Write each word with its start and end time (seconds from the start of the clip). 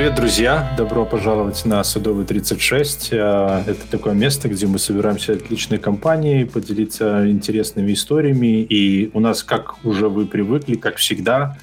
Привет, 0.00 0.14
друзья! 0.14 0.72
Добро 0.78 1.04
пожаловать 1.04 1.66
на 1.66 1.84
Садовый 1.84 2.24
36. 2.24 3.10
А, 3.12 3.62
это 3.66 3.86
такое 3.86 4.14
место, 4.14 4.48
где 4.48 4.66
мы 4.66 4.78
собираемся 4.78 5.34
отличной 5.34 5.76
компанией, 5.76 6.46
поделиться 6.46 7.30
интересными 7.30 7.92
историями. 7.92 8.62
И 8.62 9.10
у 9.12 9.20
нас, 9.20 9.42
как 9.42 9.84
уже 9.84 10.08
вы 10.08 10.24
привыкли, 10.24 10.76
как 10.76 10.96
всегда, 10.96 11.58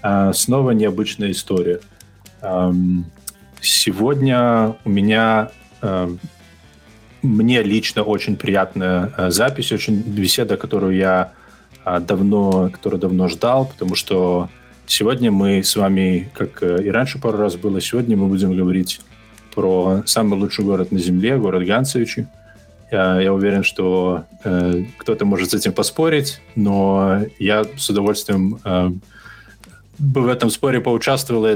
а, 0.00 0.32
снова 0.32 0.70
необычная 0.70 1.32
история. 1.32 1.80
Сегодня 3.60 4.74
у 4.86 4.88
меня 4.88 5.50
мне 7.20 7.62
лично 7.62 8.04
очень 8.04 8.36
приятная 8.36 9.12
запись, 9.28 9.70
очень 9.70 10.00
беседа, 10.00 10.56
которую 10.56 10.96
я 10.96 11.32
давно, 11.84 12.70
которую 12.70 13.00
давно 13.02 13.28
ждал, 13.28 13.66
потому 13.66 13.96
что 13.96 14.48
Сегодня 14.94 15.32
мы 15.32 15.62
с 15.62 15.74
вами, 15.74 16.28
как 16.34 16.62
э, 16.62 16.84
и 16.84 16.90
раньше 16.90 17.18
пару 17.18 17.38
раз 17.38 17.56
было, 17.56 17.80
сегодня 17.80 18.14
мы 18.14 18.26
будем 18.26 18.54
говорить 18.54 19.00
про 19.54 20.02
самый 20.04 20.38
лучший 20.38 20.66
город 20.66 20.92
на 20.92 20.98
Земле, 20.98 21.38
город 21.38 21.64
Ганцевичи. 21.64 22.28
Я, 22.90 23.18
я 23.18 23.32
уверен, 23.32 23.64
что 23.64 24.24
э, 24.44 24.84
кто-то 24.98 25.24
может 25.24 25.52
с 25.52 25.54
этим 25.54 25.72
поспорить, 25.72 26.42
но 26.56 27.22
я 27.38 27.64
с 27.78 27.88
удовольствием 27.88 28.58
э, 28.66 28.90
бы 29.98 30.20
в 30.20 30.28
этом 30.28 30.50
споре 30.50 30.78
поучаствовал 30.78 31.46
и 31.46 31.52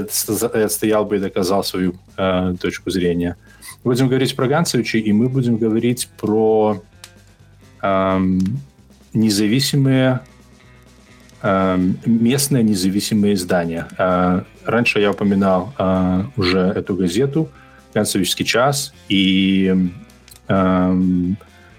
отстоял 0.63 1.05
бы 1.05 1.17
и 1.17 1.19
доказал 1.19 1.63
свою 1.63 1.93
э, 2.17 2.55
точку 2.59 2.89
зрения. 2.89 3.37
Будем 3.83 4.07
говорить 4.07 4.35
про 4.35 4.47
Ганцевичи, 4.47 4.97
и 4.97 5.13
мы 5.13 5.29
будем 5.29 5.57
говорить 5.57 6.09
про 6.17 6.81
э, 7.83 8.19
независимые 9.13 10.21
Эм, 11.47 11.97
местные 12.05 12.61
независимые 12.61 13.33
издания. 13.35 13.87
Э, 13.97 14.41
раньше 14.65 14.99
я 14.99 15.11
упоминал 15.11 15.73
э, 15.79 16.23
уже 16.35 16.59
эту 16.59 16.93
газету 16.93 17.47
«Ганцевичский 17.93 18.43
час», 18.43 18.93
и 19.07 19.73
эм, 20.49 21.37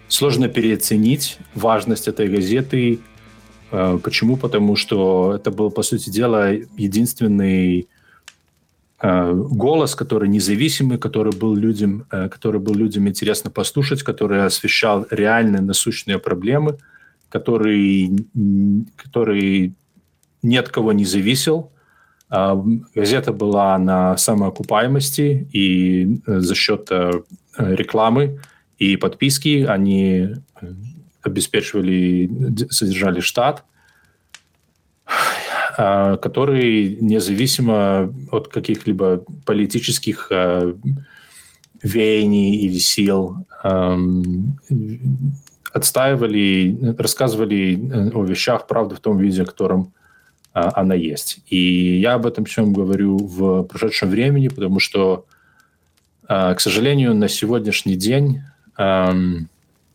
сложно 0.09 0.49
переоценить 0.49 1.39
важность 1.55 2.09
этой 2.09 2.29
газеты. 2.29 3.01
Э, 3.71 3.99
почему? 4.03 4.39
Потому 4.39 4.75
что 4.75 5.35
это 5.37 5.51
был, 5.51 5.71
по 5.71 5.83
сути 5.83 6.09
дела, 6.09 6.53
единственный 6.79 7.89
голос, 9.01 9.95
который 9.95 10.29
независимый, 10.29 10.99
который 10.99 11.33
был 11.33 11.55
людям, 11.55 12.05
который 12.11 12.59
был 12.59 12.75
людям 12.75 13.07
интересно 13.07 13.49
послушать, 13.49 14.03
который 14.03 14.45
освещал 14.45 15.07
реальные 15.11 15.61
насущные 15.61 16.19
проблемы– 16.19 16.79
который, 17.29 18.27
который 18.97 19.75
ни 20.43 20.57
от 20.57 20.69
кого 20.69 20.93
не 20.93 21.05
зависел. 21.05 21.73
А, 22.31 22.63
газета 22.95 23.33
была 23.33 23.79
на 23.79 24.17
самоокупаемости, 24.17 25.49
и 25.53 26.21
э, 26.27 26.41
за 26.41 26.55
счет 26.55 26.89
э, 26.91 27.11
рекламы 27.57 28.41
и 28.79 28.97
подписки 28.97 29.65
они 29.65 30.29
э, 30.61 30.73
обеспечивали, 31.23 32.31
содержали 32.71 33.21
штат, 33.21 33.65
а, 35.77 36.17
который 36.19 36.99
независимо 37.01 38.15
от 38.31 38.49
каких-либо 38.49 39.25
политических 39.47 40.31
веяний 41.83 42.57
или 42.57 42.79
сил 42.79 43.47
отстаивали, 45.79 46.95
рассказывали 46.99 47.75
э, 47.75 48.11
о 48.11 48.25
вещах, 48.25 48.67
правда, 48.67 48.95
в 48.95 49.01
том 49.01 49.19
виде, 49.19 49.43
в 49.43 49.47
котором 49.47 49.93
а, 50.53 50.81
она 50.81 50.95
есть. 50.95 51.39
И 51.47 51.99
я 51.99 52.15
об 52.15 52.27
этом 52.27 52.45
всем 52.45 52.73
говорю 52.73 53.19
в 53.19 53.63
прошедшем 53.65 54.11
времени, 54.11 54.49
потому 54.49 54.81
что, 54.81 55.25
а, 56.27 56.55
к 56.55 56.61
сожалению, 56.61 57.15
на 57.15 57.29
сегодняшний 57.29 57.97
день 57.97 58.43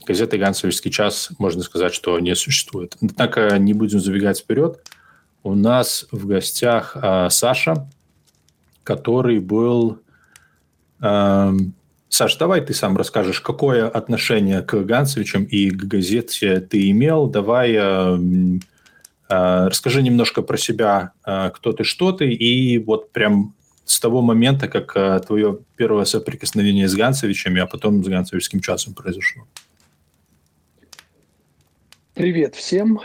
газеты 0.06 0.38
«Ганцевичский 0.38 0.92
час» 0.92 1.30
можно 1.40 1.64
сказать, 1.64 1.94
что 1.94 2.20
не 2.20 2.36
существует. 2.36 2.98
Однако 3.02 3.58
не 3.58 3.74
будем 3.74 4.02
забегать 4.02 4.40
вперед. 4.40 4.86
У 5.44 5.56
нас 5.56 6.06
в 6.12 6.28
гостях 6.28 6.98
а, 7.00 7.30
Саша, 7.30 7.88
который 8.84 9.40
был 9.40 10.00
Саш, 12.13 12.35
давай 12.35 12.62
ты 12.62 12.75
сам 12.75 12.96
расскажешь, 12.96 13.41
какое 13.41 13.90
отношение 13.90 14.62
к 14.62 14.75
Ганцевичам 14.75 15.46
и 15.46 15.72
к 15.72 15.85
газете 15.85 16.59
ты 16.59 16.91
имел. 16.91 17.25
Давай 17.25 17.72
э, 17.74 18.18
э, 19.29 19.68
расскажи 19.68 20.03
немножко 20.03 20.44
про 20.44 20.56
себя, 20.57 21.13
э, 21.25 21.50
кто 21.56 21.74
ты, 21.74 21.84
что 21.84 22.12
ты, 22.12 22.31
и 22.31 22.78
вот 22.78 23.12
прям 23.12 23.56
с 23.85 24.00
того 24.00 24.22
момента, 24.22 24.68
как 24.68 24.96
э, 24.96 25.22
твое 25.25 25.57
первое 25.75 26.06
соприкосновение 26.06 26.88
с 26.88 26.94
Ганцевичами, 26.94 27.59
а 27.59 27.66
потом 27.66 28.03
с 28.03 28.07
Ганцевичским 28.07 28.59
часом 28.59 28.94
произошло. 28.94 29.47
Привет 32.13 32.53
всем. 32.53 33.00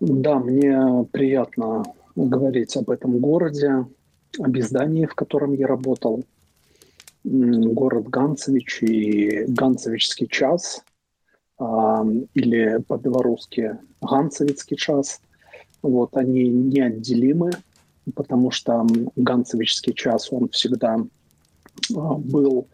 Да, 0.00 0.38
мне 0.38 1.06
приятно 1.12 1.82
говорить 2.16 2.74
об 2.78 2.88
этом 2.88 3.18
городе, 3.18 3.84
об 4.38 4.56
издании, 4.58 5.06
в 5.06 5.14
котором 5.14 5.52
я 5.54 5.66
работал. 5.66 6.24
Город 7.24 8.08
Ганцевич 8.08 8.82
и 8.82 9.44
Ганцевичский 9.46 10.26
час, 10.26 10.82
или 11.60 12.82
по-белорусски 12.88 13.78
Ганцевицкий 14.00 14.76
час. 14.76 15.20
Вот, 15.82 16.16
они 16.16 16.48
неотделимы, 16.48 17.50
потому 18.14 18.50
что 18.50 18.86
Ганцевичский 19.16 19.94
час, 19.94 20.32
он 20.32 20.48
всегда 20.48 20.98
а, 21.94 22.14
был 22.14 22.68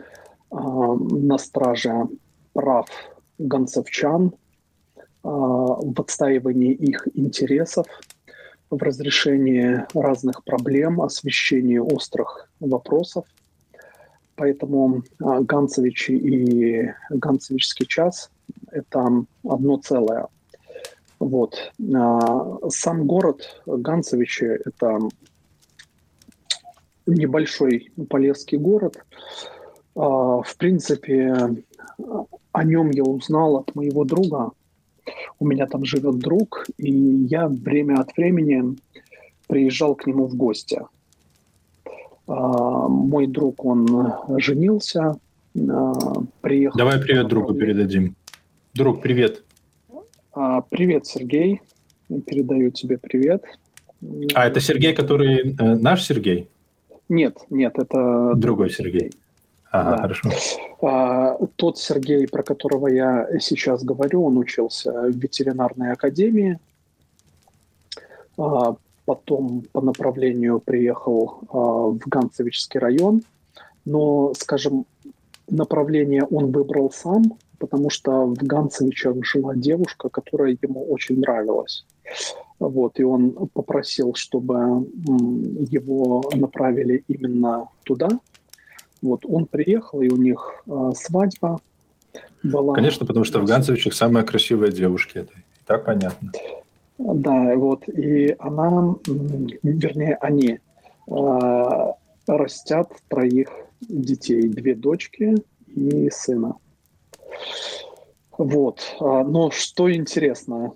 а, 0.50 0.94
на 0.94 1.38
страже 1.38 2.08
прав 2.52 2.88
ганцевчан 3.38 4.32
а, 5.22 5.28
в 5.30 6.00
отстаивании 6.00 6.72
их 6.72 7.08
интересов– 7.14 7.86
в 8.70 8.82
разрешении 8.82 9.84
разных 9.94 10.44
проблем, 10.44 11.00
освещении 11.00 11.78
острых 11.78 12.48
вопросов. 12.60 13.24
Поэтому 14.36 15.02
а, 15.20 15.40
Ганцевичи 15.40 16.12
и 16.12 16.92
Ганцевичский 17.10 17.86
час– 17.86 18.30
это 18.70 19.24
одно 19.44 19.78
целое. 19.78 20.28
Вот. 21.18 21.72
А, 21.94 22.58
сам 22.68 23.06
город 23.06 23.62
Ганцевичи– 23.66 24.44
это 24.64 24.98
небольшой 27.06 27.90
полесский 28.08 28.58
город. 28.58 29.04
А, 29.96 30.42
в 30.42 30.56
принципе, 30.56 31.64
о 32.52 32.64
нем 32.64 32.90
я 32.90 33.02
узнал 33.02 33.56
от 33.56 33.74
моего 33.74 34.04
друга, 34.04 34.52
у 35.38 35.46
меня 35.46 35.66
там 35.66 35.84
живет 35.84 36.18
друг, 36.18 36.66
и 36.76 36.90
я 36.90 37.48
время 37.48 38.00
от 38.00 38.16
времени 38.16 38.76
приезжал 39.46 39.94
к 39.94 40.06
нему 40.06 40.26
в 40.26 40.34
гости. 40.36 40.80
А, 42.26 42.88
мой 42.88 43.26
друг, 43.26 43.64
он 43.64 44.12
женился, 44.38 45.16
а, 45.56 45.92
приехал... 46.40 46.78
Давай 46.78 47.00
привет 47.00 47.28
другу 47.28 47.54
передадим. 47.54 48.14
Друг, 48.74 49.00
привет. 49.00 49.42
А, 50.32 50.60
привет, 50.60 51.06
Сергей. 51.06 51.60
Передаю 52.26 52.70
тебе 52.70 52.98
привет. 52.98 53.44
А 54.34 54.46
это 54.46 54.60
Сергей, 54.60 54.94
который 54.94 55.54
э, 55.58 55.74
наш 55.74 56.04
Сергей? 56.04 56.48
Нет, 57.08 57.38
нет, 57.50 57.74
это 57.76 58.34
другой 58.36 58.70
Сергей. 58.70 59.10
Ага, 59.70 59.96
да. 59.96 60.02
хорошо. 60.02 60.30
А, 60.80 61.36
тот 61.56 61.78
Сергей, 61.78 62.28
про 62.28 62.42
которого 62.42 62.88
я 62.88 63.28
сейчас 63.40 63.82
говорю, 63.82 64.24
он 64.24 64.38
учился 64.38 64.92
в 64.92 65.10
ветеринарной 65.10 65.92
академии. 65.92 66.58
А, 68.36 68.76
потом 69.04 69.64
по 69.72 69.80
направлению 69.80 70.60
приехал 70.60 71.40
а, 71.48 71.56
в 71.90 71.98
Ганцевичский 72.06 72.78
район. 72.78 73.22
Но, 73.84 74.32
скажем, 74.34 74.86
направление 75.48 76.24
он 76.24 76.52
выбрал 76.52 76.92
сам, 76.92 77.38
потому 77.58 77.90
что 77.90 78.26
в 78.26 78.34
Ганцевичах 78.34 79.16
жила 79.24 79.56
девушка, 79.56 80.08
которая 80.08 80.56
ему 80.60 80.84
очень 80.84 81.20
нравилась. 81.20 81.84
Вот, 82.58 82.98
и 82.98 83.04
он 83.04 83.30
попросил, 83.52 84.14
чтобы 84.14 84.88
его 85.70 86.24
направили 86.34 87.04
именно 87.08 87.68
туда, 87.84 88.08
вот 89.02 89.24
он 89.24 89.46
приехал, 89.46 90.00
и 90.02 90.08
у 90.08 90.16
них 90.16 90.62
э, 90.66 90.92
свадьба 90.96 91.60
была. 92.42 92.74
Конечно, 92.74 93.06
потому 93.06 93.24
что 93.24 93.40
в 93.40 93.44
Ганцевичах 93.44 93.94
самая 93.94 94.24
красивая 94.24 94.70
девушка. 94.70 95.20
Это 95.20 95.32
и 95.32 95.64
так 95.66 95.84
понятно. 95.84 96.32
Да, 96.98 97.54
вот, 97.56 97.88
и 97.88 98.34
она, 98.38 98.94
вернее, 99.06 100.16
они 100.16 100.58
э, 101.06 101.92
растят 102.26 102.90
троих 103.08 103.48
детей, 103.80 104.48
две 104.48 104.74
дочки 104.74 105.36
и 105.68 106.10
сына. 106.10 106.56
Вот, 108.36 108.96
но 109.00 109.50
что 109.50 109.92
интересно, 109.92 110.72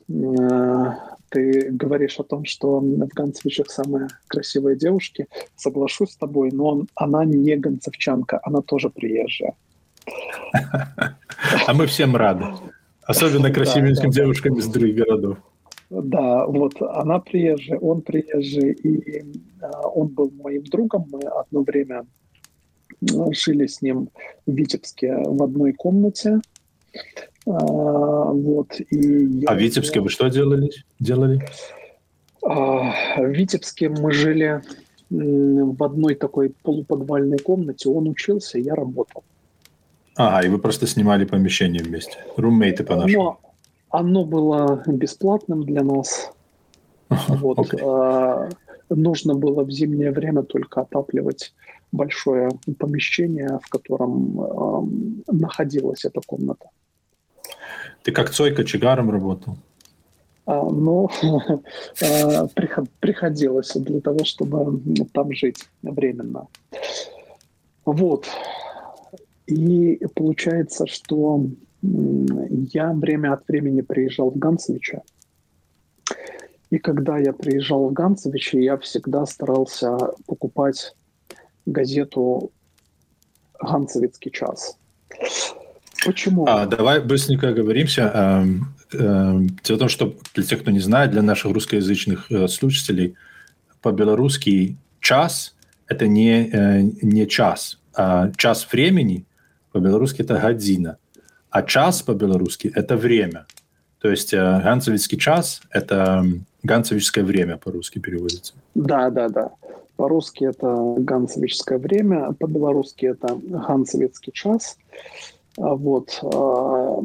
ты 1.33 1.71
говоришь 1.71 2.21
о 2.21 2.25
том, 2.25 2.45
что 2.45 2.81
в 2.81 3.09
Ганцевичах 3.09 3.71
самые 3.71 4.09
красивые 4.29 4.77
девушки. 4.77 5.27
Соглашусь 5.57 6.11
с 6.11 6.17
тобой, 6.17 6.51
но 6.53 6.85
она 6.95 7.25
не 7.25 7.57
ганцевчанка, 7.57 8.39
она 8.43 8.61
тоже 8.61 8.91
приезжая. 8.91 9.55
А 11.67 11.75
мы 11.75 11.87
всем 11.87 12.17
рады. 12.17 12.45
Особенно 13.03 13.51
красивеньким 13.51 14.11
девушкам 14.11 14.59
из 14.59 14.67
других 14.67 14.97
городов. 14.97 15.39
Да, 15.91 16.47
вот 16.47 16.81
она 16.81 17.19
приезжая, 17.19 17.79
он 17.79 18.03
приезжий, 18.03 18.73
и 18.73 19.25
а, 19.61 19.89
он 19.89 20.09
был 20.09 20.31
моим 20.43 20.65
другом. 20.65 21.07
Мы 21.11 21.21
одно 21.21 21.63
время 21.63 22.07
жили 23.31 23.67
с 23.67 23.83
ним 23.83 24.09
в 24.47 24.53
Витебске 24.53 25.15
в 25.17 25.43
одной 25.43 25.73
комнате. 25.73 26.41
А, 27.47 27.51
вот, 27.51 28.81
и 28.81 29.45
а 29.47 29.55
в 29.55 29.59
Витебске 29.59 30.01
вы 30.01 30.09
что 30.09 30.29
делали? 30.29 30.71
делали? 31.01 31.45
А, 32.45 32.93
в 33.19 33.31
Витебске 33.31 33.89
мы 33.89 34.13
жили 34.13 34.63
в 35.11 35.83
одной 35.83 36.15
такой 36.15 36.55
полуподвальной 36.63 37.39
комнате. 37.39 37.89
Он 37.89 38.09
учился, 38.09 38.59
я 38.59 38.75
работал. 38.75 39.25
Ага, 40.17 40.47
и 40.47 40.51
вы 40.51 40.59
просто 40.59 40.87
снимали 40.87 41.25
помещение 41.25 41.83
вместе. 41.83 42.19
Руммейты 42.37 42.85
по-нашему. 42.85 43.39
Оно 43.91 44.25
было 44.25 44.83
бесплатным 44.87 45.65
для 45.65 45.83
нас. 45.83 46.33
Вот. 47.29 47.59
Okay. 47.59 47.81
А, 47.85 48.49
нужно 48.89 49.35
было 49.35 49.65
в 49.65 49.71
зимнее 49.71 50.13
время 50.13 50.43
только 50.43 50.81
отапливать 50.81 51.53
большое 51.93 52.51
помещение, 52.79 53.59
в 53.63 53.69
котором 53.69 54.41
а, 54.41 55.33
находилась 55.33 56.07
эта 56.07 56.21
комната. 56.27 56.71
Ты 58.03 58.13
как 58.13 58.31
Цой 58.31 58.55
кочегаром 58.55 59.11
работал? 59.11 59.57
А, 60.47 60.65
ну, 60.65 61.09
а, 62.03 62.47
приходилось 63.01 63.73
для 63.75 64.01
того, 64.01 64.25
чтобы 64.25 64.81
там 65.13 65.33
жить 65.33 65.69
временно. 65.83 66.49
Вот. 67.85 68.27
И 69.47 70.01
получается, 70.15 70.87
что 70.87 71.47
я 71.83 72.93
время 72.93 73.35
от 73.35 73.47
времени 73.49 73.83
приезжал 73.83 74.31
в 74.31 74.39
Ганцевича. 74.39 75.03
И 76.71 76.79
когда 76.79 77.19
я 77.19 77.33
приезжал 77.33 77.89
в 77.89 77.93
Ганцевичи, 77.93 78.57
я 78.57 78.79
всегда 78.79 79.27
старался 79.27 79.99
покупать 80.27 80.95
газету 81.67 82.51
«Ганцевицкий 83.61 84.31
час». 84.31 84.79
Почему? 86.05 86.47
А, 86.47 86.67
давай 86.67 87.01
быстренько 87.01 87.49
оговоримся. 87.49 88.11
Эм, 88.15 88.75
эм, 88.93 89.47
дело 89.63 89.77
в 89.77 89.81
том, 89.81 89.89
что 89.89 90.17
для 90.35 90.45
тех, 90.45 90.61
кто 90.61 90.71
не 90.71 90.81
знает, 90.81 91.11
для 91.11 91.23
наших 91.23 91.53
русскоязычных 91.53 92.31
э, 92.31 92.49
слушателей, 92.49 93.15
по-белорусски 93.81 94.77
час– 95.01 95.55
это 95.87 96.07
не, 96.07 96.49
э, 96.51 96.81
не 97.03 97.27
час. 97.27 97.79
А 97.95 98.31
час 98.37 98.67
времени 98.73 99.25
по-белорусски– 99.73 100.23
это 100.23 100.39
година. 100.39 100.97
А 101.51 101.63
час 101.63 102.03
по-белорусски– 102.03 102.73
это 102.75 102.97
время. 102.97 103.47
То 104.01 104.09
есть 104.11 104.33
э, 104.33 104.61
ганцевицкий 104.65 105.19
час– 105.19 105.63
это 105.71 106.25
ганцевическое 106.63 107.25
время 107.25 107.57
по-русски 107.57 107.99
переводится. 107.99 108.55
Да, 108.75 109.11
да, 109.11 109.29
да. 109.29 109.51
По-русски 109.97 110.45
это 110.45 110.95
ганцевическое 110.99 111.79
время, 111.79 112.33
по-белорусски 112.33 113.07
это 113.07 113.39
ганцевицкий 113.43 114.33
час. 114.33 114.77
А 115.59 115.75
вот. 115.75 116.21
А, 116.23 117.03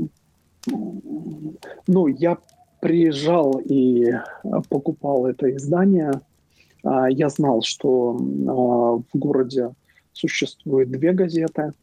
ну, 1.87 2.07
я 2.07 2.37
приезжал 2.79 3.61
и 3.63 4.11
покупал 4.69 5.25
это 5.25 5.53
издание. 5.55 6.21
А, 6.83 7.09
я 7.09 7.29
знал, 7.29 7.61
что 7.61 8.13
в 8.13 9.17
городе 9.17 9.71
существует 10.13 10.91
две 10.91 11.13
газеты– 11.13 11.73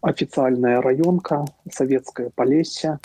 официальная 0.00 0.80
районка, 0.80 1.44
советская 1.70 2.30
Полесье. 2.34 2.98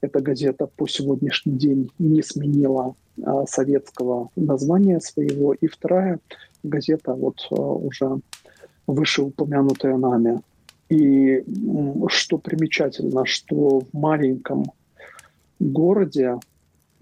Эта 0.00 0.20
газета 0.20 0.66
по 0.66 0.86
сегодняшний 0.86 1.54
день 1.54 1.90
не 1.98 2.22
сменила 2.22 2.94
а, 3.24 3.46
советского 3.46 4.28
названия 4.36 5.00
своего. 5.00 5.54
И 5.54 5.66
вторая 5.66 6.18
газета, 6.62 7.14
вот 7.14 7.46
а, 7.50 7.54
уже 7.54 8.18
вышеупомянутая 8.86 9.96
нами. 9.96 10.42
И 10.88 11.44
что 12.08 12.38
примечательно, 12.38 13.26
что 13.26 13.80
в 13.80 13.92
маленьком 13.92 14.66
городе 15.58 16.38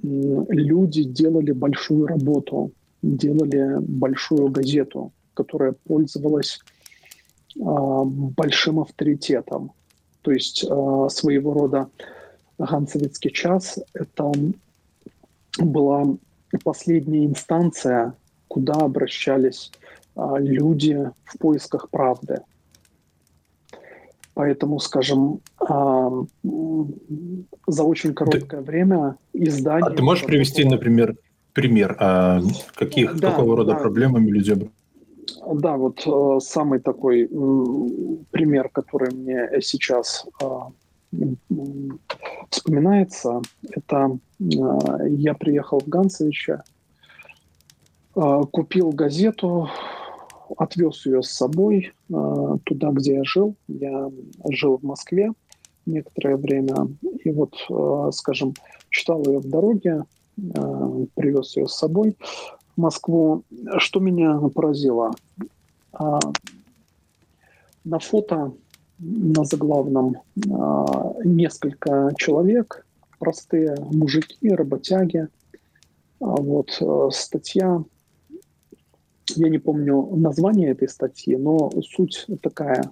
люди 0.03 1.05
делали 1.05 1.53
большую 1.53 2.07
работу, 2.07 2.73
делали 3.03 3.77
большую 3.81 4.49
газету, 4.49 5.13
которая 5.35 5.73
пользовалась 5.73 6.59
а, 7.61 8.05
большим 8.05 8.81
авторитетом. 8.81 9.73
То 10.23 10.33
есть 10.33 10.65
а, 10.69 11.09
своего 11.09 11.53
рода 11.53 11.89
Ганцевицкий 12.59 13.31
час– 13.31 13.79
это 13.95 14.33
была 15.59 16.17
последняя 16.63 17.25
инстанция, 17.27 18.15
куда 18.49 18.75
обращались 18.75 19.73
а, 20.17 20.39
люди 20.39 21.11
в 21.25 21.39
поисках 21.39 21.91
правды. 21.91 22.41
Поэтому, 24.35 24.81
скажем, 24.81 25.41
за 25.67 26.27
очень 27.85 28.15
короткое 28.15 28.61
ты, 28.61 28.67
время 28.67 29.17
издание... 29.33 29.87
А 29.87 29.91
ты 29.91 30.03
можешь 30.03 30.25
привести, 30.25 30.65
например, 30.65 31.17
пример, 31.53 31.97
каких, 32.75 33.17
да, 33.17 33.31
какого 33.31 33.57
рода 33.57 33.73
да. 33.73 33.79
проблемами 33.79 34.31
люди 34.31 34.69
да, 35.53 35.77
вот 35.77 36.07
э, 36.07 36.41
самый 36.41 36.81
такой 36.81 37.27
пример, 38.31 38.69
который 38.71 39.15
мне 39.15 39.61
сейчас 39.61 40.27
э, 40.43 40.47
вспоминается, 42.51 43.43
это 43.71 44.19
э, 44.41 44.45
я 45.09 45.35
приехал 45.35 45.81
в 45.81 45.89
Ганцевича, 45.89 46.63
купил 48.15 48.93
газету, 48.93 49.69
отвез 50.56 51.06
ее 51.06 51.23
с 51.23 51.31
собой 51.31 51.93
туда, 52.08 52.91
где 52.91 53.14
я 53.14 53.25
жил. 53.25 53.55
Я 53.69 54.11
жил 54.50 54.79
в 54.79 54.82
Москве 54.82 55.32
некоторое 55.87 56.37
время, 56.37 56.88
и 57.24 57.31
вот, 57.31 57.55
скажем, 58.15 58.55
читал 58.91 59.22
ее 59.24 59.39
в 59.39 59.48
дороге, 59.48 60.05
привез 61.15 61.56
ее 61.56 61.69
с 61.69 61.74
собой. 61.74 62.17
Москву. 62.77 63.44
Что 63.79 64.01
меня 64.01 64.39
поразило? 64.55 65.13
А, 65.93 66.19
на 67.84 67.98
фото 67.98 68.53
на 68.98 69.44
заглавном 69.44 70.17
а, 70.51 71.15
несколько 71.24 72.13
человек, 72.17 72.86
простые 73.19 73.77
мужики, 73.93 74.48
работяги. 74.48 75.29
А 76.20 76.27
вот 76.27 76.79
э, 76.81 77.08
статья, 77.10 77.82
я 79.31 79.49
не 79.49 79.59
помню 79.59 80.15
название 80.17 80.71
этой 80.71 80.89
статьи, 80.89 81.37
но 81.37 81.71
суть 81.83 82.27
такая. 82.43 82.91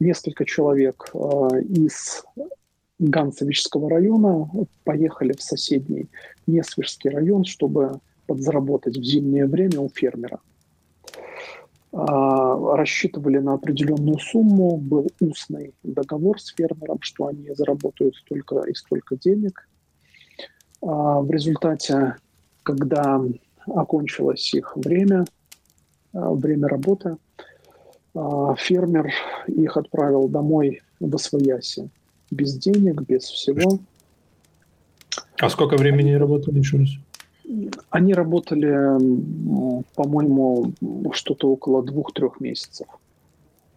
Несколько 0.00 0.44
человек 0.44 1.10
из 1.68 2.24
Ганцевичского 2.98 3.90
района 3.90 4.50
поехали 4.84 5.32
в 5.32 5.42
соседний 5.42 6.06
Несвежский 6.46 7.10
район, 7.10 7.44
чтобы 7.44 8.00
подзаработать 8.26 8.96
в 8.96 9.02
зимнее 9.02 9.46
время 9.46 9.80
у 9.80 9.88
фермера. 9.88 10.40
А, 11.92 12.76
рассчитывали 12.76 13.38
на 13.38 13.54
определенную 13.54 14.18
сумму, 14.18 14.76
был 14.76 15.08
устный 15.20 15.74
договор 15.82 16.38
с 16.38 16.48
фермером, 16.54 16.98
что 17.00 17.28
они 17.28 17.50
заработают 17.54 18.14
столько 18.16 18.60
и 18.68 18.74
столько 18.74 19.16
денег. 19.16 19.66
А, 20.82 21.20
в 21.20 21.30
результате, 21.30 22.16
когда 22.62 23.22
окончилось 23.66 24.52
их 24.52 24.76
время, 24.76 25.24
время 26.12 26.68
работы, 26.68 27.16
фермер 28.14 29.12
их 29.46 29.76
отправил 29.76 30.28
домой 30.28 30.82
в 31.00 31.14
Освояси 31.14 31.90
без 32.30 32.56
денег, 32.56 33.02
без 33.02 33.24
всего. 33.24 33.78
А 35.40 35.48
сколько 35.48 35.76
времени 35.76 36.12
работали 36.12 36.58
еще 36.58 36.78
раз? 36.78 36.88
Они 37.90 38.12
работали, 38.12 38.98
по-моему, 39.94 40.72
что-то 41.12 41.50
около 41.50 41.82
двух-трех 41.82 42.40
месяцев. 42.40 42.86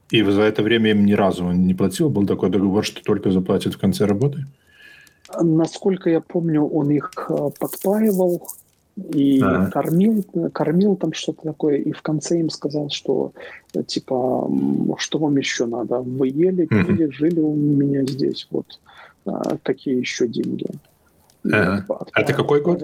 И 0.10 0.22
за 0.24 0.42
это 0.42 0.62
время 0.62 0.92
им 0.92 1.06
ни 1.06 1.14
разу 1.14 1.52
не 1.52 1.74
платил? 1.74 2.10
Был 2.10 2.28
такой 2.28 2.50
договор, 2.50 2.84
что 2.84 3.02
только 3.02 3.32
заплатит 3.32 3.76
в 3.76 3.78
конце 3.78 4.06
работы? 4.06 4.46
Насколько 5.40 6.10
я 6.10 6.20
помню, 6.20 6.66
он 6.66 6.90
их 6.92 7.12
э, 7.30 7.50
подпаивал 7.58 8.46
и 8.98 9.42
а. 9.42 9.70
кормил, 9.72 10.24
кормил 10.54 10.96
там 10.96 11.14
что-то 11.14 11.44
такое, 11.44 11.78
и 11.78 11.92
в 11.92 12.02
конце 12.02 12.40
им 12.40 12.50
сказал, 12.50 12.90
что 12.90 13.34
типа, 13.88 14.50
что 14.98 15.20
вам 15.20 15.38
еще 15.38 15.66
надо? 15.66 16.00
Вы 16.00 16.28
ели, 16.28 16.66
пили, 16.66 17.10
жили 17.12 17.40
у 17.40 17.56
меня 17.56 18.06
здесь, 18.06 18.48
вот 18.52 18.80
такие 19.64 20.00
еще 20.00 20.28
деньги. 20.28 20.66
Ага. 21.46 21.86
А 22.14 22.22
это 22.22 22.34
какой 22.34 22.62
год? 22.62 22.84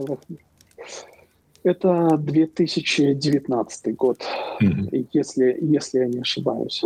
Это 1.64 2.18
2019 2.18 3.96
год, 3.96 4.24
угу. 4.62 5.06
если, 5.12 5.58
если 5.60 6.00
я 6.00 6.08
не 6.08 6.20
ошибаюсь. 6.22 6.82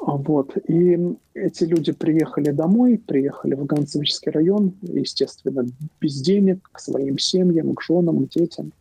Вот. 0.00 0.56
И 0.68 0.98
эти 1.34 1.64
люди 1.64 1.92
приехали 1.92 2.50
домой, 2.50 2.98
приехали 2.98 3.54
в 3.54 3.64
Ганцевичский 3.64 4.30
район, 4.32 4.74
естественно, 4.82 5.66
без 6.00 6.20
денег, 6.20 6.68
к 6.72 6.80
своим 6.80 7.18
семьям, 7.18 7.74
к 7.74 7.82
женам, 7.82 8.26
к 8.26 8.30
детям. 8.30 8.72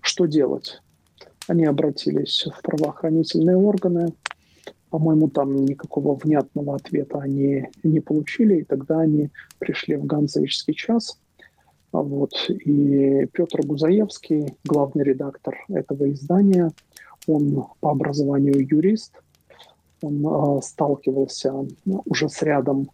Что 0.00 0.26
делать? 0.26 0.80
Они 1.46 1.64
обратились 1.64 2.46
в 2.46 2.62
правоохранительные 2.62 3.56
органы. 3.56 4.12
По-моему, 4.90 5.28
там 5.28 5.64
никакого 5.64 6.14
внятного 6.14 6.76
ответа 6.76 7.18
они 7.18 7.68
не 7.82 8.00
получили, 8.00 8.60
и 8.60 8.64
тогда 8.64 9.00
они 9.00 9.30
пришли 9.58 9.96
в 9.96 10.06
Ганцевичский 10.06 10.74
час. 10.74 11.18
Вот. 11.92 12.32
И 12.48 13.26
Петр 13.32 13.66
Гузаевский, 13.66 14.54
главный 14.64 15.04
редактор 15.04 15.56
этого 15.68 16.10
издания, 16.10 16.70
он 17.28 17.66
по 17.80 17.90
образованию 17.90 18.66
юрист, 18.66 19.12
он 20.02 20.24
э, 20.24 20.62
сталкивался 20.62 21.52
ну, 21.84 22.02
уже 22.04 22.28
с 22.28 22.42
рядом 22.42 22.90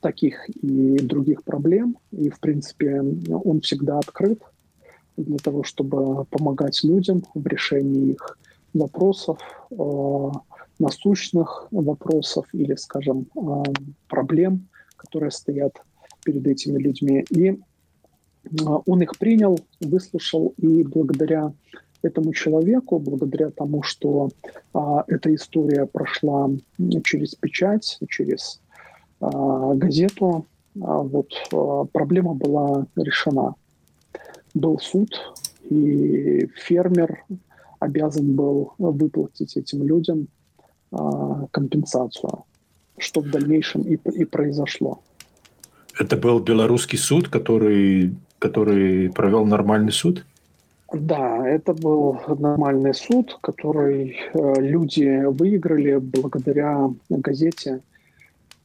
таких 0.00 0.48
и 0.48 0.98
других 0.98 1.44
проблем, 1.44 1.96
и, 2.10 2.28
в 2.28 2.40
принципе, 2.40 3.00
он 3.00 3.60
всегда 3.60 3.98
открыт 3.98 4.40
для 5.16 5.38
того, 5.38 5.62
чтобы 5.62 6.24
помогать 6.26 6.82
людям 6.82 7.22
в 7.34 7.46
решении 7.46 8.12
их 8.12 8.38
вопросов, 8.74 9.38
э, 9.70 10.30
насущных 10.78 11.68
вопросов 11.70 12.46
или, 12.52 12.74
скажем, 12.74 13.26
э, 13.36 13.62
проблем, 14.08 14.68
которые 14.96 15.30
стоят 15.30 15.80
перед 16.24 16.46
этими 16.46 16.78
людьми. 16.78 17.24
И 17.30 17.60
он 18.86 19.02
их 19.02 19.16
принял, 19.18 19.58
выслушал, 19.80 20.54
и 20.56 20.82
благодаря 20.82 21.52
этому 22.02 22.32
человеку, 22.32 22.98
благодаря 22.98 23.50
тому, 23.50 23.82
что 23.82 24.30
а, 24.74 25.04
эта 25.06 25.34
история 25.34 25.86
прошла 25.86 26.50
через 27.04 27.34
печать, 27.34 27.98
через 28.08 28.60
а, 29.20 29.74
газету, 29.74 30.46
а, 30.80 30.98
вот 30.98 31.28
а, 31.52 31.84
проблема 31.84 32.34
была 32.34 32.86
решена. 32.96 33.54
Был 34.54 34.78
суд, 34.78 35.10
и 35.70 36.48
фермер 36.56 37.24
обязан 37.78 38.34
был 38.34 38.74
выплатить 38.78 39.56
этим 39.56 39.82
людям 39.82 40.28
а, 40.92 41.46
компенсацию, 41.50 42.44
что 42.98 43.20
в 43.20 43.30
дальнейшем 43.30 43.82
и, 43.82 43.94
и 43.94 44.24
произошло. 44.24 45.00
Это 45.98 46.16
был 46.16 46.40
белорусский 46.40 46.98
суд, 46.98 47.28
который, 47.28 48.14
который 48.38 49.10
провел 49.10 49.44
нормальный 49.44 49.92
суд? 49.92 50.24
Да, 50.92 51.48
это 51.48 51.72
был 51.72 52.20
нормальный 52.38 52.94
суд, 52.94 53.38
который 53.40 54.16
э, 54.34 54.54
люди 54.60 55.24
выиграли 55.24 55.96
благодаря 55.96 56.90
газете 57.08 57.80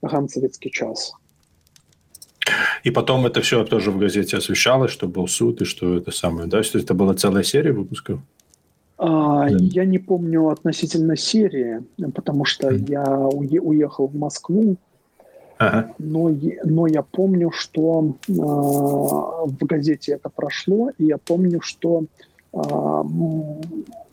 «Ганцевицкий 0.02 0.72
час». 0.72 1.14
И 2.84 2.92
потом 2.92 3.26
это 3.26 3.42
все 3.42 3.64
тоже 3.64 3.92
в 3.92 3.98
газете 3.98 4.38
освещалось, 4.38 4.92
что 4.92 5.08
был 5.08 5.28
суд 5.28 5.62
и 5.62 5.66
что 5.66 5.98
это 5.98 6.12
самое, 6.12 6.48
да? 6.48 6.64
Что 6.64 6.80
это 6.80 6.94
была 6.94 7.14
целая 7.14 7.44
серия 7.44 7.72
выпусков? 7.72 8.20
А, 8.98 9.50
да. 9.50 9.58
Я 9.60 9.86
не 9.86 10.00
помню 10.00 10.50
относительно 10.50 11.16
серии, 11.16 11.84
потому 12.14 12.46
что 12.46 12.70
mm. 12.70 12.90
я 12.90 13.04
уехал 13.06 14.08
в 14.08 14.16
Москву 14.16 14.78
Ага. 15.58 15.94
Но, 15.98 16.30
но 16.64 16.88
я 16.88 17.02
помню, 17.02 17.52
что 17.52 18.16
э, 18.28 18.32
в 18.32 19.66
газете 19.66 20.14
это 20.14 20.30
прошло, 20.30 20.92
и 20.98 21.06
я 21.06 21.18
помню, 21.18 21.62
что 21.62 22.06
э, 22.54 22.60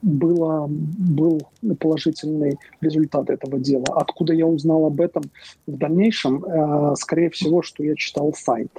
было, 0.03 0.67
был 0.69 1.43
положительный 1.79 2.59
результат 2.81 3.31
этого 3.31 3.59
дела. 3.59 3.85
Откуда 3.95 4.33
я 4.33 4.47
узнал 4.47 4.87
об 4.87 5.01
этом 5.01 5.25
в 5.67 5.77
дальнейшем? 5.77 6.45
Э, 6.45 6.95
скорее 6.97 7.31
всего, 7.31 7.63
что 7.63 7.83
я 7.85 7.95
читал 7.95 8.33
сайт. 8.33 8.71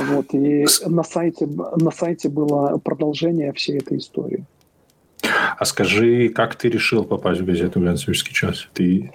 Вот, 0.00 0.26
и 0.34 0.66
на 0.86 1.02
сайте, 1.02 1.46
на 1.46 1.90
сайте 1.90 2.28
было 2.28 2.78
продолжение 2.78 3.52
всей 3.52 3.78
этой 3.78 3.98
истории. 3.98 4.44
А 5.58 5.64
скажи, 5.64 6.28
как 6.28 6.54
ты 6.54 6.68
решил 6.68 7.04
попасть 7.04 7.40
в 7.40 7.44
газету 7.44 7.80
«Глянцевский 7.80 8.32
час»? 8.32 8.68
Ты 8.72 9.10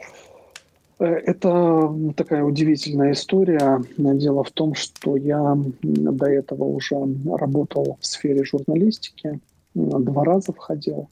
это 1.00 1.96
такая 2.16 2.44
удивительная 2.44 3.14
история. 3.14 3.84
Дело 3.98 4.44
в 4.44 4.52
том, 4.52 4.76
что 4.76 5.18
я 5.18 5.58
до 5.82 6.26
этого 6.26 6.64
уже 6.66 6.96
работал 7.26 7.98
в 8.00 8.06
сфере 8.06 8.44
журналистики, 8.44 9.40
два 9.74 10.24
раза 10.24 10.54
входил 10.54 11.10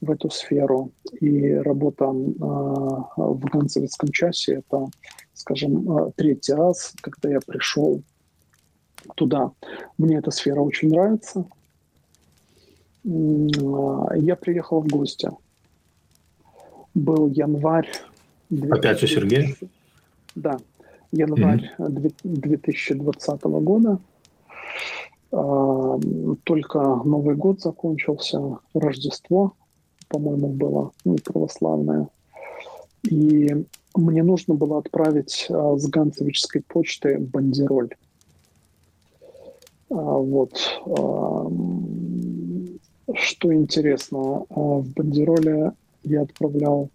в 0.00 0.10
эту 0.10 0.30
сферу. 0.30 0.90
И 1.20 1.52
работа 1.52 2.06
в 2.06 3.40
Ганцевицком 3.52 4.10
часе– 4.12 4.54
это, 4.70 4.86
скажем, 5.34 5.98
э, 5.98 6.10
третий 6.16 6.54
раз, 6.54 6.94
когда 7.02 7.28
я 7.28 7.40
пришел 7.40 8.02
туда. 9.16 9.52
Мне 9.98 10.16
эта 10.16 10.30
сфера 10.30 10.60
очень 10.60 10.90
нравится. 10.90 11.44
Я 13.04 14.36
приехал 14.36 14.80
в 14.80 14.88
гости. 14.88 15.30
Был 16.94 17.28
январь 17.28 17.88
Опять 18.70 19.02
у 19.02 19.06
Сергея? 19.06 19.54
Да, 20.34 20.58
январь 21.12 21.72
mm-hmm. 21.78 22.10
2020 22.24 23.42
года. 23.42 23.98
А, 25.32 25.98
только 26.44 26.78
Новый 27.04 27.36
год 27.36 27.60
закончился, 27.60 28.58
Рождество, 28.74 29.54
по-моему, 30.08 30.48
было 30.48 30.90
ну, 31.04 31.16
православное. 31.24 32.08
И 33.08 33.64
мне 33.94 34.22
нужно 34.22 34.54
было 34.54 34.78
отправить 34.78 35.46
а, 35.48 35.76
с 35.76 35.86
Ганцевической 35.86 36.62
почты 36.62 37.18
бандероль. 37.18 37.90
А, 39.90 39.94
вот. 39.94 40.54
Что 43.12 43.52
интересно, 43.52 44.44
в 44.48 44.86
бандероле 44.94 45.72
я 46.04 46.22
отправлял 46.22 46.90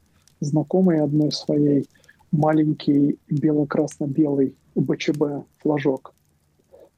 знакомой 0.45 1.01
одной 1.01 1.31
своей 1.31 1.87
маленький 2.31 3.17
бело-красно-белый 3.29 4.55
БЧБ 4.75 5.45
флажок. 5.61 6.13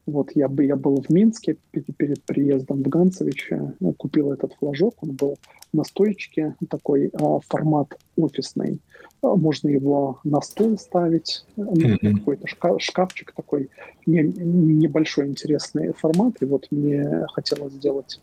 Вот 0.06 0.32
я, 0.36 0.48
бы, 0.48 0.63
я 0.63 0.77
был 0.77 1.01
в 1.01 1.10
Минске 1.10 1.58
перед 1.72 2.24
приездом 2.24 2.82
в 2.82 2.88
Ганцевиче, 2.88 3.74
купил 3.98 4.32
этот 4.32 4.54
флажок, 4.54 4.96
он 5.01 5.12
был 5.12 5.38
на 5.74 5.84
стоечке, 5.84 6.56
такой 6.70 7.12
а, 7.13 7.39
формат 7.46 7.98
офисный. 8.16 8.80
А, 9.22 9.36
можно 9.36 9.68
его 9.68 10.20
на 10.24 10.42
стол 10.42 10.77
ставить, 10.77 11.46
mm-hmm. 11.58 12.20
какой-то 12.20 12.48
шкаф, 12.48 12.82
шкафчик 12.82 13.34
такой, 13.34 13.70
не, 14.06 14.24
небольшой 14.24 15.27
интересный 15.27 15.92
формат. 15.92 16.42
И 16.42 16.46
вот 16.46 16.68
мне 16.72 17.25
хотелось 17.34 17.74
сделать 17.74 18.22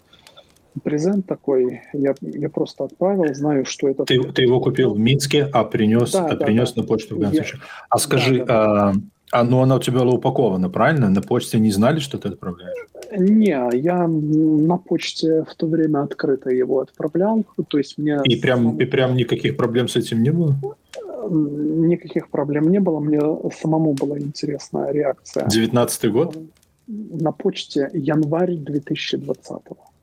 презент 0.82 1.26
такой, 1.26 1.82
я, 1.92 2.14
я 2.20 2.48
просто 2.48 2.84
отправил, 2.84 3.34
знаю, 3.34 3.64
что 3.64 3.88
это... 3.88 4.04
Ты, 4.04 4.20
ты 4.32 4.42
его 4.42 4.60
купил 4.60 4.94
в 4.94 4.98
Минске, 4.98 5.48
а 5.52 5.64
принес, 5.64 6.12
да, 6.12 6.26
а 6.26 6.36
да, 6.36 6.44
принес 6.44 6.72
да. 6.72 6.82
на 6.82 6.86
почту 6.86 7.16
в 7.16 7.18
Гансовиче. 7.18 7.58
А 7.88 7.98
скажи, 7.98 8.38
да, 8.38 8.44
да. 8.44 8.90
А, 8.90 8.94
а 9.32 9.44
ну 9.44 9.62
оно 9.62 9.76
у 9.76 9.80
тебя 9.80 10.00
было 10.00 10.12
упаковано, 10.12 10.70
правильно? 10.70 11.08
На 11.10 11.22
почте 11.22 11.58
не 11.58 11.70
знали, 11.70 12.00
что 12.00 12.18
ты 12.18 12.28
отправляешь? 12.28 12.76
Не, 13.16 13.68
я 13.76 14.06
на 14.06 14.76
почте 14.76 15.44
в 15.44 15.54
то 15.54 15.66
время 15.66 16.02
открыто 16.02 16.50
его 16.50 16.80
отправлял, 16.80 17.44
то 17.68 17.78
есть 17.78 17.98
мне... 17.98 18.20
И 18.24 18.36
прям, 18.36 18.78
и 18.78 18.84
прям 18.84 19.14
никаких 19.14 19.56
проблем 19.56 19.88
с 19.88 19.96
этим 19.96 20.22
не 20.22 20.30
было? 20.30 20.56
Никаких 21.30 22.28
проблем 22.28 22.70
не 22.70 22.80
было, 22.80 23.00
мне 23.00 23.20
самому 23.60 23.94
была 23.94 24.18
интересная 24.18 24.92
реакция. 24.92 25.48
19 25.48 26.12
год? 26.12 26.36
На 26.86 27.32
почте 27.32 27.90
январь 27.94 28.56
2020 28.56 29.50
-го. 29.50 29.93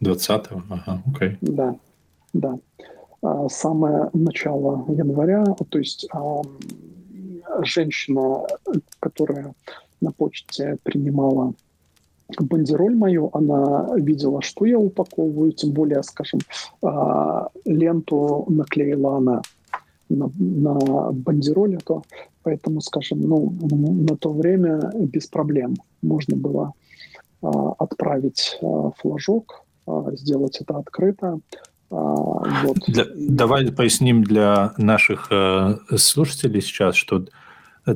20-го? 0.00 0.62
Ага, 0.70 1.02
окей. 1.06 1.38
Да, 1.40 1.76
да. 2.32 2.58
А, 3.24 3.48
самое 3.48 4.10
начало 4.12 4.84
января, 4.88 5.44
то 5.70 5.78
есть 5.78 6.06
а, 6.12 6.42
женщина, 7.62 8.46
которая 9.00 9.54
на 10.02 10.12
почте 10.12 10.76
принимала 10.82 11.54
бандероль 12.38 12.94
мою, 12.94 13.30
она 13.32 13.88
видела, 13.96 14.42
что 14.42 14.66
я 14.66 14.78
упаковываю, 14.78 15.52
тем 15.52 15.72
более, 15.72 16.02
скажем, 16.02 16.40
а, 16.82 17.48
ленту 17.64 18.44
наклеила 18.48 19.16
она 19.16 19.42
на, 20.10 20.30
на 20.36 21.12
бандероль, 21.12 21.78
то 21.82 22.02
поэтому, 22.42 22.82
скажем, 22.82 23.22
ну, 23.22 23.50
на 23.60 24.16
то 24.18 24.32
время 24.32 24.92
без 24.94 25.28
проблем 25.28 25.76
можно 26.02 26.36
было 26.36 26.72
отправить 27.40 28.58
флажок 28.98 29.63
сделать 30.12 30.60
это 30.60 30.78
открыто. 30.78 31.40
А, 31.90 31.96
вот. 31.96 32.78
Для, 32.86 33.04
давай 33.14 33.70
поясним 33.70 34.24
для 34.24 34.72
наших 34.78 35.28
э, 35.30 35.76
слушателей 35.96 36.60
сейчас, 36.60 36.96
что 36.96 37.24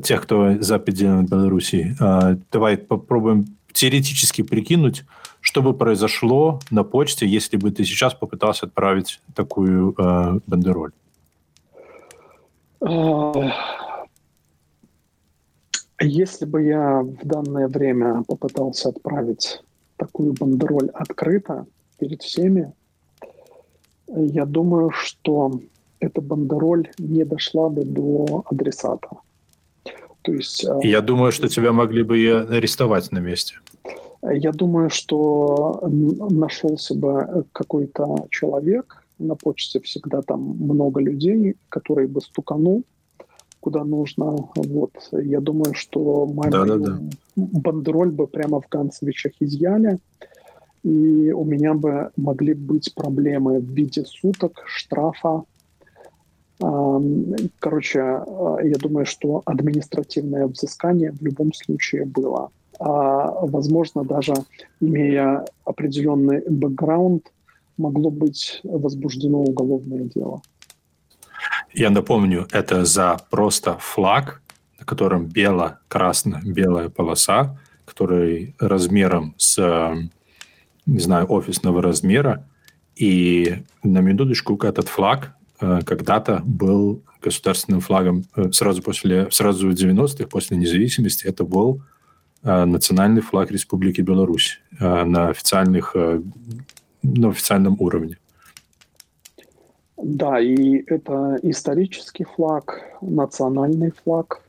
тех, 0.02 0.22
кто 0.22 0.60
за 0.60 0.78
пределами 0.78 1.26
Беларуси. 1.26 1.96
А, 2.00 2.36
давай 2.52 2.76
попробуем 2.76 3.46
теоретически 3.72 4.42
прикинуть, 4.42 5.04
что 5.40 5.62
бы 5.62 5.72
произошло 5.72 6.60
на 6.70 6.84
почте, 6.84 7.26
если 7.26 7.56
бы 7.56 7.70
ты 7.70 7.84
сейчас 7.84 8.14
попытался 8.14 8.66
отправить 8.66 9.20
такую 9.34 9.94
э, 9.96 10.40
бандероль. 10.46 10.92
Если 16.00 16.44
бы 16.44 16.62
я 16.62 17.00
в 17.00 17.26
данное 17.26 17.66
время 17.66 18.22
попытался 18.22 18.90
отправить 18.90 19.62
такую 19.96 20.32
бандероль 20.32 20.90
открыто 20.94 21.66
перед 21.98 22.22
всеми, 22.22 22.72
я 24.08 24.46
думаю, 24.46 24.90
что 24.90 25.60
эта 26.00 26.20
бандероль 26.20 26.88
не 26.98 27.24
дошла 27.24 27.68
бы 27.68 27.84
до 27.84 28.44
адресата. 28.50 29.08
То 30.22 30.32
есть, 30.32 30.64
э, 30.64 30.80
я 30.82 31.00
думаю, 31.00 31.32
что 31.32 31.48
тебя 31.48 31.72
могли 31.72 32.02
бы 32.02 32.18
и 32.18 32.28
арестовать 32.28 33.12
на 33.12 33.18
месте. 33.18 33.54
Я 34.22 34.52
думаю, 34.52 34.90
что 34.90 35.80
нашелся 36.30 36.94
бы 36.94 37.44
какой-то 37.52 38.26
человек, 38.30 39.04
на 39.18 39.34
почте 39.34 39.80
всегда 39.80 40.22
там 40.22 40.40
много 40.40 41.00
людей, 41.00 41.56
который 41.68 42.06
бы 42.06 42.20
стуканул 42.20 42.84
куда 43.60 43.84
нужно. 43.84 44.36
Вот. 44.56 44.92
Я 45.12 45.40
думаю, 45.40 45.74
что 45.74 46.26
мою 46.26 46.50
да, 46.50 46.64
да, 46.64 46.76
да. 46.76 46.98
бандероль 47.36 48.10
бы 48.10 48.26
прямо 48.26 48.60
в 48.60 48.68
Ганцевичах 48.70 49.32
изъяли, 49.40 49.98
и 50.82 51.32
у 51.32 51.44
меня 51.44 51.74
бы 51.74 52.10
могли 52.16 52.54
быть 52.54 52.94
проблемы 52.94 53.58
в 53.58 53.70
виде 53.70 54.04
суток, 54.04 54.62
штрафа. 54.66 55.44
Короче, 56.58 57.98
я 57.98 58.76
думаю, 58.78 59.06
что 59.06 59.42
административное 59.44 60.46
взыскание 60.46 61.12
в 61.12 61.22
любом 61.22 61.52
случае 61.52 62.04
было. 62.04 62.50
А, 62.80 63.46
возможно, 63.46 64.04
даже 64.04 64.34
имея 64.80 65.44
определенный 65.64 66.42
бэкграунд, 66.48 67.32
могло 67.76 68.10
быть 68.10 68.60
возбуждено 68.64 69.38
уголовное 69.38 70.04
дело. 70.04 70.42
Я 71.72 71.90
напомню, 71.90 72.46
это 72.50 72.84
за 72.84 73.18
просто 73.30 73.76
флаг, 73.78 74.42
на 74.78 74.84
котором 74.84 75.26
бело-красно-белая 75.26 76.88
полоса, 76.88 77.58
который 77.84 78.54
размером 78.58 79.34
с, 79.38 79.58
не 80.88 81.00
знаю, 81.00 81.26
офисного 81.30 81.82
размера. 81.82 82.44
И 82.96 83.62
на 83.82 84.00
минуточку 84.00 84.56
этот 84.56 84.88
флаг 84.88 85.34
э, 85.60 85.80
когда-то 85.84 86.42
был 86.44 87.02
государственным 87.22 87.80
флагом 87.80 88.24
э, 88.34 88.50
сразу 88.52 88.82
после, 88.82 89.30
сразу 89.30 89.68
в 89.68 89.72
90-х, 89.72 90.26
после 90.26 90.56
независимости, 90.56 91.26
это 91.26 91.44
был 91.44 91.82
э, 92.42 92.64
национальный 92.64 93.20
флаг 93.20 93.50
Республики 93.50 94.00
Беларусь 94.00 94.60
на, 94.80 95.28
официальных, 95.28 95.94
на 97.02 97.28
официальном 97.28 97.76
уровне. 97.78 98.18
Да, 99.96 100.40
и 100.40 100.84
это 100.86 101.38
исторический 101.42 102.24
флаг, 102.24 102.82
национальный 103.00 103.92
флаг. 104.04 104.42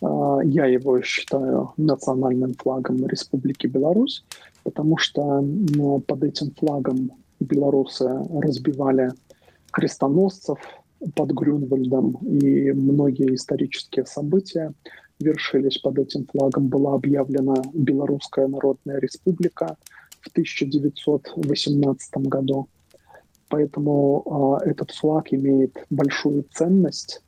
А, 0.00 0.38
я 0.44 0.66
его 0.66 1.00
считаю 1.02 1.72
национальным 1.76 2.54
флагом 2.54 3.06
Республики 3.06 3.66
Беларусь, 3.66 4.24
потому 4.68 4.98
что 4.98 5.40
ну, 5.40 5.98
под 6.00 6.24
этим 6.24 6.52
флагом 6.54 7.10
белорусы 7.40 8.04
разбивали 8.42 9.12
крестоносцев 9.72 10.58
под 11.14 11.30
Грюнвальдом, 11.30 12.18
и 12.20 12.70
многие 12.72 13.34
исторические 13.34 14.04
события 14.04 14.74
вершились 15.20 15.78
под 15.78 16.00
этим 16.00 16.26
флагом. 16.26 16.68
Была 16.68 16.96
объявлена 16.96 17.54
Белорусская 17.72 18.46
Народная 18.46 18.98
Республика 19.00 19.78
в 20.20 20.28
1918 20.28 22.16
году. 22.18 22.68
Поэтому 23.48 24.58
э, 24.62 24.68
этот 24.68 24.90
флаг 24.90 25.32
имеет 25.32 25.78
большую 25.88 26.44
ценность. 26.52 27.22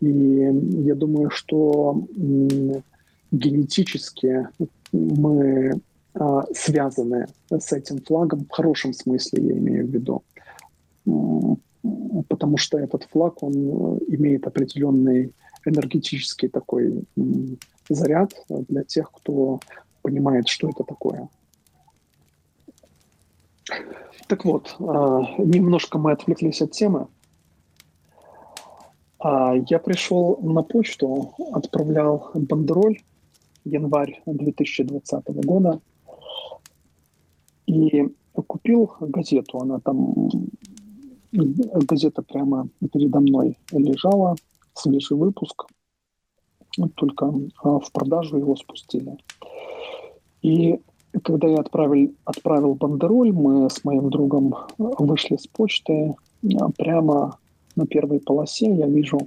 И 0.00 0.06
я 0.08 0.94
думаю, 0.94 1.28
что 1.28 2.06
э, 2.16 2.80
генетически 3.32 4.48
мы 4.92 5.78
связаны 6.52 7.26
с 7.50 7.72
этим 7.72 8.00
флагом, 8.02 8.44
в 8.44 8.50
хорошем 8.50 8.92
смысле 8.92 9.44
я 9.44 9.58
имею 9.58 9.86
в 9.86 9.90
виду. 9.90 10.22
Потому 12.28 12.56
что 12.56 12.78
этот 12.78 13.04
флаг, 13.04 13.42
он 13.42 13.54
имеет 14.08 14.46
определенный 14.46 15.32
энергетический 15.64 16.48
такой 16.48 17.04
заряд 17.88 18.32
для 18.48 18.82
тех, 18.84 19.10
кто 19.12 19.60
понимает, 20.02 20.48
что 20.48 20.68
это 20.68 20.84
такое. 20.84 21.28
Так 24.26 24.44
вот, 24.44 24.76
а, 24.78 25.22
немножко 25.38 25.98
мы 25.98 26.12
отвлеклись 26.12 26.62
от 26.62 26.72
темы. 26.72 27.08
А, 29.18 29.54
я 29.68 29.78
пришел 29.78 30.38
на 30.40 30.62
почту, 30.62 31.34
отправлял 31.52 32.30
бандероль 32.34 33.00
январь 33.64 34.22
2020 34.26 35.44
года 35.44 35.80
и 37.66 38.08
купил 38.46 38.92
газету. 39.00 39.58
Она 39.58 39.80
там, 39.80 40.30
газета 41.32 42.22
прямо 42.22 42.68
передо 42.92 43.20
мной 43.20 43.58
лежала, 43.72 44.36
свежий 44.74 45.16
выпуск, 45.16 45.66
только 46.96 47.32
а, 47.62 47.78
в 47.78 47.92
продажу 47.92 48.38
его 48.38 48.56
спустили. 48.56 49.16
И 50.42 50.80
когда 51.22 51.48
я 51.48 51.58
отправил, 51.58 52.14
отправил 52.24 52.74
бандероль, 52.74 53.32
мы 53.32 53.68
с 53.68 53.84
моим 53.84 54.10
другом 54.10 54.54
вышли 54.78 55.36
с 55.36 55.46
почты. 55.46 56.14
А 56.60 56.70
прямо 56.70 57.38
на 57.76 57.86
первой 57.86 58.20
полосе 58.20 58.72
я 58.74 58.86
вижу 58.86 59.18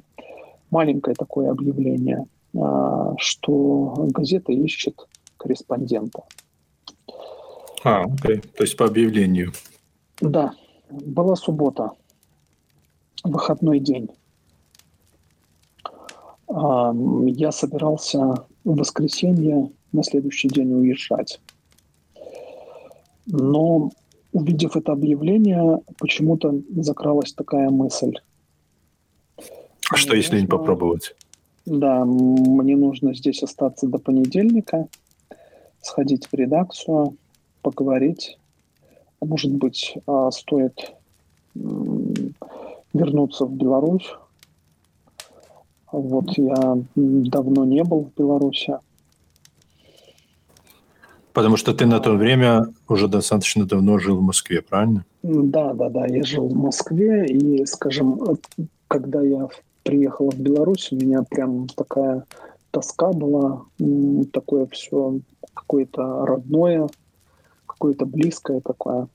маленькое 0.72 1.16
такое 1.16 1.52
объявление, 1.52 2.26
а, 2.58 3.14
что 3.18 4.08
газета 4.10 4.52
ищет 4.52 5.08
корреспондента. 5.38 6.24
А, 7.84 8.04
окей. 8.04 8.40
То 8.40 8.64
есть 8.64 8.78
по 8.78 8.86
объявлению. 8.86 9.52
Да. 10.22 10.54
Была 10.90 11.36
суббота, 11.36 11.92
выходной 13.24 13.80
день. 13.80 14.10
А, 16.48 16.94
я 17.26 17.52
собирался 17.52 18.46
в 18.64 18.76
воскресенье 18.78 19.72
на 19.92 20.04
следующий 20.04 20.48
день 20.48 20.72
уезжать. 20.74 21.40
Но 23.26 23.92
увидев 24.32 24.76
это 24.76 24.92
объявление, 24.92 25.80
почему-то 26.00 26.62
закралась 26.76 27.34
такая 27.34 27.70
мысль. 27.70 28.14
А 29.90 29.96
что, 29.96 30.16
если 30.16 30.40
не 30.40 30.48
попробовать? 30.48 31.16
Да, 31.66 32.04
мне 32.04 32.76
нужно 32.76 33.14
здесь 33.14 33.42
остаться 33.44 33.88
до 33.88 33.98
понедельника, 33.98 34.88
сходить 35.82 36.28
в 36.28 36.34
редакцию, 36.34 37.16
поговорить. 37.64 38.38
Может 39.22 39.52
быть, 39.52 39.96
а, 40.06 40.30
стоит 40.32 40.94
вернуться 42.94 43.46
в 43.46 43.54
Беларусь. 43.54 44.14
Вот 45.92 46.38
я 46.38 46.78
давно 46.96 47.66
не 47.66 47.84
был 47.84 48.06
в 48.06 48.20
Беларуси. 48.20 48.78
Потому 51.34 51.58
что 51.58 51.74
ты 51.74 51.86
на 51.86 52.00
то 52.00 52.14
время 52.14 52.68
уже 52.88 53.08
достаточно 53.08 53.66
давно 53.66 53.98
жил 53.98 54.18
в 54.18 54.22
Москве, 54.22 54.62
правильно? 54.62 55.04
Да, 55.24 55.74
да, 55.74 55.90
да. 55.90 56.06
Я 56.06 56.24
жил 56.24 56.48
в 56.48 56.56
Москве, 56.56 57.26
и, 57.26 57.66
скажем, 57.66 58.20
когда 58.88 59.22
я 59.22 59.48
приехал 59.84 60.30
в 60.30 60.40
Беларусь, 60.40 60.92
у 60.92 60.96
меня 60.96 61.24
прям 61.24 61.68
такая 61.68 62.26
тоска 62.72 63.12
была, 63.12 63.64
такое 64.32 64.68
все 64.68 65.20
какое-то 65.54 66.26
родное, 66.26 66.88
какое-то 67.84 68.06
близкое 68.06 68.62
такое. 68.62 69.08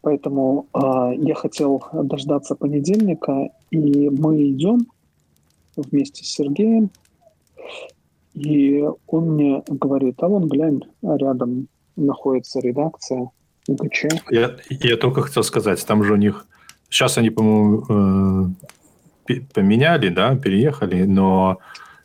Поэтому 0.00 0.66
э, 0.72 1.14
я 1.18 1.34
хотел 1.34 1.82
дождаться 1.92 2.54
понедельника, 2.54 3.48
и 3.70 4.08
мы 4.08 4.50
идем 4.50 4.86
вместе 5.76 6.24
с 6.24 6.28
Сергеем 6.28 6.90
и 8.34 8.84
он 9.06 9.30
мне 9.30 9.62
говорит, 9.68 10.16
а 10.20 10.28
вон 10.28 10.48
глянь, 10.48 10.80
рядом 11.02 11.68
находится 11.96 12.60
редакция 12.60 13.30
УГЧ. 13.68 14.06
Я, 14.30 14.56
я 14.68 14.96
только 14.96 15.22
хотел 15.22 15.44
сказать, 15.44 15.84
там 15.86 16.02
же 16.02 16.12
у 16.12 16.16
них... 16.16 16.46
Сейчас 16.90 17.16
они, 17.16 17.30
по-моему, 17.30 18.52
э, 19.28 19.34
поменяли, 19.54 20.08
да, 20.08 20.36
переехали, 20.36 21.04
но 21.04 21.58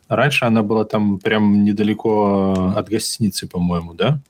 раньше 0.07 0.45
она 0.45 0.63
была 0.63 0.85
там 0.85 1.19
прям 1.19 1.63
недалеко 1.63 2.73
от 2.75 2.89
гостиницы, 2.89 3.47
по-моему, 3.47 3.93
да? 3.93 4.21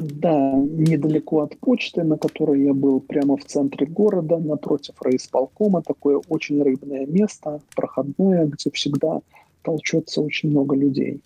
Да, 0.00 0.52
недалеко 0.52 1.42
от 1.42 1.58
почты, 1.58 2.02
на 2.02 2.18
которой 2.18 2.64
я 2.64 2.74
был, 2.74 3.00
прямо 3.00 3.36
в 3.36 3.44
центре 3.44 3.86
города, 3.86 4.38
напротив 4.38 4.94
райисполкома, 5.00 5.82
такое 5.82 6.20
очень 6.28 6.62
рыбное 6.62 7.06
место, 7.06 7.60
проходное, 7.74 8.46
где 8.46 8.70
всегда 8.70 9.20
толчется 9.62 10.20
очень 10.20 10.50
много 10.50 10.76
людей. 10.76 11.20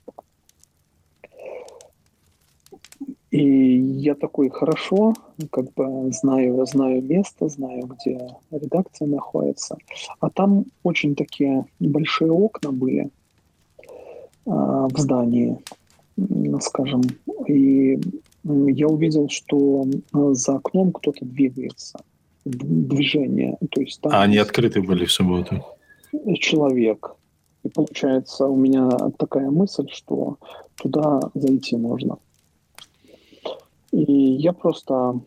И 3.30 3.78
я 3.78 4.14
такой, 4.16 4.50
хорошо, 4.50 5.14
как 5.50 5.72
бы 5.74 6.10
знаю, 6.12 6.66
знаю 6.66 7.00
место, 7.02 7.48
знаю, 7.48 7.86
где 7.86 8.18
редакция 8.50 9.06
находится. 9.06 9.76
А 10.18 10.30
там 10.30 10.64
очень 10.82 11.14
такие 11.14 11.64
большие 11.78 12.32
окна 12.32 12.72
были 12.72 13.10
а, 14.46 14.88
в 14.88 14.98
здании, 14.98 15.58
скажем. 16.60 17.02
И 17.46 18.00
я 18.44 18.86
увидел, 18.88 19.28
что 19.28 19.84
а, 20.12 20.34
за 20.34 20.56
окном 20.56 20.92
кто-то 20.92 21.24
двигается. 21.24 22.00
Движение. 22.44 23.58
То 23.70 23.80
есть 23.82 24.00
там 24.00 24.12
а 24.12 24.22
они 24.22 24.38
открыты 24.38 24.82
были 24.82 25.04
в 25.04 25.12
субботу? 25.12 25.62
Человек. 26.38 27.14
И 27.62 27.68
получается 27.68 28.46
у 28.46 28.56
меня 28.56 28.88
такая 29.18 29.50
мысль, 29.50 29.86
что 29.90 30.38
туда 30.76 31.20
зайти 31.34 31.76
можно. 31.76 32.18
И 33.92 34.12
я 34.12 34.52
просто 34.52 35.20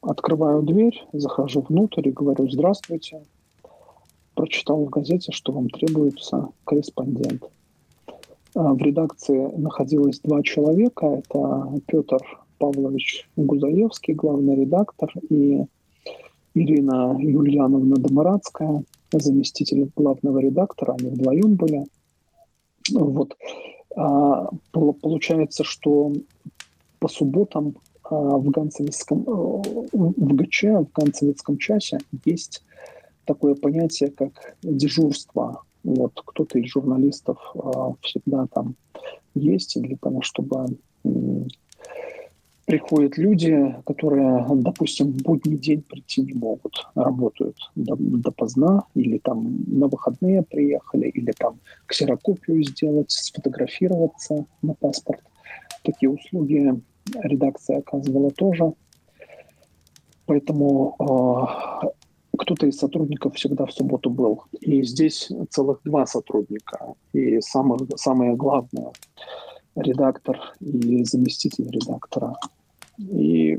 открываю 0.00 0.62
дверь, 0.62 1.04
захожу 1.12 1.62
внутрь 1.62 2.08
и 2.08 2.12
говорю 2.12 2.48
«Здравствуйте». 2.50 3.22
Прочитал 4.34 4.84
в 4.84 4.90
газете, 4.90 5.32
что 5.32 5.52
вам 5.52 5.70
требуется 5.70 6.48
корреспондент. 6.64 7.44
А, 8.54 8.74
в 8.74 8.78
редакции 8.78 9.48
находилось 9.56 10.20
два 10.20 10.42
человека. 10.42 11.06
Это 11.06 11.72
Петр 11.86 12.18
Павлович 12.58 13.28
Гузаевский, 13.36 14.14
главный 14.14 14.56
редактор, 14.56 15.12
и 15.28 15.64
Ирина 16.54 17.16
Юльяновна 17.18 17.96
Домарадская, 17.96 18.84
заместитель 19.12 19.90
главного 19.96 20.38
редактора. 20.38 20.96
Они 20.98 21.10
вдвоем 21.10 21.54
были. 21.54 21.84
Вот. 22.92 23.36
А, 23.96 24.48
получается, 24.72 25.64
что 25.64 26.12
по 26.98 27.08
субботам 27.08 27.76
а, 28.04 28.14
в 28.14 28.50
Ганцевицком, 28.50 29.22
э, 29.26 29.28
в 29.92 30.34
ГЧ, 30.34 30.64
в 30.64 30.86
Ганцевицком 30.94 31.58
часе 31.58 31.98
есть 32.24 32.62
такое 33.24 33.54
понятие, 33.54 34.10
как 34.10 34.56
дежурство. 34.62 35.62
Вот 35.82 36.12
кто-то 36.24 36.58
из 36.58 36.70
журналистов 36.70 37.38
а, 37.54 37.94
всегда 38.00 38.46
там 38.46 38.74
есть 39.34 39.80
для 39.80 39.96
того, 39.96 40.22
чтобы 40.22 40.66
приходят 42.66 43.18
люди, 43.18 43.74
которые, 43.86 44.46
допустим, 44.50 45.12
в 45.12 45.22
будний 45.22 45.58
день 45.58 45.82
прийти 45.82 46.22
не 46.22 46.32
могут, 46.32 46.86
работают 46.94 47.56
допоздна, 47.74 48.84
или 48.94 49.18
там 49.18 49.64
на 49.66 49.86
выходные 49.88 50.42
приехали, 50.42 51.08
или 51.08 51.32
там 51.32 51.58
ксерокопию 51.86 52.62
сделать, 52.64 53.10
сфотографироваться 53.10 54.46
на 54.62 54.74
паспорт. 54.74 55.20
Такие 55.82 56.10
услуги 56.10 56.80
редакция 57.22 57.78
оказывала 57.78 58.30
тоже. 58.30 58.72
Поэтому 60.26 60.96
э, 60.98 61.86
кто-то 62.38 62.66
из 62.66 62.78
сотрудников 62.78 63.34
всегда 63.34 63.66
в 63.66 63.72
субботу 63.72 64.08
был. 64.08 64.44
И 64.60 64.82
здесь 64.82 65.30
целых 65.50 65.80
два 65.84 66.06
сотрудника. 66.06 66.94
И 67.12 67.40
самое, 67.42 67.80
самое 67.96 68.34
главное– 68.34 68.92
редактор 69.76 70.40
и 70.60 71.04
заместитель 71.04 71.68
редактора. 71.70 72.34
И 72.98 73.58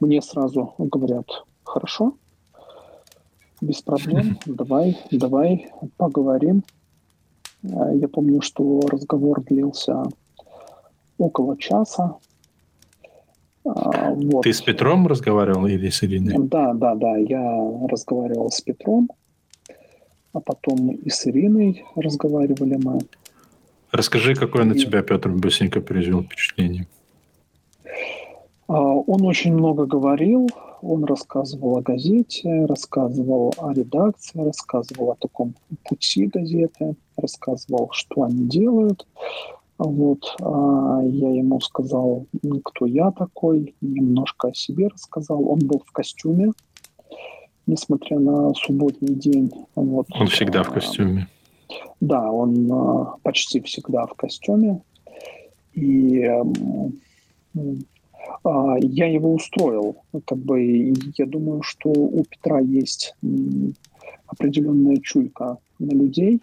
мне 0.00 0.22
сразу 0.22 0.74
говорят, 0.78 1.26
хорошо, 1.64 2.14
без 3.60 3.82
проблем, 3.82 4.38
давай, 4.46 4.98
давай 5.10 5.70
поговорим. 5.96 6.64
Я 7.62 8.08
помню, 8.08 8.42
что 8.42 8.80
разговор 8.90 9.42
длился 9.44 10.02
около 11.18 11.56
часа, 11.56 12.18
а, 13.64 14.10
вот. 14.10 14.42
Ты 14.42 14.52
с 14.52 14.60
Петром 14.60 15.06
разговаривал 15.06 15.66
или 15.66 15.88
с 15.88 16.02
Ириной? 16.02 16.34
Да, 16.48 16.72
да, 16.74 16.94
да. 16.94 17.16
Я 17.16 17.86
разговаривал 17.88 18.50
с 18.50 18.60
Петром, 18.60 19.08
а 20.32 20.40
потом 20.40 20.90
и 20.90 21.08
с 21.08 21.26
Ириной 21.26 21.84
разговаривали 21.94 22.76
мы. 22.82 23.00
Расскажи, 23.92 24.34
какое 24.34 24.64
и... 24.64 24.66
на 24.66 24.74
тебя 24.74 25.02
Петр 25.02 25.30
быстренько 25.30 25.80
произвел 25.80 26.24
впечатление. 26.24 26.88
А, 28.68 28.74
он 28.74 29.24
очень 29.26 29.52
много 29.54 29.86
говорил, 29.86 30.48
он 30.82 31.04
рассказывал 31.04 31.78
о 31.78 31.82
газете, 31.82 32.66
рассказывал 32.66 33.54
о 33.58 33.72
редакции, 33.72 34.44
рассказывал 34.44 35.12
о 35.12 35.16
таком 35.16 35.54
пути 35.84 36.26
газеты, 36.26 36.94
рассказывал, 37.16 37.90
что 37.92 38.24
они 38.24 38.48
делают. 38.48 39.06
Вот, 39.78 40.36
а, 40.40 41.00
я 41.02 41.30
ему 41.30 41.60
сказал, 41.60 42.26
кто 42.64 42.86
я 42.86 43.10
такой, 43.10 43.74
немножко 43.80 44.48
о 44.48 44.54
себе 44.54 44.88
рассказал. 44.88 45.48
Он 45.48 45.58
был 45.60 45.82
в 45.84 45.92
костюме, 45.92 46.52
несмотря 47.66 48.18
на 48.18 48.54
субботний 48.54 49.14
день. 49.14 49.52
Вот. 49.74 50.06
Он 50.10 50.28
всегда 50.28 50.62
в 50.62 50.70
а, 50.70 50.74
костюме. 50.74 51.28
Да, 52.00 52.30
он 52.30 52.70
почти 53.22 53.60
всегда 53.60 54.06
в 54.06 54.14
костюме. 54.14 54.82
И 55.74 56.28
я 58.44 59.06
его 59.06 59.34
устроил. 59.34 59.96
Как 60.24 60.38
бы 60.38 60.92
я 61.16 61.26
думаю, 61.26 61.62
что 61.62 61.90
у 61.90 62.24
Петра 62.24 62.60
есть 62.60 63.14
определенная 64.26 64.96
чуйка 64.98 65.58
на 65.78 65.90
людей, 65.90 66.40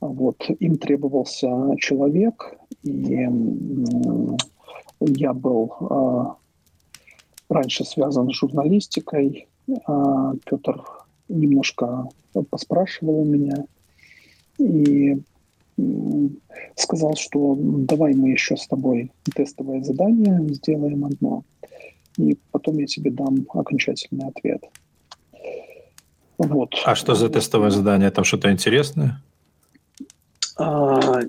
вот, 0.00 0.44
им 0.60 0.76
требовался 0.76 1.48
человек, 1.78 2.56
и 2.82 3.26
я 5.00 5.32
был 5.32 5.72
а, 5.80 6.36
раньше 7.48 7.84
связан 7.84 8.30
с 8.30 8.34
журналистикой. 8.34 9.48
А, 9.86 10.34
Петр 10.44 10.82
немножко 11.28 12.08
поспрашивал 12.50 13.20
у 13.20 13.24
меня 13.24 13.64
и 14.58 15.18
сказал, 16.76 17.14
что 17.16 17.56
давай 17.58 18.14
мы 18.14 18.30
еще 18.30 18.56
с 18.56 18.66
тобой 18.66 19.10
тестовое 19.34 19.82
задание 19.82 20.40
сделаем 20.54 21.04
одно, 21.04 21.42
и 22.16 22.38
потом 22.50 22.78
я 22.78 22.86
тебе 22.86 23.10
дам 23.10 23.46
окончательный 23.52 24.28
ответ. 24.28 24.62
Вот. 26.38 26.74
А 26.84 26.94
что 26.94 27.14
за 27.14 27.28
тестовое 27.28 27.70
задание? 27.70 28.10
Там 28.10 28.24
что-то 28.24 28.50
интересное? 28.50 29.22
А, 30.58 31.20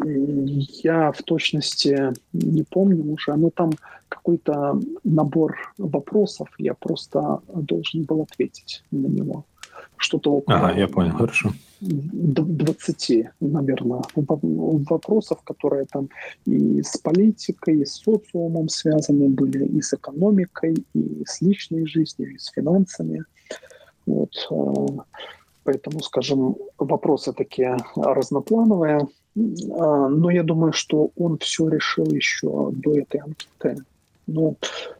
я 0.83 1.12
в 1.12 1.21
точности 1.23 2.13
не 2.33 2.63
помню 2.63 3.13
уже, 3.13 3.36
но 3.36 3.49
там 3.49 3.71
какой-то 4.10 4.79
набор 5.03 5.73
вопросов, 5.77 6.47
я 6.57 6.73
просто 6.73 7.41
должен 7.53 8.03
был 8.03 8.21
ответить 8.21 8.83
на 8.91 9.07
него. 9.07 9.45
Что-то 9.97 10.31
около... 10.33 10.57
Ага, 10.57 10.79
я 10.79 10.88
понял, 10.88 11.12
хорошо. 11.12 11.51
20, 11.79 13.25
наверное, 13.39 14.01
вопросов, 14.15 15.43
которые 15.43 15.86
там 15.86 16.10
и 16.45 16.81
с 16.81 16.97
политикой, 16.97 17.81
и 17.81 17.86
с 17.86 17.93
социумом 17.93 18.69
связаны 18.69 19.29
были, 19.29 19.65
и 19.65 19.81
с 19.81 19.93
экономикой, 19.93 20.86
и 20.95 21.23
с 21.25 21.41
личной 21.41 21.86
жизнью, 21.86 22.33
и 22.33 22.38
с 22.38 22.51
финансами. 22.55 23.23
Вот. 24.05 24.31
А, 24.49 25.03
Поэтому, 25.67 26.01
скажем, 26.01 26.55
вопросы 26.77 27.33
такие 27.33 27.75
разноплановые. 27.97 29.01
А, 29.79 30.07
но 30.07 30.29
я 30.31 30.43
думаю, 30.43 30.71
что 30.71 31.12
он 31.17 31.38
все 31.39 31.67
решил 31.67 32.05
еще 32.05 32.71
до 32.71 32.97
этой 32.97 33.19
анкеты. 33.19 33.83
Ну, 34.27 34.55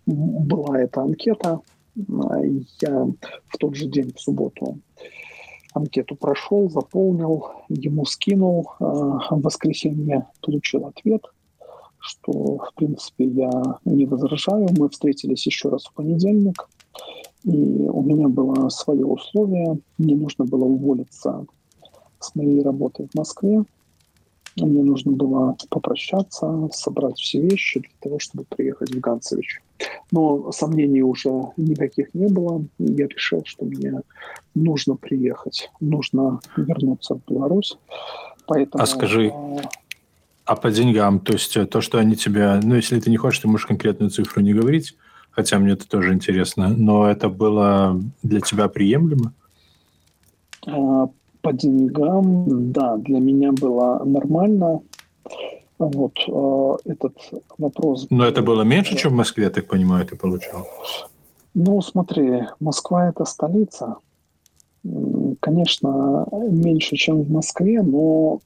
была 0.05 0.81
эта 0.81 1.03
анкета. 1.03 1.62
Я 1.97 3.07
в 3.47 3.57
тот 3.57 3.75
же 3.75 3.88
день, 3.88 4.13
в 4.13 4.19
субботу, 4.19 4.79
анкету 5.73 6.15
прошел, 6.15 6.69
заполнил, 6.69 7.51
ему 7.69 8.05
скинул. 8.05 8.71
А, 8.79 9.36
в 9.36 9.41
воскресенье 9.41 10.27
получил 10.41 10.86
ответ, 10.86 11.23
что, 11.99 12.57
в 12.57 12.73
принципе, 12.75 13.25
я 13.25 13.79
не 13.86 14.05
возражаю. 14.05 14.67
Мы 14.77 14.89
встретились 14.89 15.45
еще 15.45 15.69
раз 15.69 15.86
в 15.86 15.93
понедельник. 15.93 16.69
И 17.43 17.49
у 17.49 18.01
меня 18.01 18.27
было 18.27 18.69
свое 18.69 19.05
условие. 19.05 19.79
Мне 19.97 20.15
нужно 20.15 20.45
было 20.45 20.65
уволиться 20.65 21.45
с 22.19 22.36
моей 22.36 22.62
работы 22.62 23.07
в 23.12 23.17
Москве. 23.17 23.63
Мне 24.58 24.82
нужно 24.82 25.12
было 25.12 25.56
попрощаться, 25.70 26.70
собрать 26.74 27.20
все 27.20 27.41
вещи 27.41 27.80
для 27.80 27.91
того, 28.02 28.20
чтобы 28.20 28.43
приехать 28.43 28.89
в 28.89 29.00
Ганцевич. 29.00 29.62
Но 30.12 30.52
сомнений 30.52 31.04
уже 31.04 31.30
никаких 31.58 32.13
не 32.15 32.28
было. 32.28 32.65
Я 32.80 33.08
решил, 33.08 33.43
что 33.46 33.65
мне 33.65 34.02
нужно 34.56 34.96
приехать, 34.96 35.70
нужно 35.80 36.39
вернуться 36.56 37.15
в 37.15 37.32
Беларусь. 37.32 37.78
Поэтому, 38.48 38.84
а 38.84 38.88
скажи, 38.88 39.32
а 40.46 40.56
по 40.56 40.72
деньгам, 40.72 41.20
то 41.20 41.34
есть 41.34 41.58
то, 41.70 41.82
что 41.82 42.00
они 42.00 42.15
тебя, 42.15 42.60
ну, 42.63 42.76
если 42.76 43.00
ты 43.00 43.10
не 43.10 43.17
хочешь, 43.17 43.41
ты 43.41 43.48
можешь 43.48 43.67
конкретную 43.67 44.10
цифру 44.10 44.41
не 44.41 44.54
говорить, 44.54 44.96
хотя 45.30 45.60
мне 45.60 45.74
это 45.74 45.88
тоже 45.88 46.13
интересно, 46.13 46.70
но 46.70 47.08
это 47.08 47.30
было 47.30 48.02
для 48.24 48.41
тебя 48.41 48.70
приемлемо? 48.70 49.34
По 51.41 51.54
деньгам, 51.54 52.71
да, 52.71 52.97
для 52.97 53.19
меня 53.19 53.52
было 53.52 54.04
нормально. 54.04 54.82
Вот 55.80 56.17
э, 56.28 56.91
этот 56.91 57.15
вопрос. 57.58 58.08
Но 58.10 58.26
это 58.26 58.41
было 58.41 58.63
меньше, 58.63 58.95
чем 58.95 59.12
в 59.12 59.15
Москве, 59.15 59.43
я 59.43 59.50
так 59.50 59.67
понимаю, 59.67 60.06
ты 60.06 60.15
получал? 60.15 60.67
Ну, 61.54 61.82
смотри, 61.82 62.43
Москва 62.60 63.10
это 63.10 63.26
столица. 63.26 63.97
Конечно, 65.39 66.26
меньше, 66.50 66.95
чем 66.95 67.21
в 67.23 67.32
Москве, 67.32 67.82
но 67.82 68.39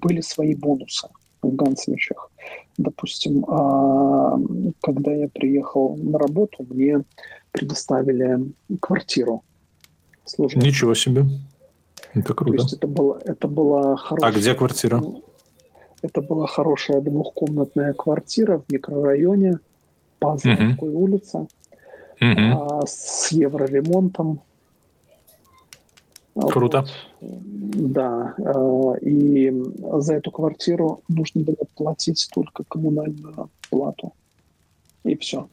были 0.00 0.20
свои 0.20 0.54
бонусы 0.54 1.08
в 1.42 1.54
Ганцевичах. 1.54 2.30
Допустим, 2.78 3.44
а, 3.48 4.38
когда 4.80 5.12
я 5.12 5.28
приехал 5.28 5.96
на 5.96 6.18
работу, 6.18 6.66
мне 6.68 7.02
предоставили 7.52 8.52
квартиру. 8.80 9.42
Службы. 10.24 10.60
Ничего 10.60 10.94
себе. 10.94 11.26
Это 12.14 12.34
круто. 12.34 12.56
То 12.56 12.62
есть 12.62 12.74
это, 12.74 12.86
было, 12.86 13.20
это 13.24 13.48
была 13.48 13.96
хорошая... 13.96 14.30
А 14.30 14.32
где 14.32 14.54
квартира? 14.54 15.02
Это 16.02 16.20
была 16.20 16.46
хорошая 16.46 17.00
двухкомнатная 17.00 17.92
квартира 17.92 18.58
в 18.58 18.72
микрорайоне 18.72 19.58
по 20.18 20.36
Заводской 20.36 20.90
угу. 20.90 20.98
улице 21.04 21.38
угу. 21.38 21.48
а, 22.20 22.86
с 22.86 23.32
евроремонтом. 23.32 24.40
Круто. 26.34 26.84
Вот. 27.20 27.30
Да. 27.92 28.34
А, 28.38 28.94
и 29.00 29.52
за 29.98 30.14
эту 30.14 30.30
квартиру 30.30 31.02
нужно 31.08 31.42
было 31.42 31.66
платить 31.74 32.28
только 32.32 32.64
коммунальную 32.64 33.50
плату. 33.70 34.12
И 35.04 35.16
все. 35.16 35.48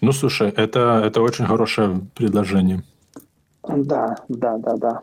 Ну, 0.00 0.12
слушай, 0.12 0.50
это, 0.50 1.02
это 1.04 1.20
очень 1.22 1.46
хорошее 1.46 2.00
предложение. 2.14 2.82
Да, 3.68 4.16
да, 4.28 4.58
да, 4.58 4.76
да. 4.76 5.02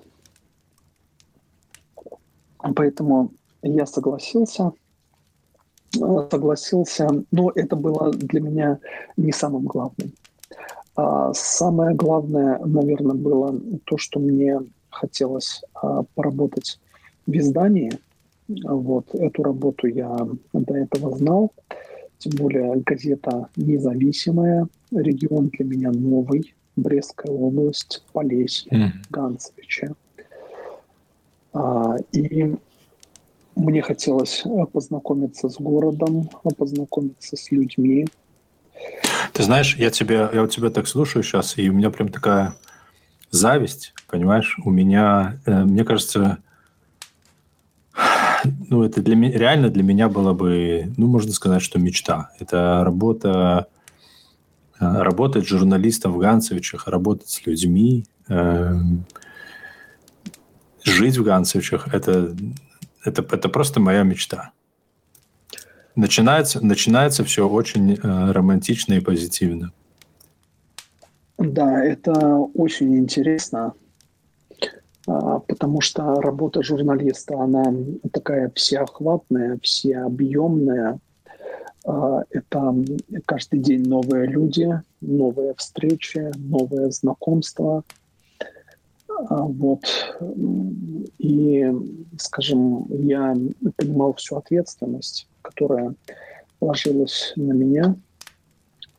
Поэтому 2.73 3.32
я 3.62 3.86
согласился. 3.86 4.71
Согласился, 5.91 7.08
но 7.32 7.51
это 7.56 7.75
было 7.75 8.12
для 8.12 8.41
меня 8.41 8.80
не 9.17 9.32
самым 9.32 9.65
главным. 9.65 10.12
А 10.95 11.34
самое 11.34 11.95
главное, 11.95 12.60
наверное, 12.65 13.15
было 13.15 13.58
то, 13.86 13.97
что 13.97 14.19
мне 14.19 14.60
хотелось 14.89 15.62
а, 15.73 16.04
поработать 16.15 16.80
в 17.28 17.32
издании. 17.32 17.91
Вот 18.47 19.13
эту 19.13 19.43
работу 19.43 19.88
я 19.88 20.28
до 20.54 20.75
этого 20.75 21.15
знал. 21.17 21.51
Тем 22.17 22.34
более 22.38 22.78
газета 22.78 23.49
независимая, 23.56 24.67
регион 24.91 25.49
для 25.49 25.65
меня 25.65 25.91
новый, 25.91 26.54
Брестская 26.75 27.32
область, 27.32 28.04
Полесье, 28.12 28.71
mm. 28.71 28.89
Ганцевичи. 29.10 29.89
А, 31.56 31.96
и 32.12 32.56
мне 33.56 33.82
хотелось 33.82 34.44
познакомиться 34.74 35.50
с 35.50 35.56
городом, 35.56 36.30
познакомиться 36.58 37.38
с 37.38 37.52
людьми, 37.52 38.06
ты 39.34 39.44
знаешь, 39.44 39.76
я 39.76 39.89
тебя, 39.89 40.30
я 40.34 40.44
у 40.44 40.48
тебя 40.48 40.70
так 40.70 40.88
слушаю 40.88 41.24
сейчас, 41.24 41.58
и 41.58 41.70
у 41.70 41.74
меня 41.74 41.89
прям 41.89 42.10
такая 42.10 42.56
зависть, 43.32 43.94
понимаешь? 44.08 44.58
У 44.63 44.72
меня, 44.72 45.39
э, 45.46 45.63
мне 45.65 45.84
кажется, 45.84 46.38
ну, 48.70 48.84
это 48.84 49.02
для 49.02 49.15
меня, 49.15 49.38
реально 49.38 49.70
для 49.70 49.84
меня 49.84 50.08
было 50.08 50.34
бы, 50.34 50.94
ну, 50.98 51.08
можно 51.08 51.34
сказать, 51.34 51.62
что 51.62 51.80
мечта. 51.80 52.32
Это 52.39 52.82
работа, 52.84 53.68
э, 54.80 55.02
работать 55.02 55.46
журналистом 55.46 56.13
в 56.13 56.18
Ганцевичах, 56.18 56.88
работать 56.88 57.30
с 57.30 57.46
людьми, 57.46 58.06
э, 58.30 58.74
жить 60.86 61.17
в 61.17 61.24
Ганцевичах, 61.24 61.93
это, 61.93 62.36
это, 63.04 63.21
это 63.21 63.50
просто 63.50 63.80
моя 63.80 64.04
мечта. 64.04 64.52
Начинается, 65.95 66.65
начинается 66.65 67.24
все 67.24 67.48
очень 67.48 67.93
э, 67.93 68.32
романтично 68.32 68.93
и 68.93 69.00
позитивно. 69.00 69.71
Да, 71.38 71.84
это 71.84 72.13
очень 72.54 72.98
интересно, 72.98 73.74
а, 75.08 75.39
потому 75.39 75.82
что 75.82 76.21
работа 76.21 76.63
журналиста, 76.63 77.39
она 77.39 77.74
такая 78.12 78.52
всеохватная, 78.56 79.60
всеобъемная. 79.62 81.00
А, 81.86 82.24
это 82.30 82.76
каждый 83.26 83.60
день 83.60 83.88
новые 83.88 84.28
люди, 84.28 84.82
новые 85.02 85.54
встречи, 85.56 86.32
новые 86.36 86.91
знакомства. 86.91 87.84
А, 89.17 89.43
вот. 89.43 89.84
И, 91.17 91.71
скажем, 92.17 92.86
я 92.89 93.36
понимал 93.78 94.13
всю 94.13 94.38
ответственность 94.38 95.28
которая 95.45 95.95
ложилась 96.60 97.34
на 97.36 97.54
меня 97.54 97.95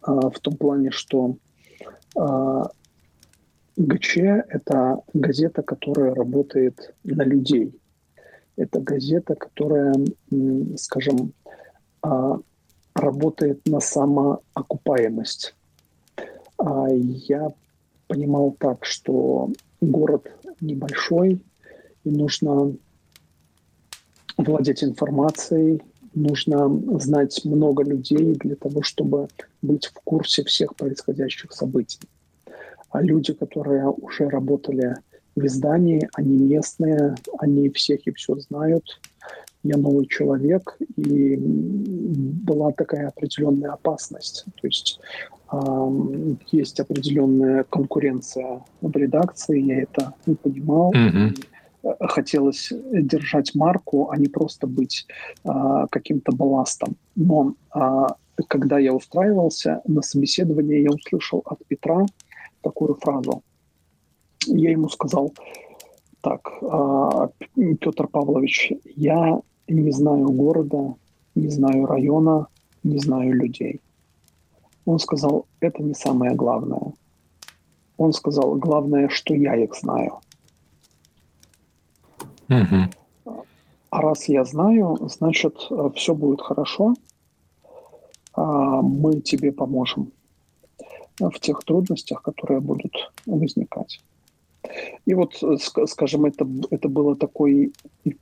а, 0.02 0.30
в 0.30 0.38
том 0.40 0.56
плане, 0.56 0.90
что 0.90 1.36
а, 2.16 2.70
ГЧ– 3.76 4.16
это 4.48 5.00
газета, 5.12 5.62
которая 5.62 6.14
работает 6.14 6.94
на 7.04 7.22
людей. 7.22 7.78
Это 8.56 8.80
газета, 8.80 9.34
которая, 9.34 9.94
скажем, 10.76 11.34
работает 12.94 13.60
на 13.66 13.80
самоокупаемость. 13.80 15.54
Я 16.58 17.52
понимал 18.08 18.56
так, 18.58 18.86
что 18.86 19.50
город 19.80 20.30
небольшой, 20.60 21.40
и 22.04 22.10
нужно 22.10 22.76
владеть 24.36 24.84
информацией, 24.84 25.82
нужно 26.14 26.68
знать 27.00 27.44
много 27.44 27.84
людей 27.84 28.34
для 28.34 28.56
того, 28.56 28.82
чтобы 28.82 29.28
быть 29.62 29.86
в 29.86 29.94
курсе 30.04 30.44
всех 30.44 30.74
происходящих 30.76 31.52
событий. 31.52 32.00
А 32.90 33.02
люди, 33.02 33.32
которые 33.32 33.88
уже 33.88 34.28
работали 34.28 34.96
в 35.34 35.44
издании, 35.44 36.08
они 36.14 36.38
местные, 36.38 37.14
они 37.38 37.68
всех 37.70 38.06
и 38.06 38.12
все 38.12 38.36
знают. 38.36 39.00
Я 39.66 39.76
новый 39.76 40.06
человек, 40.06 40.76
и 40.96 41.36
была 41.36 42.72
такая 42.72 43.08
определенная 43.08 43.72
опасность. 43.72 44.44
То 44.60 44.66
есть 44.66 45.00
есть 46.50 46.80
определенная 46.80 47.64
конкуренция 47.64 48.62
в 48.80 48.96
редакции, 48.96 49.60
я 49.60 49.82
это 49.82 50.14
не 50.26 50.34
понимал. 50.34 50.92
Mm-hmm 50.92 51.44
хотелось 52.00 52.72
держать 52.92 53.54
марку, 53.54 54.10
а 54.10 54.16
не 54.16 54.28
просто 54.28 54.66
быть 54.66 55.06
а, 55.44 55.86
каким-то 55.88 56.32
балластом. 56.32 56.96
Но 57.14 57.54
а, 57.70 58.16
когда 58.48 58.78
я 58.78 58.92
устраивался 58.92 59.82
на 59.86 60.02
собеседование, 60.02 60.82
я 60.82 60.90
услышал 60.90 61.42
от 61.44 61.64
Петра 61.66 62.06
такую 62.62 62.94
фразу. 62.94 63.42
Я 64.46 64.70
ему 64.70 64.88
сказал, 64.88 65.32
так, 66.20 66.50
а, 66.62 67.30
Петр 67.80 68.08
Павлович, 68.08 68.72
я 68.96 69.40
не 69.68 69.90
знаю 69.90 70.30
города, 70.30 70.94
не 71.34 71.48
знаю 71.48 71.86
района, 71.86 72.46
не 72.82 72.98
знаю 72.98 73.34
людей. 73.34 73.80
Он 74.84 74.98
сказал, 74.98 75.46
это 75.60 75.82
не 75.82 75.94
самое 75.94 76.34
главное. 76.34 76.92
Он 77.96 78.12
сказал, 78.12 78.54
главное, 78.54 79.08
что 79.08 79.34
я 79.34 79.56
их 79.56 79.74
знаю. 79.74 80.20
Угу. 82.48 83.34
А 83.90 84.02
раз 84.02 84.28
я 84.28 84.44
знаю, 84.44 84.98
значит, 85.08 85.66
э, 85.70 85.90
все 85.94 86.14
будет 86.14 86.40
хорошо. 86.40 86.94
А, 88.34 88.82
мы 88.82 89.20
тебе 89.20 89.52
поможем 89.52 90.12
в 91.18 91.38
тех 91.40 91.64
трудностях, 91.64 92.22
которые 92.22 92.60
будут 92.60 92.92
возникать. 93.24 94.00
И 95.04 95.14
вот, 95.14 95.42
э, 95.42 95.56
скажем, 95.86 96.24
это, 96.24 96.46
это 96.70 96.88
было 96.88 97.16
такой 97.16 97.72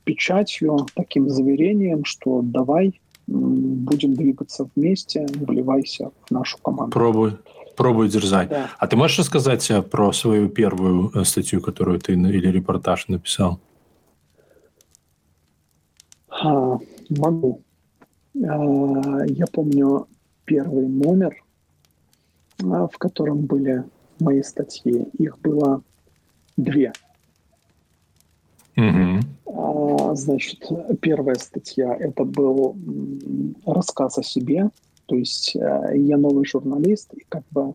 печатью, 0.03 0.85
таким 0.95 1.29
заверением, 1.29 2.05
что 2.05 2.41
давай 2.41 2.99
будем 3.27 4.13
двигаться 4.13 4.69
вместе, 4.75 5.25
вливайся 5.33 6.11
в 6.25 6.31
нашу 6.31 6.57
команду. 6.59 6.91
Пробуй, 6.91 7.37
пробуй 7.75 8.09
дерзай. 8.09 8.47
Да. 8.47 8.69
А 8.77 8.87
ты 8.87 8.95
можешь 8.95 9.19
рассказать 9.19 9.69
э, 9.71 9.81
про 9.81 10.11
свою 10.13 10.49
первую 10.49 11.25
статью, 11.25 11.61
которую 11.61 11.99
ты 11.99 12.13
или 12.13 12.51
репортаж 12.51 13.07
написал? 13.07 13.59
А, 16.29 16.77
могу. 17.09 17.61
А, 18.43 19.25
я 19.27 19.45
помню 19.51 20.07
первый 20.45 20.87
номер, 20.87 21.35
а, 22.63 22.87
в 22.87 22.97
котором 22.97 23.45
были 23.45 23.83
мои 24.19 24.43
статьи. 24.43 25.07
Их 25.17 25.39
было 25.39 25.81
две. 26.57 26.93
А, 29.45 30.15
значит, 30.15 30.69
первая 31.01 31.35
статья 31.35 31.95
это 31.95 32.23
был 32.25 32.75
рассказ 33.65 34.17
о 34.17 34.23
себе. 34.23 34.69
То 35.05 35.15
есть 35.15 35.55
а, 35.55 35.91
я 35.93 36.17
новый 36.17 36.45
журналист, 36.45 37.13
и 37.13 37.23
как 37.29 37.43
бы 37.51 37.73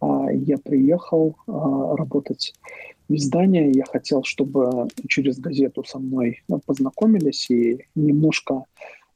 а, 0.00 0.32
я 0.32 0.58
приехал 0.58 1.36
а, 1.46 1.96
работать 1.96 2.54
издания. 3.08 3.70
Я 3.70 3.84
хотел, 3.84 4.22
чтобы 4.24 4.88
через 5.08 5.38
газету 5.38 5.84
со 5.84 5.98
мной 5.98 6.42
познакомились 6.66 7.50
и 7.50 7.86
немножко 7.94 8.64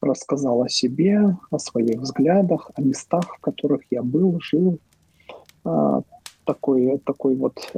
рассказал 0.01 0.63
о 0.63 0.69
себе, 0.69 1.37
о 1.51 1.59
своих 1.59 2.01
взглядах, 2.01 2.71
о 2.75 2.83
местах, 2.83 3.37
в 3.39 3.41
которых 3.41 3.81
я 3.91 4.03
был, 4.03 4.39
жил. 4.41 4.79
Такой, 6.45 6.99
такой 6.99 7.35
вот 7.35 7.73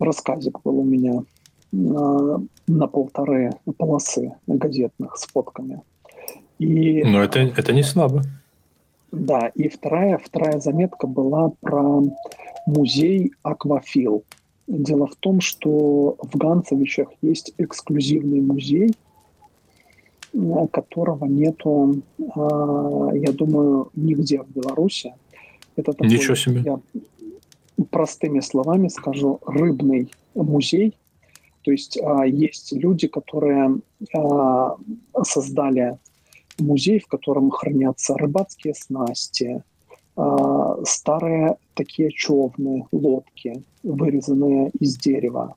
рассказик 0.00 0.60
был 0.62 0.78
у 0.78 0.84
меня 0.84 1.22
на, 1.72 2.42
на 2.66 2.86
полторы 2.86 3.52
полосы 3.76 4.32
газетных 4.46 5.16
с 5.16 5.26
фотками. 5.26 5.82
И, 6.58 7.02
Но 7.04 7.22
это, 7.22 7.40
это 7.40 7.72
не 7.72 7.82
слабо. 7.82 8.22
Да, 9.12 9.48
и 9.54 9.68
вторая, 9.68 10.18
вторая 10.18 10.60
заметка 10.60 11.06
была 11.06 11.52
про 11.60 12.02
музей 12.66 13.32
«Аквафил». 13.42 14.24
Дело 14.66 15.06
в 15.06 15.16
том, 15.16 15.40
что 15.40 16.16
в 16.22 16.36
Ганцевичах 16.36 17.08
есть 17.22 17.52
эксклюзивный 17.58 18.40
музей, 18.40 18.94
которого 20.72 21.24
нету, 21.24 22.02
а, 22.36 23.10
я 23.14 23.32
думаю, 23.32 23.90
нигде 23.94 24.42
в 24.42 24.48
Беларуси. 24.50 25.12
Это 25.74 25.92
такой, 25.92 26.08
Ничего 26.08 26.36
себе. 26.36 26.62
Я 26.64 26.78
простыми 27.84 28.40
словами 28.40 28.88
скажу, 28.88 29.40
рыбный 29.46 30.10
музей. 30.34 30.96
То 31.62 31.72
есть 31.72 31.98
а, 32.02 32.26
есть 32.26 32.72
люди, 32.72 33.06
которые 33.06 33.80
а, 34.14 34.76
создали 35.22 35.98
музей, 36.58 37.00
в 37.00 37.06
котором 37.06 37.50
хранятся 37.50 38.16
рыбацкие 38.16 38.74
снасти, 38.74 39.62
а, 40.16 40.76
старые 40.84 41.56
такие 41.74 42.10
човны, 42.10 42.86
лодки, 42.92 43.62
вырезанные 43.82 44.70
из 44.78 44.96
дерева. 44.96 45.54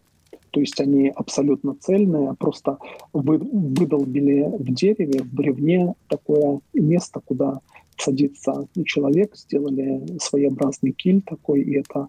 То 0.51 0.59
есть 0.59 0.79
они 0.79 1.09
абсолютно 1.09 1.75
цельные, 1.75 2.35
просто 2.35 2.77
вы, 3.11 3.39
выдолбили 3.39 4.43
в 4.43 4.71
дереве, 4.71 5.23
в 5.23 5.33
бревне 5.33 5.95
такое 6.07 6.59
место, 6.73 7.21
куда 7.25 7.59
садится 8.03 8.67
человек, 8.85 9.35
сделали 9.35 10.17
своеобразный 10.19 10.91
киль 10.91 11.21
такой, 11.21 11.61
и 11.61 11.79
это 11.79 12.07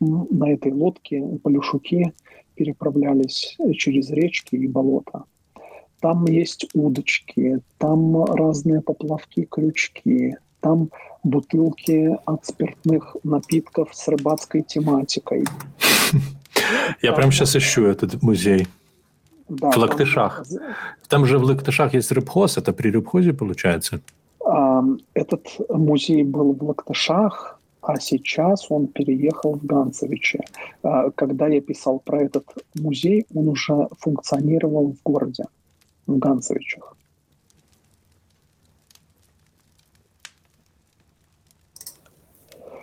на 0.00 0.50
этой 0.50 0.72
лодке 0.72 1.22
полюшуки 1.42 2.12
переправлялись 2.54 3.56
через 3.76 4.10
речки 4.10 4.56
и 4.56 4.66
болота. 4.66 5.24
Там 6.00 6.26
есть 6.26 6.66
удочки, 6.74 7.60
там 7.78 8.24
разные 8.24 8.80
поплавки, 8.80 9.46
крючки, 9.48 10.36
там 10.60 10.90
бутылки 11.22 12.16
от 12.24 12.44
спиртных 12.44 13.16
напитков 13.22 13.90
с 13.92 14.08
рыбацкой 14.08 14.62
тематикой. 14.62 15.44
Я 17.02 17.12
прямо 17.12 17.32
сейчас 17.32 17.56
ищу 17.56 17.84
этот 17.84 18.22
музей. 18.22 18.66
Да, 19.48 19.70
в 19.70 19.76
Лактышах. 19.76 20.44
Там, 20.48 20.60
там 21.08 21.26
же 21.26 21.38
в 21.38 21.44
Лактышах 21.44 21.94
есть 21.94 22.10
рыбхоз, 22.12 22.56
это 22.56 22.72
при 22.72 22.90
рыбхозе 22.90 23.32
получается? 23.32 24.00
Этот 25.14 25.48
музей 25.68 26.24
был 26.24 26.52
в 26.52 26.62
Лактышах, 26.62 27.60
а 27.82 27.98
сейчас 27.98 28.70
он 28.70 28.86
переехал 28.86 29.54
в 29.54 29.66
Ганцевичи. 29.66 30.40
А, 30.82 31.10
когда 31.10 31.48
я 31.48 31.60
писал 31.60 31.98
про 31.98 32.22
этот 32.22 32.44
музей, 32.74 33.26
он 33.34 33.48
уже 33.48 33.88
функционировал 33.98 34.92
в 34.92 35.02
городе 35.02 35.44
в 36.06 36.16
Ганцевичах. 36.16 36.96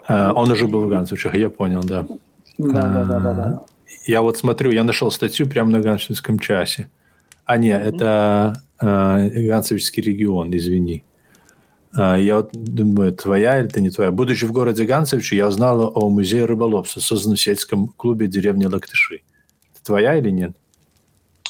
А, 0.08 0.34
он 0.34 0.52
уже 0.52 0.68
был 0.68 0.86
в 0.86 0.90
Ганцевичах, 0.90 1.34
я 1.36 1.50
понял, 1.50 1.82
да. 1.82 2.06
Да, 2.58 2.82
да, 2.82 3.06
да, 3.06 3.20
да, 3.20 3.34
да. 3.34 3.62
Я 4.06 4.22
вот 4.22 4.38
смотрю, 4.38 4.72
я 4.72 4.84
нашел 4.84 5.12
статью 5.12 5.48
прямо 5.48 5.72
на 5.72 5.80
Ганцевичском 5.80 6.40
часе. 6.40 6.90
А, 7.46 7.58
нет, 7.58 7.82
mm-hmm. 7.82 7.96
это 7.96 8.64
э, 8.82 9.48
Ганцевичский 9.48 10.04
регион, 10.04 10.54
извини. 10.56 11.04
Э, 11.98 12.16
я 12.20 12.38
вот 12.38 12.52
думаю, 12.54 13.14
твоя 13.14 13.60
или 13.60 13.68
это 13.68 13.82
не 13.82 13.90
твоя. 13.90 14.12
Будучи 14.12 14.46
в 14.46 14.52
городе 14.52 14.86
Ганцевиче, 14.86 15.38
я 15.38 15.48
узнал 15.48 15.92
о 15.96 16.10
музее 16.10 16.46
рыболовства, 16.46 17.00
созданном 17.00 17.38
в 17.38 17.42
сельском 17.42 17.88
клубе 17.88 18.28
деревни 18.28 18.66
Лактыши. 18.66 19.22
Это 19.74 19.84
твоя 19.84 20.16
или 20.16 20.30
нет? 20.30 20.52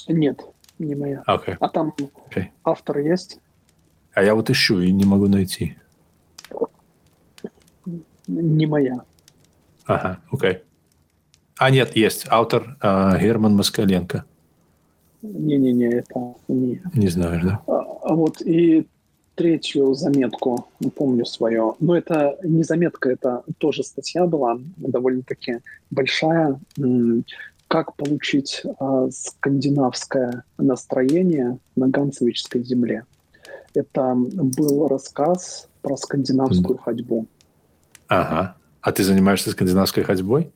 Нет 0.07 0.41
не 0.79 0.95
моя. 0.95 1.23
Okay. 1.27 1.57
А 1.59 1.69
там 1.69 1.93
okay. 2.29 2.47
автор 2.63 2.99
есть? 2.99 3.39
А 4.13 4.23
я 4.23 4.33
вот 4.33 4.49
ищу 4.49 4.79
и 4.79 4.91
не 4.91 5.05
могу 5.05 5.27
найти. 5.27 5.77
Не 8.27 8.65
моя. 8.65 9.03
Ага, 9.85 10.19
окей. 10.31 10.51
Okay. 10.51 10.61
А, 11.57 11.71
нет, 11.71 11.95
есть. 11.95 12.25
Автор 12.29 12.77
э, 12.81 13.19
Герман 13.21 13.55
Москаленко. 13.55 14.23
Не-не-не, 15.21 15.87
это 15.87 16.35
не... 16.47 16.81
Не 16.93 17.07
знаешь, 17.09 17.43
да? 17.43 17.61
А, 17.67 17.81
а 18.03 18.15
вот 18.15 18.41
и 18.41 18.87
третью 19.39 19.93
заметку, 19.93 20.67
помню 20.95 21.25
свою. 21.25 21.77
Но 21.79 21.95
это 21.95 22.37
не 22.43 22.63
заметка, 22.63 23.09
это 23.09 23.43
тоже 23.57 23.83
статья 23.83 24.25
была, 24.25 24.59
довольно-таки 24.77 25.59
большая 25.89 26.59
как 27.69 27.95
получить 27.95 28.63
э, 28.65 29.09
скандинавское 29.11 30.43
настроение 30.57 31.59
на 31.75 31.87
Ганцевичской 31.87 32.63
земле. 32.63 33.05
Это 33.75 34.15
был 34.15 34.87
рассказ 34.87 35.69
про 35.83 35.95
скандинавскую 35.95 36.77
mm. 36.79 36.81
ходьбу. 36.81 37.27
Ага. 38.07 38.55
А 38.81 38.91
ты 38.91 39.03
занимаешься 39.03 39.51
скандинавской 39.51 40.03
ходьбой? 40.03 40.51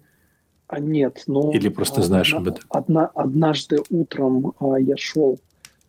А 0.68 0.80
нет, 0.80 1.24
но... 1.28 1.52
Или 1.54 1.70
просто 1.70 2.02
знаешь 2.02 2.34
одна, 2.34 2.40
об 2.40 2.48
этом? 2.48 2.66
Одна, 2.70 3.06
однажды 3.14 3.78
утром 3.92 4.54
а, 4.60 4.78
я 4.80 4.98
шел, 4.98 5.40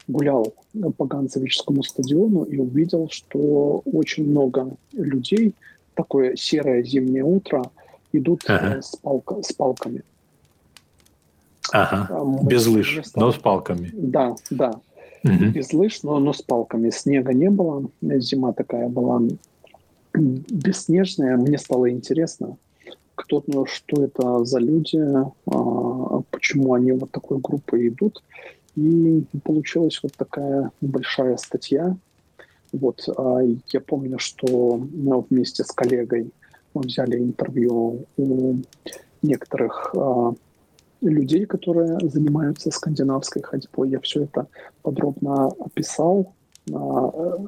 гулял 0.06 0.54
по 0.96 1.06
Ганцевичскому 1.06 1.82
стадиону 1.82 2.44
и 2.44 2.58
увидел, 2.58 3.08
что 3.10 3.82
очень 3.84 4.28
много 4.28 4.76
людей, 4.92 5.54
такое 5.94 6.36
серое 6.36 6.82
зимнее 6.82 7.24
утро, 7.24 7.70
идут 8.12 8.44
ага. 8.46 8.82
с, 8.82 8.96
палка, 8.96 9.42
с 9.42 9.52
палками. 9.52 10.02
Ага. 11.72 12.24
Мы 12.24 12.48
Без 12.48 12.66
лыж, 12.66 13.00
но 13.16 13.32
с 13.32 13.36
палками. 13.36 13.90
Да, 13.94 14.36
да. 14.50 14.80
Угу. 15.24 15.44
Без 15.54 15.72
лыж, 15.72 16.02
но, 16.02 16.18
но 16.18 16.32
с 16.32 16.42
палками. 16.42 16.90
Снега 16.90 17.32
не 17.32 17.50
было. 17.50 17.88
Зима 18.02 18.52
такая 18.52 18.88
была 18.88 19.22
бесснежная. 20.12 21.36
Мне 21.36 21.58
стало 21.58 21.90
интересно, 21.90 22.56
кто, 23.14 23.42
ну, 23.46 23.66
что 23.66 24.04
это 24.04 24.44
за 24.44 24.58
люди, 24.58 24.98
а, 24.98 26.20
почему 26.30 26.74
они 26.74 26.92
вот 26.92 27.10
такой 27.10 27.38
группой 27.38 27.88
идут. 27.88 28.22
И 28.76 29.24
получилась 29.44 30.00
вот 30.02 30.12
такая 30.16 30.70
большая 30.80 31.36
статья. 31.36 31.96
Вот, 32.72 33.08
а, 33.16 33.38
я 33.72 33.80
помню, 33.80 34.18
что 34.18 34.46
ну, 34.92 35.26
вместе 35.30 35.62
с 35.62 35.68
коллегой 35.68 36.30
мы 36.74 36.82
взяли 36.82 37.18
интервью 37.18 38.04
у 38.16 38.56
некоторых 39.22 39.94
а, 39.96 40.34
людей, 41.00 41.46
которые 41.46 41.98
занимаются 42.08 42.72
скандинавской 42.72 43.42
ходьбой. 43.42 43.90
Я 43.90 44.00
все 44.00 44.24
это 44.24 44.48
подробно 44.82 45.52
описал, 45.60 46.32
а, 46.72 47.38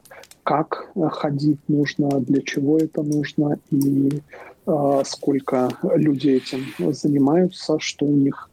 как 0.44 0.92
ходить 1.10 1.58
нужно, 1.66 2.20
для 2.20 2.40
чего 2.42 2.78
это 2.78 3.02
нужно 3.02 3.58
и 3.70 4.22
сколько 5.04 5.68
людей 5.94 6.38
этим 6.38 6.92
занимаются, 6.92 7.78
что 7.78 8.04
у 8.04 8.10
них 8.10 8.50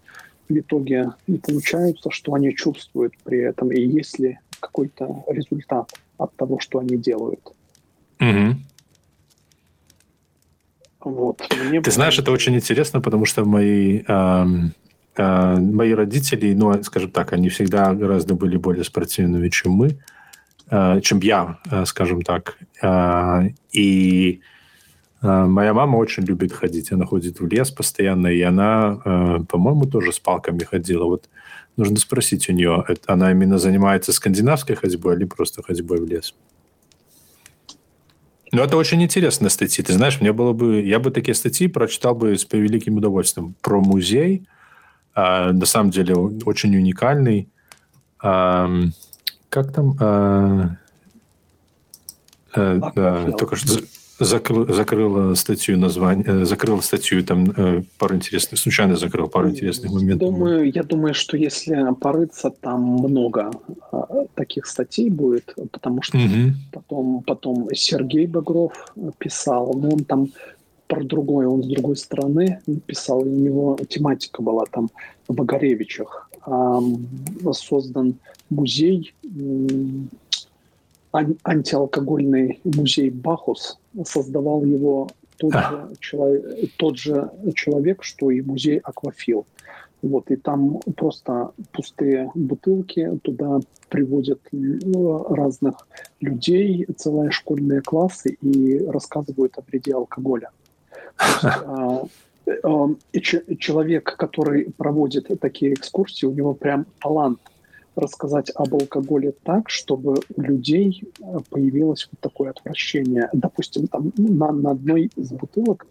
в 0.49 0.57
итоге 0.57 1.11
не 1.27 1.37
получается, 1.37 2.11
что 2.11 2.33
они 2.33 2.55
чувствуют 2.55 3.13
при 3.23 3.39
этом, 3.39 3.71
и 3.71 3.81
есть 3.81 4.19
ли 4.19 4.39
какой-то 4.59 5.23
результат 5.27 5.91
от 6.17 6.35
того, 6.35 6.59
что 6.59 6.79
они 6.79 6.97
делают. 6.97 7.41
Угу. 8.19 8.55
Вот. 11.05 11.41
Мне 11.65 11.81
Ты 11.81 11.91
знаешь, 11.91 12.17
это 12.17 12.31
очень 12.31 12.55
интересно, 12.55 13.01
потому 13.01 13.25
что 13.25 13.43
мои 13.43 14.03
эм, 14.07 14.73
Э, 15.15 15.57
мои 15.59 15.93
родители, 15.93 16.53
ну, 16.53 16.81
скажем 16.83 17.11
так, 17.11 17.33
они 17.33 17.49
всегда 17.49 17.93
гораздо 17.93 18.33
были 18.33 18.57
более 18.57 18.83
спортивными, 18.83 19.49
чем 19.49 19.73
мы, 19.73 19.99
э, 20.71 21.01
чем 21.01 21.19
я, 21.19 21.59
э, 21.69 21.85
скажем 21.85 22.21
так. 22.21 22.57
И 23.71 24.41
моя 25.23 25.73
мама 25.73 25.97
очень 25.97 26.23
любит 26.23 26.53
ходить. 26.53 26.91
Она 26.91 27.05
ходит 27.05 27.39
в 27.39 27.47
лес 27.47 27.71
постоянно, 27.71 28.27
и 28.27 28.41
она, 28.41 29.45
по-моему, 29.49 29.85
тоже 29.85 30.11
с 30.11 30.19
палками 30.19 30.59
ходила. 30.63 31.05
Вот 31.05 31.29
нужно 31.77 31.97
спросить 31.97 32.49
у 32.49 32.53
нее, 32.53 32.85
она 33.07 33.31
именно 33.31 33.57
занимается 33.57 34.13
скандинавской 34.13 34.75
ходьбой 34.75 35.15
или 35.15 35.25
просто 35.25 35.63
ходьбой 35.63 35.99
в 35.99 36.05
лес? 36.05 36.35
Ну, 38.51 38.61
это 38.61 38.77
очень 38.77 39.01
интересная 39.01 39.49
статья. 39.49 39.83
Ты 39.83 39.93
знаешь, 39.93 40.21
мне 40.21 40.31
было 40.31 40.53
бы... 40.53 40.81
Я 40.81 40.99
бы 40.99 41.09
такие 41.09 41.33
статьи 41.33 41.67
прочитал 41.67 42.13
бы 42.13 42.37
с 42.37 42.45
великим 42.51 42.97
удовольствием. 42.97 43.55
Про 43.61 43.81
музей– 43.81 44.47
а, 45.15 45.51
на 45.51 45.65
самом 45.65 45.91
деле 45.91 46.15
очень 46.15 46.75
уникальный. 46.75 47.49
А, 48.19 48.69
как 49.49 49.71
там? 49.71 50.77
Только 52.51 53.55
что 53.55 53.79
закрыл, 54.23 54.73
закрыла 54.73 55.35
статью 55.35 55.77
название, 55.77 56.25
э, 56.27 56.45
закрыл 56.45 56.81
статью 56.81 57.23
там 57.23 57.51
э, 57.55 57.83
пару 57.97 58.15
интересных, 58.15 58.59
случайно 58.59 58.95
закрыл 58.95 59.27
пару 59.27 59.49
интересных 59.49 59.91
моментов. 59.91 60.29
Думаю, 60.29 60.71
я 60.71 60.83
думаю, 60.83 61.13
что 61.13 61.37
если 61.37 61.93
порыться, 61.99 62.49
там 62.49 62.81
много 62.81 63.51
а, 63.91 64.25
таких 64.35 64.65
статей 64.65 65.09
будет, 65.09 65.55
потому 65.71 66.01
что 66.01 66.17
угу. 66.17 66.53
потом, 66.71 67.23
потом 67.25 67.67
Сергей 67.73 68.27
Багров 68.27 68.93
писал, 69.17 69.73
но 69.73 69.89
он 69.89 70.03
там 70.03 70.27
про 70.87 71.03
другое, 71.03 71.47
он 71.47 71.63
с 71.63 71.67
другой 71.67 71.95
стороны 71.95 72.59
писал, 72.85 73.19
у 73.19 73.25
него 73.25 73.77
тематика 73.87 74.41
была 74.41 74.65
там 74.65 74.89
в 75.27 75.41
Огаревичах 75.41 76.29
создан 77.53 78.15
музей 78.49 79.13
антиалкогольный 81.13 82.59
музей 82.63 83.09
Бахус 83.09 83.79
создавал 84.03 84.63
его 84.63 85.09
тот, 85.37 85.53
а. 85.55 85.69
же, 85.69 85.95
человек, 85.99 86.71
тот 86.77 86.97
же 86.97 87.31
человек, 87.55 88.03
что 88.03 88.31
и 88.31 88.41
музей 88.41 88.79
Аквафил. 88.79 89.45
Вот, 90.01 90.29
и 90.31 90.35
там 90.35 90.79
просто 90.97 91.51
пустые 91.71 92.29
бутылки, 92.35 93.19
туда 93.23 93.59
приводят 93.87 94.39
ну, 94.51 95.23
разных 95.33 95.87
людей, 96.19 96.85
целые 96.97 97.31
школьные 97.31 97.81
классы 97.81 98.31
и 98.41 98.85
рассказывают 98.85 99.57
о 99.57 99.61
вреде 99.61 99.93
алкоголя. 99.93 100.49
Есть, 101.21 101.43
а, 101.43 102.05
а, 102.63 102.89
человек, 103.57 104.17
который 104.17 104.73
проводит 104.75 105.31
такие 105.39 105.73
экскурсии, 105.73 106.25
у 106.25 106.33
него 106.33 106.53
прям 106.53 106.85
талант 106.99 107.39
рассказать 107.95 108.51
об 108.55 108.73
алкоголе 108.73 109.33
так, 109.43 109.69
чтобы 109.69 110.15
у 110.35 110.41
людей 110.41 111.03
э, 111.19 111.23
появилось 111.49 112.07
вот 112.11 112.19
такое 112.19 112.51
отвращение. 112.51 113.29
Допустим, 113.33 113.87
там 113.87 114.11
на, 114.17 114.51
на 114.51 114.71
одной 114.71 115.09
из 115.15 115.31
бутылок 115.31 115.87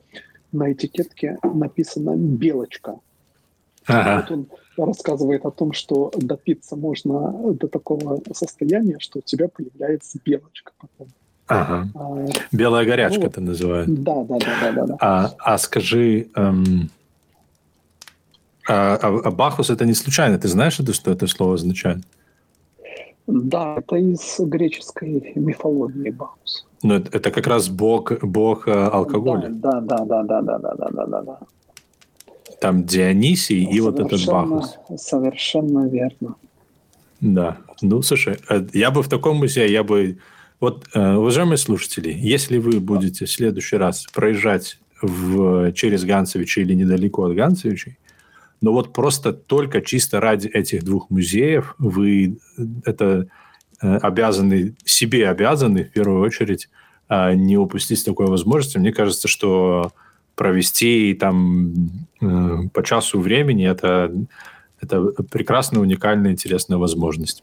на 0.53 0.73
этикетке 0.73 1.39
написано 1.43 2.17
«белочка». 2.17 2.99
Ага. 3.87 4.27
Вот 4.29 4.31
он 4.79 4.87
рассказывает 4.87 5.45
о 5.45 5.51
том, 5.51 5.73
что 5.73 6.13
допиться 6.17 6.77
можно 6.77 7.53
до 7.55 7.67
такого 7.67 8.21
состояния, 8.33 8.97
что 9.01 9.19
у 9.19 9.23
тебя 9.23 9.49
появляется 9.49 10.19
белочка 10.25 10.73
потом. 10.79 11.13
Ага. 11.49 11.89
А, 11.95 12.27
Белая 12.53 12.87
горячка 12.87 13.21
ну, 13.21 13.27
это 13.27 13.41
называют. 13.41 14.03
Да, 14.03 14.25
да, 14.25 14.39
да, 14.39 14.47
да, 14.61 14.73
да. 14.73 14.87
да. 14.87 14.97
А, 15.01 15.31
а 15.39 15.59
скажи, 15.59 16.29
эм, 16.35 16.91
а, 18.69 18.99
а, 19.03 19.21
а 19.25 19.31
Бахус 19.31 19.71
это 19.71 19.85
не 19.85 19.95
случайно. 19.95 20.39
Ты 20.39 20.49
знаешь, 20.49 20.81
это, 20.81 20.93
что 20.93 21.11
это 21.11 21.27
слово 21.27 21.55
означает? 21.55 21.99
Да, 23.27 23.77
это 23.79 23.97
из 23.97 24.41
греческой 24.41 25.33
мифологии 25.35 26.11
Бахус. 26.11 26.67
Но 26.83 26.97
это, 26.97 27.17
это 27.17 27.31
как 27.31 27.47
раз 27.47 27.69
бог, 27.69 28.13
бог 28.23 28.67
э, 28.67 28.73
алкоголя. 28.73 29.49
Да, 29.51 29.81
да, 29.81 29.99
да, 30.05 30.23
да, 30.23 30.41
да, 30.43 30.59
да, 30.59 30.75
да, 30.75 30.89
да, 30.91 31.07
да, 31.07 31.23
да. 31.23 31.39
Там 32.61 32.85
Дионисий 32.85 33.65
и 33.65 33.81
вот 33.81 34.01
этот 34.01 34.25
Бахус. 34.27 34.79
Совершенно 34.97 35.89
верно. 35.89 36.35
Да. 37.21 37.59
Ну, 37.81 38.03
слушай, 38.03 38.39
э, 38.49 38.67
я 38.73 38.91
бы 38.91 39.03
в 39.03 39.09
таком 39.09 39.37
музее, 39.37 39.73
я 39.73 39.83
бы... 39.83 40.19
Вот, 40.61 40.87
э, 40.95 41.15
уважаемые 41.15 41.57
слушатели, 41.57 42.13
если 42.13 42.59
вы 42.59 42.79
будете 42.81 43.25
в 43.25 43.31
следующий 43.31 43.77
раз 43.77 44.07
проезжать 44.13 44.79
в, 45.01 45.73
через 45.73 46.05
Ганцевичи 46.05 46.61
или 46.61 46.75
недалеко 46.75 47.25
от 47.25 47.35
Ганцевичей, 47.35 47.99
но 48.63 48.73
вот 48.73 48.93
просто 48.93 49.33
только 49.33 49.83
чисто 49.83 50.21
ради 50.21 50.47
этих 50.49 50.85
двух 50.85 51.11
музеев 51.11 51.75
вы 51.79 52.39
это 52.87 53.27
э, 53.83 53.97
обязаны, 53.97 54.77
себе 54.85 55.29
обязаны 55.29 55.85
в 55.85 55.93
первую 55.93 56.23
очередь 56.23 56.69
а, 57.09 57.35
не 57.35 57.59
упустить 57.59 58.05
такой 58.05 58.27
возможности. 58.27 58.79
Мне 58.79 58.93
кажется, 58.93 59.27
что 59.29 59.91
провести 60.37 61.13
там 61.15 61.75
э, 62.21 62.69
по 62.73 62.83
часу 62.85 63.21
времени 63.21 63.69
это, 63.69 64.15
это 64.81 65.03
прекрасная, 65.31 65.83
уникальная, 65.83 66.31
интересная 66.31 66.79
возможность. 66.79 67.43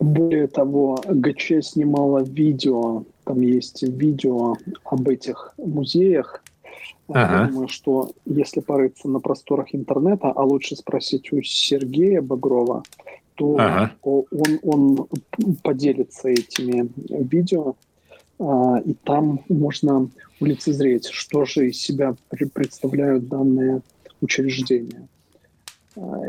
Более 0.00 0.48
того, 0.48 0.98
ГЧ 1.06 1.62
снимала 1.62 2.24
видео, 2.24 3.04
там 3.24 3.40
есть 3.42 3.82
видео 3.82 4.56
об 4.84 5.08
этих 5.08 5.52
музеях, 5.58 6.42
Ага. 7.08 7.42
Я 7.42 7.48
думаю, 7.48 7.68
что 7.68 8.10
если 8.24 8.60
порыться 8.60 9.08
на 9.08 9.20
просторах 9.20 9.74
интернета, 9.74 10.32
а 10.34 10.42
лучше 10.42 10.76
спросить 10.76 11.32
у 11.32 11.42
Сергея 11.42 12.22
Багрова, 12.22 12.82
то 13.34 13.56
ага. 13.58 13.92
он, 14.02 14.58
он 14.62 15.08
поделится 15.62 16.28
этими 16.28 16.88
видео, 16.96 17.74
а, 18.38 18.78
и 18.84 18.94
там 19.04 19.40
можно 19.48 20.08
лицезреть, 20.40 21.06
что 21.06 21.44
же 21.44 21.68
из 21.68 21.80
себя 21.80 22.16
представляют 22.52 23.28
данные 23.28 23.82
учреждения. 24.20 25.08
А, 25.96 26.22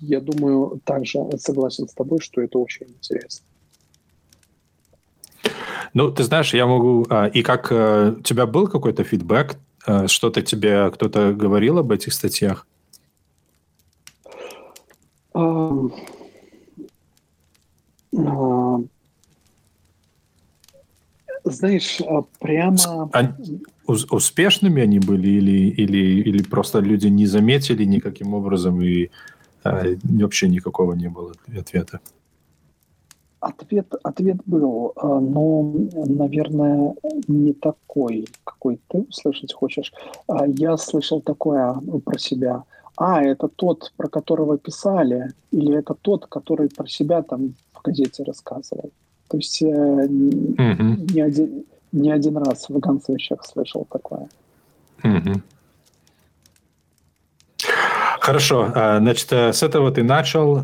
я 0.00 0.20
думаю, 0.20 0.80
также 0.84 1.18
согласен 1.38 1.88
с 1.88 1.94
тобой, 1.94 2.20
что 2.20 2.40
это 2.40 2.58
очень 2.58 2.86
интересно. 2.88 3.44
Ну, 5.94 6.10
ты 6.10 6.22
знаешь, 6.22 6.54
я 6.54 6.66
могу... 6.66 7.06
А, 7.10 7.26
и 7.26 7.42
как 7.42 7.70
э, 7.70 8.14
у 8.18 8.22
тебя 8.22 8.46
был 8.46 8.66
какой-то 8.66 9.04
фидбэк 9.04 9.56
что-то 10.06 10.42
тебе 10.42 10.90
кто-то 10.90 11.32
говорил 11.32 11.78
об 11.78 11.92
этих 11.92 12.12
статьях? 12.12 12.66
Знаешь, 21.44 22.00
а, 22.00 22.22
прямо... 22.38 23.10
А, 23.12 23.36
успешными 23.86 24.80
они 24.80 25.00
были 25.00 25.28
или, 25.28 25.70
или, 25.70 26.20
или 26.22 26.42
просто 26.42 26.78
люди 26.78 27.08
не 27.08 27.26
заметили 27.26 27.84
никаким 27.84 28.34
образом 28.34 28.80
и 28.80 29.10
а, 29.64 29.84
вообще 30.04 30.48
никакого 30.48 30.94
не 30.94 31.08
было 31.08 31.32
ответа? 31.56 32.00
Ответ, 33.42 33.92
ответ 34.04 34.36
был, 34.46 34.92
а, 34.94 35.18
но, 35.18 35.74
наверное, 35.94 36.94
не 37.26 37.52
такой, 37.52 38.28
какой 38.44 38.78
ты 38.86 38.98
услышать 39.08 39.52
хочешь. 39.52 39.92
А, 40.28 40.46
я 40.46 40.76
слышал 40.76 41.20
такое 41.20 41.74
про 42.04 42.18
себя. 42.18 42.62
А, 42.96 43.20
это 43.20 43.48
тот, 43.48 43.92
про 43.96 44.06
которого 44.06 44.58
писали, 44.58 45.32
или 45.50 45.76
это 45.76 45.94
тот, 45.94 46.26
который 46.26 46.68
про 46.68 46.86
себя 46.86 47.22
там 47.22 47.54
в 47.72 47.82
газете 47.82 48.22
рассказывал. 48.22 48.90
То 49.28 49.38
есть 49.38 49.60
mm-hmm. 49.60 51.12
не, 51.12 51.20
один, 51.20 51.64
не 51.90 52.12
один 52.12 52.36
раз 52.36 52.68
в 52.68 52.78
Ганцевичах 52.78 53.44
слышал 53.44 53.88
такое. 53.90 54.28
Mm-hmm. 55.02 55.40
Хорошо, 58.20 58.70
а, 58.72 59.00
значит, 59.00 59.32
э, 59.32 59.52
с 59.52 59.64
этого 59.64 59.90
ты 59.90 60.04
начал. 60.04 60.62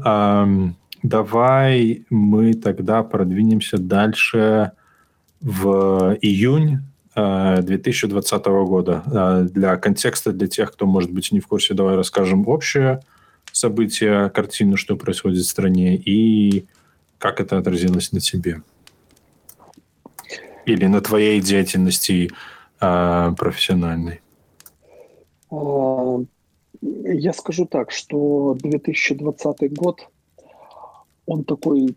Давай 1.02 2.04
мы 2.10 2.54
тогда 2.54 3.02
продвинемся 3.02 3.78
дальше 3.78 4.72
в 5.40 6.16
июнь 6.20 6.78
2020 7.14 8.32
э, 8.32 8.64
года. 8.64 9.02
Э, 9.06 9.46
для 9.48 9.76
контекста, 9.76 10.32
для 10.32 10.46
тех, 10.46 10.72
кто, 10.72 10.86
может 10.86 11.12
быть, 11.12 11.32
не 11.32 11.40
в 11.40 11.46
курсе, 11.46 11.74
давай 11.74 11.96
расскажем 11.96 12.46
общее 12.48 13.00
событие, 13.52 14.30
картину, 14.30 14.76
что 14.76 14.96
происходит 14.96 15.42
в 15.42 15.48
стране, 15.48 15.96
и 15.96 16.66
как 17.18 17.40
это 17.40 17.58
отразилось 17.58 18.12
на 18.12 18.20
тебе. 18.20 18.62
Или 20.66 20.86
на 20.86 21.00
твоей 21.00 21.40
деятельности 21.40 22.30
э, 22.80 23.32
профессиональной. 23.36 24.20
Я 26.80 27.32
скажу 27.32 27.66
так, 27.66 27.90
что 27.90 28.56
2020 28.60 29.72
год 29.72 30.08
он 31.28 31.44
такой 31.44 31.96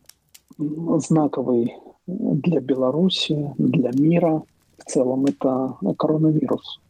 знаковый 0.57 1.73
для 2.05 2.59
Беларуси, 2.59 3.53
для 3.57 3.91
мира. 3.93 4.43
В 4.77 4.83
целом 4.91 5.25
это 5.25 5.77
коронавирус. 5.97 6.81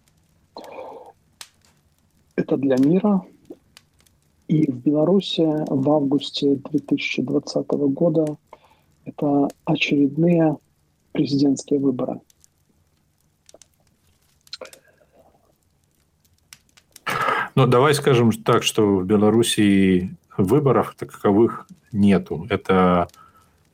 Это 2.35 2.57
для 2.57 2.77
мира. 2.77 3.21
И 4.47 4.69
в 4.69 4.75
Беларуси 4.83 5.45
в 5.69 5.89
августе 5.89 6.55
2020 6.55 7.67
года 7.93 8.37
это 9.05 9.47
очередные 9.65 10.57
президентские 11.11 11.79
выборы. 11.79 12.21
Ну, 17.55 17.67
давай 17.67 17.93
скажем 17.93 18.31
так, 18.31 18.63
что 18.63 18.97
в 18.97 19.05
Беларуси 19.05 20.17
выборов 20.37 20.95
таковых 20.97 21.67
нету. 21.91 22.47
Это, 22.49 23.07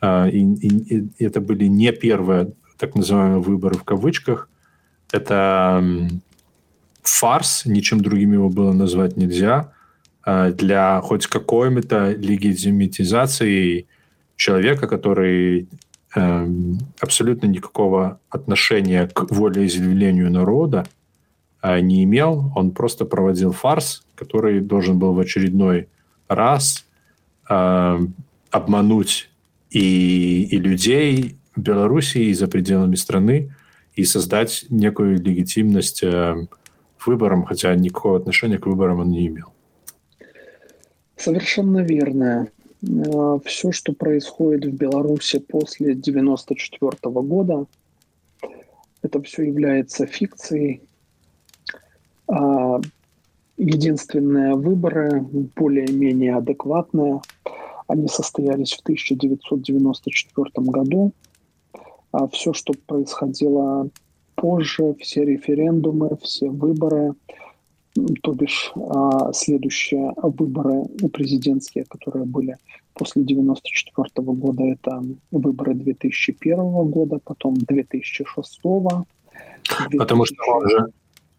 э, 0.02 0.30
и, 0.30 0.40
и, 0.40 1.24
это 1.24 1.42
были 1.42 1.66
не 1.66 1.92
первые 1.92 2.54
так 2.78 2.96
называемые 2.96 3.42
выборы 3.42 3.76
в 3.76 3.84
кавычках. 3.84 4.50
Это 5.12 5.84
фарс, 7.02 7.66
ничем 7.66 8.02
другим 8.02 8.34
его 8.34 8.50
было 8.50 8.74
назвать 8.74 9.18
нельзя, 9.18 9.72
э, 10.26 10.52
для 10.54 11.02
хоть 11.02 11.28
какой-то 11.28 12.12
легитимизации 12.12 13.88
человека, 14.36 14.88
который 14.88 15.68
э, 16.16 16.48
абсолютно 17.00 17.48
никакого 17.48 18.20
отношения 18.30 19.08
к 19.08 19.32
волеизъявлению 19.32 20.32
народа 20.32 20.86
э, 21.62 21.80
не 21.80 22.04
имел. 22.04 22.52
Он 22.56 22.72
просто 22.72 23.06
проводил 23.06 23.52
фарс, 23.52 24.04
который 24.16 24.60
должен 24.60 25.00
был 25.00 25.14
в 25.14 25.20
очередной 25.20 25.88
раз 26.28 26.86
э, 27.50 28.00
обмануть 28.52 29.30
и, 29.70 30.44
и 30.44 30.58
людей 30.58 31.36
в 31.56 31.62
Беларуси, 31.62 32.18
и 32.20 32.34
за 32.34 32.48
пределами 32.48 32.96
страны, 32.96 33.54
и 33.96 34.04
создать 34.04 34.66
некую 34.70 35.22
легитимность 35.22 36.04
э, 36.04 36.48
выборам, 37.06 37.46
хотя 37.46 37.74
никакого 37.76 38.18
отношения 38.18 38.58
к 38.58 38.68
выборам 38.68 39.00
он 39.00 39.10
не 39.10 39.28
имел. 39.28 39.54
Совершенно 41.16 41.80
верно. 41.80 42.48
Э, 42.84 43.40
Все, 43.46 43.72
что 43.72 43.94
происходит 43.94 44.66
в 44.66 44.76
Беларуси 44.76 45.40
после 45.40 45.92
1994 45.92 46.92
года, 47.26 47.66
это 49.02 49.22
все 49.22 49.44
является 49.44 50.06
фикцией. 50.06 50.82
Единственные 53.58 54.56
выборы, 54.56 55.22
более-менее 55.56 56.36
адекватные, 56.36 57.22
они 57.88 58.08
состоялись 58.08 58.74
в 58.74 58.82
1994 58.82 60.50
году. 60.58 61.12
А 62.12 62.28
все, 62.28 62.54
что 62.54 62.74
происходило 62.86 63.90
позже, 64.36 64.96
все 65.00 65.26
референдумы, 65.26 66.18
все 66.22 66.50
выборы, 66.50 67.14
то 68.22 68.34
бишь 68.34 68.72
а, 68.76 69.34
следующие 69.34 70.14
выборы 70.18 70.84
президентские, 71.12 71.86
которые 71.86 72.26
были 72.26 72.58
после 72.94 73.24
94 73.24 74.10
года, 74.16 74.64
это 74.64 75.02
выборы 75.32 75.74
2001 75.74 76.58
года, 76.90 77.20
потом 77.24 77.56
2006. 77.56 78.60
2006. 78.62 79.98
Потому 79.98 80.26
что 80.26 80.36
он 80.52 80.70
же, 80.70 80.88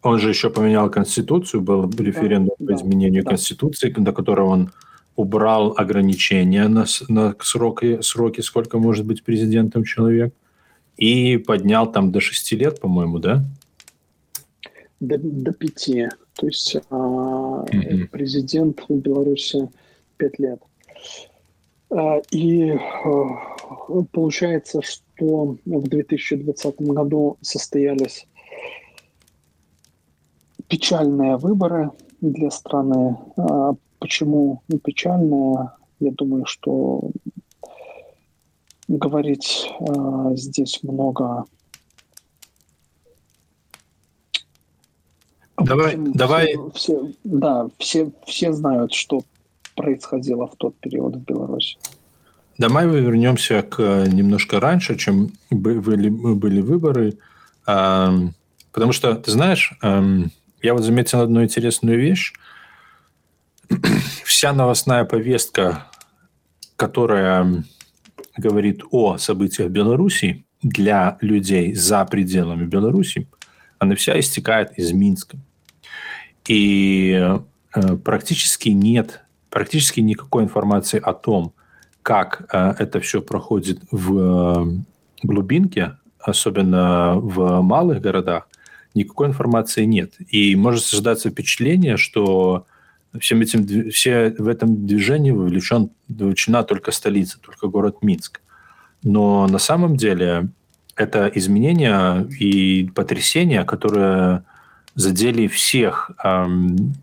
он 0.01 0.19
же 0.19 0.29
еще 0.29 0.49
поменял 0.49 0.89
Конституцию, 0.89 1.61
был 1.61 1.89
референдум 1.89 2.55
да, 2.59 2.65
по 2.65 2.77
изменению 2.77 3.23
да, 3.23 3.31
Конституции, 3.31 3.89
до 3.89 4.11
которого 4.11 4.49
он 4.49 4.71
убрал 5.15 5.73
ограничения 5.75 6.67
на, 6.67 6.85
на 7.09 7.35
сроки, 7.41 8.01
сроки, 8.01 8.41
сколько 8.41 8.77
может 8.77 9.05
быть 9.05 9.23
президентом 9.23 9.83
человек, 9.83 10.33
и 10.95 11.37
поднял 11.37 11.91
там 11.91 12.11
до 12.11 12.21
6 12.21 12.51
лет, 12.53 12.79
по-моему, 12.79 13.19
да? 13.19 13.43
До, 15.01 15.17
до 15.17 15.51
5. 15.51 15.89
То 16.35 16.47
есть 16.47 16.77
а, 16.89 16.95
mm-hmm. 16.95 18.07
президент 18.07 18.81
в 18.87 18.95
Беларуси 18.95 19.69
5 20.17 20.39
лет. 20.39 20.59
А, 21.89 22.21
и 22.31 22.71
а, 22.71 24.03
получается, 24.11 24.81
что 24.81 25.57
в 25.65 25.87
2020 25.87 26.75
году 26.81 27.37
состоялись 27.41 28.25
печальные 30.69 31.35
выборы 31.35 31.91
для 32.21 32.49
страны. 32.51 33.17
А, 33.35 33.73
почему 33.99 34.61
печальные? 34.83 35.71
Я 35.99 36.11
думаю, 36.11 36.45
что 36.45 37.11
говорить 38.87 39.69
здесь 40.35 40.81
много 40.81 41.43
Давай, 45.57 45.95
общем, 45.95 46.13
давай. 46.13 46.53
Все, 46.53 46.71
все, 46.73 47.13
да, 47.25 47.67
все, 47.79 48.11
все 48.25 48.53
знают, 48.53 48.93
что 48.93 49.21
происходило 49.75 50.47
в 50.47 50.55
тот 50.55 50.77
период 50.79 51.17
в 51.17 51.19
Беларуси. 51.25 51.77
Давай 52.57 52.87
мы 52.87 52.99
вернемся 53.01 53.61
к 53.61 54.05
немножко 54.07 54.59
раньше, 54.61 54.95
чем 54.97 55.31
были, 55.49 56.09
были 56.09 56.61
выборы. 56.61 57.17
Потому 57.65 58.91
что, 58.91 59.15
ты 59.15 59.31
знаешь, 59.31 59.73
я 60.61 60.73
вот 60.73 60.83
заметил 60.83 61.21
одну 61.21 61.43
интересную 61.43 61.99
вещь. 61.99 62.33
Вся 64.25 64.53
новостная 64.53 65.05
повестка, 65.05 65.87
которая 66.75 67.63
говорит 68.37 68.83
о 68.91 69.17
событиях 69.17 69.69
Беларуси 69.69 70.45
для 70.61 71.17
людей 71.21 71.73
за 71.73 72.03
пределами 72.05 72.65
Беларуси, 72.65 73.27
она 73.77 73.95
вся 73.95 74.19
истекает 74.19 74.77
из 74.77 74.91
Минска. 74.91 75.37
И 76.47 77.39
э, 77.75 77.97
практически 78.03 78.69
нет, 78.69 79.21
практически 79.49 79.99
никакой 80.01 80.43
информации 80.43 80.99
о 80.99 81.13
том, 81.13 81.53
как 82.01 82.47
э, 82.51 82.73
это 82.79 82.99
все 82.99 83.21
проходит 83.21 83.79
в 83.91 84.17
э, 84.17 84.83
глубинке, 85.23 85.97
особенно 86.19 87.15
в 87.15 87.61
малых 87.61 88.01
городах, 88.01 88.48
никакой 88.93 89.27
информации 89.27 89.85
нет. 89.85 90.13
И 90.29 90.55
может 90.55 90.83
создаться 90.83 91.29
впечатление, 91.29 91.97
что 91.97 92.65
всем 93.19 93.41
этим, 93.41 93.89
все 93.91 94.35
в 94.37 94.47
этом 94.47 94.85
движении 94.85 95.31
вовлечен, 95.31 95.89
вовлечена 96.07 96.63
только 96.63 96.91
столица, 96.91 97.39
только 97.39 97.67
город 97.67 97.97
Минск. 98.01 98.41
Но 99.03 99.47
на 99.47 99.59
самом 99.59 99.95
деле 99.97 100.49
это 100.95 101.31
изменения 101.33 102.27
и 102.39 102.89
потрясения, 102.93 103.63
которые 103.63 104.43
задели 104.95 105.47
всех, 105.47 106.11
эм, 106.23 106.93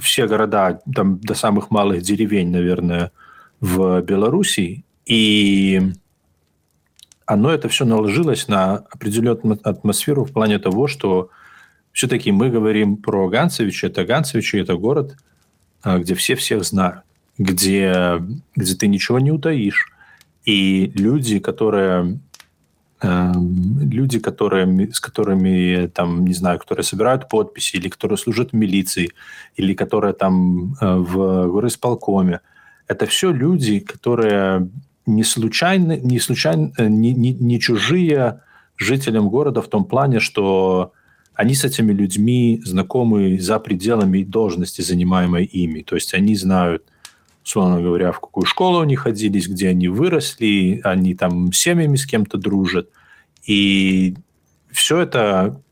все 0.00 0.26
города, 0.26 0.80
там 0.92 1.18
до 1.20 1.34
самых 1.34 1.70
малых 1.70 2.02
деревень, 2.02 2.50
наверное, 2.50 3.12
в 3.60 4.00
Беларуси, 4.02 4.84
и 5.06 5.92
оно 7.28 7.50
это 7.50 7.68
все 7.68 7.84
наложилось 7.84 8.48
на 8.48 8.76
определенную 8.76 9.58
атмосферу 9.62 10.24
в 10.24 10.32
плане 10.32 10.58
того, 10.58 10.86
что 10.86 11.30
все-таки 11.92 12.32
мы 12.32 12.50
говорим 12.50 12.96
про 12.96 13.28
Ганцевича, 13.28 13.88
это 13.88 14.04
Ганцевичи, 14.04 14.56
это 14.56 14.74
город, 14.74 15.16
э, 15.84 15.98
где 15.98 16.14
все 16.14 16.34
всех 16.34 16.64
знают, 16.64 17.02
где, 17.38 18.22
где 18.56 18.74
ты 18.74 18.88
ничего 18.88 19.20
не 19.20 19.30
утаишь, 19.30 19.92
и 20.44 20.92
люди, 20.94 21.38
которые 21.38 22.18
Эм, 23.00 23.78
люди, 23.88 24.18
которые, 24.18 24.90
с 24.92 24.98
которыми, 24.98 25.86
там, 25.86 26.24
не 26.24 26.34
знаю, 26.34 26.58
которые 26.58 26.82
собирают 26.82 27.28
подписи, 27.28 27.76
или 27.76 27.88
которые 27.88 28.18
служат 28.18 28.50
в 28.50 28.56
милиции, 28.56 29.10
или 29.54 29.72
которые 29.74 30.14
там 30.14 30.74
э, 30.80 30.96
в 30.96 31.46
горосполкоме. 31.46 32.40
Это 32.88 33.06
все 33.06 33.30
люди, 33.30 33.78
которые 33.78 34.68
не 35.08 35.24
случайно, 35.24 35.96
не, 35.96 36.20
случайно, 36.20 36.72
э, 36.76 36.86
не, 36.86 37.12
не, 37.14 37.32
не 37.32 37.58
чужие 37.58 38.42
жителям 38.76 39.28
города 39.28 39.62
в 39.62 39.68
том 39.68 39.84
плане, 39.84 40.20
что 40.20 40.92
они 41.34 41.54
с 41.54 41.64
этими 41.64 41.92
людьми 41.92 42.60
знакомы 42.64 43.38
за 43.40 43.58
пределами 43.58 44.22
должности, 44.22 44.82
занимаемой 44.82 45.44
ими. 45.44 45.82
То 45.82 45.94
есть 45.94 46.14
они 46.14 46.36
знают, 46.36 46.84
условно 47.44 47.80
говоря, 47.80 48.12
в 48.12 48.20
какую 48.20 48.44
школу 48.44 48.80
они 48.80 48.96
ходились, 48.96 49.48
где 49.48 49.68
они 49.68 49.88
выросли, 49.88 50.80
они 50.84 51.14
там 51.14 51.52
семьями 51.52 51.96
с 51.96 52.06
кем-то 52.06 52.38
дружат. 52.38 52.88
И 53.46 54.14
все 54.70 55.00
это 55.00 55.62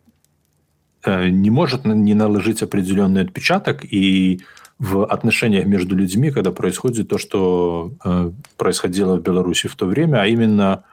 э, 1.05 1.28
не 1.28 1.51
может 1.51 1.84
не 1.84 2.14
наложить 2.14 2.62
определенный 2.62 3.22
отпечаток 3.22 3.84
и 3.84 4.41
в 4.78 5.06
отношениях 5.06 5.66
между 5.66 5.96
людьми, 5.96 6.30
когда 6.30 6.52
происходит 6.52 7.08
то, 7.08 7.18
что 7.18 7.92
э, 8.04 8.30
происходило 8.56 9.16
в 9.16 9.22
Беларуси 9.22 9.68
в 9.68 9.76
то 9.76 9.86
время, 9.86 10.20
а 10.20 10.26
именно 10.26 10.84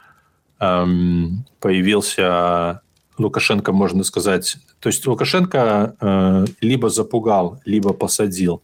эм, 0.60 1.46
появился 1.60 2.82
Лукашенко, 3.18 3.74
можно 3.74 4.04
сказать, 4.04 4.58
то 4.80 4.88
есть 4.88 5.06
Лукашенко 5.06 5.96
э, 6.00 6.46
либо 6.62 6.90
запугал, 6.90 7.60
либо 7.66 7.94
посадил 7.94 8.62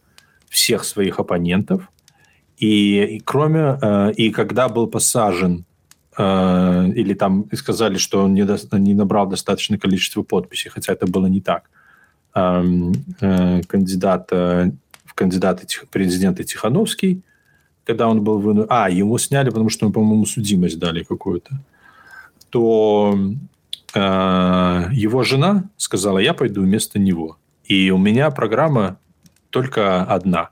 всех 0.47 0.85
своих 0.85 1.19
оппонентов, 1.19 1.91
и, 2.57 3.17
и 3.17 3.19
кроме 3.19 3.77
э, 3.81 4.11
и 4.13 4.31
когда 4.31 4.69
был 4.69 4.87
посажен 4.87 5.65
э, 6.17 6.87
или 6.95 7.13
там 7.13 7.45
сказали, 7.53 7.97
что 7.97 8.23
он 8.23 8.33
не, 8.33 8.45
до, 8.45 8.57
не 8.77 8.93
набрал 8.93 9.27
достаточное 9.27 9.77
количество 9.77 10.23
подписей, 10.23 10.71
хотя 10.71 10.93
это 10.93 11.07
было 11.07 11.27
не 11.27 11.41
так. 11.41 11.69
Э, 12.35 12.63
э, 13.21 13.61
кандидат 13.67 14.29
э, 14.31 14.71
в 15.19 15.21
кандидаты 15.21 15.67
президента 15.91 16.45
Тихановский, 16.45 17.21
когда 17.83 18.07
он 18.07 18.23
был 18.23 18.39
вынужден... 18.39 18.67
А, 18.69 18.89
ему 18.89 19.17
сняли, 19.17 19.49
потому 19.49 19.69
что, 19.69 19.89
по-моему, 19.89 20.25
судимость 20.25 20.79
дали 20.79 21.03
какую-то. 21.03 21.59
То 22.49 23.19
э, 23.93 23.99
его 23.99 25.23
жена 25.23 25.69
сказала, 25.75 26.19
я 26.19 26.33
пойду 26.33 26.61
вместо 26.61 26.99
него. 26.99 27.37
И 27.65 27.91
у 27.91 27.97
меня 27.97 28.31
программа 28.31 28.97
только 29.49 30.03
одна. 30.03 30.51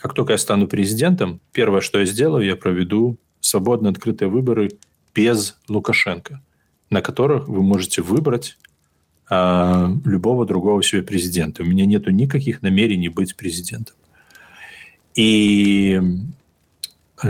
Как 0.00 0.14
только 0.14 0.32
я 0.32 0.38
стану 0.38 0.66
президентом, 0.66 1.40
первое, 1.52 1.82
что 1.82 1.98
я 1.98 2.06
сделаю, 2.06 2.46
я 2.46 2.56
проведу 2.56 3.18
свободно 3.40 3.90
открытые 3.90 4.30
выборы 4.30 4.70
без 5.14 5.58
Лукашенко, 5.68 6.40
на 6.88 7.02
которых 7.02 7.46
вы 7.46 7.62
можете 7.62 8.00
выбрать 8.00 8.56
э, 9.32 9.88
любого 10.04 10.44
другого 10.44 10.82
себе 10.82 11.02
президента. 11.02 11.62
У 11.62 11.66
меня 11.66 11.86
нету 11.86 12.10
никаких 12.10 12.62
намерений 12.62 13.08
быть 13.08 13.34
президентом. 13.34 13.96
И 15.14 16.00
э, 17.22 17.28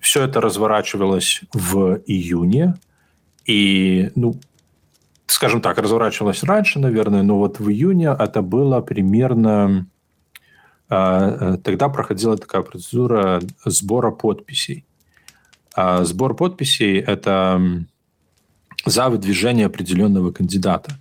все 0.00 0.22
это 0.22 0.40
разворачивалось 0.40 1.42
в 1.52 2.00
июне, 2.06 2.74
и, 3.44 4.10
ну, 4.14 4.34
скажем 5.26 5.60
так, 5.60 5.78
разворачивалось 5.78 6.42
раньше, 6.44 6.78
наверное, 6.78 7.22
но 7.22 7.38
вот 7.38 7.60
в 7.60 7.68
июне 7.70 8.16
это 8.18 8.42
было 8.42 8.80
примерно... 8.80 9.86
Э, 10.88 11.58
тогда 11.62 11.88
проходила 11.90 12.38
такая 12.38 12.62
процедура 12.62 13.42
сбора 13.66 14.10
подписей. 14.10 14.84
А 15.74 16.04
сбор 16.04 16.34
подписей– 16.34 16.98
это 17.06 17.84
за 18.86 19.08
выдвижение 19.08 19.66
определенного 19.66 20.32
кандидата. 20.32 20.98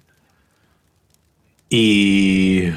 И 1.70 2.74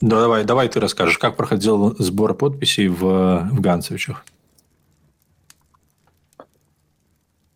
ну, 0.00 0.10
давай, 0.10 0.44
давай 0.44 0.68
ты 0.68 0.78
расскажешь, 0.78 1.18
как 1.18 1.36
проходил 1.36 1.96
сбор 1.98 2.34
подписей 2.34 2.86
в, 2.86 3.48
в 3.50 3.60
Ганцевичах? 3.60 4.24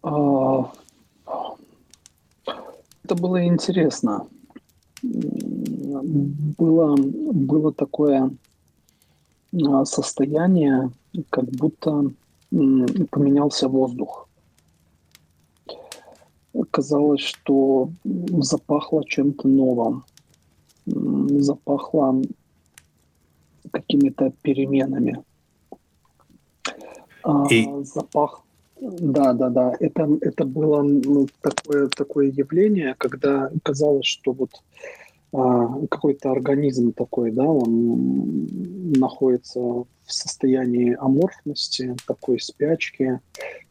А, 0.03 0.73
это 3.05 3.15
было 3.15 3.45
интересно. 3.45 4.27
Было, 5.03 6.97
было 6.97 7.73
такое 7.73 8.33
а, 9.53 9.85
состояние, 9.85 10.91
как 11.31 11.45
будто 11.45 12.11
поменялся 12.51 13.69
воздух. 13.69 14.29
Казалось, 16.71 17.21
что 17.21 17.91
запахло 18.05 19.05
чем-то 19.05 19.49
новым 19.49 20.05
запахло 20.87 22.23
какими-то 23.71 24.33
переменами. 24.43 25.23
А, 27.23 27.47
И... 27.51 27.69
Запах, 27.85 28.43
да, 28.81 29.33
да, 29.33 29.49
да. 29.49 29.75
Это, 29.79 30.09
это 30.21 30.45
было 30.45 30.83
ну, 30.83 31.29
такое, 31.41 31.89
такое 31.89 32.27
явление, 32.31 32.95
когда 32.99 33.51
казалось, 33.63 34.07
что 34.07 34.33
вот 34.33 34.51
а, 35.33 35.87
какой-то 35.87 36.33
организм 36.33 36.93
такой, 36.93 37.31
да, 37.31 37.45
он 37.45 38.49
находится 38.97 39.85
в 40.05 40.13
состоянии 40.13 40.97
аморфности, 40.99 41.97
такой 42.07 42.41
спячки. 42.41 43.21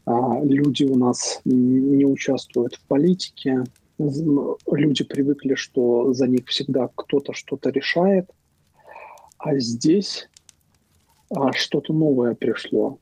А, 0.06 0.40
люди 0.42 0.84
у 0.84 0.96
нас 0.96 1.40
не 1.44 2.04
участвуют 2.04 2.74
в 2.74 2.80
политике, 2.86 3.64
люди 3.98 5.04
привыкли, 5.04 5.54
что 5.54 6.12
за 6.12 6.26
них 6.26 6.46
всегда 6.48 6.88
кто-то 6.94 7.32
что-то 7.32 7.70
решает, 7.70 8.30
а 9.38 9.58
здесь 9.58 10.28
а, 11.30 11.52
что-то 11.52 11.92
новое 11.92 12.34
пришло. 12.34 12.98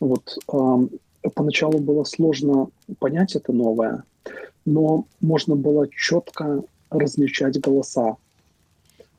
Вот 0.00 0.38
а, 0.48 0.80
поначалу 1.34 1.78
было 1.78 2.04
сложно 2.04 2.68
понять 2.98 3.36
это 3.36 3.52
новое, 3.52 4.04
но 4.64 5.06
можно 5.20 5.56
было 5.56 5.88
четко 5.88 6.62
различать 6.90 7.60
голоса. 7.60 8.16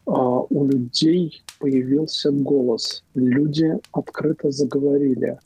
А, 0.06 0.12
у 0.12 0.66
людей 0.66 1.44
появился 1.60 2.32
голос, 2.32 3.04
люди 3.16 3.80
открыто 3.92 4.52
заговорили, 4.52 5.40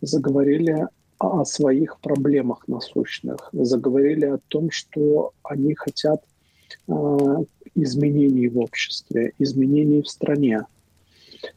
заговорили 0.00 0.88
о 1.18 1.44
своих 1.44 1.98
проблемах 2.00 2.66
насущных, 2.68 3.48
заговорили 3.52 4.26
о 4.26 4.38
том, 4.48 4.70
что 4.70 5.32
они 5.44 5.74
хотят 5.74 6.22
э, 6.88 7.44
изменений 7.74 8.48
в 8.48 8.58
обществе, 8.58 9.32
изменений 9.38 10.02
в 10.02 10.08
стране. 10.08 10.66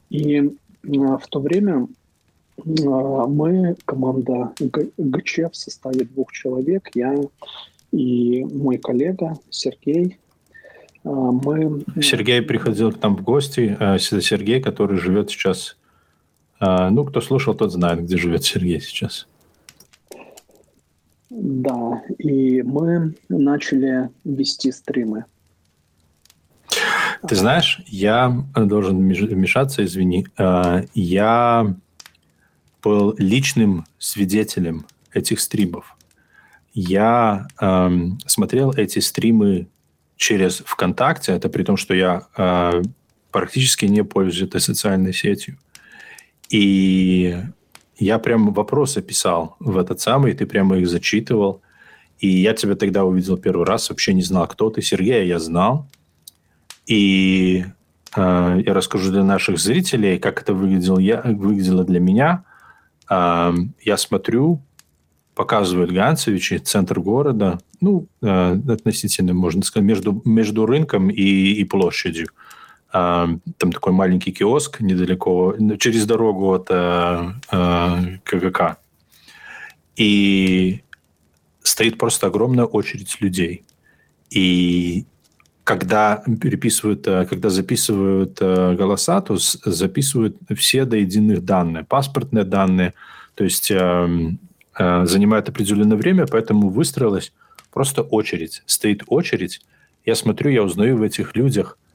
И 0.09 0.35
э, 0.37 0.49
в 0.83 1.27
то 1.29 1.39
время 1.39 1.87
мы, 2.63 3.75
команда 3.85 4.53
ГЧ 4.59 5.39
в 5.51 5.55
составе 5.55 6.05
двух 6.05 6.31
человек, 6.31 6.89
я 6.93 7.15
и 7.91 8.43
мой 8.43 8.77
коллега 8.77 9.37
Сергей, 9.49 10.17
мы... 11.03 11.83
Сергей 12.01 12.41
приходил 12.41 12.91
к 12.91 13.01
нам 13.01 13.15
в 13.15 13.23
гости. 13.23 13.77
Сергей, 13.99 14.61
который 14.61 14.97
живет 14.97 15.29
сейчас... 15.29 15.77
Ну, 16.59 17.05
кто 17.05 17.21
слушал, 17.21 17.53
тот 17.53 17.71
знает, 17.71 18.03
где 18.03 18.17
живет 18.17 18.43
Сергей 18.43 18.81
сейчас. 18.81 19.27
Да, 21.29 22.01
и 22.17 22.61
мы 22.63 23.13
начали 23.29 24.09
вести 24.25 24.71
стримы. 24.71 25.25
Ты 27.27 27.35
знаешь, 27.35 27.81
я 27.87 28.45
должен 28.55 28.97
вмешаться, 28.97 29.85
извини. 29.85 30.27
А, 30.37 30.83
я 30.93 31.75
был 32.81 33.13
личным 33.17 33.85
свидетелем 33.97 34.85
этих 35.13 35.39
стримов. 35.39 35.95
Я 36.73 37.47
смотрел 38.25 38.71
эти 38.71 38.99
стримы 38.99 39.67
через 40.19 40.61
ВКонтакте, 40.65 41.31
это 41.31 41.47
при 41.47 41.63
том, 41.63 41.77
что 41.77 41.93
я 41.93 42.23
э, 42.37 42.81
практически 43.31 43.85
не 43.85 44.03
пользуюсь 44.03 44.49
этой 44.49 44.59
социальной 44.59 45.13
сетью. 45.13 45.57
И 46.49 47.37
я 47.97 48.19
прям 48.19 48.53
вопросы 48.53 49.01
писал 49.01 49.55
в 49.61 49.77
этот 49.77 50.01
самый, 50.01 50.33
ты 50.33 50.45
прямо 50.45 50.77
их 50.77 50.89
зачитывал. 50.89 51.61
И 52.19 52.27
я 52.27 52.53
тебя 52.53 52.75
тогда 52.75 53.05
увидел 53.05 53.37
первый 53.37 53.65
раз, 53.65 53.89
вообще 53.89 54.13
не 54.13 54.21
знал, 54.21 54.45
кто 54.47 54.69
ты. 54.69 54.81
Сергея 54.81 55.23
я 55.23 55.39
знал. 55.39 55.87
И 56.85 57.63
э, 58.13 58.61
я 58.65 58.73
расскажу 58.73 59.11
для 59.11 59.23
наших 59.23 59.57
зрителей, 59.57 60.19
как 60.19 60.41
это 60.41 60.53
выглядело, 60.53 60.99
я, 60.99 61.21
выглядело 61.21 61.85
для 61.85 62.01
меня. 62.01 62.43
Э, 63.09 63.53
я 63.85 63.95
смотрю, 63.95 64.61
показывают 65.33 65.91
Ганцевичи, 65.91 66.57
центр 66.57 66.99
города, 66.99 67.59
ну, 67.81 68.07
э, 68.21 68.59
относительно, 68.67 69.33
можно 69.33 69.63
сказать, 69.63 69.87
между, 69.87 70.21
между 70.25 70.65
рынком 70.65 71.09
и, 71.09 71.53
и 71.53 71.63
площадью. 71.63 72.27
А, 72.91 73.29
там 73.57 73.71
такой 73.71 73.93
маленький 73.93 74.31
киоск 74.31 74.81
недалеко, 74.81 75.55
через 75.77 76.05
дорогу 76.05 76.53
от 76.53 76.67
а, 76.71 77.35
а, 77.51 78.03
КГК. 78.23 78.77
И 79.95 80.81
стоит 81.61 81.97
просто 81.97 82.27
огромная 82.27 82.65
очередь 82.65 83.21
людей. 83.21 83.63
И 84.31 85.05
когда 85.63 86.23
переписывают, 86.41 87.05
когда 87.05 87.49
записывают 87.49 88.39
голоса, 88.39 89.21
то 89.21 89.37
записывают 89.37 90.37
все 90.55 90.85
до 90.85 90.97
единых 90.97 91.45
данные, 91.45 91.83
паспортные 91.83 92.43
данные, 92.43 92.95
то 93.35 93.43
есть 93.43 93.67
занимает 93.67 95.49
определенное 95.49 95.97
время, 95.97 96.25
поэтому 96.25 96.69
выстроилась 96.69 97.33
просто 97.71 98.01
очередь. 98.01 98.63
Стоит 98.65 99.03
очередь, 99.07 99.61
я 100.05 100.15
смотрю, 100.15 100.51
я 100.51 100.63
узнаю 100.63 100.97
в 100.97 101.01
этих 101.01 101.35
людях– 101.35 101.77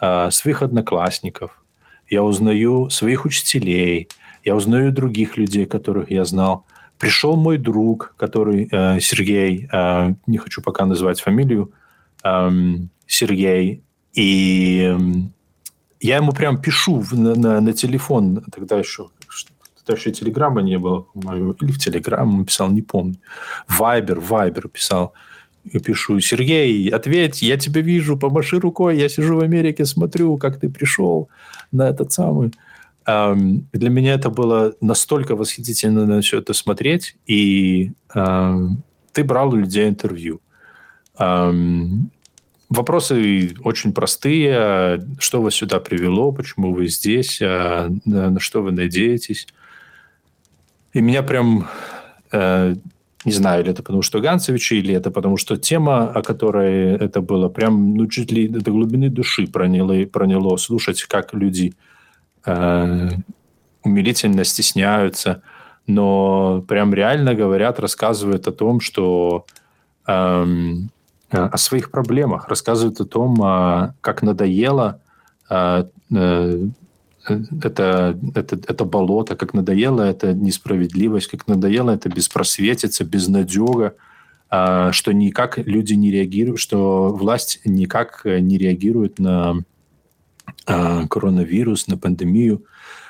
э, 0.00 0.30
своих 0.30 0.62
одноклассников, 0.62 1.62
я 2.08 2.22
узнаю 2.22 2.90
своих 2.90 3.24
учителей, 3.24 4.08
я 4.44 4.54
узнаю 4.54 4.92
других 4.92 5.36
людей, 5.36 5.66
которых 5.66 6.10
я 6.10 6.24
знал. 6.24 6.64
Пришел 6.98 7.36
мой 7.36 7.58
друг, 7.58 8.14
который 8.16 8.68
э, 8.70 9.00
Сергей, 9.00 9.68
э, 9.70 10.14
не 10.26 10.38
хочу 10.38 10.62
пока 10.62 10.86
называть 10.86 11.20
фамилию, 11.20 11.72
э, 12.24 12.50
Сергей, 13.06 13.82
и 14.14 14.96
э, 14.96 14.98
я 16.00 16.16
ему 16.16 16.32
прям 16.32 16.60
пишу 16.60 17.04
на, 17.12 17.34
на, 17.34 17.60
на 17.60 17.72
телефон, 17.72 18.44
тогда 18.52 18.78
еще 18.78 19.08
тогда 19.86 19.98
еще 19.98 20.10
телеграмма 20.10 20.62
не 20.62 20.78
было, 20.78 21.06
или 21.60 21.70
в 21.70 21.78
телеграм 21.78 22.44
писал, 22.44 22.70
не 22.70 22.82
помню. 22.82 23.16
Вайбер, 23.68 24.20
Вайбер 24.20 24.68
писал 24.68 25.12
и 25.64 25.78
пишу, 25.78 26.20
Сергей, 26.20 26.88
ответь, 26.88 27.42
я 27.42 27.56
тебя 27.56 27.80
вижу, 27.80 28.16
помаши 28.16 28.58
рукой, 28.58 28.98
я 28.98 29.08
сижу 29.08 29.36
в 29.36 29.40
Америке, 29.40 29.84
смотрю, 29.84 30.36
как 30.38 30.58
ты 30.58 30.68
пришел 30.68 31.28
на 31.72 31.88
этот 31.88 32.12
самый. 32.12 32.52
Эм, 33.06 33.68
для 33.72 33.90
меня 33.90 34.14
это 34.14 34.30
было 34.30 34.74
настолько 34.80 35.36
восхитительно 35.36 36.04
на 36.06 36.20
все 36.20 36.38
это 36.38 36.52
смотреть, 36.52 37.16
и 37.26 37.92
эм, 38.14 38.82
ты 39.12 39.24
брал 39.24 39.50
у 39.50 39.56
людей 39.56 39.88
интервью. 39.88 40.40
Эм, 41.18 42.10
вопросы 42.68 43.54
очень 43.64 43.92
простые. 43.92 45.06
Что 45.18 45.42
вас 45.42 45.54
сюда 45.54 45.78
привело? 45.78 46.32
Почему 46.32 46.72
вы 46.74 46.88
здесь? 46.88 47.40
Э, 47.40 47.88
на 48.04 48.40
что 48.40 48.62
вы 48.62 48.72
надеетесь? 48.72 49.46
И 50.96 51.02
меня 51.02 51.22
прям 51.22 51.68
э, 52.32 52.74
не 53.26 53.32
знаю, 53.32 53.62
или 53.62 53.70
это 53.70 53.82
потому 53.82 54.00
что 54.00 54.20
Ганцевичи, 54.20 54.74
или 54.74 54.94
это 54.94 55.10
потому 55.10 55.36
что 55.36 55.58
тема, 55.58 56.08
о 56.08 56.22
которой 56.22 56.96
это 56.96 57.20
было, 57.20 57.50
прям 57.50 57.94
ну, 57.94 58.06
чуть 58.06 58.32
ли 58.32 58.48
до 58.48 58.70
глубины 58.70 59.10
души 59.10 59.46
проняло, 59.46 60.06
проняло 60.06 60.56
слушать, 60.56 61.02
как 61.02 61.34
люди 61.34 61.74
э, 62.46 63.08
умилительно 63.82 64.44
стесняются, 64.44 65.42
но 65.86 66.64
прям 66.66 66.94
реально 66.94 67.34
говорят, 67.34 67.78
рассказывают 67.78 68.48
о 68.48 68.52
том, 68.52 68.80
что 68.80 69.44
э, 70.06 70.46
о 71.30 71.58
своих 71.58 71.90
проблемах, 71.90 72.48
рассказывают 72.48 73.00
о 73.00 73.04
том, 73.04 73.42
э, 73.42 73.92
как 74.00 74.22
надоело 74.22 75.02
э, 75.50 75.84
э, 76.14 76.66
это, 77.30 78.18
это, 78.34 78.56
это 78.56 78.84
болото, 78.84 79.36
как 79.36 79.54
надоело 79.54 80.02
это 80.02 80.32
несправедливость, 80.32 81.28
как 81.28 81.46
надоело 81.46 81.90
это 81.90 82.08
беспросветица, 82.08 83.04
безнадега, 83.04 83.94
а, 84.48 84.92
что 84.92 85.12
никак 85.12 85.58
люди 85.58 85.94
не 85.94 86.10
реагируют, 86.10 86.60
что 86.60 87.08
власть 87.08 87.60
никак 87.64 88.22
не 88.24 88.58
реагирует 88.58 89.18
на 89.18 89.62
а, 90.66 91.06
коронавирус, 91.08 91.86
на 91.88 91.96
пандемию. 91.96 92.64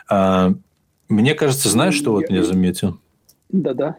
А, 0.08 0.52
мне 1.08 1.34
кажется, 1.34 1.68
знаешь, 1.68 1.94
что 1.94 2.12
вот 2.12 2.30
я 2.30 2.42
заметил? 2.42 2.98
Да-да. 3.48 3.96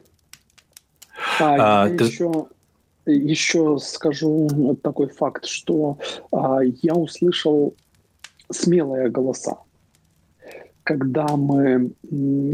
А, 1.40 1.86
а, 1.86 1.90
ты... 1.90 2.04
еще, 2.04 2.48
еще 3.06 3.78
скажу 3.80 4.78
такой 4.82 5.08
факт, 5.08 5.46
что 5.46 5.98
а, 6.32 6.60
я 6.62 6.94
услышал 6.94 7.76
смелые 8.52 9.10
голоса. 9.10 9.58
Когда 10.88 11.28
мы 11.36 11.92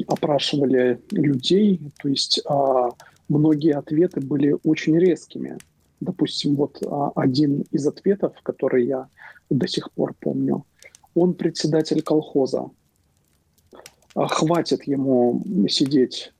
опрашивали 0.08 1.00
людей, 1.12 1.80
то 2.02 2.10
есть 2.10 2.42
а, 2.48 2.90
многие 3.30 3.76
ответы 3.76 4.22
были 4.22 4.58
очень 4.64 4.98
резкими. 4.98 5.60
Допустим, 6.00 6.56
вот 6.56 6.82
а, 6.84 7.12
один 7.16 7.64
из 7.70 7.86
ответов, 7.86 8.34
который 8.42 8.88
я 8.88 9.08
до 9.52 9.68
сих 9.68 9.92
пор 9.92 10.16
помню, 10.20 10.66
он 11.14 11.36
председатель 11.36 12.02
колхоза. 12.02 12.72
А, 14.16 14.26
хватит 14.26 14.88
ему 14.88 15.40
сидеть 15.70 16.34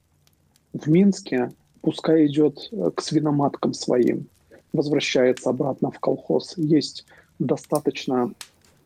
в 0.74 0.90
Минске, 0.90 1.52
пускай 1.82 2.26
идет 2.26 2.72
к 2.96 3.02
свиноматкам 3.02 3.76
своим, 3.76 4.26
возвращается 4.74 5.52
обратно 5.52 5.92
в 5.92 6.00
колхоз. 6.00 6.58
Есть 6.58 7.06
достаточно 7.38 8.34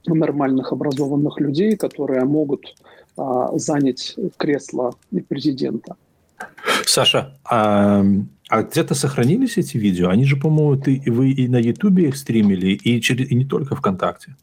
нормальных 0.06 0.74
образованных 0.74 1.40
людей, 1.40 1.78
которые 1.78 2.26
могут 2.26 2.76
занять 3.56 4.16
кресло 4.38 4.94
президента. 5.28 5.96
Саша, 6.86 7.38
а, 7.44 8.04
а 8.50 8.64
где-то 8.64 8.96
сохранились 8.96 9.58
эти 9.58 9.78
видео? 9.78 10.10
Они 10.10 10.26
же, 10.26 10.38
по-моему, 10.38 10.82
ты, 10.82 11.02
вы 11.08 11.32
и 11.32 11.48
на 11.48 11.58
Ютубе 11.58 12.08
их 12.08 12.18
стримили, 12.18 12.68
и, 12.68 13.02
через, 13.02 13.30
и 13.30 13.36
не 13.36 13.46
только 13.46 13.76
ВКонтакте. 13.76 14.36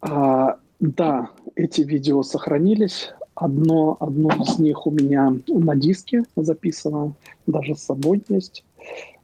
А, 0.00 0.56
да, 0.80 1.30
эти 1.56 1.80
видео 1.82 2.22
сохранились. 2.22 3.10
Одно, 3.34 3.96
одно 4.00 4.30
из 4.30 4.58
них 4.58 4.86
у 4.86 4.90
меня 4.90 5.32
на 5.46 5.76
диске 5.76 6.24
записано, 6.36 7.14
даже 7.46 7.74
с 7.74 7.84
собой 7.84 8.22
есть. 8.28 8.64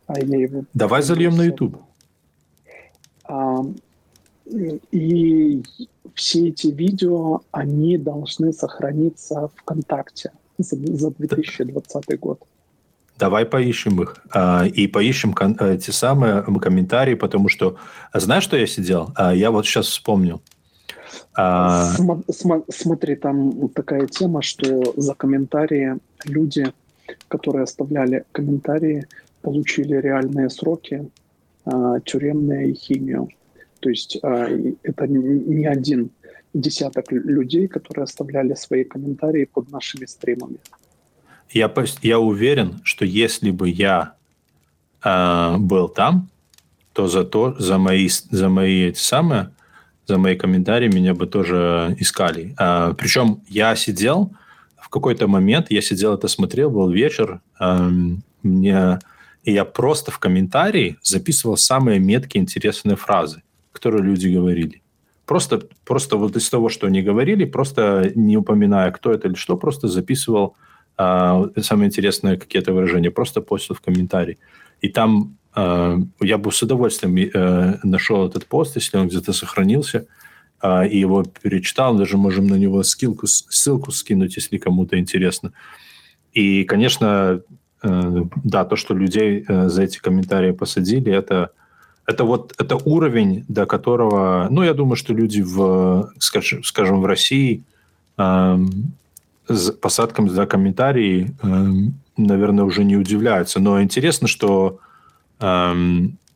А 0.06 0.20
я 0.20 0.38
его 0.38 0.64
Давай 0.74 1.02
зальем 1.02 1.36
на 1.36 1.42
YouTube. 1.42 1.76
А, 3.24 3.64
и 4.90 5.62
все 6.14 6.48
эти 6.48 6.68
видео, 6.68 7.40
они 7.50 7.98
должны 7.98 8.52
сохраниться 8.52 9.48
ВКонтакте 9.56 10.30
за, 10.58 10.76
за 10.76 11.10
2020 11.10 12.20
год. 12.20 12.40
Давай 13.18 13.44
поищем 13.46 14.02
их. 14.02 14.16
А, 14.32 14.64
и 14.66 14.86
поищем 14.86 15.34
эти 15.60 15.90
самые 15.90 16.42
комментарии, 16.42 17.14
потому 17.14 17.48
что... 17.48 17.76
Знаешь, 18.12 18.44
что 18.44 18.56
я 18.56 18.66
сидел? 18.66 19.10
А, 19.14 19.34
я 19.34 19.50
вот 19.50 19.66
сейчас 19.66 19.86
вспомнил. 19.86 20.42
См, 21.36 22.22
см, 22.28 22.64
смотри, 22.68 23.16
там 23.16 23.68
такая 23.68 24.06
тема, 24.06 24.42
что 24.42 24.94
за 24.96 25.14
комментарии 25.14 25.98
люди, 26.24 26.72
которые 27.28 27.64
оставляли 27.64 28.24
комментарии, 28.32 29.06
получили 29.42 29.96
реальные 29.96 30.50
сроки, 30.50 31.08
тюремные 32.04 32.70
и 32.70 32.74
химию. 32.74 33.28
То 33.84 33.90
есть 33.90 34.18
а, 34.22 34.48
это 34.82 35.06
не 35.06 35.66
один 35.66 36.10
десяток 36.54 37.12
людей, 37.12 37.68
которые 37.68 38.04
оставляли 38.04 38.54
свои 38.54 38.82
комментарии 38.84 39.44
под 39.44 39.70
нашими 39.70 40.06
стримами. 40.06 40.56
Я, 41.50 41.70
я 42.00 42.18
уверен, 42.18 42.80
что 42.82 43.04
если 43.04 43.50
бы 43.50 43.68
я 43.68 44.14
э, 45.04 45.56
был 45.58 45.90
там, 45.90 46.30
то 46.94 47.08
за 47.08 47.24
то, 47.24 47.56
за 47.58 47.76
мои, 47.76 48.08
за 48.08 48.48
мои 48.48 48.88
эти 48.88 48.98
самые, 48.98 49.50
за 50.06 50.16
мои 50.16 50.34
комментарии 50.34 50.88
меня 50.88 51.12
бы 51.12 51.26
тоже 51.26 51.94
искали. 52.00 52.54
А, 52.56 52.94
причем 52.94 53.42
я 53.48 53.76
сидел 53.76 54.32
в 54.80 54.88
какой-то 54.88 55.26
момент, 55.26 55.66
я 55.70 55.82
сидел 55.82 56.14
это 56.14 56.28
смотрел, 56.28 56.70
был 56.70 56.90
вечер, 56.90 57.42
э, 57.60 57.90
мне, 58.42 58.98
и 59.42 59.52
я 59.52 59.66
просто 59.66 60.10
в 60.10 60.18
комментарии 60.18 60.96
записывал 61.02 61.58
самые 61.58 61.98
меткие 61.98 62.40
интересные 62.40 62.96
фразы 62.96 63.42
которые 63.74 64.02
люди 64.02 64.28
говорили. 64.28 64.80
Просто, 65.26 65.60
просто 65.84 66.16
вот 66.16 66.36
из 66.36 66.48
того, 66.50 66.68
что 66.68 66.86
они 66.86 67.02
говорили, 67.02 67.44
просто 67.44 68.12
не 68.14 68.36
упоминая, 68.36 68.90
кто 68.90 69.10
это 69.10 69.28
или 69.28 69.34
что, 69.34 69.56
просто 69.56 69.88
записывал 69.88 70.54
э, 70.98 71.60
самые 71.62 71.86
интересные 71.86 72.36
какие-то 72.36 72.72
выражения, 72.72 73.10
просто 73.10 73.40
постил 73.40 73.74
в 73.74 73.80
комментарии. 73.80 74.38
И 74.82 74.88
там 74.88 75.36
э, 75.56 75.98
я 76.20 76.38
бы 76.38 76.52
с 76.52 76.62
удовольствием 76.62 77.16
э, 77.16 77.78
нашел 77.82 78.28
этот 78.28 78.46
пост, 78.46 78.76
если 78.76 78.98
он 78.98 79.08
где-то 79.08 79.32
сохранился, 79.32 80.06
э, 80.62 80.88
и 80.88 80.98
его 80.98 81.24
перечитал, 81.24 81.96
даже 81.96 82.16
можем 82.16 82.46
на 82.46 82.56
него 82.56 82.82
ссылку, 82.82 83.26
ссылку 83.26 83.92
скинуть, 83.92 84.36
если 84.36 84.58
кому-то 84.58 84.98
интересно. 84.98 85.52
И, 86.34 86.64
конечно, 86.64 87.40
э, 87.82 88.24
да, 88.44 88.64
то, 88.64 88.76
что 88.76 88.94
людей 88.94 89.44
э, 89.48 89.68
за 89.68 89.82
эти 89.82 89.98
комментарии 89.98 90.52
посадили, 90.52 91.10
это 91.10 91.50
это 92.06 92.24
вот 92.24 92.54
это 92.58 92.76
уровень, 92.76 93.44
до 93.48 93.66
которого, 93.66 94.48
ну, 94.50 94.62
я 94.62 94.74
думаю, 94.74 94.96
что 94.96 95.14
люди 95.14 95.40
в, 95.40 96.12
скажем, 96.18 96.62
скажем 96.62 97.00
в 97.00 97.06
России 97.06 97.62
э, 98.18 98.58
с 99.48 99.70
посадкам 99.72 100.28
за 100.28 100.46
комментарии, 100.46 101.34
э, 101.42 101.90
наверное, 102.16 102.64
уже 102.64 102.84
не 102.84 102.96
удивляются. 102.96 103.58
Но 103.60 103.80
интересно, 103.80 104.28
что 104.28 104.80
э, 105.40 105.74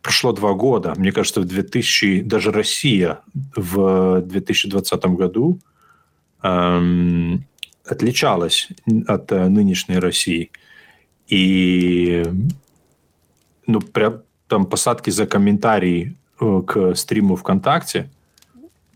прошло 0.02 0.32
два 0.32 0.54
года. 0.54 0.94
Мне 0.96 1.12
кажется, 1.12 1.40
в 1.40 1.44
2000, 1.44 2.22
даже 2.22 2.50
Россия 2.50 3.20
в 3.54 4.22
2020 4.22 5.04
году 5.06 5.58
э, 6.42 7.38
отличалась 7.84 8.68
от 9.06 9.32
э, 9.32 9.48
нынешней 9.48 9.98
России. 9.98 10.50
И 11.28 12.24
ну, 13.66 13.80
прям 13.82 14.22
там 14.48 14.66
посадки 14.66 15.10
за 15.10 15.26
комментарии 15.26 16.16
э, 16.40 16.62
к 16.66 16.94
стриму 16.94 17.36
ВКонтакте, 17.36 18.08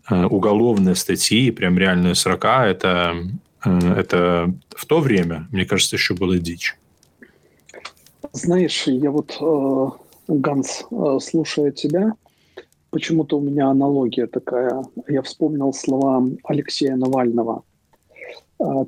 э, 0.09 0.25
уголовные 0.25 0.95
статьи, 0.95 1.51
прям 1.51 1.77
реальные 1.77 2.15
срока, 2.15 2.65
это, 2.65 3.13
э, 3.65 3.79
это 3.97 4.53
в 4.69 4.85
то 4.85 4.99
время, 4.99 5.47
мне 5.51 5.65
кажется, 5.65 5.95
еще 5.95 6.15
было 6.15 6.37
дичь. 6.37 6.75
Знаешь, 8.33 8.87
я 8.87 9.11
вот, 9.11 9.37
Ганс, 10.27 10.85
слушая 11.21 11.71
тебя, 11.71 12.13
почему-то 12.89 13.37
у 13.37 13.41
меня 13.41 13.67
аналогия 13.69 14.25
такая. 14.25 14.83
Я 15.07 15.21
вспомнил 15.21 15.71
слова 15.71 16.27
Алексея 16.43 16.95
Навального, 16.95 17.63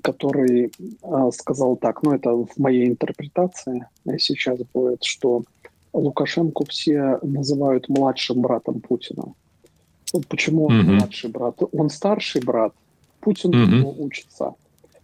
который 0.01 0.71
сказал 1.31 1.75
так, 1.75 2.01
ну 2.01 2.13
это 2.13 2.31
в 2.31 2.57
моей 2.57 2.87
интерпретации 2.87 3.85
сейчас 4.17 4.57
будет, 4.73 5.03
что 5.03 5.43
Лукашенко 5.95 6.65
все 6.65 7.19
называют 7.21 7.89
младшим 7.89 8.41
братом 8.41 8.81
Путина. 8.81 9.33
Вот 10.13 10.27
почему 10.27 10.65
он 10.65 10.81
mm-hmm. 10.81 10.93
младший 10.93 11.29
брат? 11.29 11.61
Он 11.71 11.89
старший 11.89 12.41
брат. 12.41 12.73
Путин 13.21 13.51
mm-hmm. 13.51 13.75
ему 13.77 13.95
учится. 13.97 14.53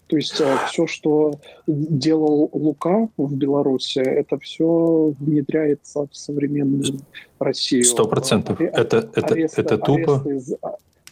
То 0.07 0.17
есть 0.17 0.41
э, 0.41 0.57
все, 0.67 0.87
что 0.87 1.39
делал 1.67 2.49
Лука 2.51 3.07
в 3.15 3.33
Беларуси, 3.33 3.99
это 3.99 4.37
все 4.39 5.13
внедряется 5.19 6.07
в 6.11 6.15
современную 6.15 6.99
Россию. 7.39 7.85
Сто 7.85 8.05
процентов. 8.05 8.59
Это, 8.59 9.09
это, 9.15 9.33
аресты, 9.33 9.61
это 9.61 9.77
тупо. 9.77 10.21
Аресты 10.21 10.39
за, 10.39 10.57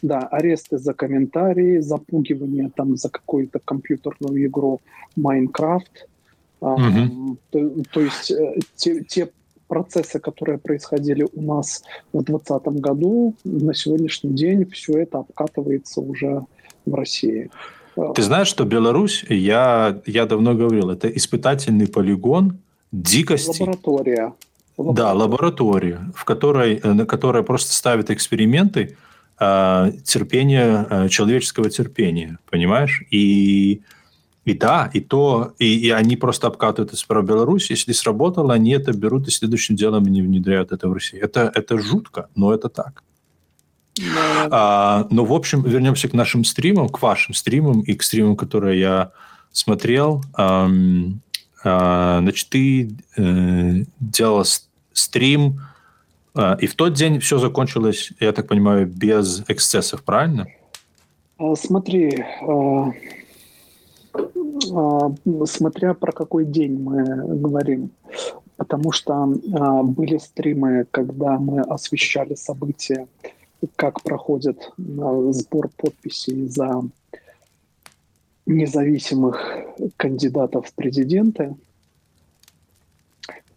да, 0.02 0.18
аресты 0.30 0.76
за 0.76 0.92
комментарии, 0.92 1.78
запугивание 1.78 2.70
там 2.74 2.96
за 2.96 3.08
какую-то 3.08 3.58
компьютерную 3.58 4.46
игру 4.46 4.80
Майнкрафт. 5.16 6.06
Угу. 6.60 7.38
То, 7.50 7.70
то 7.90 8.00
есть 8.02 8.30
э, 8.30 8.58
те, 8.76 9.02
те 9.04 9.30
процессы, 9.70 10.18
которые 10.18 10.58
происходили 10.58 11.26
у 11.32 11.42
нас 11.42 11.84
в 12.12 12.24
2020 12.24 12.80
году, 12.82 13.34
на 13.44 13.72
сегодняшний 13.72 14.34
день 14.34 14.64
все 14.70 14.98
это 14.98 15.18
обкатывается 15.18 16.00
уже 16.00 16.42
в 16.86 16.94
России. 16.94 17.50
Ты 18.14 18.22
знаешь, 18.22 18.48
что 18.48 18.64
Беларусь, 18.64 19.24
я, 19.28 20.00
я 20.06 20.26
давно 20.26 20.54
говорил, 20.54 20.90
это 20.90 21.08
испытательный 21.08 21.86
полигон 21.86 22.58
дикости. 22.92 23.62
Лаборатория. 23.62 24.32
лаборатория. 24.76 24.96
Да, 24.96 25.12
лаборатория, 25.12 26.00
в 26.16 26.24
которой, 26.24 26.80
э, 26.82 27.04
которая 27.04 27.42
просто 27.42 27.72
ставит 27.72 28.10
эксперименты 28.10 28.96
э, 29.38 29.92
терпения, 30.04 30.86
э, 30.90 31.08
человеческого 31.08 31.70
терпения, 31.70 32.38
понимаешь? 32.50 33.04
И 33.12 33.82
и 34.50 34.54
да, 34.54 34.90
и 34.92 35.00
то, 35.00 35.54
и, 35.58 35.86
и 35.86 35.90
они 35.90 36.16
просто 36.16 36.48
обкатывают 36.48 36.92
это 36.92 37.06
про 37.06 37.22
Беларусь. 37.22 37.70
Если 37.70 37.92
сработало, 37.92 38.52
они 38.52 38.72
это 38.72 38.92
берут 38.92 39.28
и 39.28 39.30
следующим 39.30 39.76
делом 39.76 40.04
не 40.04 40.22
внедряют 40.22 40.72
это 40.72 40.88
в 40.88 40.92
Россию. 40.92 41.24
Это, 41.24 41.52
это 41.54 41.78
жутко, 41.78 42.28
но 42.34 42.52
это 42.52 42.68
так. 42.68 43.02
Да. 43.96 44.48
А, 44.50 45.06
но, 45.10 45.24
в 45.24 45.32
общем, 45.32 45.62
вернемся 45.62 46.08
к 46.08 46.14
нашим 46.14 46.44
стримам, 46.44 46.88
к 46.88 47.00
вашим 47.00 47.34
стримам 47.34 47.80
и 47.80 47.94
к 47.94 48.02
стримам, 48.02 48.36
которые 48.36 48.80
я 48.80 49.12
смотрел. 49.52 50.24
А, 50.34 50.68
а, 51.62 52.18
значит, 52.20 52.48
ты 52.48 52.90
э, 53.16 53.84
делал 54.00 54.44
стрим, 54.92 55.60
а, 56.34 56.56
и 56.60 56.66
в 56.66 56.74
тот 56.74 56.94
день 56.94 57.20
все 57.20 57.38
закончилось, 57.38 58.12
я 58.18 58.32
так 58.32 58.48
понимаю, 58.48 58.86
без 58.86 59.44
эксцессов, 59.48 60.02
правильно? 60.02 60.46
А, 61.38 61.54
смотри, 61.54 62.24
смотря 65.46 65.94
про 65.94 66.12
какой 66.12 66.44
день 66.44 66.78
мы 66.78 67.02
говорим. 67.36 67.90
Потому 68.56 68.92
что 68.92 69.14
а, 69.14 69.82
были 69.82 70.18
стримы, 70.18 70.86
когда 70.90 71.38
мы 71.38 71.60
освещали 71.62 72.34
события, 72.34 73.06
как 73.76 74.02
проходит 74.02 74.70
а, 74.78 75.32
сбор 75.32 75.70
подписей 75.76 76.46
за 76.46 76.82
независимых 78.46 79.40
кандидатов 79.96 80.68
в 80.68 80.74
президенты. 80.74 81.56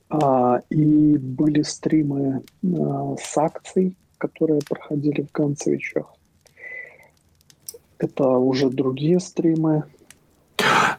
А, 0.10 0.62
и 0.70 1.18
были 1.18 1.64
стримы 1.64 2.44
а, 2.64 3.16
с 3.20 3.38
акций, 3.38 3.96
которые 4.18 4.62
проходили 4.62 5.22
в 5.22 5.32
Ганцевичах. 5.32 6.14
Это 7.98 8.28
уже 8.28 8.70
другие 8.70 9.20
стримы. 9.20 9.84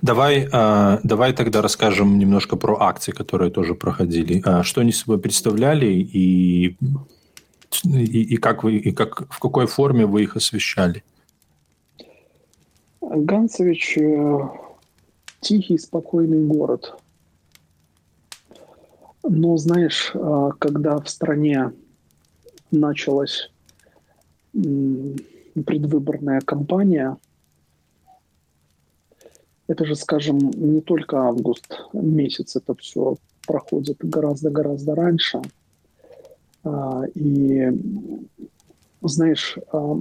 Давай, 0.04 0.46
э, 0.52 0.98
давай 1.02 1.32
тогда 1.32 1.62
расскажем 1.62 2.18
немножко 2.18 2.56
про 2.56 2.76
акции, 2.78 3.12
которые 3.12 3.50
тоже 3.50 3.74
проходили. 3.74 4.42
Э, 4.44 4.62
что 4.62 4.82
они 4.82 4.92
собой 4.92 5.18
представляли 5.18 5.86
и, 5.86 6.76
и, 7.84 8.34
и 8.34 8.36
как 8.36 8.64
вы 8.64 8.76
и 8.76 8.92
как 8.92 9.26
в 9.30 9.38
какой 9.38 9.66
форме 9.66 10.04
вы 10.04 10.24
их 10.24 10.36
освещали? 10.36 11.02
Ганцевич 13.00 13.96
э, 13.96 14.48
тихий, 15.40 15.78
спокойный 15.78 16.44
город. 16.44 16.98
Но 19.22 19.56
знаешь, 19.56 20.12
когда 20.58 20.98
в 20.98 21.08
стране 21.08 21.72
началась 22.70 23.50
предвыборная 24.52 26.42
кампания, 26.42 27.16
это 29.66 29.84
же, 29.84 29.96
скажем, 29.96 30.38
не 30.38 30.80
только 30.80 31.18
август 31.18 31.80
месяц, 31.92 32.56
это 32.56 32.74
все 32.74 33.16
проходит 33.46 33.98
гораздо-гораздо 34.00 34.94
раньше. 34.94 35.40
А, 36.64 37.04
и, 37.14 37.70
знаешь, 39.02 39.58
а, 39.72 39.98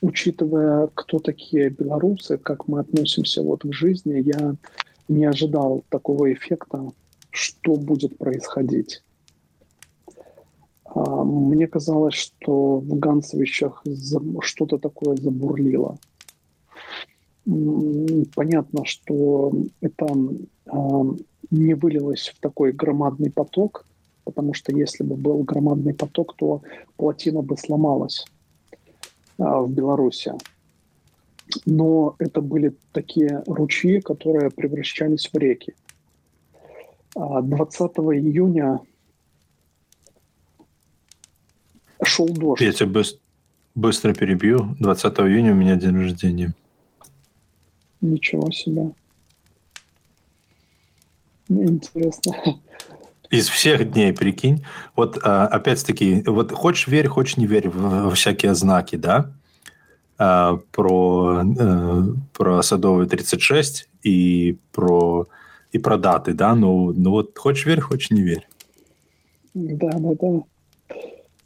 учитывая, 0.00 0.88
кто 0.94 1.18
такие 1.18 1.70
белорусы, 1.70 2.38
как 2.38 2.68
мы 2.68 2.80
относимся 2.80 3.42
вот 3.42 3.62
к 3.62 3.72
жизни, 3.72 4.22
я 4.24 4.54
не 5.08 5.24
ожидал 5.24 5.84
такого 5.88 6.32
эффекта, 6.32 6.90
что 7.30 7.76
будет 7.76 8.18
происходить. 8.18 9.02
А, 10.84 11.24
мне 11.24 11.66
казалось, 11.66 12.14
что 12.14 12.78
в 12.78 12.98
Ганцевичах 12.98 13.82
что-то 14.40 14.78
такое 14.78 15.16
забурлило– 15.16 15.98
понятно, 17.44 18.84
что 18.84 19.52
это 19.80 20.06
а, 20.66 21.02
не 21.50 21.74
вылилось 21.74 22.32
в 22.34 22.40
такой 22.40 22.72
громадный 22.72 23.30
поток, 23.30 23.86
потому 24.24 24.54
что 24.54 24.72
если 24.72 25.02
бы 25.02 25.16
был 25.16 25.42
громадный 25.42 25.94
поток, 25.94 26.36
то 26.36 26.62
плотина 26.96 27.42
бы 27.42 27.56
сломалась 27.56 28.24
а, 29.38 29.60
в 29.60 29.70
Беларуси. 29.70 30.32
Но 31.66 32.14
это 32.18 32.40
были 32.40 32.74
такие 32.92 33.42
ручьи, 33.46 34.00
которые 34.00 34.50
превращались 34.50 35.28
в 35.32 35.36
реки. 35.36 35.74
20 37.14 37.80
а, 37.80 38.00
июня 38.14 38.80
шел 42.04 42.28
дождь. 42.28 42.62
Я 42.62 42.72
тебя 42.72 43.02
быстро 43.74 44.14
перебью. 44.14 44.76
20 44.78 45.18
июня 45.20 45.52
у 45.52 45.56
меня 45.56 45.76
день 45.76 45.96
рождения. 45.96 46.54
Ничего 48.02 48.50
себе. 48.50 48.90
Интересно. 51.48 52.34
Из 53.30 53.48
всех 53.48 53.90
дней, 53.92 54.12
прикинь. 54.12 54.64
Вот 54.94 55.18
а, 55.22 55.46
опять-таки, 55.46 56.22
вот 56.26 56.52
хочешь 56.52 56.88
верь, 56.88 57.06
хочешь 57.06 57.36
не 57.38 57.46
верь 57.46 57.68
в, 57.68 58.10
в 58.10 58.14
всякие 58.14 58.54
знаки, 58.54 58.96
да? 58.96 59.32
А, 60.18 60.58
про, 60.72 61.42
а, 61.42 62.02
про 62.34 62.62
Садовый 62.62 63.06
36 63.08 63.88
и 64.02 64.58
про, 64.72 65.26
и 65.70 65.78
про 65.78 65.96
даты, 65.96 66.34
да? 66.34 66.54
Ну, 66.54 66.92
ну 66.92 67.10
вот 67.10 67.38
хочешь 67.38 67.64
верь, 67.64 67.80
хочешь 67.80 68.10
не 68.10 68.22
верь. 68.22 68.46
Да, 69.54 69.92
да, 69.92 70.10
да. 70.20 70.42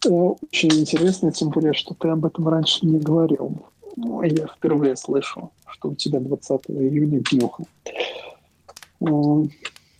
Очень 0.08 0.72
интересно, 0.72 1.32
тем 1.32 1.50
более, 1.50 1.74
что 1.74 1.94
ты 1.94 2.08
об 2.08 2.24
этом 2.24 2.48
раньше 2.48 2.86
не 2.86 2.98
говорил. 2.98 3.66
Ну, 3.96 4.22
я 4.22 4.46
впервые 4.46 4.96
слышу, 4.96 5.50
что 5.66 5.88
у 5.90 5.94
тебя 5.94 6.20
20 6.20 6.60
июня 6.68 7.20
днюха. 7.20 7.64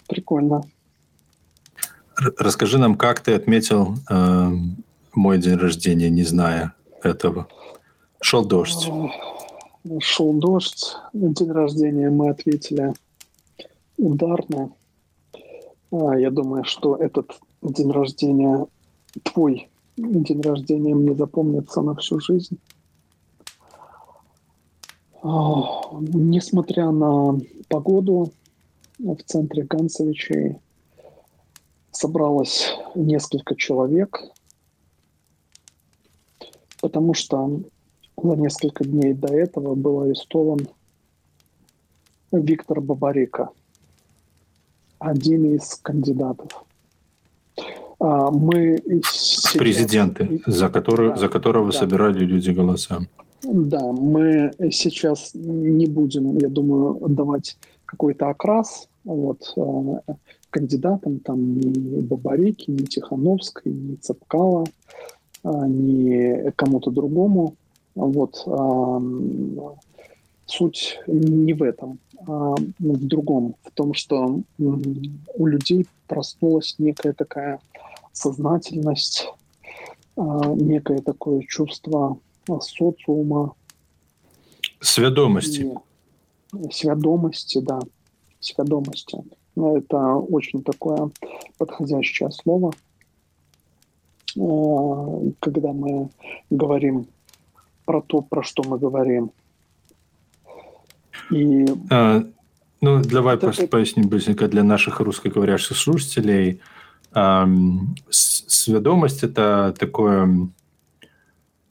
Прикольно. 0.07 0.63
Расскажи 2.39 2.79
нам, 2.79 2.97
как 2.97 3.21
ты 3.21 3.35
отметил 3.35 3.95
э, 4.09 4.51
мой 5.15 5.39
день 5.39 5.57
рождения, 5.57 6.09
не 6.09 6.23
зная 6.23 6.73
этого. 7.03 7.49
Шел 8.21 8.45
дождь. 8.45 8.89
Шел 10.01 10.33
дождь. 10.35 10.97
День 11.13 11.51
рождения 11.51 12.11
мы 12.11 12.31
ответили 12.31 12.95
ударно. 13.99 14.71
А, 15.91 16.19
я 16.19 16.31
думаю, 16.31 16.65
что 16.65 16.97
этот 16.97 17.39
день 17.63 17.91
рождения, 17.91 18.67
твой 19.23 19.69
день 19.97 20.41
рождения 20.41 20.95
мне 20.95 21.15
запомнится 21.15 21.83
на 21.83 21.95
всю 21.97 22.21
жизнь. 22.21 22.59
Несмотря 25.27 26.91
на 26.91 27.39
погоду, 27.69 28.33
в 28.99 29.17
центре 29.25 29.65
Ганцевичей 29.65 30.61
собралось 31.91 32.75
несколько 32.95 33.57
человек, 33.57 34.21
потому 36.81 37.15
что 37.15 37.61
за 38.17 38.35
несколько 38.37 38.85
дней 38.85 39.15
до 39.15 39.35
этого 39.35 39.75
был 39.75 40.03
арестован 40.03 40.61
Виктор 42.31 42.81
Бабарика, 42.81 43.51
один 44.99 45.57
из 45.57 45.75
кандидатов. 45.77 46.65
А, 47.99 48.31
мы. 48.31 48.81
Президенты, 49.55 50.41
за, 50.47 50.69
который, 50.69 51.11
да, 51.11 51.17
за 51.17 51.29
которого 51.29 51.73
да. 51.73 51.79
собирали 51.79 52.25
люди 52.25 52.51
голоса. 52.51 53.01
Да, 53.43 53.93
мы 53.93 54.53
сейчас 54.71 55.33
не 55.35 55.87
будем, 55.87 56.39
я 56.39 56.49
думаю, 56.49 56.99
давать 57.09 57.57
какой-то 57.85 58.31
окрас 58.31 58.89
вот, 59.05 59.53
э, 59.57 60.15
кандидатам, 60.51 61.21
там 61.21 61.59
ни 61.59 62.01
Бабарики, 62.01 62.71
ни 62.71 62.85
Тихановской, 62.85 63.73
ни 63.73 63.97
Цепкала, 63.97 64.65
э, 65.45 65.49
ни 65.69 66.51
кому-то 66.53 66.91
другому. 66.91 67.55
Вот, 67.95 68.47
суть 70.45 71.01
не 71.07 71.55
в 71.55 71.63
этом, 71.63 71.99
а 72.27 72.55
в 72.79 73.07
другом, 73.07 73.55
в 73.63 73.71
том, 73.71 73.95
что 73.95 74.41
у 74.59 75.47
людей 75.47 75.87
проснулась 76.07 76.75
некая 76.77 77.15
такая 77.15 77.59
сознательность, 78.13 79.33
некое 80.15 80.99
такое 80.99 81.41
чувство 81.49 82.19
социума. 82.61 83.55
Свядомости. 84.81 85.73
Свядомости, 86.71 87.59
да. 87.61 87.81
Свядомости. 88.41 89.19
Но 89.55 89.79
это 89.79 89.97
очень 90.15 90.63
такое 90.63 91.11
подходящее 91.59 92.31
слово, 92.31 92.73
э, 94.37 95.31
когда 95.41 95.73
мы 95.73 96.11
говорим 96.51 97.07
про 97.87 98.03
то, 98.03 98.21
про 98.21 98.43
что 98.43 98.63
мы 98.65 98.79
говорим. 98.79 99.31
И 101.31 101.65
а, 101.91 102.25
ну, 102.81 103.03
давай 103.03 103.37
это, 103.37 103.51
поясним 103.69 104.09
быстренько 104.09 104.49
для 104.49 104.63
наших 104.63 105.01
русскоговорящих 105.01 105.77
слушателей. 105.77 106.61
А, 107.13 107.49
сведомость– 108.11 109.23
это 109.23 109.75
такое 109.79 110.51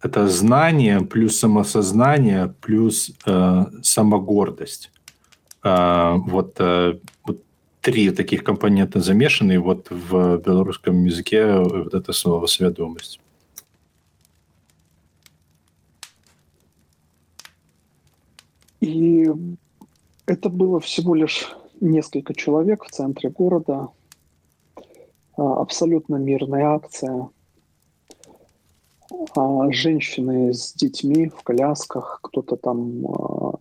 это 0.06 0.28
знание 0.28 1.01
плюс 1.01 1.39
самосознание 1.39 2.53
плюс 2.62 3.12
э, 3.26 3.66
самогордость. 3.82 4.91
Э, 5.64 6.14
вот, 6.18 6.56
э, 6.60 6.99
вот 7.26 7.43
три 7.82 8.12
таких 8.12 8.43
компонента 8.43 8.99
замешаны 8.99 9.60
вот 9.60 9.88
в 9.89 10.38
белорусском 10.38 11.03
языке 11.06 11.56
вот 11.58 11.93
это 11.93 12.14
слово 12.14 12.45
«сведомость». 12.45 13.20
И 18.82 19.32
это 20.28 20.49
было 20.49 20.80
всего 20.80 21.16
лишь 21.16 21.51
несколько 21.82 22.36
человек 22.36 22.84
в 22.84 22.91
центре 22.91 23.32
города. 23.32 23.89
Э, 24.78 24.82
абсолютно 25.41 26.18
мирная 26.18 26.76
акция. 26.76 27.30
А, 29.36 29.72
женщины 29.72 30.53
с 30.53 30.74
детьми 30.74 31.30
в 31.30 31.43
колясках, 31.43 32.20
кто-то 32.22 32.56
там 32.56 33.06
а, 33.08 33.60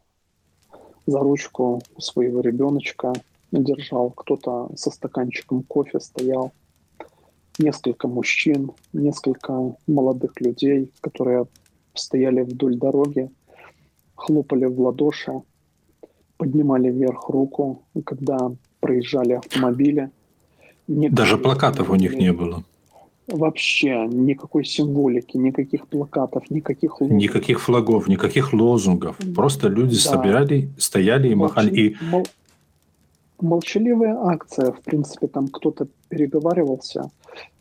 за 1.06 1.18
ручку 1.20 1.82
своего 1.98 2.40
ребеночка 2.40 3.12
держал, 3.52 4.10
кто-то 4.10 4.70
со 4.76 4.90
стаканчиком 4.90 5.62
кофе 5.62 6.00
стоял. 6.00 6.52
Несколько 7.58 8.08
мужчин, 8.08 8.72
несколько 8.92 9.76
молодых 9.86 10.40
людей, 10.40 10.90
которые 11.00 11.46
стояли 11.94 12.42
вдоль 12.42 12.76
дороги, 12.76 13.30
хлопали 14.16 14.64
в 14.64 14.80
ладоши, 14.80 15.42
поднимали 16.36 16.90
вверх 16.90 17.28
руку, 17.28 17.84
когда 18.04 18.50
проезжали 18.80 19.34
автомобили. 19.34 20.10
Даже 20.88 21.38
плакатов 21.38 21.90
у 21.90 21.94
них 21.94 22.14
не 22.14 22.32
было. 22.32 22.64
Вообще 23.26 24.06
никакой 24.06 24.64
символики, 24.64 25.36
никаких 25.38 25.86
плакатов, 25.86 26.50
никаких 26.50 27.00
лозунгов. 27.00 27.22
Никаких 27.22 27.60
флагов, 27.62 28.06
никаких 28.06 28.52
лозунгов. 28.52 29.16
Просто 29.34 29.68
люди 29.68 29.94
да. 29.94 30.10
собирали, 30.10 30.68
стояли 30.76 31.28
и 31.28 31.34
Молча... 31.34 31.54
махали. 31.54 31.74
И... 31.74 31.96
Мол... 32.02 32.26
Молчаливая 33.40 34.16
акция, 34.26 34.72
в 34.72 34.80
принципе, 34.80 35.26
там 35.26 35.48
кто-то 35.48 35.88
переговаривался 36.08 37.10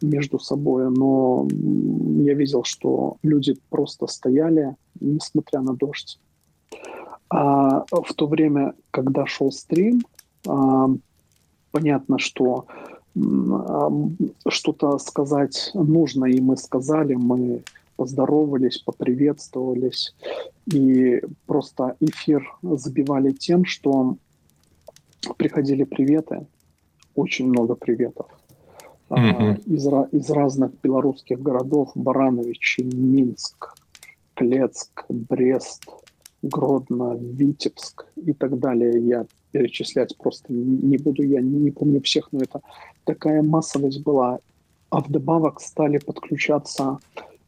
между 0.01 0.37
собой, 0.37 0.89
но 0.91 1.47
я 2.21 2.33
видел, 2.33 2.63
что 2.63 3.17
люди 3.23 3.55
просто 3.69 4.07
стояли, 4.07 4.75
несмотря 4.99 5.61
на 5.61 5.73
дождь. 5.73 6.19
А 7.29 7.85
в 7.89 8.13
то 8.15 8.27
время, 8.27 8.73
когда 8.91 9.25
шел 9.25 9.51
стрим, 9.51 10.03
а, 10.47 10.89
понятно, 11.71 12.19
что 12.19 12.67
что-то 14.47 14.97
сказать 14.97 15.71
нужно, 15.73 16.25
и 16.25 16.41
мы 16.41 16.57
сказали, 16.57 17.13
мы 17.13 17.63
поздоровались, 17.95 18.79
поприветствовались, 18.79 20.15
и 20.65 21.21
просто 21.45 21.95
эфир 21.99 22.43
забивали 22.63 23.31
тем, 23.31 23.65
что 23.65 24.17
приходили 25.37 25.83
приветы, 25.83 26.45
очень 27.15 27.47
много 27.47 27.75
приветов. 27.75 28.25
Mm-hmm. 29.09 29.63
Из, 29.65 29.87
из 30.11 30.29
разных 30.31 30.71
белорусских 30.81 31.39
городов, 31.39 31.91
Барановичи, 31.93 32.81
Минск, 32.81 33.75
Клецк, 34.33 35.05
Брест, 35.07 35.83
Гродно, 36.41 37.15
Витебск 37.15 38.05
и 38.15 38.33
так 38.33 38.59
далее. 38.59 38.99
Я 39.05 39.25
перечислять 39.53 40.17
просто 40.17 40.51
не 40.51 40.97
буду, 40.97 41.23
я 41.23 41.41
не 41.41 41.71
помню 41.71 42.01
всех, 42.01 42.29
но 42.31 42.39
это 42.39 42.61
такая 43.05 43.41
массовость 43.41 44.03
была. 44.03 44.39
А 44.89 44.99
вдобавок 44.99 45.61
стали 45.61 45.99
подключаться 45.99 46.99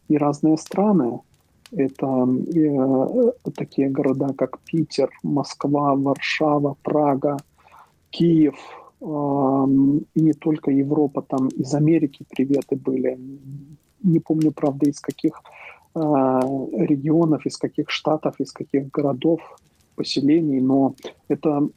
и 0.08 0.18
разные 0.18 0.58
страны. 0.58 1.20
Это 1.72 2.28
э, 2.56 3.52
такие 3.56 3.90
города, 3.90 4.34
как 4.38 4.60
Питер, 4.60 5.10
Москва, 5.24 5.96
Варшава, 5.96 6.76
Прага, 6.84 7.38
Киев, 8.12 8.56
э, 9.02 9.06
и 10.16 10.22
не 10.22 10.34
только 10.34 10.72
Европа, 10.72 11.22
там 11.22 11.48
из 11.48 11.74
Америки 11.74 12.24
приветы 12.30 12.76
были. 12.76 13.20
Не 14.04 14.20
помню, 14.20 14.52
правда, 14.52 14.90
из 14.90 15.00
каких 15.00 15.42
э, 15.96 16.00
регионов, 16.00 17.46
из 17.48 17.58
каких 17.58 17.90
штатов, 17.90 18.36
из 18.40 18.52
каких 18.52 18.92
городов 18.92 19.42
поселений, 19.96 20.60
но 20.60 20.96
это 21.28 21.68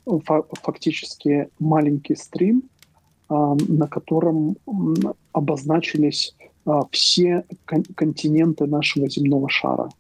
фактически 0.63 1.49
маленький 1.59 2.17
стрим, 2.17 2.65
а, 3.29 3.57
на 3.69 3.87
котором 3.87 4.57
обозначились 5.33 6.35
а, 6.65 6.83
все 6.91 7.45
континенты 7.65 8.67
нашего 8.67 9.09
земного 9.09 9.49
шара. 9.49 9.91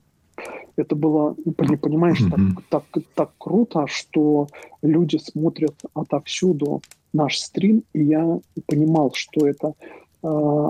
Это 0.76 0.94
было, 0.94 1.34
понимаешь, 1.56 2.20
mm-hmm. 2.20 2.62
так, 2.68 2.84
так, 2.92 3.04
так 3.14 3.30
круто, 3.38 3.86
что 3.88 4.46
люди 4.82 5.16
смотрят 5.16 5.74
отовсюду 5.92 6.82
наш 7.12 7.38
стрим, 7.38 7.82
и 7.92 8.04
я 8.04 8.38
понимал, 8.66 9.10
что 9.12 9.48
это 9.48 9.74
э, 10.22 10.68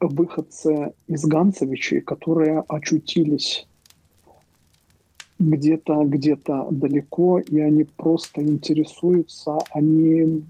выходцы 0.00 0.92
из 1.06 1.24
Ганцевичей, 1.24 2.00
которые 2.00 2.64
очутились 2.68 3.66
где-то 5.38 6.04
где-то 6.04 6.68
далеко, 6.70 7.40
и 7.40 7.60
они 7.60 7.84
просто 7.84 8.42
интересуются, 8.42 9.58
они 9.70 10.44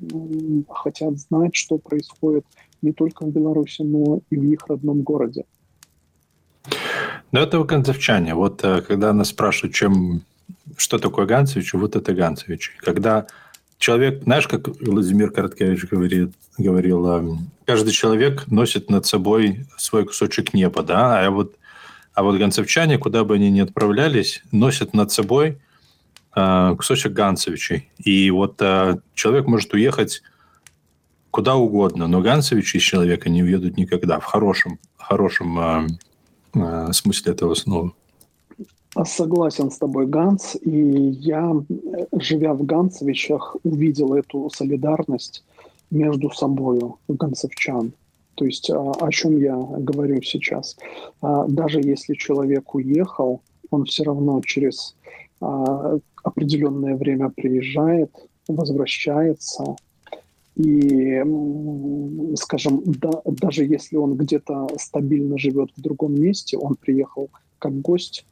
хотят 0.69 1.19
знать, 1.19 1.55
что 1.55 1.79
происходит 1.79 2.45
не 2.83 2.93
только 2.93 3.25
в 3.25 3.31
Беларуси, 3.31 3.83
но 3.83 4.21
и 4.31 4.37
в 4.37 4.45
их 4.45 4.67
родном 4.69 5.03
городе. 5.03 5.45
Ну, 7.33 7.41
это 7.41 7.63
ганцевчане. 7.63 8.35
Вот 8.35 8.65
э, 8.65 8.83
когда 8.83 9.13
нас 9.13 9.29
спрашивают, 9.29 9.75
чем, 9.75 10.23
что 10.77 10.99
такое 10.99 11.27
Ганцевич, 11.27 11.75
вот 11.75 11.97
это 11.97 12.15
Ганцевич. 12.15 12.77
Когда 12.81 13.27
человек, 13.79 14.23
знаешь, 14.23 14.47
как 14.47 14.69
Владимир 14.81 15.31
Короткевич 15.31 15.87
говорит, 15.87 16.33
говорил, 16.59 17.07
э, 17.07 17.37
каждый 17.65 17.91
человек 17.91 18.47
носит 18.47 18.91
над 18.91 19.07
собой 19.07 19.67
свой 19.77 20.07
кусочек 20.07 20.55
неба, 20.55 20.83
да, 20.83 21.27
а 21.27 21.31
вот 21.31 21.57
а 22.17 22.23
вот 22.23 22.39
ганцевчане, 22.39 22.97
куда 22.97 23.25
бы 23.25 23.35
они 23.35 23.51
ни 23.51 23.61
отправлялись, 23.61 24.43
носят 24.51 24.95
над 24.95 25.13
собой 25.13 25.59
э, 26.35 26.75
кусочек 26.75 27.13
ганцевичей. 27.13 27.91
И 27.99 28.31
вот 28.31 28.57
э, 28.63 28.97
человек 29.13 29.47
может 29.47 29.75
уехать 29.75 30.23
куда 31.31 31.57
угодно, 31.57 32.09
но 32.09 32.23
ганцевичи 32.23 32.79
из 32.79 32.83
человека 32.83 33.29
не 33.29 33.43
уедут 33.43 33.77
никогда, 33.77 34.19
в 34.19 34.25
хорошем, 34.25 34.79
хорошем 34.97 35.59
э, 36.55 36.93
смысле 36.95 37.33
этого 37.33 37.53
слова. 37.53 37.93
Согласен 39.05 39.71
с 39.71 39.77
тобой, 39.77 40.07
Ганс. 40.07 40.57
И 40.63 40.71
я, 40.71 41.53
живя 42.19 42.55
в 42.55 42.65
Ганцевичах, 42.65 43.57
увидел 43.63 44.15
эту 44.15 44.49
солидарность 44.49 45.45
между 45.91 46.31
собой, 46.31 46.81
ганцевчан. 47.09 47.93
То 48.37 48.45
есть 48.45 48.71
а, 48.71 48.93
о 48.93 49.11
чем 49.11 49.39
я 49.39 49.57
говорю 49.57 50.23
сейчас? 50.23 50.77
А, 51.21 51.47
даже 51.49 51.81
если 51.81 52.15
человек 52.15 52.75
уехал, 52.75 53.41
он 53.71 53.85
все 53.85 54.05
равно 54.05 54.41
через 54.43 54.95
а, 55.41 55.99
определенное 56.23 56.97
время 56.97 57.31
приезжает, 57.31 58.11
возвращается, 58.47 59.77
и, 60.55 61.23
скажем, 62.37 62.83
да, 62.87 63.11
даже 63.27 63.65
если 63.65 63.97
он 63.97 64.17
где-то 64.17 64.69
стабильно 64.79 65.37
живет 65.37 65.71
в 65.77 65.83
другом 65.83 66.15
месте, 66.15 66.57
он 66.57 66.77
приехал 66.77 67.29
как 67.59 67.79
гость, 67.83 68.25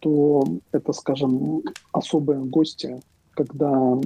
то 0.00 0.44
это, 0.72 0.92
скажем, 0.92 1.62
особые 1.92 2.40
гости, 2.40 3.00
когда 3.30 3.98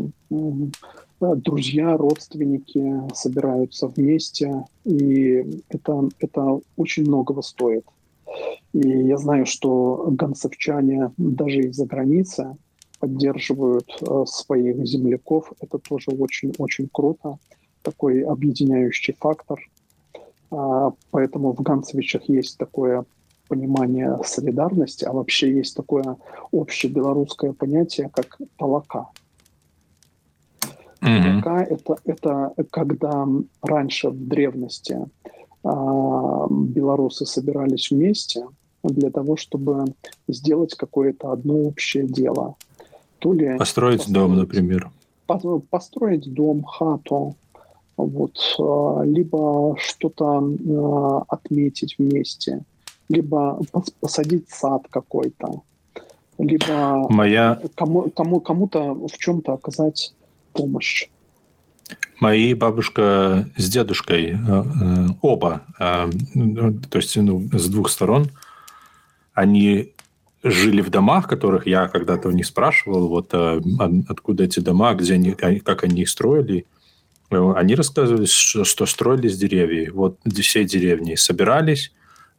друзья, 1.21 1.97
родственники 1.97 3.03
собираются 3.15 3.89
вместе, 3.89 4.65
и 4.85 5.63
это, 5.69 6.09
это 6.21 6.61
очень 6.77 7.05
многого 7.05 7.43
стоит. 7.43 7.85
И 8.73 8.87
я 8.87 9.17
знаю, 9.17 9.47
что 9.47 10.09
гонцевчане 10.11 11.13
даже 11.17 11.61
из-за 11.69 11.87
границы 11.87 12.57
поддерживают 12.99 13.89
э, 14.01 14.25
своих 14.27 14.87
земляков. 14.87 15.53
Это 15.61 15.79
тоже 15.79 16.11
очень-очень 16.11 16.89
круто, 16.93 17.39
такой 17.83 18.21
объединяющий 18.21 19.15
фактор. 19.19 19.59
А, 20.51 20.93
поэтому 21.11 21.53
в 21.53 21.63
Ганцевичах 21.63 22.29
есть 22.29 22.59
такое 22.59 23.05
понимание 23.49 24.19
солидарности, 24.25 25.05
а 25.05 25.13
вообще 25.13 25.53
есть 25.53 25.77
такое 25.77 26.17
общебелорусское 26.53 27.53
понятие, 27.53 28.11
как 28.13 28.39
толока– 28.59 29.09
Mm-hmm. 31.07 31.67
это, 31.71 31.97
это 32.05 32.65
когда 32.71 33.27
раньше 33.63 34.11
в 34.11 34.29
древности 34.29 35.07
а, 35.63 36.47
белорусы 36.51 37.27
собирались 37.27 37.91
вместе 37.91 38.47
для 38.83 39.11
того, 39.11 39.37
чтобы 39.37 39.85
сделать 40.29 40.75
какое-то 40.75 41.33
одно 41.33 41.55
общее 41.55 42.07
дело. 42.07 42.55
То 43.19 43.33
ли 43.33 43.57
построить, 43.59 43.99
построить 43.99 44.13
дом, 44.13 44.37
например. 44.37 44.91
Построить 45.71 46.33
дом, 46.33 46.63
хату, 46.63 47.35
вот, 47.97 48.39
а, 48.59 49.03
либо 49.03 49.77
что-то 49.79 50.39
а, 50.39 51.25
отметить 51.29 51.97
вместе, 51.99 52.63
либо 53.09 53.61
посадить 54.01 54.49
сад 54.51 54.83
какой-то, 54.91 55.63
либо 56.39 57.09
Моя... 57.11 57.61
кому, 57.75 58.11
кому, 58.11 58.41
кому-то 58.41 58.95
в 58.95 59.19
чем-то 59.19 59.55
оказать 59.55 60.15
помощь. 60.57 61.09
Мои 62.21 62.55
бабушка 62.55 63.49
с 63.57 63.69
дедушкой, 63.69 64.31
э, 64.31 64.37
э, 64.37 65.07
оба, 65.21 65.63
э, 65.79 66.11
то 66.91 66.99
есть 66.99 67.17
ну, 67.17 67.49
с 67.53 67.69
двух 67.69 67.91
сторон, 67.91 68.31
они 69.35 69.93
жили 70.43 70.81
в 70.81 70.91
домах, 70.91 71.29
которых 71.29 71.67
я 71.67 71.89
когда-то 71.89 72.29
у 72.29 72.33
них 72.33 72.47
спрашивал, 72.47 73.09
вот 73.09 73.31
а, 73.33 73.61
откуда 74.09 74.45
эти 74.45 74.61
дома, 74.61 74.95
где 74.95 75.15
они, 75.15 75.33
как 75.33 75.85
они 75.85 76.03
их 76.03 76.09
строили. 76.09 76.67
Они 77.31 77.75
рассказывали, 77.75 78.27
что, 78.27 78.87
строили 78.87 79.29
с 79.29 79.37
деревьев. 79.37 79.95
Вот 79.95 80.19
все 80.41 80.65
деревни 80.65 81.17
собирались, 81.17 81.93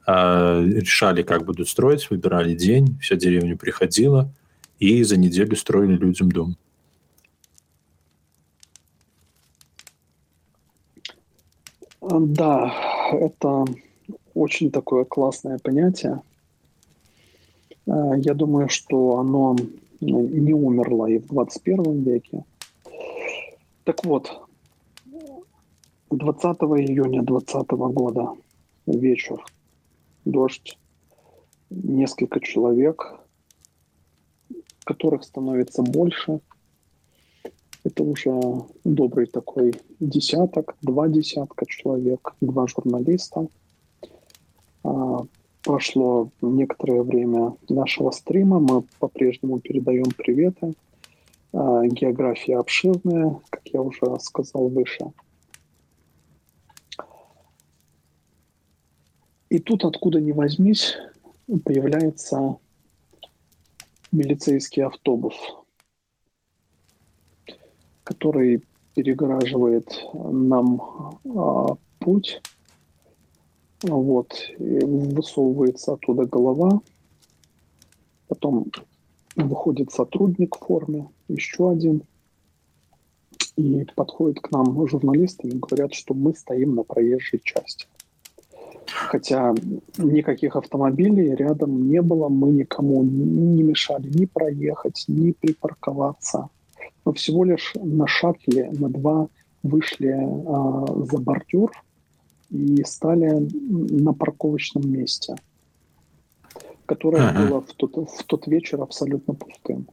а, 0.05 0.63
решали, 0.63 1.23
как 1.23 1.45
будут 1.45 1.67
строить, 1.67 2.09
выбирали 2.09 2.55
день, 2.55 2.97
вся 3.01 3.15
деревня 3.15 3.57
приходила, 3.57 4.33
и 4.79 5.03
за 5.03 5.17
неделю 5.17 5.55
строили 5.55 5.97
людям 5.97 6.31
дом. 6.31 6.57
Да, 12.09 12.73
это 13.11 13.65
очень 14.33 14.71
такое 14.71 15.03
классное 15.03 15.59
понятие. 15.59 16.21
Э, 17.85 18.13
я 18.17 18.33
думаю, 18.33 18.69
что 18.69 19.17
оно 19.17 19.57
ну, 19.99 20.27
не 20.27 20.53
умерло 20.53 21.07
и 21.07 21.19
в 21.19 21.27
21 21.27 22.03
веке. 22.03 22.45
Так 23.83 24.05
вот, 24.05 24.47
20 26.09 26.43
июня 26.43 27.23
2020 27.23 27.71
года 27.71 28.31
вечер, 28.85 29.43
дождь, 30.23 30.77
несколько 31.69 32.39
человек, 32.39 33.15
которых 34.85 35.25
становится 35.25 35.81
больше. 35.81 36.39
Это 37.87 38.03
уже 38.03 38.37
добрый 38.83 39.27
такой 39.27 39.73
десяток, 40.01 40.75
два 40.81 41.07
десятка 41.07 41.65
человек, 41.65 42.35
два 42.41 42.67
журналиста. 42.67 43.47
А, 44.83 45.21
прошло 45.63 46.29
некоторое 46.41 47.03
время 47.03 47.55
нашего 47.69 48.11
стрима, 48.11 48.59
мы 48.59 48.83
по-прежнему 48.99 49.59
передаем 49.59 50.11
приветы. 50.17 50.73
А, 51.53 51.87
география 51.87 52.57
обширная, 52.57 53.39
как 53.49 53.65
я 53.69 53.81
уже 53.81 54.19
сказал 54.19 54.67
выше. 54.67 55.13
И 59.47 59.59
тут, 59.59 59.85
откуда 59.85 60.19
ни 60.19 60.33
возьмись, 60.33 60.97
появляется 61.63 62.57
милицейский 64.11 64.83
автобус, 64.83 65.35
который 68.07 68.63
перегораживает 68.95 69.89
нам 70.13 70.81
а, 71.35 71.75
путь 71.99 72.41
вот, 73.83 74.33
и 74.57 74.79
высовывается 74.79 75.93
оттуда 75.93 76.25
голова. 76.25 76.79
Потом 78.29 78.67
выходит 79.35 79.91
сотрудник 79.91 80.55
в 80.55 80.65
форме, 80.65 81.09
еще 81.27 81.69
один. 81.69 82.03
И 83.57 83.85
подходит 83.95 84.39
к 84.39 84.51
нам 84.51 84.87
журналисты 84.87 85.49
и 85.49 85.59
говорят, 85.59 85.93
что 85.93 86.13
мы 86.13 86.33
стоим 86.33 86.75
на 86.75 86.83
проезжей 86.83 87.41
части. 87.43 87.87
Хотя 88.85 89.53
никаких 89.97 90.55
автомобилей 90.55 91.35
рядом 91.35 91.89
не 91.89 92.01
было, 92.01 92.29
мы 92.29 92.51
никому 92.51 93.03
не 93.03 93.63
мешали 93.63 94.07
ни 94.07 94.25
проехать, 94.25 95.03
ни 95.09 95.31
припарковаться. 95.31 96.49
Мы 97.07 97.13
всего 97.13 97.43
лишь 97.43 97.73
на 97.75 98.05
шатле, 98.07 98.69
на 98.71 98.89
два 98.89 99.27
вышли 99.63 100.13
а, 100.13 100.85
за 101.05 101.17
бордюр– 101.17 101.71
и 102.49 102.83
стали 102.83 103.47
на 103.51 104.13
парковочном 104.13 104.89
месте, 104.89 105.35
которое 106.85 107.29
ага. 107.29 107.47
было 107.47 107.61
в 107.61 107.73
тот, 107.73 107.95
в 107.95 108.23
тот 108.23 108.47
вечер 108.47 108.81
абсолютно 108.81 109.33
пустым. 109.33 109.87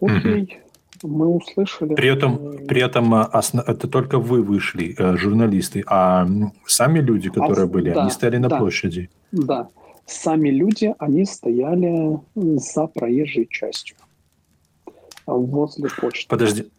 Окей, 0.00 0.60
угу. 1.02 1.16
мы 1.16 1.28
услышали. 1.28 1.94
При 1.94 2.08
этом, 2.08 2.48
э, 2.48 2.66
при 2.66 2.82
этом 2.82 3.14
а, 3.14 3.42
это 3.66 3.88
только 3.88 4.18
вы 4.18 4.42
вышли, 4.42 4.94
э, 4.98 5.16
журналисты, 5.16 5.84
а 5.86 6.26
сами 6.66 6.98
люди, 6.98 7.30
которые 7.30 7.64
а, 7.64 7.68
были, 7.68 7.92
да, 7.92 8.02
они 8.02 8.10
стояли 8.10 8.38
на 8.38 8.48
да, 8.48 8.58
площади. 8.58 9.08
Да, 9.32 9.68
сами 10.04 10.50
люди, 10.50 10.94
они 10.98 11.24
стояли 11.24 12.18
за 12.34 12.86
проезжей 12.88 13.46
частью 13.48 13.96
возле 15.26 15.88
почты. 15.90 16.28
Подожди. 16.28 16.70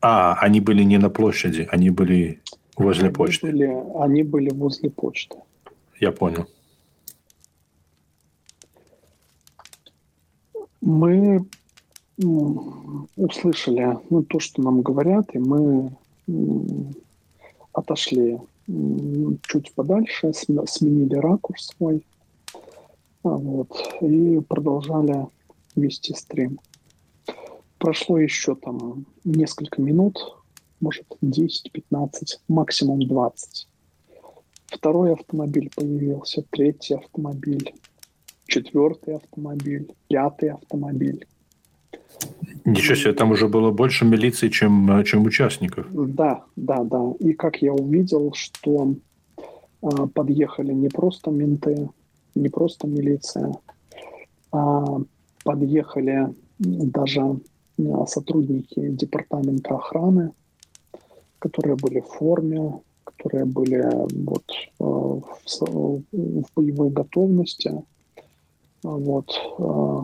А, 0.00 0.34
они 0.34 0.60
были 0.60 0.82
не 0.82 0.98
на 0.98 1.10
площади, 1.10 1.68
они 1.70 1.90
были 1.90 2.40
Возле 2.80 3.06
они 3.08 3.14
почты. 3.14 3.46
Были, 3.46 4.02
они 4.02 4.22
были 4.22 4.50
возле 4.50 4.88
почты. 4.88 5.36
Я 6.00 6.12
понял. 6.12 6.46
Мы 10.80 11.44
услышали 13.16 13.98
ну, 14.08 14.22
то, 14.22 14.40
что 14.40 14.62
нам 14.62 14.80
говорят, 14.80 15.34
и 15.34 15.38
мы 15.38 15.90
отошли 17.72 18.38
чуть 19.42 19.72
подальше, 19.74 20.32
сменили 20.32 21.16
ракурс 21.16 21.74
свой, 21.76 22.02
а, 23.24 23.28
вот, 23.28 23.70
и 24.00 24.40
продолжали 24.40 25.26
вести 25.76 26.14
стрим. 26.14 26.60
Прошло 27.80 28.18
еще 28.18 28.56
там 28.56 29.06
несколько 29.24 29.80
минут, 29.80 30.18
может 30.80 31.06
10-15, 31.22 32.10
максимум 32.46 33.00
20. 33.00 33.68
Второй 34.66 35.14
автомобиль 35.14 35.70
появился, 35.74 36.44
третий 36.50 36.94
автомобиль, 36.94 37.72
четвертый 38.46 39.16
автомобиль, 39.16 39.90
пятый 40.08 40.50
автомобиль. 40.50 41.26
Ничего 42.66 42.94
себе, 42.96 43.14
там 43.14 43.30
уже 43.30 43.48
было 43.48 43.70
больше 43.70 44.04
милиции, 44.04 44.50
чем, 44.50 45.02
чем 45.04 45.24
участников. 45.24 45.86
Да, 45.90 46.44
да, 46.56 46.84
да. 46.84 47.14
И 47.18 47.32
как 47.32 47.62
я 47.62 47.72
увидел, 47.72 48.34
что 48.34 48.94
э, 49.82 49.88
подъехали 50.14 50.72
не 50.74 50.90
просто 50.90 51.30
менты, 51.30 51.88
не 52.34 52.50
просто 52.50 52.86
милиция, 52.86 53.54
а 54.52 54.98
подъехали 55.44 56.28
даже 56.58 57.40
сотрудники 58.06 58.88
департамента 58.90 59.74
охраны, 59.74 60.32
которые 61.38 61.76
были 61.76 62.00
в 62.00 62.06
форме, 62.06 62.80
которые 63.04 63.44
были 63.44 63.84
вот, 64.24 64.44
э, 64.48 64.84
в, 64.84 66.02
в 66.12 66.46
боевой 66.54 66.90
готовности. 66.90 67.82
Вот. 68.82 69.30
Э. 69.58 70.02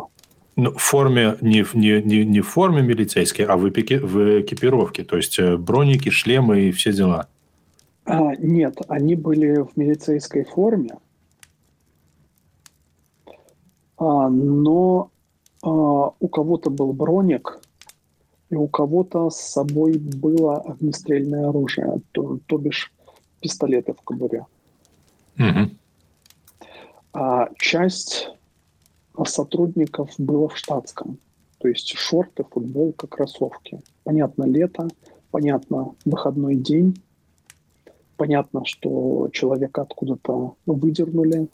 Ну, 0.59 0.71
в 0.71 0.79
форме, 0.79 1.37
не, 1.41 1.65
не, 1.75 2.03
не, 2.03 2.25
не 2.25 2.41
в 2.41 2.49
форме 2.49 2.83
милицейской, 2.83 3.45
а 3.45 3.57
в, 3.57 3.69
эпике, 3.69 3.99
в 3.99 4.41
экипировке, 4.41 5.05
то 5.05 5.17
есть 5.17 5.39
э, 5.39 5.57
броники, 5.57 6.09
шлемы 6.09 6.61
и 6.61 6.73
все 6.73 6.93
дела. 6.93 7.29
А, 8.07 8.35
нет, 8.37 8.79
они 8.89 9.17
были 9.17 9.63
в 9.63 9.77
милицейской 9.77 10.45
форме, 10.45 10.97
а, 13.99 14.29
но 14.29 15.11
а, 15.63 15.69
у 15.69 16.29
кого-то 16.29 16.71
был 16.71 16.93
броник, 16.93 17.61
и 18.51 18.55
у 18.55 18.69
кого-то 18.69 19.31
с 19.31 19.41
собой 19.41 19.99
было 19.99 20.59
огнестрельное 20.59 21.49
оружие, 21.49 22.01
то, 22.13 22.39
то 22.47 22.59
бишь 22.59 22.93
пистолеты 23.41 23.93
в 23.93 24.03
кобуре. 24.03 24.47
Угу. 25.39 25.71
А 27.13 27.49
часть 27.59 28.29
сотрудников 29.25 30.11
было 30.19 30.49
в 30.49 30.57
штатском, 30.57 31.19
то 31.59 31.69
есть 31.69 31.95
шорты, 31.97 32.45
футболка, 32.45 33.07
кроссовки. 33.07 33.81
Понятно, 34.05 34.45
лето, 34.45 34.89
понятно, 35.31 35.95
выходной 36.05 36.57
день, 36.57 37.03
понятно, 38.17 38.65
что 38.65 39.29
человека 39.33 39.83
откуда-то 39.83 40.55
выдернули, 40.67 41.49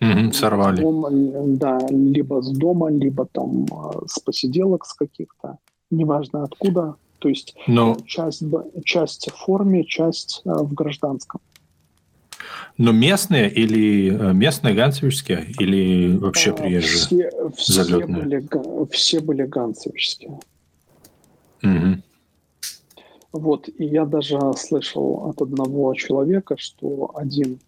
Угу, 0.00 0.32
сорвали. 0.32 0.80
Дома, 0.80 1.10
да, 1.10 1.80
либо 1.90 2.40
с 2.40 2.50
дома, 2.50 2.88
либо 2.88 3.26
там 3.26 3.66
а, 3.72 4.00
с 4.06 4.20
посиделок 4.20 4.86
с 4.86 4.94
каких-то 4.94 5.58
неважно 5.90 6.44
откуда. 6.44 6.96
То 7.18 7.28
есть 7.28 7.54
Но... 7.66 7.96
часть, 8.06 8.44
часть 8.84 9.30
в 9.30 9.36
форме, 9.36 9.84
часть 9.84 10.42
э, 10.44 10.50
в 10.50 10.72
гражданском. 10.72 11.40
Но 12.76 12.92
местные 12.92 13.50
или 13.50 14.16
э, 14.16 14.32
местные 14.32 14.74
ганцевичские 14.74 15.52
или 15.58 16.16
вообще 16.16 16.50
э, 16.50 16.52
приезжие? 16.54 17.30
Все, 17.56 17.84
все, 17.84 18.06
были, 18.06 18.48
все 18.92 19.20
были 19.20 19.42
ганцевичские. 19.44 20.38
Угу. 21.62 22.02
Вот, 23.32 23.68
и 23.68 23.84
я 23.84 24.04
даже 24.06 24.38
слышал 24.56 25.28
от 25.28 25.42
одного 25.42 25.92
человека, 25.94 26.56
что 26.56 27.10
один 27.14 27.58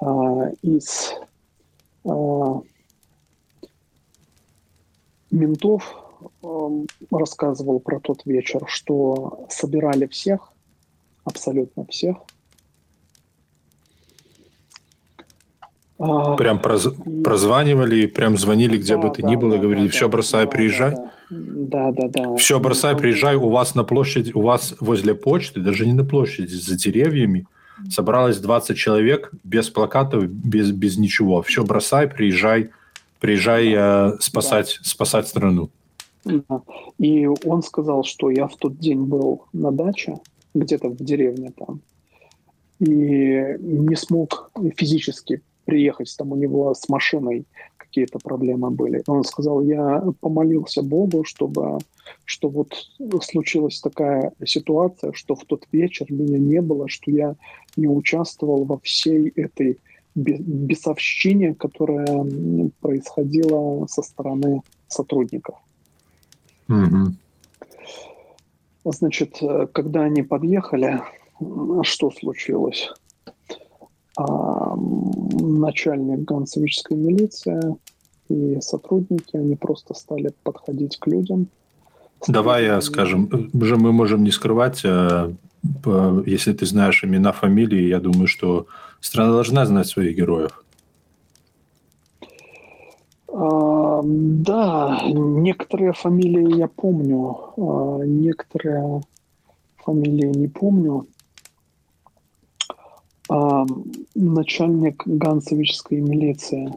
а, 0.00 0.50
из 0.62 1.14
а, 2.04 2.60
ментов 5.30 6.01
рассказывал 7.10 7.80
про 7.80 8.00
тот 8.00 8.24
вечер, 8.24 8.62
что 8.66 9.46
собирали 9.48 10.06
всех, 10.06 10.52
абсолютно 11.24 11.86
всех. 11.86 12.16
А, 15.98 16.34
прям 16.36 16.58
проз... 16.58 16.86
и... 16.86 17.22
прозванивали, 17.22 18.06
прям 18.06 18.36
звонили, 18.36 18.76
где 18.76 18.96
да, 18.96 19.02
бы 19.02 19.10
ты 19.10 19.22
да, 19.22 19.28
ни 19.28 19.36
было, 19.36 19.52
да, 19.52 19.58
говорили, 19.58 19.86
да, 19.86 19.92
все, 19.92 20.08
бросай, 20.08 20.48
приезжай. 20.48 20.96
Да, 21.30 21.92
да, 21.92 22.08
да. 22.08 22.34
Все, 22.36 22.58
бросай, 22.58 22.96
приезжай, 22.96 23.36
у 23.36 23.48
вас 23.48 23.76
на 23.76 23.84
площади, 23.84 24.32
у 24.34 24.40
вас 24.40 24.74
возле 24.80 25.14
почты, 25.14 25.60
даже 25.60 25.86
не 25.86 25.92
на 25.92 26.04
площади, 26.04 26.52
за 26.54 26.76
деревьями, 26.76 27.46
собралось 27.88 28.38
20 28.38 28.76
человек 28.76 29.30
без 29.44 29.70
плакатов, 29.70 30.24
без, 30.26 30.72
без 30.72 30.98
ничего. 30.98 31.40
Все, 31.42 31.62
бросай, 31.62 32.08
приезжай, 32.08 32.70
приезжай 33.20 33.72
э, 33.72 34.16
спасать, 34.18 34.80
спасать 34.82 35.28
страну. 35.28 35.70
И 36.98 37.26
он 37.26 37.62
сказал, 37.62 38.04
что 38.04 38.30
я 38.30 38.46
в 38.46 38.56
тот 38.56 38.78
день 38.78 39.04
был 39.04 39.44
на 39.52 39.70
даче, 39.72 40.16
где-то 40.54 40.88
в 40.88 40.96
деревне 40.96 41.52
там, 41.56 41.80
и 42.78 43.56
не 43.58 43.96
смог 43.96 44.50
физически 44.76 45.42
приехать, 45.64 46.14
там 46.18 46.32
у 46.32 46.36
него 46.36 46.74
с 46.74 46.88
машиной 46.88 47.44
какие-то 47.76 48.18
проблемы 48.18 48.70
были. 48.70 49.02
Он 49.06 49.22
сказал, 49.22 49.62
я 49.62 50.02
помолился 50.20 50.82
Богу, 50.82 51.24
чтобы 51.24 51.78
что 52.24 52.48
вот 52.48 52.74
случилась 53.22 53.80
такая 53.80 54.32
ситуация, 54.44 55.12
что 55.12 55.34
в 55.34 55.44
тот 55.44 55.66
вечер 55.72 56.06
меня 56.08 56.38
не 56.38 56.60
было, 56.60 56.88
что 56.88 57.10
я 57.10 57.36
не 57.76 57.88
участвовал 57.88 58.64
во 58.64 58.78
всей 58.78 59.28
этой 59.28 59.78
бесовщине, 60.14 61.54
которая 61.54 62.26
происходила 62.80 63.86
со 63.86 64.02
стороны 64.02 64.62
сотрудников. 64.88 65.56
Значит, 68.84 69.40
когда 69.72 70.02
они 70.02 70.22
подъехали, 70.22 71.00
что 71.82 72.10
случилось? 72.10 72.90
А, 74.16 74.76
начальник 74.76 76.20
ганцевической 76.20 76.96
милиции 76.96 77.76
и 78.28 78.60
сотрудники, 78.60 79.36
они 79.36 79.56
просто 79.56 79.94
стали 79.94 80.32
подходить 80.42 80.98
к 80.98 81.06
людям. 81.06 81.48
Давай, 82.28 82.64
я 82.64 82.80
скажем, 82.80 83.50
уже 83.52 83.76
мы 83.76 83.92
можем 83.92 84.22
не 84.22 84.30
скрывать, 84.30 84.82
а, 84.84 85.32
если 86.26 86.52
ты 86.52 86.66
знаешь 86.66 87.04
имена, 87.04 87.32
фамилии, 87.32 87.88
я 87.88 88.00
думаю, 88.00 88.26
что 88.26 88.66
страна 89.00 89.32
должна 89.32 89.64
знать 89.64 89.86
своих 89.86 90.16
героев. 90.16 90.61
А, 93.34 94.00
да, 94.04 95.00
некоторые 95.04 95.94
фамилии 95.94 96.58
я 96.58 96.68
помню, 96.68 97.38
а, 97.56 98.04
некоторые 98.04 99.00
фамилии 99.76 100.26
не 100.26 100.48
помню 100.48 101.06
а, 103.30 103.64
начальник 104.14 105.02
ганцевической 105.06 106.00
милиции. 106.00 106.72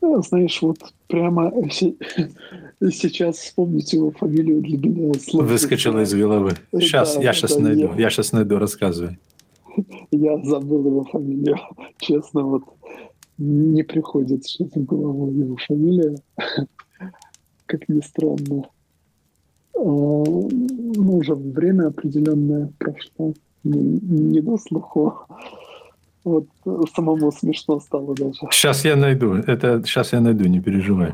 Знаешь, 0.00 0.60
вот 0.60 0.78
прямо 1.06 1.52
сейчас 1.70 3.38
вспомнить 3.38 3.92
его 3.92 4.10
фамилию 4.10 4.60
для 4.60 4.78
меня 4.78 5.14
сложно. 5.14 5.52
Выскочила 5.52 6.00
из 6.00 6.12
головы. 6.12 6.52
Сейчас, 6.72 7.14
да, 7.14 7.22
я 7.22 7.32
сейчас 7.32 7.56
да, 7.56 7.62
найду, 7.62 7.92
я... 7.94 8.02
я 8.02 8.10
сейчас 8.10 8.32
найду, 8.32 8.58
рассказывай. 8.58 9.18
Я 10.10 10.38
забыл 10.42 10.86
его 10.86 11.04
фамилию. 11.04 11.58
Честно, 11.98 12.42
вот 12.42 12.62
не 13.38 13.82
приходит 13.82 14.44
сейчас 14.44 14.70
в 14.72 14.84
голову 14.84 15.30
его 15.30 15.56
фамилия. 15.56 16.16
Как 17.66 17.88
ни 17.88 18.00
странно. 18.00 18.68
А, 19.74 19.78
ну, 19.78 21.16
уже 21.16 21.34
время 21.34 21.88
определенное 21.88 22.70
прошло 22.78 23.34
не, 23.64 24.00
не 24.00 24.40
до 24.40 24.56
слуху. 24.56 25.14
Вот 26.24 26.46
самому 26.94 27.30
смешно 27.30 27.80
стало 27.80 28.14
даже. 28.14 28.40
Сейчас 28.50 28.84
я 28.84 28.96
найду. 28.96 29.34
Это 29.34 29.82
сейчас 29.84 30.12
я 30.12 30.20
найду, 30.20 30.44
не 30.44 30.60
переживай. 30.60 31.12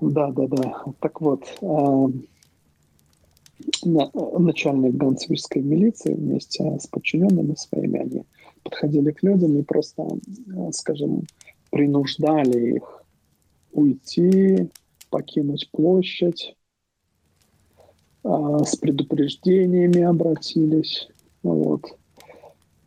Да, 0.00 0.30
да, 0.30 0.46
да. 0.48 0.84
Так 1.00 1.20
вот, 1.20 1.44
э, 1.60 2.06
начальник 3.84 4.94
ганцевической 4.94 5.62
милиции 5.62 6.14
вместе 6.14 6.78
с 6.78 6.86
подчиненными 6.86 7.54
своими, 7.54 8.00
они 8.00 8.24
подходили 8.66 9.12
к 9.12 9.22
людям 9.22 9.56
и 9.58 9.62
просто, 9.62 10.02
э, 10.02 10.72
скажем, 10.72 11.22
принуждали 11.70 12.76
их 12.76 13.04
уйти, 13.72 14.68
покинуть 15.10 15.68
площадь, 15.72 16.56
э, 18.24 18.58
с 18.64 18.76
предупреждениями 18.76 20.02
обратились. 20.02 21.08
Вот. 21.42 21.84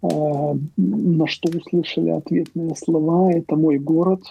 А, 0.02 0.56
на 0.78 1.28
что 1.28 1.50
услышали 1.58 2.10
ответные 2.10 2.76
слова. 2.76 3.32
«это 3.32 3.56
мой 3.56 3.80
город», 3.80 4.22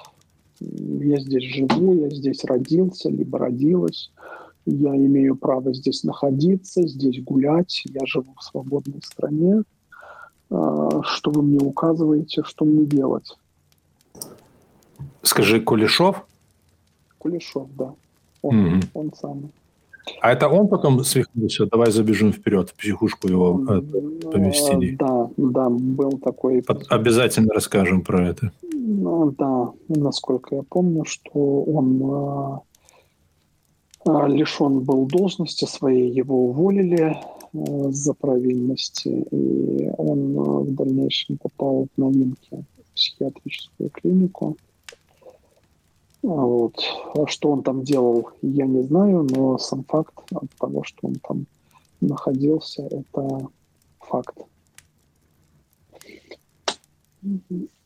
«я 0.60 1.18
здесь 1.18 1.44
живу», 1.44 1.94
«я 1.94 2.10
здесь 2.10 2.44
родился», 2.44 3.10
либо 3.10 3.38
«родилась», 3.38 4.10
«я 4.66 4.96
имею 4.96 5.36
право 5.36 5.74
здесь 5.74 6.04
находиться», 6.04 6.86
«здесь 6.86 7.22
гулять», 7.22 7.82
«я 7.86 8.00
живу 8.06 8.34
в 8.38 8.44
свободной 8.44 9.00
стране», 9.02 9.62
а, 9.62 9.77
«что 10.50 11.30
вы 11.30 11.42
мне 11.42 11.58
указываете, 11.58 12.42
что 12.44 12.64
мне 12.64 12.84
делать». 12.84 13.36
Скажи, 15.22 15.60
Кулешов? 15.60 16.24
Кулешов, 17.18 17.68
да. 17.76 17.94
Он, 18.42 18.56
mm-hmm. 18.56 18.84
он 18.94 19.12
самый. 19.14 19.50
А 20.20 20.32
это 20.32 20.48
он 20.48 20.68
потом 20.68 21.04
свихнулся? 21.04 21.66
Давай 21.66 21.90
забежим 21.90 22.32
вперед, 22.32 22.70
в 22.70 22.74
психушку 22.74 23.28
его 23.28 23.62
э, 23.68 23.80
поместили. 24.30 24.96
Да, 24.96 25.28
да, 25.36 25.68
был 25.68 26.12
такой... 26.18 26.64
Обязательно 26.88 27.52
расскажем 27.52 28.02
про 28.02 28.28
это. 28.28 28.52
Ну, 28.72 29.34
да, 29.36 29.72
насколько 29.88 30.56
я 30.56 30.62
помню, 30.62 31.04
что 31.04 31.62
он 31.62 32.02
а, 32.10 32.60
а, 34.06 34.26
лишен 34.28 34.80
был 34.80 35.06
должности 35.06 35.66
своей, 35.66 36.10
его 36.10 36.46
уволили 36.46 37.18
за 37.52 38.14
провинности, 38.14 39.08
и 39.08 39.90
он 39.96 40.34
в 40.64 40.74
дальнейшем 40.74 41.38
попал 41.38 41.86
в 41.94 42.00
новинки 42.00 42.64
в 42.76 42.94
психиатрическую 42.94 43.90
клинику. 43.90 44.56
Вот. 46.22 46.74
А 47.14 47.26
что 47.26 47.52
он 47.52 47.62
там 47.62 47.84
делал, 47.84 48.30
я 48.42 48.66
не 48.66 48.82
знаю, 48.82 49.26
но 49.30 49.56
сам 49.58 49.84
факт 49.84 50.14
от 50.32 50.50
того, 50.58 50.82
что 50.82 51.06
он 51.08 51.14
там 51.16 51.46
находился, 52.00 52.82
это 52.82 53.48
факт. 54.00 54.38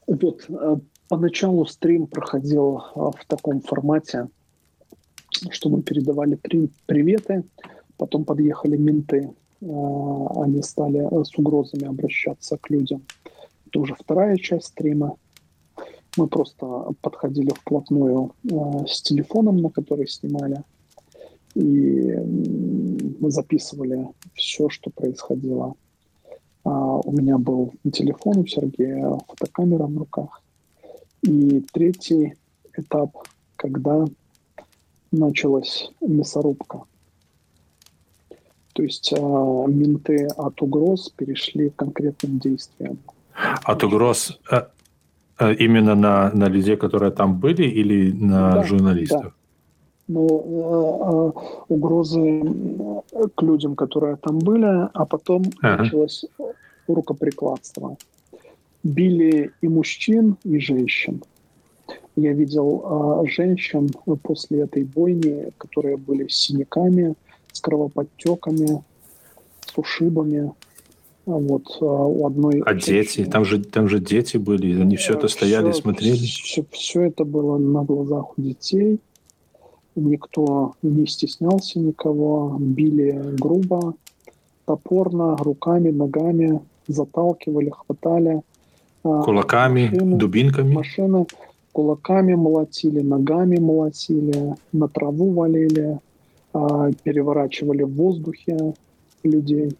Вот 0.06 0.46
а, 0.50 0.78
поначалу 1.08 1.66
стрим 1.66 2.06
проходил 2.06 2.78
а, 2.94 3.10
в 3.10 3.24
таком 3.26 3.60
формате, 3.60 4.28
что 5.50 5.68
мы 5.68 5.82
передавали 5.82 6.34
при 6.34 6.70
приветы, 6.86 7.44
потом 7.96 8.24
подъехали 8.24 8.76
менты, 8.76 9.30
они 9.62 10.62
стали 10.62 11.08
с 11.24 11.38
угрозами 11.38 11.84
обращаться 11.84 12.56
к 12.58 12.70
людям. 12.70 13.02
Это 13.66 13.80
уже 13.80 13.94
вторая 13.94 14.36
часть 14.36 14.66
стрима. 14.66 15.16
Мы 16.16 16.26
просто 16.26 16.92
подходили 17.00 17.50
вплотную 17.50 18.32
э, 18.44 18.86
с 18.86 19.00
телефоном, 19.00 19.58
на 19.58 19.70
который 19.70 20.06
снимали, 20.06 20.62
и 21.54 22.18
записывали 23.30 24.08
все, 24.34 24.68
что 24.68 24.90
происходило. 24.90 25.74
А, 26.64 26.98
у 26.98 27.12
меня 27.12 27.38
был 27.38 27.72
телефон, 27.92 28.38
у 28.38 28.46
Сергея 28.46 29.18
фотокамера 29.28 29.86
в 29.86 29.96
руках. 29.96 30.42
И 31.22 31.64
третий 31.72 32.34
этап, 32.76 33.16
когда 33.56 34.04
началась 35.10 35.90
мясорубка. 36.00 36.82
То 38.72 38.82
есть 38.82 39.12
э, 39.12 39.16
менты 39.16 40.26
от 40.36 40.62
угроз 40.62 41.10
перешли 41.16 41.70
к 41.70 41.76
конкретным 41.76 42.38
действиям. 42.38 42.98
От 43.64 43.84
угроз 43.84 44.38
э, 44.50 44.62
Э, 45.42 45.54
именно 45.54 45.94
на, 45.94 46.30
на 46.34 46.48
людей, 46.48 46.76
которые 46.76 47.10
там 47.10 47.40
были, 47.40 47.64
или 47.64 48.12
на 48.12 48.52
да, 48.52 48.62
журналистов? 48.64 49.22
Да. 49.22 49.32
Ну, 50.08 50.26
э, 50.28 51.38
э, 51.38 51.74
угрозы 51.74 52.42
к 53.34 53.42
людям, 53.42 53.74
которые 53.74 54.16
там 54.16 54.38
были, 54.38 54.88
а 54.92 55.04
потом 55.06 55.42
ага. 55.62 55.82
началось 55.82 56.24
рукоприкладство. 56.86 57.96
Били 58.82 59.50
и 59.62 59.68
мужчин, 59.68 60.36
и 60.44 60.58
женщин. 60.58 61.22
Я 62.16 62.32
видел 62.34 63.22
э, 63.24 63.28
женщин 63.30 63.88
после 64.22 64.60
этой 64.60 64.84
бойни, 64.84 65.50
которые 65.58 65.96
были 65.96 66.28
с 66.28 66.36
синяками, 66.36 67.14
с 67.52 67.60
кровоподтеками, 67.60 68.82
с 69.66 69.78
ушибами. 69.78 70.52
А 71.24 71.30
вот 71.30 71.78
а, 71.80 71.84
у 71.84 72.26
одной... 72.26 72.62
А 72.66 72.74
дети? 72.74 73.24
Там 73.24 73.44
же, 73.44 73.62
там 73.62 73.88
же 73.88 74.00
дети 74.00 74.38
были, 74.38 74.80
они 74.80 74.96
все 74.96 75.14
это 75.14 75.28
стояли 75.28 75.70
все, 75.70 75.78
и 75.78 75.82
смотрели? 75.82 76.16
Все, 76.16 76.64
все 76.72 77.02
это 77.02 77.24
было 77.24 77.58
на 77.58 77.84
глазах 77.84 78.36
у 78.36 78.42
детей. 78.42 78.98
Никто 79.94 80.74
не 80.82 81.06
стеснялся 81.06 81.78
никого, 81.78 82.56
били 82.58 83.20
грубо, 83.38 83.94
топорно, 84.64 85.36
руками, 85.36 85.90
ногами, 85.90 86.60
заталкивали, 86.88 87.70
хватали. 87.70 88.42
Кулаками, 89.02 89.90
машины, 89.90 90.16
дубинками? 90.16 90.72
Машины 90.72 91.26
кулаками 91.72 92.34
молотили, 92.34 93.00
ногами 93.00 93.58
молотили, 93.58 94.54
на 94.72 94.88
траву 94.88 95.32
валили, 95.32 95.88
а, 95.88 95.98
переворачивали 96.52 97.82
в 97.82 97.94
воздухе 97.94 98.74
людей. 99.22 99.76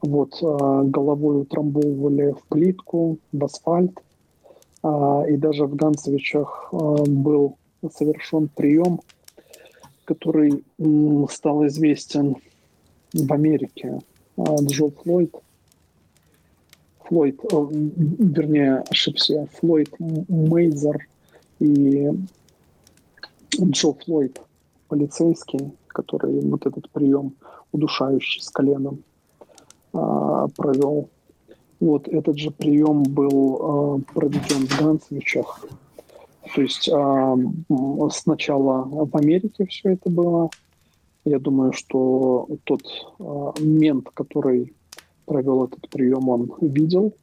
Вот, 0.00 0.36
а, 0.42 0.82
головой 0.82 1.42
утрамбовывали 1.42 2.32
в 2.32 2.42
плитку, 2.48 3.18
в 3.32 3.44
асфальт. 3.44 3.92
А, 4.82 5.24
и 5.28 5.36
даже 5.36 5.66
в 5.66 5.76
Ганцевичах 5.76 6.72
был 6.72 7.56
совершен 7.90 8.48
прием, 8.48 9.00
который 10.04 10.64
стал 11.30 11.66
известен 11.66 12.36
в 13.12 13.32
Америке. 13.32 14.00
Джо 14.38 14.88
Флойд, 14.90 15.34
Флойд, 17.04 17.40
вернее, 17.52 18.82
ошибся, 18.88 19.46
Флойд 19.60 19.94
Мейзер 19.98 21.06
и 21.60 22.08
Джо 23.60 23.92
Флойд, 23.92 24.40
полицейский, 24.88 25.72
который 25.92 26.40
вот 26.40 26.66
этот 26.66 26.90
прием 26.90 27.34
удушающий 27.72 28.42
с 28.42 28.50
коленом 28.50 29.02
а, 29.92 30.48
провел. 30.56 31.08
Вот 31.80 32.08
этот 32.08 32.38
же 32.38 32.50
прием 32.50 33.02
был 33.02 33.58
а, 33.60 34.12
проведен 34.14 34.66
в 34.66 34.78
Ганцевичах. 34.78 35.64
То 36.54 36.62
есть 36.62 36.88
а, 36.92 37.36
сначала 38.10 38.84
в 38.84 39.16
Америке 39.16 39.66
все 39.66 39.90
это 39.90 40.10
было. 40.10 40.50
Я 41.24 41.38
думаю, 41.38 41.72
что 41.72 42.48
тот 42.64 42.82
а, 43.18 43.52
мент, 43.60 44.08
который 44.14 44.74
провел 45.26 45.64
этот 45.64 45.88
прием, 45.88 46.28
он 46.28 46.52
видел, 46.60 47.14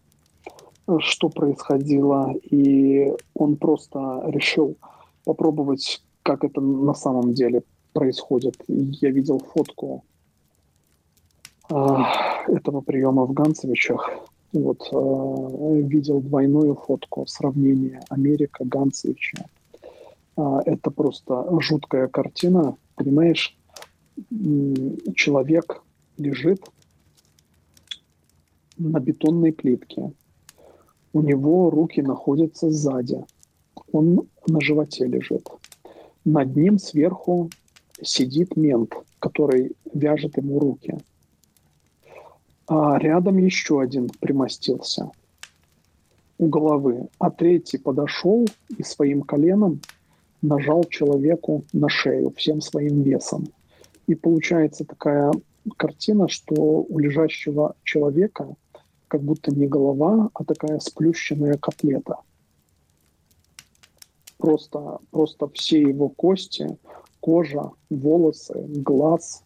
что 0.99 1.29
происходило, 1.29 2.33
и 2.49 3.13
он 3.35 3.57
просто 3.57 4.23
решил 4.27 4.77
попробовать, 5.25 6.01
как 6.23 6.43
это 6.43 6.61
на 6.61 6.93
самом 6.93 7.33
деле 7.33 7.63
происходит. 7.99 8.55
Я 8.67 9.11
видел 9.11 9.39
фотку 9.39 10.05
а, 11.69 12.45
этого 12.47 12.79
приема 12.79 13.25
в 13.25 13.33
Ганцевичах. 13.33 14.09
Вот 14.53 14.87
а, 14.93 15.73
видел 15.73 16.21
двойную 16.21 16.75
фотку 16.75 17.27
сравнения 17.27 18.01
Америка 18.09 18.63
Ганцевича. 18.63 19.45
А, 20.37 20.61
это 20.65 20.91
просто 20.91 21.45
жуткая 21.59 22.07
картина, 22.07 22.77
понимаешь? 22.95 23.57
Человек 25.15 25.81
лежит 26.17 26.61
на 28.77 28.99
бетонной 28.99 29.51
плитке. 29.51 30.13
У 31.11 31.21
него 31.21 31.69
руки 31.69 32.01
находятся 32.01 32.69
сзади. 32.69 33.25
Он 33.91 34.25
на 34.47 34.61
животе 34.61 35.05
лежит. 35.05 35.49
Над 36.25 36.55
ним 36.55 36.79
сверху 36.79 37.49
сидит 38.01 38.55
мент, 38.55 38.93
который 39.19 39.75
вяжет 39.93 40.37
ему 40.37 40.59
руки. 40.59 40.97
А 42.67 42.97
рядом 42.99 43.37
еще 43.37 43.81
один 43.81 44.09
примостился 44.19 45.11
у 46.37 46.47
головы, 46.47 47.09
а 47.19 47.29
третий 47.29 47.77
подошел 47.77 48.47
и 48.77 48.83
своим 48.83 49.21
коленом 49.21 49.81
нажал 50.41 50.85
человеку 50.85 51.63
на 51.73 51.89
шею 51.89 52.31
всем 52.35 52.61
своим 52.61 53.01
весом. 53.01 53.47
И 54.07 54.15
получается 54.15 54.85
такая 54.85 55.31
картина, 55.77 56.29
что 56.29 56.53
у 56.87 56.97
лежащего 56.97 57.75
человека 57.83 58.55
как 59.07 59.21
будто 59.21 59.51
не 59.51 59.67
голова, 59.67 60.29
а 60.33 60.43
такая 60.45 60.79
сплющенная 60.79 61.57
котлета. 61.57 62.17
Просто, 64.37 64.99
просто 65.11 65.49
все 65.49 65.81
его 65.81 66.07
кости 66.07 66.77
кожа, 67.19 67.71
волосы, 67.89 68.65
глаз, 68.67 69.43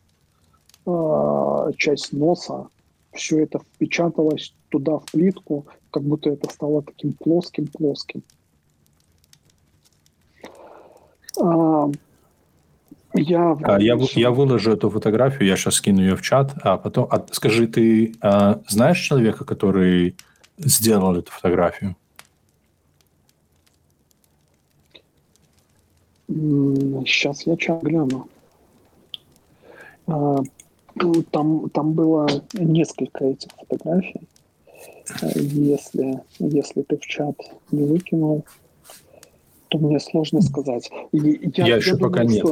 а, 0.86 1.72
часть 1.78 2.14
носа, 2.14 2.68
все 3.14 3.44
это 3.44 3.60
впечаталось 3.60 4.54
туда 4.70 4.98
в 4.98 5.06
плитку, 5.06 5.68
как 5.92 6.04
будто 6.04 6.32
это 6.32 6.50
стало 6.50 6.82
таким 6.82 7.14
плоским-плоским. 7.14 8.24
А, 11.40 11.90
я, 13.14 13.58
а, 13.64 13.80
я, 13.80 13.98
я 14.16 14.32
выложу 14.32 14.72
эту 14.72 14.90
фотографию, 14.90 15.48
я 15.48 15.56
сейчас 15.56 15.76
скину 15.76 16.02
ее 16.02 16.16
в 16.16 16.22
чат, 16.22 16.54
а 16.64 16.78
потом 16.78 17.08
а, 17.12 17.24
скажи, 17.32 17.68
ты 17.68 18.16
а, 18.22 18.62
знаешь 18.68 19.00
человека, 19.00 19.46
который 19.46 20.16
сделал 20.58 21.16
эту 21.16 21.32
фотографию? 21.32 21.96
Сейчас 27.06 27.46
я 27.46 27.56
чат 27.58 27.84
гляну. 27.84 28.28
А, 30.08 30.40
там, 31.32 31.70
там 31.70 31.94
было 31.94 32.28
несколько 32.54 33.26
этих 33.26 33.50
фотографий. 33.52 34.22
Если, 35.36 36.22
если 36.40 36.82
ты 36.82 36.98
в 36.98 37.02
чат 37.02 37.36
не 37.72 37.84
выкинул, 37.84 38.46
то 39.68 39.78
мне 39.78 40.00
сложно 40.00 40.42
сказать. 40.42 40.90
Я, 41.12 41.22
я, 41.56 41.66
я 41.68 41.76
еще 41.78 41.96
думаю, 41.96 42.12
пока 42.12 42.24
нет. 42.24 42.46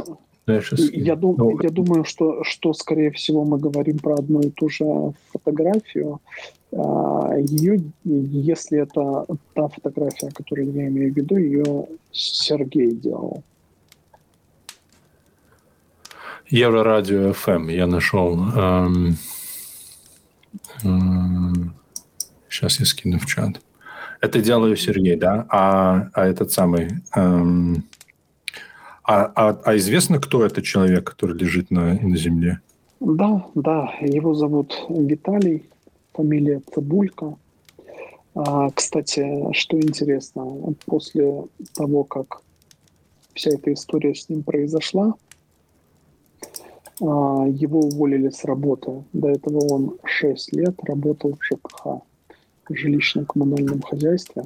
Что, 0.64 0.76
я, 0.76 1.16
дум, 1.16 1.36
ну, 1.38 1.62
я 1.62 1.70
думаю, 1.70 2.04
что, 2.04 2.44
что, 2.44 2.74
скорее 2.74 3.12
всего, 3.12 3.46
мы 3.46 3.58
говорим 3.58 4.00
про 4.00 4.16
одну 4.16 4.42
и 4.42 4.50
ту 4.50 4.70
же 4.70 5.14
фотографию. 5.32 6.20
А, 6.74 7.36
ее, 7.38 7.82
если 8.04 8.82
это 8.82 9.26
та 9.54 9.68
фотография, 9.70 10.30
которую 10.32 10.74
я 10.74 10.88
имею 10.88 11.14
в 11.14 11.16
виду, 11.18 11.38
ее 11.38 11.86
Сергей 12.12 12.92
делал. 12.92 13.44
Еврорадио 16.52 17.30
FM 17.32 17.72
я 17.72 17.88
нашел. 17.88 18.38
Эм, 18.54 19.16
эм, 20.84 21.74
сейчас 22.50 22.78
я 22.82 22.86
скину 22.86 23.20
в 23.20 23.26
чат. 23.26 23.62
Это 24.20 24.42
делаю 24.42 24.76
Сергей, 24.76 25.16
да? 25.16 25.46
А, 25.50 26.10
а 26.14 26.28
этот 26.28 26.52
самый... 26.52 26.90
Эм, 27.16 27.86
а, 29.06 29.32
а, 29.34 29.62
а 29.64 29.78
известно, 29.78 30.20
кто 30.20 30.46
это 30.46 30.62
человек, 30.62 31.06
который 31.06 31.38
лежит 31.38 31.72
на, 31.72 31.94
на 31.94 32.18
земле? 32.18 32.60
Да, 33.00 33.46
да. 33.56 33.94
Его 34.02 34.34
зовут 34.34 34.76
Виталий, 34.90 35.70
фамилия 36.12 36.62
Цибулька. 36.74 37.38
А, 38.36 38.70
кстати, 38.72 39.54
что 39.54 39.80
интересно, 39.80 40.76
после 40.86 41.44
того, 41.74 42.04
как 42.04 42.42
вся 43.36 43.52
эта 43.52 43.72
история 43.72 44.14
с 44.14 44.28
ним 44.28 44.44
произошла, 44.44 45.14
его 47.02 47.80
уволили 47.80 48.30
с 48.30 48.44
работы. 48.46 49.04
До 49.14 49.30
этого 49.30 49.60
он 49.74 49.98
6 50.04 50.54
лет 50.54 50.76
работал 50.84 51.38
в 51.40 51.44
ЖКХ, 51.44 51.86
в 52.70 52.72
жилищно-коммунальном 52.72 53.82
хозяйстве. 53.82 54.44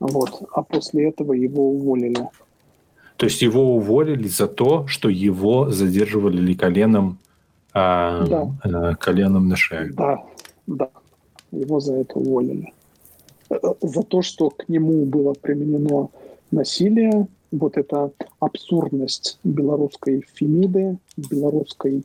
Вот. 0.00 0.42
А 0.52 0.62
после 0.62 1.08
этого 1.10 1.32
его 1.34 1.70
уволили. 1.70 2.28
То 3.16 3.26
есть 3.26 3.42
его 3.42 3.76
уволили 3.76 4.26
за 4.26 4.48
то, 4.48 4.86
что 4.86 5.08
его 5.08 5.70
задерживали 5.70 6.54
коленом, 6.54 7.18
а, 7.72 8.26
да. 8.26 8.50
а, 8.62 8.94
коленом 8.96 9.48
на 9.48 9.56
шее? 9.56 9.92
Да, 9.92 10.24
да. 10.66 10.90
Его 11.52 11.80
за 11.80 11.96
это 11.96 12.14
уволили. 12.14 12.72
Э, 13.50 13.56
за 13.80 14.02
то, 14.02 14.22
что 14.22 14.50
к 14.50 14.68
нему 14.68 15.04
было 15.04 15.34
применено 15.34 16.08
насилие, 16.50 17.28
вот 17.52 17.76
эта 17.76 18.10
абсурдность 18.40 19.38
белорусской 19.44 20.24
фемиды, 20.34 20.98
белорусской 21.16 22.02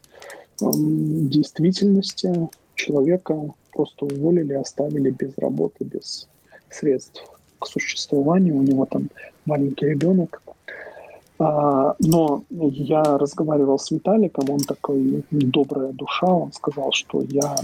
эм, 0.62 1.30
действительности 1.30 2.50
человека 2.76 3.54
просто 3.74 4.06
уволили, 4.06 4.54
оставили 4.54 5.10
без 5.10 5.38
работы, 5.38 5.86
без 5.86 6.28
средств 6.70 7.24
к 7.60 7.66
существованию. 7.66 8.58
У 8.58 8.62
него 8.62 8.86
там 8.86 9.10
маленький 9.46 9.88
ребенок. 9.88 10.42
А, 11.40 11.96
но 12.00 12.44
я 12.50 13.04
разговаривал 13.04 13.80
с 13.80 13.92
Виталиком, 13.92 14.50
он 14.50 14.60
такой 14.60 15.24
добрая 15.32 15.92
душа, 15.94 16.28
он 16.28 16.52
сказал, 16.52 16.92
что 16.92 17.22
я 17.22 17.56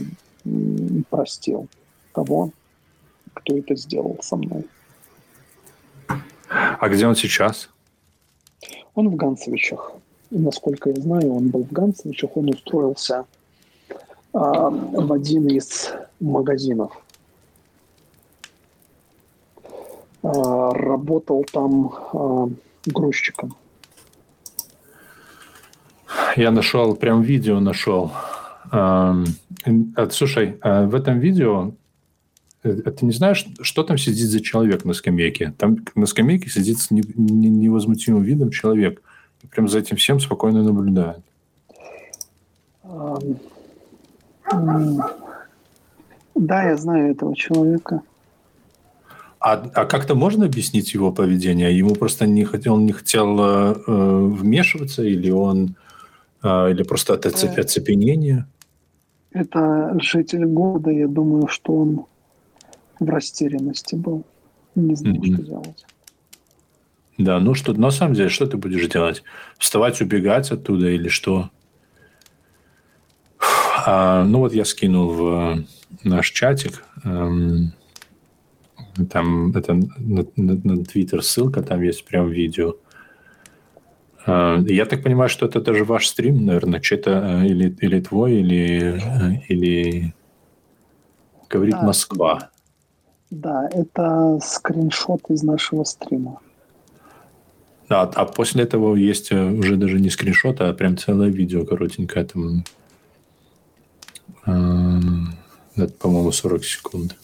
простил 1.10 1.68
того, 2.14 2.52
кто 3.34 3.58
это 3.58 3.76
сделал 3.76 4.18
со 4.22 4.36
мной. 4.36 4.66
А 6.48 6.90
где 6.90 7.08
он 7.08 7.16
сейчас? 7.16 7.73
Он 8.96 9.10
в 9.10 9.16
Ганцевичах. 9.16 9.94
И, 10.32 10.38
насколько 10.38 10.90
я 10.90 10.96
знаю, 10.96 11.34
он 11.34 11.50
был 11.50 11.64
в 11.64 11.72
Ганцевичах, 11.72 12.36
он 12.38 12.50
устроился 12.50 13.26
а, 14.34 14.70
в 14.70 15.14
один 15.14 15.48
из 15.48 15.92
магазинов. 16.20 16.92
А, 20.24 20.74
работал 20.74 21.46
там 21.52 21.94
а, 22.14 22.50
грузчиком. 22.86 23.56
Я 26.36 26.52
нашел, 26.52 26.96
прям 26.96 27.22
видео 27.22 27.60
нашел. 27.60 28.12
А, 28.72 29.16
слушай, 30.10 30.58
в 30.64 30.96
этом 30.96 31.20
видео 31.20 31.68
э, 31.68 31.83
ты 32.64 33.06
не 33.06 33.12
знаешь, 33.12 33.46
что 33.62 33.84
там 33.84 33.98
сидит 33.98 34.30
за 34.30 34.40
человек 34.40 34.86
на 34.86 34.94
скамейке? 34.94 35.54
Там 35.58 35.78
на 35.96 36.06
скамейке 36.06 36.50
сидит 36.50 36.80
с 36.80 36.92
невозмутимым 36.92 38.24
видом 38.24 38.52
человек. 38.52 39.02
И 39.42 39.48
прям 39.48 39.68
за 39.68 39.80
этим 39.80 39.98
всем 39.98 40.20
спокойно 40.20 40.64
наблюдает. 40.64 41.20
Да, 46.36 46.64
я 46.64 46.78
знаю 46.78 47.12
этого 47.12 47.36
человека. 47.36 48.02
А, 49.40 49.54
а 49.74 49.86
как-то 49.86 50.16
можно 50.16 50.46
объяснить 50.46 50.94
его 50.94 51.12
поведение? 51.12 51.78
Ему 51.78 51.96
просто 51.96 52.26
не 52.26 52.46
хотел, 52.46 52.76
он 52.76 52.86
не 52.86 52.94
хотел 52.94 53.38
э, 53.40 53.76
э 53.88 54.26
вмешиваться, 54.26 55.04
или 55.04 55.32
он, 55.32 55.76
э, 56.42 56.72
или 56.72 56.84
просто 56.84 57.14
от 57.16 57.26
оцеп, 57.26 57.60
оцепенения? 57.60 58.48
Это 59.32 59.98
житель 60.00 60.46
города, 60.46 60.92
я 60.92 61.10
думаю, 61.10 61.48
что 61.50 61.76
он 61.76 62.06
в 63.06 63.10
растерянности 63.10 63.96
был. 63.96 64.24
Не 64.76 64.96
знал, 64.96 65.16
mm-hmm. 65.16 65.34
что 65.34 65.44
делать. 65.44 65.86
Да, 67.18 67.40
ну 67.40 67.54
что, 67.54 67.74
на 67.74 67.92
самом 67.92 68.16
деле, 68.16 68.30
что 68.30 68.48
ты 68.48 68.58
будешь 68.58 68.88
делать? 68.88 69.24
Вставать, 69.58 70.02
убегать 70.02 70.52
оттуда 70.52 70.90
или 70.90 71.10
что? 71.10 71.52
А, 73.86 74.24
ну 74.24 74.40
вот 74.40 74.54
я 74.54 74.66
скинул 74.66 75.10
в 75.10 75.64
наш 76.04 76.32
чатик. 76.32 76.84
Эм, 77.04 77.74
там 79.10 79.52
это 79.52 79.74
на, 79.74 80.22
Twitter 80.84 81.22
ссылка, 81.22 81.62
там 81.62 81.82
есть 81.82 82.06
прям 82.06 82.30
видео. 82.30 82.76
А, 84.26 84.60
я 84.66 84.86
так 84.86 85.04
понимаю, 85.04 85.30
что 85.30 85.46
это 85.46 85.62
даже 85.62 85.84
ваш 85.84 86.08
стрим, 86.08 86.46
наверное, 86.46 86.82
что-то 86.82 87.42
э, 87.44 87.48
или, 87.48 87.76
или 87.82 88.00
твой, 88.00 88.36
или, 88.36 89.02
э, 89.02 89.42
или 89.50 90.14
говорит 91.50 91.76
да. 91.76 91.84
Москва. 91.84 92.50
Да, 93.34 93.68
это 93.72 94.40
скриншот 94.44 95.22
из 95.30 95.42
нашего 95.42 95.84
стрима. 95.86 96.40
Да, 97.90 98.02
а 98.04 98.26
после 98.26 98.64
этого 98.64 98.96
есть 98.96 99.32
э, 99.32 99.44
уже 99.44 99.76
даже 99.76 100.00
не 100.00 100.12
скриншот, 100.12 100.62
а 100.62 100.72
прям 100.74 100.98
целое 100.98 101.30
видео 101.30 101.66
коротенькое. 101.66 102.26
Там, 102.26 102.64
это, 105.76 105.94
по-моему, 106.00 106.32
40 106.32 106.64
секунд. 106.64 107.16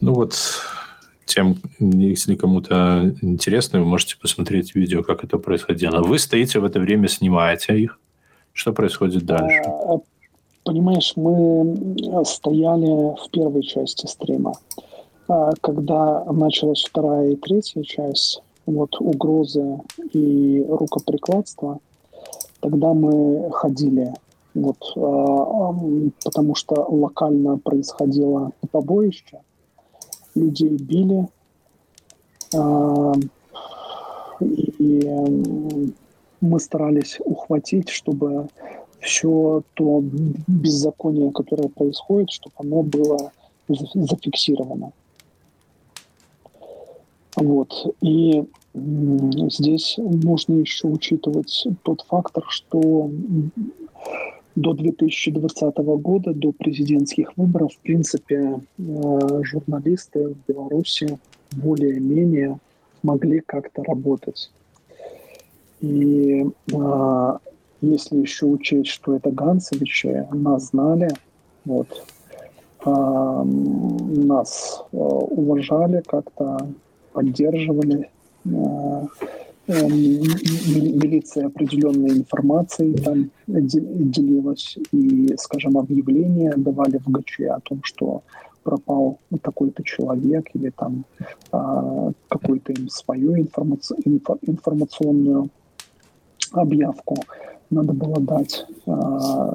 Ну 0.00 0.14
вот, 0.14 0.36
тем, 1.26 1.58
если 1.78 2.34
кому-то 2.34 3.14
интересно, 3.22 3.78
вы 3.78 3.86
можете 3.86 4.16
посмотреть 4.16 4.74
видео, 4.74 5.04
как 5.04 5.22
это 5.22 5.38
происходило. 5.38 6.02
Вы 6.02 6.18
стоите 6.18 6.58
в 6.58 6.64
это 6.64 6.80
время, 6.80 7.06
снимаете 7.06 7.78
их. 7.78 8.00
Что 8.52 8.72
происходит 8.72 9.24
дальше? 9.24 9.62
Понимаешь, 10.64 11.14
мы 11.16 12.24
стояли 12.24 13.14
в 13.16 13.30
первой 13.30 13.62
части 13.62 14.06
стрима. 14.06 14.52
А, 15.28 15.52
когда 15.60 16.24
началась 16.24 16.84
вторая 16.84 17.30
и 17.30 17.36
третья 17.36 17.82
часть, 17.82 18.42
вот 18.66 19.00
угрозы 19.00 19.80
и 20.12 20.64
рукоприкладство, 20.68 21.78
тогда 22.60 22.92
мы 22.92 23.50
ходили 23.52 24.12
вот, 24.54 24.78
а, 24.96 25.74
потому 26.24 26.54
что 26.54 26.86
локально 26.88 27.58
происходило 27.58 28.52
побоище, 28.70 29.40
людей 30.34 30.76
били. 30.76 31.28
А, 32.56 33.12
и 34.40 35.10
мы 36.40 36.58
старались 36.58 37.18
ухватить, 37.24 37.90
чтобы 37.90 38.48
все 39.00 39.62
то 39.74 40.02
беззаконие, 40.46 41.32
которое 41.32 41.68
происходит, 41.68 42.30
чтобы 42.30 42.54
оно 42.58 42.82
было 42.82 43.32
зафиксировано. 43.68 44.92
Вот. 47.36 47.94
И 48.02 48.44
здесь 48.74 49.94
нужно 49.98 50.56
еще 50.56 50.88
учитывать 50.88 51.66
тот 51.82 52.02
фактор, 52.02 52.44
что 52.48 53.10
до 54.56 54.74
2020 54.74 55.76
года, 55.76 56.34
до 56.34 56.52
президентских 56.52 57.36
выборов, 57.36 57.72
в 57.72 57.78
принципе, 57.78 58.60
э, 58.78 59.42
журналисты 59.42 60.34
в 60.34 60.36
Беларуси 60.48 61.18
более-менее 61.52 62.58
могли 63.02 63.40
как-то 63.40 63.82
работать. 63.84 64.50
И 65.80 66.46
э, 66.72 67.38
если 67.80 68.18
еще 68.18 68.46
учесть, 68.46 68.90
что 68.90 69.16
это 69.16 69.30
Ганцевичи, 69.30 70.26
нас 70.32 70.68
знали, 70.70 71.10
вот, 71.64 71.88
э, 72.84 72.90
нас 72.90 74.84
уважали 74.92 76.02
как-то, 76.06 76.68
поддерживали, 77.12 78.10
милиция 79.70 81.46
определенной 81.46 82.18
информацией 82.18 82.94
там 82.94 83.30
делилась 83.46 84.76
и, 84.92 85.34
скажем, 85.38 85.78
объявления 85.78 86.54
давали 86.56 86.98
в 86.98 87.08
ГЧ 87.08 87.40
о 87.50 87.60
том, 87.60 87.80
что 87.84 88.22
пропал 88.62 89.18
такой-то 89.42 89.82
человек 89.84 90.48
или 90.54 90.70
там 90.70 91.04
а, 91.50 92.10
какую-то 92.28 92.72
им 92.72 92.88
свою 92.88 93.36
информаци- 93.36 93.96
инфо- 94.04 94.38
информационную 94.42 95.48
объявку 96.52 97.16
надо 97.70 97.92
было 97.92 98.20
дать, 98.20 98.66
а, 98.86 99.52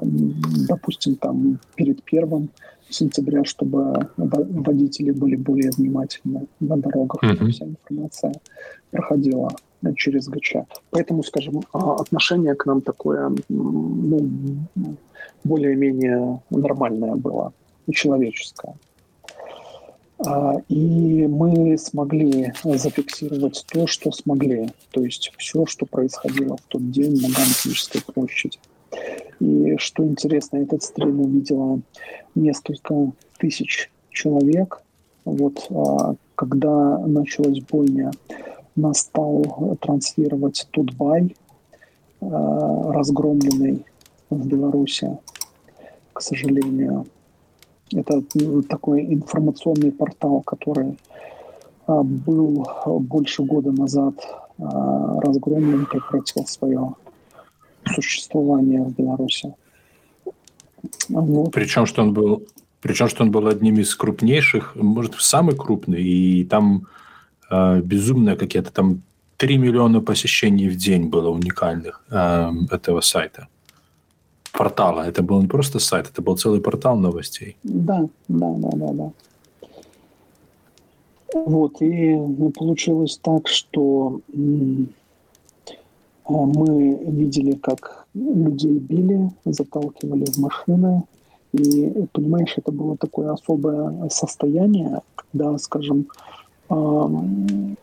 допустим, 0.68 1.16
там 1.16 1.58
перед 1.74 2.02
первым 2.02 2.48
сентября, 2.88 3.44
чтобы 3.44 4.08
водители 4.16 5.10
были 5.10 5.36
более 5.36 5.70
внимательны 5.70 6.46
на 6.60 6.76
дорогах, 6.76 7.22
mm-hmm. 7.22 7.50
вся 7.50 7.66
информация 7.66 8.34
проходила 8.90 9.50
через 9.96 10.28
ГЧ. 10.28 10.56
Поэтому, 10.90 11.22
скажем, 11.22 11.62
а, 11.72 11.96
отношение 11.96 12.54
к 12.54 12.66
нам 12.66 12.80
такое 12.80 13.32
ну, 13.48 14.30
более-менее 15.44 16.40
нормальное 16.50 17.14
было, 17.14 17.52
человеческое. 17.92 18.74
А, 20.18 20.56
и 20.68 21.26
мы 21.26 21.76
смогли 21.78 22.52
зафиксировать 22.64 23.64
то, 23.70 23.86
что 23.86 24.12
смогли. 24.12 24.70
То 24.90 25.04
есть 25.04 25.32
все, 25.36 25.66
что 25.66 25.86
происходило 25.86 26.56
в 26.56 26.62
тот 26.68 26.90
день 26.90 27.20
на 27.20 27.28
Ганкинической 27.28 28.02
площади. 28.02 28.58
И 29.40 29.76
что 29.78 30.04
интересно, 30.04 30.58
этот 30.58 30.82
стрим 30.82 31.20
увидело 31.20 31.80
несколько 32.34 33.12
тысяч 33.38 33.90
человек. 34.10 34.82
Вот 35.24 35.66
а, 35.70 36.14
когда 36.34 36.98
началась 36.98 37.60
бойня 37.60 38.12
нас 38.76 39.00
стал 39.00 39.76
транслировать 39.80 40.68
Тутбай, 40.70 41.34
э, 42.20 42.26
разгромленный 42.26 43.84
в 44.30 44.46
Беларуси, 44.46 45.16
к 46.12 46.20
сожалению. 46.20 47.06
Это 47.92 48.22
такой 48.68 49.14
информационный 49.14 49.92
портал, 49.92 50.42
который 50.42 50.98
э, 51.86 52.02
был 52.02 52.66
больше 53.00 53.42
года 53.42 53.70
назад 53.70 54.14
э, 54.58 54.62
разгромлен, 54.62 55.86
прекратил 55.86 56.46
свое 56.46 56.94
существование 57.94 58.82
в 58.82 58.94
Беларуси. 58.94 59.54
Вот. 61.08 61.52
Причем, 61.52 61.86
что 61.86 62.02
он 62.02 62.12
был, 62.12 62.42
причем, 62.80 63.08
что 63.08 63.22
он 63.22 63.30
был 63.30 63.46
одним 63.46 63.78
из 63.78 63.94
крупнейших, 63.94 64.76
может, 64.76 65.14
самый 65.14 65.56
крупный, 65.56 66.02
и 66.02 66.44
там 66.44 66.86
э, 67.50 67.80
безумные 67.80 68.36
какие-то 68.36 68.72
там 68.72 69.02
3 69.36 69.58
миллиона 69.58 70.00
посещений 70.00 70.68
в 70.68 70.76
день 70.76 71.08
было 71.08 71.28
уникальных 71.28 72.04
э, 72.10 72.50
этого 72.70 73.00
сайта. 73.00 73.48
Портала. 74.56 75.02
Это 75.02 75.22
был 75.22 75.42
не 75.42 75.48
просто 75.48 75.78
сайт, 75.78 76.10
это 76.12 76.22
был 76.22 76.36
целый 76.36 76.60
портал 76.60 76.96
новостей. 76.96 77.56
Да, 77.62 78.08
да, 78.28 78.54
да, 78.56 78.70
да, 78.72 78.92
да. 78.92 79.10
Вот, 81.34 81.82
и 81.82 82.18
получилось 82.54 83.18
так, 83.22 83.48
что 83.48 84.20
а, 86.24 86.32
мы 86.32 86.98
видели, 87.06 87.52
как 87.52 88.06
людей 88.14 88.78
били, 88.78 89.30
заталкивали 89.44 90.24
в 90.24 90.38
машины. 90.38 91.02
И, 91.52 92.06
понимаешь, 92.12 92.54
это 92.56 92.72
было 92.72 92.96
такое 92.96 93.32
особое 93.32 94.08
состояние, 94.08 95.02
когда, 95.14 95.58
скажем, 95.58 96.06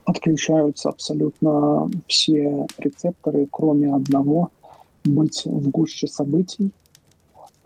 отключаются 0.05 0.89
абсолютно 0.89 1.89
все 2.07 2.67
рецепторы, 2.79 3.47
кроме 3.51 3.93
одного– 3.93 4.49
быть 5.03 5.43
в 5.45 5.69
гуще 5.69 6.07
событий, 6.07 6.71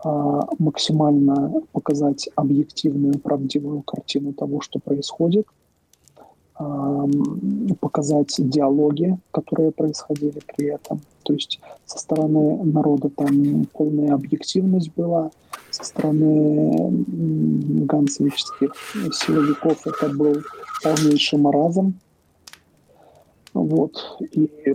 а, 0.04 0.48
максимально 0.58 1.62
показать 1.72 2.28
объективную, 2.36 3.18
правдивую 3.18 3.82
картину 3.82 4.32
того, 4.32 4.60
что 4.60 4.78
происходит, 4.78 5.46
показать 7.80 8.34
диалоги, 8.38 9.16
которые 9.30 9.70
происходили 9.70 10.40
при 10.56 10.74
этом. 10.74 11.00
То 11.22 11.32
есть 11.34 11.60
со 11.86 11.98
стороны 11.98 12.64
народа 12.64 13.10
там 13.10 13.66
полная 13.72 14.14
объективность 14.14 14.90
была, 14.96 15.30
со 15.70 15.84
стороны 15.84 17.04
ганцевических 17.86 18.72
силовиков 19.12 19.86
это 19.86 20.08
был 20.08 20.36
полнейший 20.82 21.38
маразм. 21.38 21.94
Вот. 23.54 24.18
И 24.32 24.74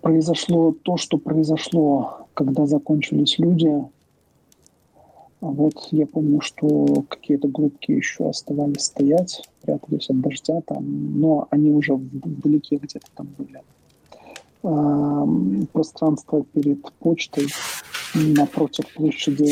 произошло 0.00 0.74
то, 0.82 0.96
что 0.96 1.18
произошло, 1.18 2.26
когда 2.34 2.66
закончились 2.66 3.38
люди. 3.38 3.84
Вот 5.40 5.74
я 5.90 6.06
помню, 6.06 6.40
что 6.42 7.04
какие-то 7.08 7.48
группки 7.48 7.92
еще 7.92 8.28
оставались 8.28 8.82
стоять, 8.82 9.42
прятались 9.62 10.10
от 10.10 10.20
дождя 10.20 10.60
там, 10.60 11.20
но 11.20 11.46
они 11.50 11.70
уже 11.70 11.94
вдалеке 11.94 12.76
где-то 12.76 13.06
там 13.14 13.28
были. 13.38 13.62
Пространство 15.72 16.44
перед 16.52 16.92
почтой 16.98 17.48
напротив 18.14 18.92
площади 18.94 19.44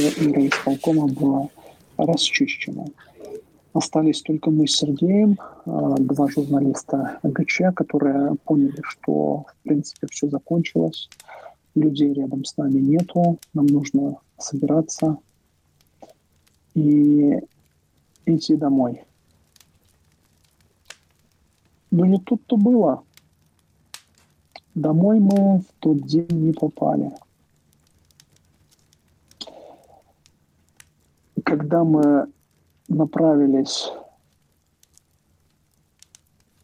исполкома 0.48 1.06
было 1.06 1.48
расчищено. 1.96 2.88
Остались 3.78 4.22
только 4.22 4.50
мы 4.50 4.66
с 4.66 4.72
Сергеем, 4.72 5.38
а, 5.64 5.94
два 5.98 6.28
журналиста 6.28 7.20
ГЧ, 7.22 7.60
которые 7.76 8.34
поняли, 8.44 8.82
что 8.82 9.44
в 9.46 9.54
принципе 9.62 10.08
все 10.10 10.28
закончилось, 10.28 11.08
людей 11.76 12.12
рядом 12.12 12.44
с 12.44 12.56
нами 12.56 12.80
нету, 12.80 13.38
нам 13.54 13.66
нужно 13.66 14.16
собираться 14.36 15.18
и 16.74 17.38
идти 18.26 18.56
домой. 18.56 19.04
Но 21.92 22.04
не 22.04 22.18
тут-то 22.18 22.56
было. 22.56 23.04
Домой 24.74 25.20
мы 25.20 25.60
в 25.60 25.66
тот 25.78 26.04
день 26.04 26.26
не 26.32 26.52
попали. 26.52 27.12
Когда 31.44 31.84
мы 31.84 32.32
направились 32.88 33.92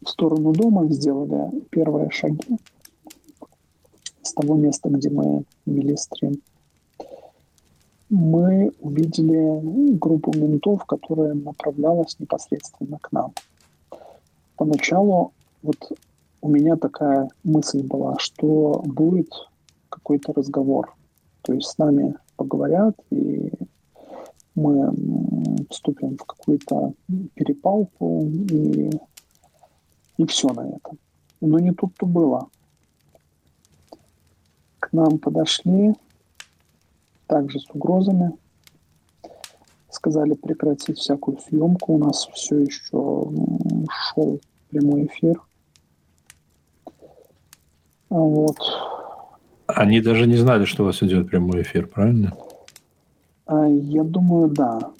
в 0.02 0.08
сторону 0.08 0.52
дома, 0.52 0.86
сделали 0.88 1.60
первые 1.70 2.10
шаги 2.10 2.58
с 4.22 4.32
того 4.32 4.56
места, 4.56 4.88
где 4.88 5.10
мы 5.10 5.44
вели 5.66 5.96
стрим. 5.96 6.40
Мы 8.10 8.72
увидели 8.80 9.96
группу 9.96 10.32
ментов, 10.36 10.84
которая 10.84 11.34
направлялась 11.34 12.18
непосредственно 12.18 12.98
к 12.98 13.12
нам. 13.12 13.32
Поначалу 14.56 15.32
вот 15.62 15.92
у 16.40 16.48
меня 16.48 16.76
такая 16.76 17.28
мысль 17.42 17.82
была, 17.82 18.16
что 18.18 18.82
будет 18.84 19.30
какой-то 19.88 20.32
разговор. 20.32 20.94
То 21.42 21.54
есть 21.54 21.68
с 21.68 21.78
нами 21.78 22.14
поговорят, 22.36 22.94
и 23.10 23.50
мы 24.54 24.92
вступим 25.70 26.16
в 26.16 26.24
какую-то 26.24 26.94
перепалку, 27.34 28.22
и, 28.24 28.90
и 30.18 30.26
все 30.26 30.48
на 30.48 30.68
этом. 30.68 30.98
Но 31.40 31.58
не 31.58 31.72
тут-то 31.72 32.06
было. 32.06 32.48
К 34.78 34.92
нам 34.92 35.18
подошли, 35.18 35.94
также 37.26 37.58
с 37.58 37.68
угрозами, 37.70 38.32
сказали 39.90 40.34
прекратить 40.34 40.98
всякую 40.98 41.38
съемку. 41.38 41.94
У 41.94 41.98
нас 41.98 42.28
все 42.34 42.58
еще 42.58 43.30
шел 43.90 44.40
прямой 44.70 45.06
эфир. 45.06 45.40
Вот. 48.10 48.58
Они 49.66 50.00
даже 50.00 50.26
не 50.26 50.36
знали, 50.36 50.66
что 50.66 50.82
у 50.82 50.86
вас 50.86 51.02
идет 51.02 51.28
прямой 51.28 51.62
эфир, 51.62 51.86
правильно? 51.88 52.36
А, 53.46 53.66
я 53.66 54.04
думаю, 54.04 54.48
да. 54.48 54.92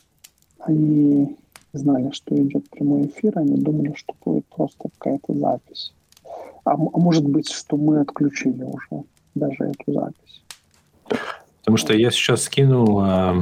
Они 0.61 1.37
знали, 1.73 2.11
что 2.13 2.35
идет 2.37 2.69
прямой 2.71 3.07
эфир, 3.07 3.39
они 3.39 3.57
думали, 3.57 3.95
что 3.97 4.15
будет 4.25 4.47
просто 4.47 4.89
какая-то 4.99 5.35
запись. 5.35 5.93
А, 6.65 6.73
а 6.73 6.77
может 6.77 7.27
быть, 7.27 7.51
что 7.51 7.77
мы 7.77 8.01
отключили 8.01 8.63
уже 8.63 9.05
даже 9.35 9.65
эту 9.65 9.93
запись. 9.93 10.43
Потому 11.59 11.77
что 11.77 11.95
я 11.95 12.11
сейчас 12.11 12.45
скинул 12.45 13.03
э, 13.03 13.33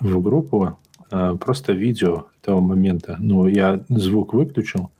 в 0.00 0.22
группу 0.22 0.78
э, 1.10 1.36
просто 1.40 1.72
видео 1.72 2.26
того 2.40 2.60
момента. 2.60 3.16
Ну, 3.18 3.46
я 3.46 3.80
звук 3.88 4.34
выключил, 4.34 4.90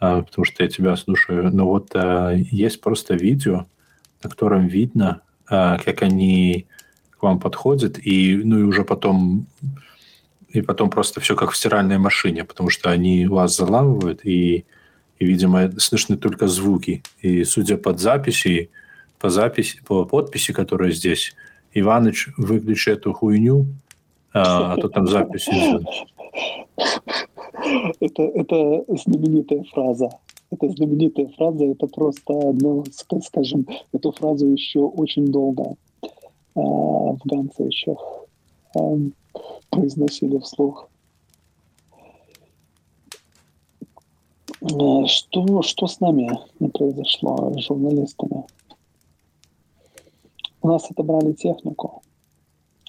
э, 0.00 0.22
потому 0.22 0.44
что 0.44 0.62
я 0.62 0.68
тебя 0.68 0.96
слушаю. 0.96 1.50
Но 1.54 1.66
вот 1.66 1.90
э, 1.94 2.44
есть 2.50 2.80
просто 2.80 3.14
видео, 3.14 3.66
на 4.22 4.30
котором 4.30 4.66
видно, 4.66 5.22
э, 5.50 5.78
как 5.82 6.02
они 6.02 6.66
вам 7.22 7.38
подходят, 7.38 7.98
и, 8.04 8.36
ну, 8.36 8.58
и 8.58 8.62
уже 8.62 8.84
потом 8.84 9.46
и 10.52 10.60
потом 10.60 10.90
просто 10.90 11.20
все 11.20 11.34
как 11.34 11.50
в 11.50 11.56
стиральной 11.56 11.98
машине, 11.98 12.44
потому 12.44 12.68
что 12.68 12.90
они 12.90 13.26
вас 13.26 13.56
заламывают, 13.56 14.24
и, 14.26 14.64
и 15.18 15.24
видимо, 15.24 15.70
слышны 15.78 16.16
только 16.16 16.46
звуки. 16.46 17.02
И 17.22 17.44
судя 17.44 17.78
под 17.78 18.00
записи, 18.00 18.68
по 19.18 19.30
записи, 19.30 19.80
по 19.86 20.04
подписи, 20.04 20.52
которая 20.52 20.90
здесь, 20.90 21.34
Иваныч, 21.72 22.28
выключи 22.36 22.90
эту 22.90 23.14
хуйню, 23.14 23.64
а, 24.34 24.74
а 24.74 24.76
то 24.76 24.88
там 24.88 25.06
запись 25.06 25.48
идет. 25.48 25.86
Это, 28.00 28.22
это 28.22 28.84
знаменитая 28.88 29.62
фраза. 29.72 30.08
Это 30.50 30.68
знаменитая 30.70 31.28
фраза, 31.36 31.64
это 31.64 31.86
просто, 31.86 32.32
ну, 32.32 32.84
скажем, 33.24 33.66
эту 33.92 34.10
фразу 34.12 34.48
еще 34.48 34.80
очень 34.80 35.26
долго 35.26 35.76
а, 36.54 36.60
в 36.60 37.18
Ганцевичах 37.24 37.98
а, 38.76 38.96
произносили 39.70 40.38
вслух. 40.38 40.88
А, 44.62 45.06
что, 45.06 45.62
что 45.62 45.86
с 45.86 46.00
нами 46.00 46.30
произошло, 46.72 47.52
с 47.56 47.66
журналистами? 47.66 48.44
У 50.60 50.68
нас 50.68 50.88
отобрали 50.90 51.32
технику, 51.32 52.02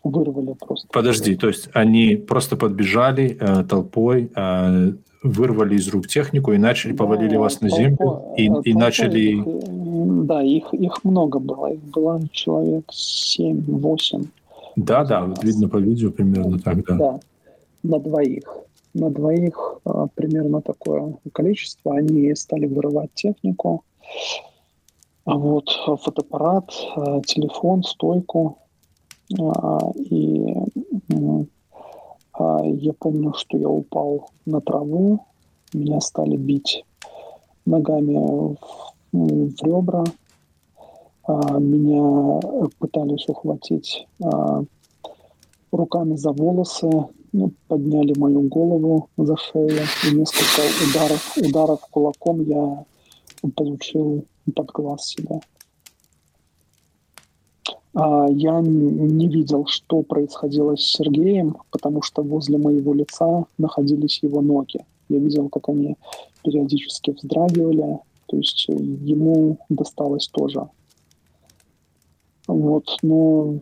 вырвали 0.03 0.53
просто. 0.53 0.87
Подожди, 0.91 1.35
то 1.35 1.47
есть 1.47 1.69
они 1.73 2.15
просто 2.15 2.55
подбежали 2.55 3.35
э, 3.39 3.63
толпой, 3.63 4.31
э, 4.35 4.91
вырвали 5.23 5.75
из 5.75 5.87
рук 5.87 6.07
технику 6.07 6.53
и 6.53 6.59
начали, 6.59 6.91
да, 6.91 6.97
повалили 6.97 7.35
вас 7.35 7.61
на 7.61 7.69
землю 7.69 7.97
толпой, 7.97 8.35
и, 8.37 8.47
толпой 8.47 8.63
и 8.71 8.73
начали... 8.75 9.19
Их, 9.19 9.45
да, 10.05 10.41
их, 10.41 10.73
их 10.73 11.03
много 11.03 11.39
было, 11.39 11.73
их 11.73 11.81
было 11.81 12.21
человек 12.31 12.89
7-8. 12.91 14.27
Да, 14.75 15.03
да, 15.03 15.25
вот 15.25 15.43
видно 15.43 15.69
по 15.69 15.77
видео 15.77 16.11
примерно 16.11 16.59
так, 16.59 16.83
да. 16.85 16.95
Да, 16.95 17.19
на 17.83 17.99
двоих. 17.99 18.57
На 18.93 19.09
двоих 19.09 19.79
а, 19.85 20.07
примерно 20.13 20.61
такое 20.61 21.15
количество. 21.31 21.95
Они 21.95 22.33
стали 22.35 22.65
вырывать 22.65 23.13
технику, 23.13 23.83
а 25.25 25.37
вот 25.37 25.69
фотоаппарат, 25.69 26.71
а, 26.95 27.21
телефон, 27.21 27.83
стойку. 27.83 28.57
А, 29.39 29.79
и 29.95 30.55
а, 32.33 32.61
я 32.63 32.93
помню, 32.93 33.33
что 33.35 33.57
я 33.57 33.69
упал 33.69 34.29
на 34.45 34.59
траву, 34.59 35.25
меня 35.73 36.01
стали 36.01 36.35
бить 36.35 36.83
ногами 37.65 38.17
в, 38.17 38.92
в 39.13 39.63
ребра, 39.63 40.03
меня 41.27 42.41
пытались 42.79 43.29
ухватить 43.29 44.07
руками 45.71 46.15
за 46.15 46.31
волосы, 46.31 46.89
ну, 47.31 47.51
подняли 47.67 48.17
мою 48.17 48.41
голову 48.41 49.09
за 49.17 49.35
шею, 49.37 49.81
и 50.05 50.15
несколько 50.15 50.61
ударов, 50.87 51.37
ударов 51.37 51.79
кулаком 51.89 52.43
я 52.43 52.85
получил 53.55 54.25
под 54.55 54.67
глаз 54.67 55.07
себя. 55.07 55.39
А, 57.95 58.27
я 58.29 58.59
не 58.61 59.27
видел, 59.27 59.65
что 59.65 60.03
происходило 60.03 60.75
с 60.75 60.81
Сергеем, 60.81 61.57
потому 61.71 62.01
что 62.01 62.21
возле 62.21 62.57
моего 62.57 62.93
лица 62.93 63.45
находились 63.57 64.19
его 64.21 64.41
ноги. 64.41 64.85
Я 65.09 65.19
видел, 65.19 65.49
как 65.49 65.69
они 65.69 65.95
периодически 66.43 67.11
вздрагивали, 67.11 67.99
то 68.33 68.37
есть 68.37 68.65
ему 68.67 69.59
досталось 69.69 70.27
тоже. 70.27 70.67
Вот, 72.47 72.97
но 73.03 73.59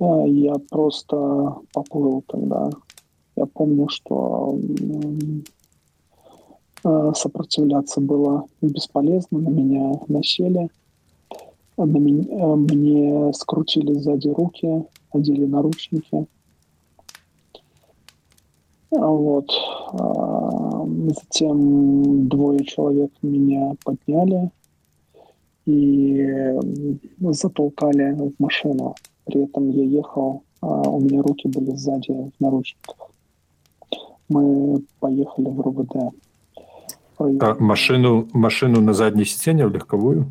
э, 0.00 0.28
я 0.28 0.54
просто 0.68 1.54
поплыл 1.72 2.24
тогда. 2.26 2.70
Я 3.36 3.46
помню, 3.46 3.88
что 3.88 4.58
э, 6.82 7.12
сопротивляться 7.14 8.00
было 8.00 8.46
бесполезно, 8.60 9.38
на 9.38 9.48
меня 9.48 9.92
насели– 10.08 10.68
мне, 11.76 12.26
э, 12.26 12.54
мне 12.56 13.32
скрутили 13.32 13.92
сзади 13.92 14.28
руки, 14.28 14.84
одели 15.12 15.44
наручники. 15.44 16.26
А 18.92 19.06
вот. 19.06 19.50
А, 19.92 20.86
затем 21.08 22.28
двое 22.28 22.64
человек 22.64 23.10
меня 23.22 23.74
подняли 23.84 24.50
и 25.66 26.54
затолкали 27.20 28.12
в 28.12 28.32
машину. 28.38 28.94
При 29.24 29.44
этом 29.44 29.70
я 29.70 29.84
ехал, 29.84 30.42
а 30.60 30.82
у 30.88 31.00
меня 31.00 31.22
руки 31.22 31.48
были 31.48 31.74
сзади 31.74 32.12
в 32.12 32.40
наручниках. 32.40 33.10
Мы 34.28 34.82
поехали 35.00 35.48
в 35.48 35.60
РУВД. 35.60 35.96
А 37.18 37.56
машину, 37.58 38.28
машину 38.32 38.80
на 38.80 38.92
заднее 38.92 39.24
сиденье 39.24 39.66
в 39.66 39.72
легковую? 39.72 40.26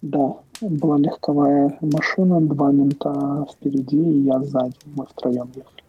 Да, 0.00 0.36
была 0.60 0.98
легковая 0.98 1.76
машина, 1.80 2.40
два 2.40 2.72
мента 2.72 3.46
впереди, 3.52 3.98
и 3.98 4.20
я 4.22 4.40
сзади. 4.40 4.74
Мы 4.96 5.06
втроем 5.06 5.48
ехали. 5.54 5.81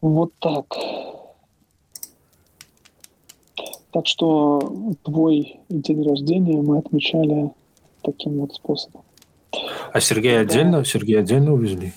Вот 0.00 0.32
так. 0.38 0.66
Так 3.92 4.06
что 4.06 4.94
твой 5.02 5.60
день 5.68 6.06
рождения 6.06 6.60
мы 6.60 6.78
отмечали 6.78 7.50
таким 8.02 8.40
вот 8.40 8.54
способом. 8.54 9.02
А 9.92 10.00
Сергея 10.00 10.40
отдельно? 10.40 10.84
Сергея 10.84 11.20
отдельно 11.20 11.52
увезли? 11.54 11.92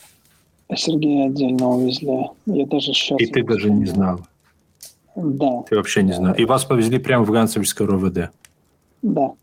А 0.69 0.75
Сергея 0.75 1.27
отдельно 1.27 1.69
увезли. 1.69 2.29
Я 2.45 2.65
даже 2.67 2.93
сейчас... 2.93 3.19
И 3.19 3.25
ты 3.25 3.43
даже 3.43 3.69
не 3.69 3.85
знал? 3.85 4.21
Да. 5.15 5.63
Ты 5.63 5.75
вообще 5.75 6.03
не 6.03 6.13
знал? 6.13 6.33
И 6.35 6.45
вас 6.45 6.63
повезли 6.63 6.99
прямо 6.99 7.25
в 7.25 7.31
Ганцевичское 7.31 7.87
РОВД? 7.87 8.31
Да. 9.01 9.33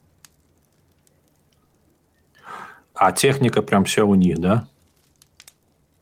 А 2.94 3.12
техника 3.12 3.60
прям 3.60 3.84
все 3.84 4.06
у 4.06 4.14
них, 4.14 4.38
да? 4.38 4.66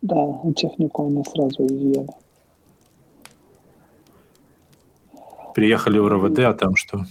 Да, 0.03 0.41
технику 0.55 1.07
они 1.07 1.25
сразу 1.25 1.67
изъяли. 1.67 2.11
Приехали 5.55 5.99
в 5.99 6.09
РВД, 6.09 6.39
а 6.41 6.55
там 6.55 6.75
что? 6.75 7.05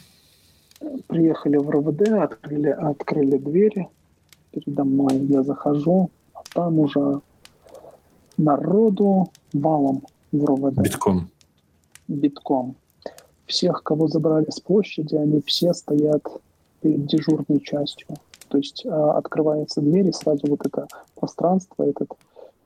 Приехали 1.08 1.58
в 1.58 1.70
РВД, 1.70 2.10
открыли, 2.10 2.70
открыли 2.70 3.38
двери 3.38 3.88
передо 4.52 4.84
мной. 4.84 5.18
Я 5.18 5.44
захожу, 5.44 6.12
а 6.34 6.42
там 6.54 6.80
уже 6.80 7.22
народу 8.38 9.30
валом 9.54 10.04
в 10.32 10.46
РВД. 10.46 10.82
Битком. 10.82 11.30
Битком. 12.08 12.76
Всех, 13.46 13.84
кого 13.84 14.08
забрали 14.08 14.50
с 14.50 14.60
площади, 14.60 15.16
они 15.16 15.42
все 15.46 15.74
стоят 15.74 16.24
перед 16.82 17.06
дежурной 17.06 17.62
частью. 17.62 18.08
То 18.50 18.58
есть 18.58 18.86
э, 18.86 18.90
открывается 18.90 19.82
дверь, 19.82 20.10
и 20.10 20.14
сразу 20.14 20.48
вот 20.48 20.66
это 20.66 20.88
пространство, 21.16 21.84
этот 21.84 22.10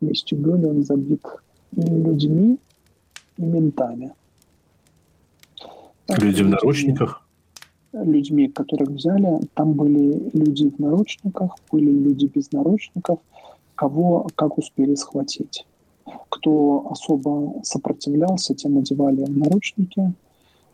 вестибюль, 0.02 0.66
он 0.66 0.84
забит 0.84 1.24
людьми, 1.72 2.58
и 3.38 3.42
ментами. 3.44 4.14
Люди 6.10 6.44
в 6.44 6.48
наручниках? 6.48 7.22
Людьми, 7.94 8.48
которых 8.48 8.90
взяли, 8.90 9.40
там 9.54 9.74
были 9.74 10.30
люди 10.34 10.70
в 10.70 10.80
наручниках, 10.80 11.56
были 11.72 11.90
люди 11.90 12.26
без 12.26 12.52
наручников, 12.52 13.20
кого 13.76 14.28
как 14.36 14.58
успели 14.58 14.96
схватить. 14.96 15.66
Кто 16.30 16.88
особо 16.90 17.62
сопротивлялся, 17.64 18.54
тем 18.54 18.76
надевали 18.76 19.26
наручники. 19.28 20.14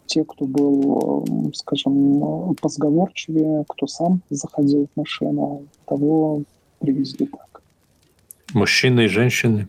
Те, 0.06 0.26
кто 0.26 0.46
был, 0.46 1.26
скажем, 1.54 2.56
позговорчивее, 2.62 3.64
кто 3.68 3.88
сам 3.88 4.22
заходил 4.30 4.88
в 4.94 5.00
машину, 5.00 5.64
того 5.86 6.44
привезли 6.80 7.26
так. 7.26 7.62
Мужчины 8.54 9.06
и 9.06 9.08
женщины? 9.08 9.68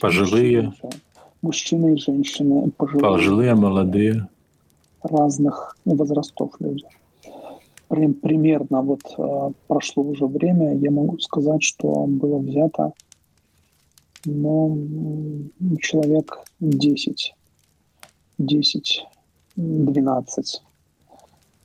Пожилые? 0.00 0.62
Мужчины, 0.62 0.92
мужчины 1.42 1.94
и 1.94 1.96
женщины. 1.98 2.70
Пожилые, 2.70 3.02
пожилые 3.02 3.54
молодые 3.54 4.28
разных 5.02 5.76
возрастов 5.84 6.54
люди. 6.60 6.86
Примерно 7.88 8.82
вот 8.82 9.02
э, 9.18 9.50
прошло 9.66 10.02
уже 10.02 10.26
время, 10.26 10.74
я 10.76 10.90
могу 10.90 11.18
сказать, 11.18 11.62
что 11.62 12.06
было 12.06 12.38
взято 12.38 12.92
ну, 14.24 15.48
человек 15.80 16.38
10, 16.60 17.34
10, 18.38 19.06
12 19.56 20.62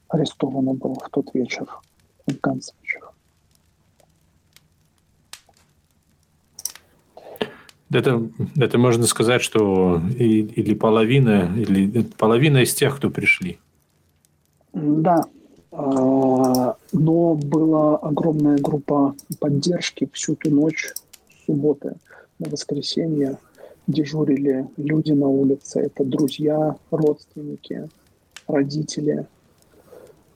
арестовано 0.09 0.73
было 0.73 0.95
в 0.95 1.09
тот 1.09 1.33
вечер, 1.33 1.67
в 2.25 2.35
конце 2.39 2.73
вечера. 2.81 3.06
Это, 7.91 8.29
это 8.57 8.77
можно 8.77 9.05
сказать, 9.07 9.41
что 9.41 10.01
и, 10.17 10.41
или 10.41 10.73
половина, 10.73 11.49
или 11.55 12.03
половина 12.17 12.57
из 12.57 12.73
тех, 12.73 12.97
кто 12.97 13.09
пришли. 13.09 13.59
Да, 14.73 15.23
а, 15.71 16.75
но 16.91 17.35
была 17.35 17.97
огромная 17.97 18.57
группа 18.57 19.15
поддержки 19.39 20.09
всю 20.11 20.35
ту 20.35 20.49
ночь 20.49 20.93
субботы 21.45 21.95
на 22.39 22.49
воскресенье. 22.49 23.37
Дежурили 23.87 24.67
люди 24.75 25.13
на 25.13 25.27
улице. 25.27 25.79
Это 25.79 26.03
друзья, 26.03 26.75
родственники, 26.91 27.89
родители, 28.47 29.27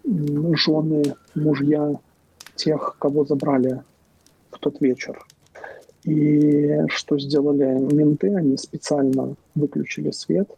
жены, 0.05 1.15
мужья 1.35 1.99
тех, 2.55 2.95
кого 2.97 3.25
забрали 3.25 3.81
в 4.51 4.59
тот 4.59 4.79
вечер. 4.79 5.19
И 6.03 6.79
что 6.87 7.19
сделали 7.19 7.79
менты? 7.93 8.33
Они 8.35 8.57
специально 8.57 9.35
выключили 9.53 10.11
свет 10.11 10.49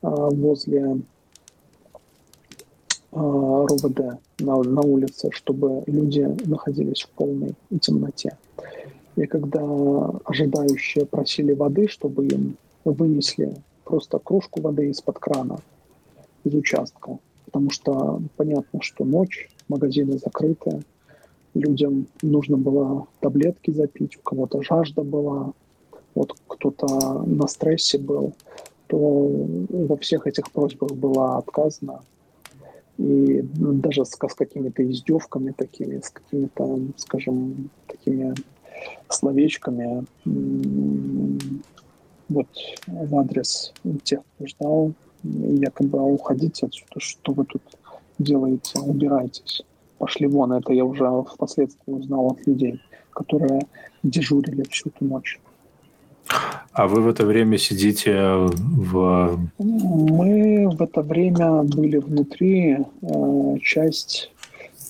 а, 0.00 0.30
возле 0.30 0.98
а, 3.12 3.66
РОВД 3.66 4.18
на, 4.40 4.62
на 4.62 4.80
улице, 4.80 5.28
чтобы 5.30 5.82
люди 5.86 6.26
находились 6.46 7.02
в 7.02 7.10
полной 7.10 7.54
темноте. 7.80 8.36
И 9.16 9.26
когда 9.26 9.60
ожидающие 10.24 11.06
просили 11.06 11.52
воды, 11.52 11.86
чтобы 11.88 12.26
им 12.26 12.56
вынесли 12.84 13.54
просто 13.84 14.18
кружку 14.18 14.60
воды 14.60 14.88
из-под 14.88 15.18
крана, 15.18 15.58
из 16.44 16.54
участка, 16.54 17.18
потому 17.44 17.70
что 17.70 18.20
понятно, 18.36 18.80
что 18.82 19.04
ночь, 19.04 19.48
магазины 19.68 20.18
закрыты, 20.18 20.82
людям 21.54 22.06
нужно 22.22 22.56
было 22.56 23.06
таблетки 23.20 23.70
запить, 23.70 24.16
у 24.16 24.20
кого-то 24.22 24.62
жажда 24.62 25.02
была, 25.02 25.52
вот 26.14 26.34
кто-то 26.46 27.22
на 27.22 27.46
стрессе 27.46 27.98
был, 27.98 28.34
то 28.88 28.98
во 28.98 29.96
всех 29.96 30.26
этих 30.26 30.50
просьбах 30.50 30.90
было 30.92 31.38
отказано. 31.38 32.02
И 32.98 33.42
даже 33.42 34.04
с, 34.04 34.10
с 34.10 34.34
какими-то 34.34 34.88
издевками 34.88 35.52
такими, 35.52 36.00
с 36.00 36.10
какими-то, 36.10 36.78
скажем, 36.96 37.70
такими 37.86 38.34
словечками 39.08 40.04
вот 42.28 42.46
в 42.86 43.18
адрес 43.18 43.72
тех, 44.04 44.20
кто 44.36 44.46
ждал, 44.46 44.92
якобы 45.22 46.00
уходите 46.02 46.66
отсюда, 46.66 46.98
что 46.98 47.32
вы 47.32 47.44
тут 47.44 47.62
делаете, 48.18 48.78
убирайтесь 48.78 49.64
пошли 49.98 50.26
вон. 50.26 50.52
Это 50.52 50.72
я 50.72 50.84
уже 50.84 51.04
впоследствии 51.32 51.92
узнал 51.92 52.26
от 52.32 52.46
людей, 52.46 52.80
которые 53.10 53.60
дежурили 54.02 54.64
всю 54.70 54.90
эту 54.90 55.04
ночь. 55.04 55.40
А 56.72 56.88
вы 56.88 57.02
в 57.02 57.08
это 57.08 57.24
время 57.24 57.58
сидите 57.58 58.12
в... 58.18 59.38
Мы 59.58 60.68
в 60.68 60.82
это 60.82 61.02
время 61.02 61.62
были 61.62 61.98
внутри, 61.98 62.78
э, 63.02 63.56
часть 63.62 64.32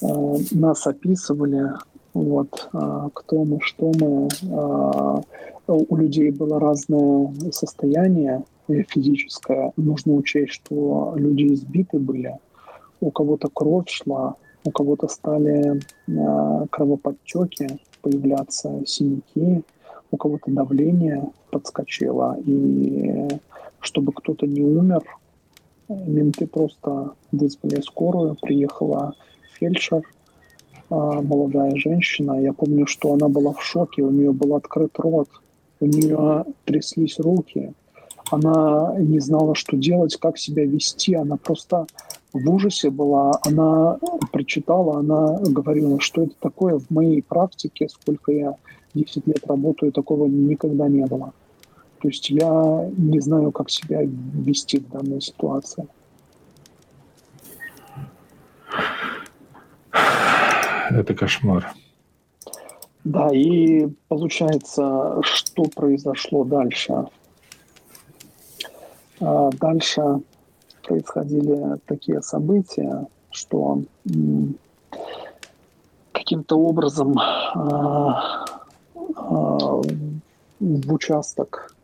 э, 0.01 0.07
нас 0.53 0.87
описывали, 0.87 1.73
вот, 2.15 2.69
э, 2.73 3.09
кто 3.13 3.45
мы, 3.45 3.59
что 3.61 3.93
мы. 4.01 4.29
У 5.67 5.97
людей 5.97 6.31
было 6.31 6.61
разное 6.61 7.33
состояние 7.51 8.45
физическое. 8.69 9.73
Нужно 9.79 10.13
учесть, 10.15 10.53
что 10.53 11.15
люди 11.17 11.55
избиты 11.55 11.99
были, 11.99 12.39
у 13.01 13.11
кого-то 13.11 13.49
кровь 13.49 13.89
шла, 13.89 14.37
у 14.65 14.71
кого-то 14.71 15.09
стали 15.09 15.81
э, 16.09 16.67
кровоподтеки 16.71 17.79
появляться, 18.03 18.83
синяки, 18.87 19.63
у 20.11 20.17
кого-то 20.17 20.51
давление 20.51 21.31
подскочило. 21.51 22.39
И 22.47 23.29
чтобы 23.81 24.13
кто-то 24.13 24.47
не 24.47 24.63
умер, 24.63 25.03
менты 25.89 26.47
просто 26.47 27.13
вызвали 27.33 27.81
скорую, 27.81 28.37
приехала 28.41 29.15
фельдшер, 29.55 30.01
э, 30.01 30.05
молодая 30.95 31.77
женщина. 31.77 32.41
Я 32.41 32.53
помню, 32.53 32.87
что 32.87 33.13
она 33.13 33.29
была 33.29 33.53
в 33.53 33.63
шоке, 33.63 34.03
у 34.03 34.11
нее 34.11 34.33
был 34.33 34.55
открыт 34.55 34.99
рот, 34.99 35.29
у 35.81 35.87
нее 35.87 36.45
тряслись 36.65 37.19
руки, 37.19 37.75
она 38.31 38.95
не 38.99 39.21
знала, 39.21 39.55
что 39.55 39.77
делать, 39.77 40.17
как 40.17 40.39
себя 40.39 40.65
вести, 40.65 41.15
она 41.15 41.37
просто 41.37 41.87
в 42.35 42.51
ужасе 42.51 42.91
была, 42.91 43.33
она 43.43 43.99
прочитала, 44.33 44.99
она 44.99 45.39
говорила, 45.41 46.01
что 46.01 46.25
это 46.25 46.35
такое 46.41 46.79
в 46.79 46.91
моей 46.91 47.23
практике, 47.23 47.89
сколько 47.89 48.33
я 48.33 48.57
10 48.95 49.27
лет 49.29 49.47
работаю, 49.47 49.93
такого 49.93 50.27
никогда 50.27 50.89
не 50.89 51.07
было. 51.07 51.33
То 52.01 52.09
есть 52.09 52.29
я 52.31 52.91
не 52.97 53.21
знаю, 53.21 53.53
как 53.53 53.71
себя 53.71 54.01
вести 54.03 54.81
в 54.81 54.91
данной 54.91 55.21
ситуации. 55.21 55.87
Это 60.91 61.15
кошмар. 61.15 61.73
Да, 63.05 63.29
и 63.33 63.87
получается, 64.09 65.21
что 65.23 65.65
произошло 65.75 66.45
дальше? 66.45 67.07
А, 69.21 69.51
дальше 69.51 70.21
происходили 70.87 71.79
такие 71.87 72.23
события, 72.23 73.07
что 73.31 73.83
каким-то 76.13 76.59
образом 76.59 77.19
а, 77.19 78.45
а, 79.17 79.83
в 80.61 80.93
участок 80.93 81.75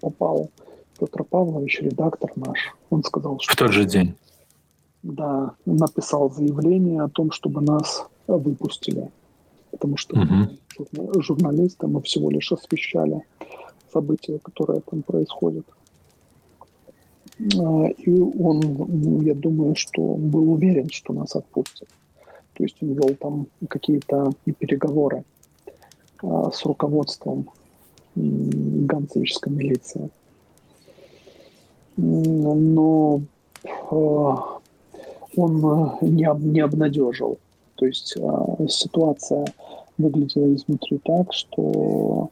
попал 0.00 0.50
Петр 0.98 1.24
Павлович, 1.24 1.80
редактор 1.80 2.30
наш. 2.36 2.74
Он 2.90 3.02
сказал, 3.04 3.38
что... 3.40 3.52
В 3.52 3.56
тот 3.56 3.72
же 3.72 3.84
день? 3.84 4.14
Да, 5.02 5.52
написал 5.66 6.30
заявление 6.30 7.02
о 7.02 7.08
том, 7.08 7.30
чтобы 7.30 7.60
нас 7.60 8.06
выпустили. 8.26 9.10
Потому 9.70 9.96
что 9.96 10.16
угу. 10.18 11.22
журналисты 11.22 11.86
мы 11.86 12.00
всего 12.02 12.30
лишь 12.30 12.50
освещали 12.52 13.22
события, 13.92 14.38
которые 14.38 14.80
там 14.80 15.02
происходят. 15.02 15.66
А, 17.38 17.86
и 17.86 18.20
он, 18.20 18.60
ну, 18.60 19.22
я 19.22 19.34
думаю, 19.34 19.74
что 19.76 20.00
был 20.14 20.52
уверен, 20.52 20.90
что 20.90 21.12
нас 21.12 21.36
отпустят. 21.36 21.88
То 22.54 22.64
есть 22.64 22.76
он 22.80 22.94
вел 22.94 23.14
там 23.20 23.46
какие-то 23.68 24.32
переговоры 24.58 25.24
а, 26.22 26.50
с 26.50 26.64
руководством 26.64 27.50
ганцевической 28.14 29.52
милиции. 29.52 30.08
Но 31.96 33.20
а, 33.90 34.58
он 35.36 35.98
не, 36.00 36.28
не 36.46 36.60
обнадежил. 36.60 37.38
То 37.74 37.84
есть 37.84 38.16
ситуация 38.68 39.44
выглядела 39.98 40.54
изнутри 40.54 40.98
так, 41.04 41.34
что 41.34 42.30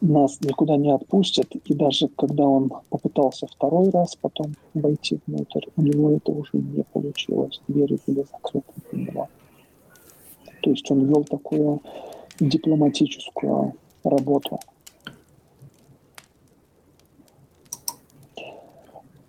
нас 0.00 0.40
никуда 0.40 0.76
не 0.76 0.90
отпустят. 0.90 1.54
И 1.54 1.74
даже 1.74 2.08
когда 2.08 2.44
он 2.44 2.70
попытался 2.90 3.46
второй 3.46 3.90
раз 3.90 4.16
потом 4.16 4.54
войти 4.74 5.20
внутрь, 5.26 5.66
у 5.76 5.82
него 5.82 6.10
это 6.12 6.32
уже 6.32 6.50
не 6.54 6.82
получилось. 6.92 7.60
Двери 7.68 7.98
были 8.06 8.24
закрыты 8.30 8.72
для 8.90 9.04
него. 9.04 9.28
То 10.62 10.70
есть 10.70 10.90
он 10.90 11.06
вел 11.06 11.24
такую 11.24 11.80
дипломатическую 12.38 13.74
работу. 14.04 14.58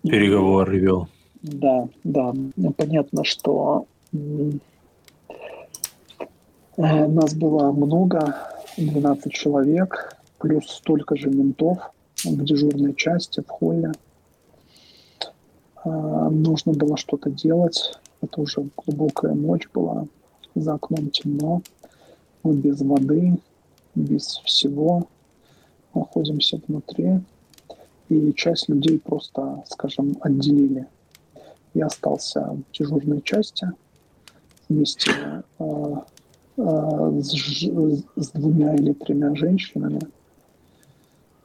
Переговоры 0.02 0.78
вел. 0.78 1.08
Да, 1.42 1.88
да. 2.04 2.34
Понятно, 2.76 3.24
что 3.24 3.86
э, 4.12 4.50
нас 6.76 7.34
было 7.34 7.72
много, 7.72 8.36
12 8.76 9.32
человек, 9.32 10.16
плюс 10.38 10.68
столько 10.68 11.16
же 11.16 11.30
ментов 11.30 11.78
в 12.24 12.44
дежурной 12.44 12.94
части, 12.94 13.40
в 13.40 13.48
холле. 13.48 13.92
А, 15.84 16.30
нужно 16.30 16.72
было 16.72 16.96
что-то 16.96 17.30
делать. 17.30 17.92
Это 18.20 18.40
уже 18.40 18.68
глубокая 18.76 19.34
ночь 19.34 19.68
была. 19.72 20.06
За 20.54 20.74
окном 20.74 21.10
темно. 21.10 21.62
Мы 22.42 22.54
без 22.54 22.80
воды, 22.80 23.38
без 23.94 24.40
всего 24.44 25.08
находимся 25.94 26.60
внутри. 26.66 27.20
И 28.08 28.32
часть 28.34 28.68
людей 28.68 28.98
просто, 28.98 29.64
скажем, 29.68 30.16
отделили. 30.20 30.86
Я 31.74 31.86
остался 31.86 32.40
в 32.40 32.78
дежурной 32.78 33.22
части 33.22 33.68
вместе 34.68 35.10
э, 35.58 35.94
с, 36.56 37.30
с 38.16 38.30
двумя 38.30 38.74
или 38.74 38.92
тремя 38.92 39.34
женщинами. 39.34 40.00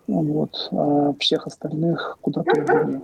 Вот. 0.07 0.69
А 0.71 1.13
всех 1.19 1.47
остальных 1.47 2.17
куда-то 2.21 2.51
увели. 2.51 3.01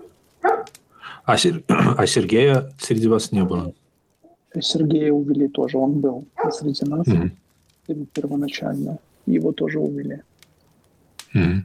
А, 1.23 1.37
Сер... 1.37 1.63
а 1.67 2.05
Сергея 2.07 2.71
среди 2.79 3.07
вас 3.07 3.31
не 3.31 3.43
было? 3.43 3.73
Сергея 4.59 5.11
увели 5.11 5.47
тоже, 5.47 5.77
он 5.77 5.99
был 5.99 6.25
среди 6.51 6.85
нас 6.85 7.07
mm-hmm. 7.07 8.07
первоначально. 8.13 8.99
Его 9.25 9.51
тоже 9.51 9.79
увели. 9.79 10.21
Mm-hmm. 11.33 11.61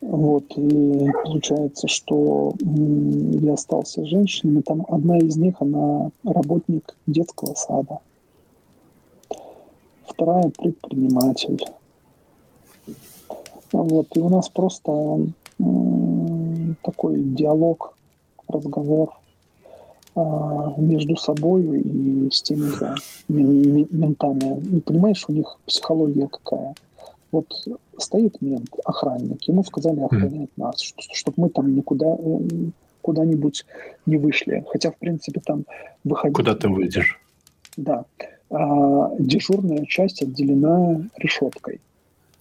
Вот, 0.00 0.44
и 0.56 1.10
получается, 1.24 1.86
что 1.86 2.54
я 2.60 3.52
остался 3.52 4.02
с 4.02 4.08
женщинами. 4.08 4.62
Там 4.62 4.86
одна 4.88 5.18
из 5.18 5.36
них, 5.36 5.56
она 5.60 6.10
работник 6.24 6.96
детского 7.06 7.54
сада. 7.54 7.98
Вторая 10.20 10.50
предприниматель. 10.50 11.64
Вот, 13.72 14.06
и 14.14 14.20
у 14.20 14.28
нас 14.28 14.50
просто 14.50 15.18
такой 16.82 17.22
диалог, 17.22 17.94
разговор 18.46 19.14
а, 20.14 20.74
между 20.76 21.16
собой 21.16 21.80
и 21.80 22.28
с 22.30 22.42
теми 22.42 22.66
же 22.66 22.94
ментами. 23.28 24.60
И 24.76 24.80
понимаешь, 24.80 25.24
у 25.26 25.32
них 25.32 25.56
психология 25.64 26.28
какая. 26.28 26.74
Вот 27.32 27.46
стоит 27.96 28.42
мент, 28.42 28.68
охранник, 28.84 29.42
ему 29.44 29.64
сказали 29.64 30.00
охранять 30.00 30.50
mm. 30.50 30.58
нас, 30.58 30.82
чтобы 31.14 31.34
мы 31.38 31.48
там 31.48 31.74
никуда 31.74 32.18
куда-нибудь 33.00 33.64
не 34.04 34.18
вышли. 34.18 34.66
Хотя, 34.68 34.90
в 34.90 34.98
принципе, 34.98 35.40
там 35.40 35.64
выходить... 36.04 36.36
Куда 36.36 36.54
ты 36.54 36.68
выйдешь? 36.68 37.18
Да. 37.78 38.04
А, 38.50 39.14
дежурная 39.18 39.84
часть 39.86 40.22
отделена 40.22 41.02
решеткой 41.16 41.80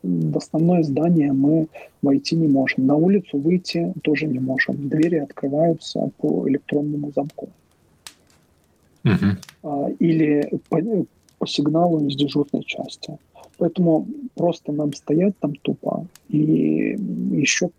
в 0.03 0.38
основное 0.38 0.84
здание 0.84 1.34
мы 1.34 1.68
войти 2.02 2.36
не 2.36 2.48
можем. 2.48 2.86
На 2.86 2.95
улицу 2.95 3.38
выйти 3.38 3.94
тоже 4.02 4.27
не 4.27 4.40
можем. 4.40 4.88
Двери 4.90 5.18
открываются 5.18 6.10
по 6.18 6.48
электронному 6.48 7.11
замку. 7.15 7.49
Uh-huh. 9.03 9.95
Или 9.99 10.49
по, 10.69 10.81
по 11.38 11.48
сигналу 11.48 12.06
из 12.06 12.15
дежурной 12.15 12.64
части. 12.64 13.18
Поэтому 13.57 14.07
просто 14.36 14.72
нам 14.72 14.94
стоять 14.94 15.38
там 15.40 15.53
тупо, 15.56 16.06
и 16.30 16.98
еще 17.31 17.69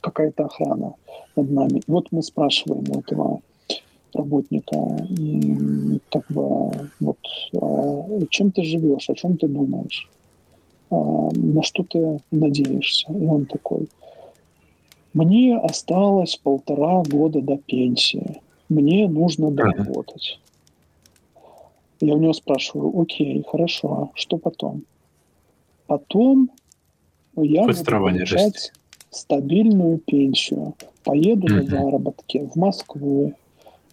какая-то 0.00 0.46
охрана 0.46 0.94
над 1.36 1.50
нами. 1.50 1.78
И 1.78 1.82
вот 1.86 2.08
мы 2.10 2.22
спрашиваем 2.22 2.84
у 2.88 2.98
этого 2.98 3.40
работника, 4.14 4.76
как 6.10 6.24
бы, 6.30 6.90
вот, 7.00 7.18
а, 7.60 8.26
чем 8.30 8.50
ты 8.52 8.62
живешь, 8.62 9.08
о 9.08 9.14
чем 9.14 9.36
ты 9.36 9.48
думаешь? 9.48 10.08
А, 10.90 11.30
на 11.32 11.62
что 11.62 11.84
ты 11.84 12.20
надеешься? 12.30 13.12
И 13.12 13.26
он 13.26 13.46
такой, 13.46 13.88
мне 15.12 15.56
осталось 15.56 16.36
полтора 16.36 17.02
года 17.02 17.40
до 17.40 17.56
пенсии, 17.56 18.40
мне 18.68 19.08
нужно 19.08 19.50
доработать. 19.50 20.38
Я 22.00 22.14
у 22.14 22.18
него 22.18 22.32
спрашиваю, 22.32 23.00
окей, 23.00 23.44
хорошо, 23.46 23.88
а 23.92 24.10
что 24.14 24.36
потом? 24.36 24.82
Потом 25.86 26.50
я 27.36 27.66
буду 27.66 27.84
получать 27.84 28.72
стабильную 29.10 29.98
пенсию, 29.98 30.74
поеду 31.04 31.46
на 31.46 31.62
заработки 31.62 32.48
в 32.52 32.56
Москву, 32.56 33.34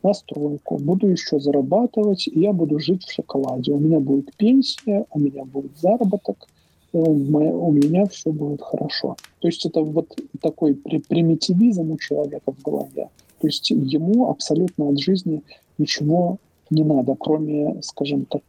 на 0.03 0.14
стройку, 0.14 0.78
буду 0.78 1.07
еще 1.07 1.40
зарабатывать, 1.40 2.28
и 2.28 2.40
я 2.40 2.53
буду 2.53 2.80
жить 2.80 3.06
в 3.06 3.11
шоколаде. 3.11 3.72
У 3.72 3.80
меня 3.80 3.99
будет 3.99 4.36
пенсия, 4.36 5.06
у 5.11 5.19
меня 5.19 5.45
будет 5.45 5.78
заработок– 5.80 6.48
у 6.94 7.72
меня 7.72 8.06
все 8.07 8.32
будет 8.32 8.61
хорошо. 8.61 9.15
То 9.40 9.48
есть 9.48 9.65
это 9.65 9.82
вот 9.82 10.07
такой 10.41 10.76
примитивизм 10.76 11.91
у 11.91 11.98
человека 11.98 12.52
в 12.52 12.61
голове. 12.61 13.10
То 13.40 13.48
есть 13.48 13.69
ему 13.69 14.30
абсолютно 14.30 14.90
от 14.90 14.99
жизни 14.99 15.41
ничего 15.78 16.38
не 16.72 16.84
надо, 16.84 17.15
кроме, 17.19 17.81
скажем 17.81 18.26
так, 18.26 18.41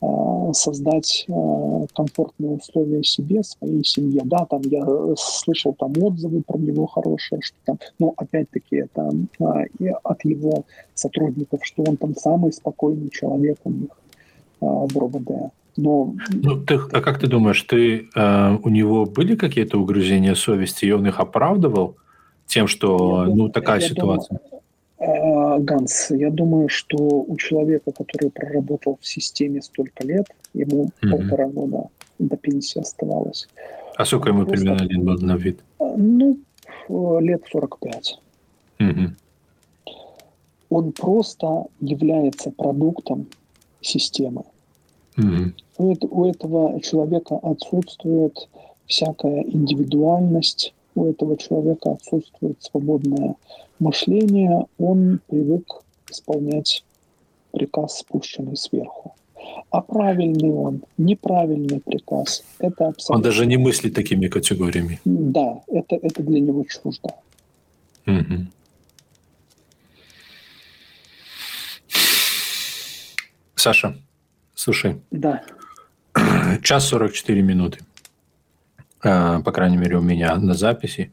а, 0.00 0.52
создать 0.52 1.26
а, 1.28 1.86
комфортные 1.94 2.52
условия 2.52 3.02
себе, 3.02 3.42
своей 3.42 3.84
семье. 3.84 4.22
Да, 4.24 4.46
там 4.46 4.60
я 4.62 4.84
слышал 5.16 5.74
там 5.74 5.92
отзывы 6.00 6.42
про 6.46 6.58
него 6.58 6.86
хорошие, 6.86 7.40
что 7.42 7.56
там, 7.64 7.78
но 7.98 8.14
опять-таки 8.16 8.76
это 8.76 9.10
и 9.78 9.88
от 9.88 10.24
его 10.24 10.64
сотрудников, 10.94 11.60
что 11.64 11.82
он 11.82 11.96
там 11.96 12.14
самый 12.14 12.52
спокойный 12.52 13.10
человек 13.10 13.58
у 13.64 13.70
них 13.70 13.90
в 14.60 14.96
РОВД. 14.96 15.52
Но... 15.76 16.14
Ну, 16.30 16.56
ты, 16.64 16.74
а 16.74 17.00
как 17.00 17.18
ты 17.18 17.26
думаешь, 17.26 17.62
ты, 17.62 18.08
э, 18.14 18.58
у 18.62 18.68
него 18.68 19.06
были 19.06 19.36
какие-то 19.36 19.78
угрызения 19.78 20.34
совести, 20.34 20.84
и 20.84 20.92
он 20.92 21.06
их 21.06 21.18
оправдывал 21.18 21.96
тем, 22.46 22.68
что 22.68 23.24
я 23.26 23.34
ну, 23.34 23.48
такая 23.48 23.80
я 23.80 23.88
ситуация? 23.88 24.38
Думаю, 24.38 24.52
э, 24.52 24.60
Ганс, 25.60 26.10
я 26.10 26.30
думаю, 26.30 26.68
что 26.68 26.96
у 26.96 27.36
человека, 27.36 27.92
который 27.92 28.30
проработал 28.30 28.98
в 29.00 29.06
системе 29.06 29.60
столько 29.62 30.06
лет, 30.06 30.26
ему 30.54 30.90
mm-hmm. 31.02 31.10
полтора 31.10 31.48
года 31.48 31.88
до 32.18 32.36
пенсии 32.36 32.80
оставалось, 32.80 33.48
А 33.96 34.04
сколько 34.04 34.28
ему 34.28 34.44
просто... 34.44 34.64
примерно 34.64 34.84
лет 34.84 35.04
был 35.04 35.18
на 35.18 35.36
вид? 35.36 35.60
Ну, 35.78 36.38
лет 37.20 37.42
45. 37.50 38.20
Угу. 38.80 39.00
Он 40.70 40.92
просто 40.92 41.66
является 41.80 42.50
продуктом 42.50 43.26
системы. 43.80 44.44
Угу. 45.18 45.52
У, 45.78 46.22
у 46.22 46.26
этого 46.26 46.80
человека 46.80 47.38
отсутствует 47.42 48.48
всякая 48.86 49.42
индивидуальность, 49.42 50.74
у 50.94 51.10
этого 51.10 51.36
человека 51.36 51.92
отсутствует 51.92 52.62
свободное 52.62 53.36
мышление, 53.78 54.66
он 54.78 55.20
привык 55.28 55.82
исполнять 56.10 56.84
приказ, 57.52 57.98
спущенный 57.98 58.56
сверху. 58.56 59.14
А 59.70 59.80
правильный 59.80 60.50
он, 60.50 60.82
неправильный 60.98 61.80
приказ, 61.80 62.44
это 62.58 62.88
абсолютно... 62.88 63.16
Он 63.16 63.22
даже 63.22 63.46
не 63.46 63.56
мыслит 63.56 63.94
такими 63.94 64.28
категориями. 64.28 65.00
Да, 65.04 65.60
это, 65.66 65.96
это 65.96 66.22
для 66.22 66.40
него 66.40 66.64
чуждо. 66.64 67.10
Угу. 68.06 68.46
Саша, 73.56 73.96
слушай. 74.54 75.00
Да. 75.10 75.42
Час 76.62 76.86
44 76.88 77.42
минуты. 77.42 77.78
А, 79.02 79.40
по 79.40 79.52
крайней 79.52 79.76
мере, 79.76 79.96
у 79.96 80.02
меня 80.02 80.36
на 80.36 80.54
записи. 80.54 81.10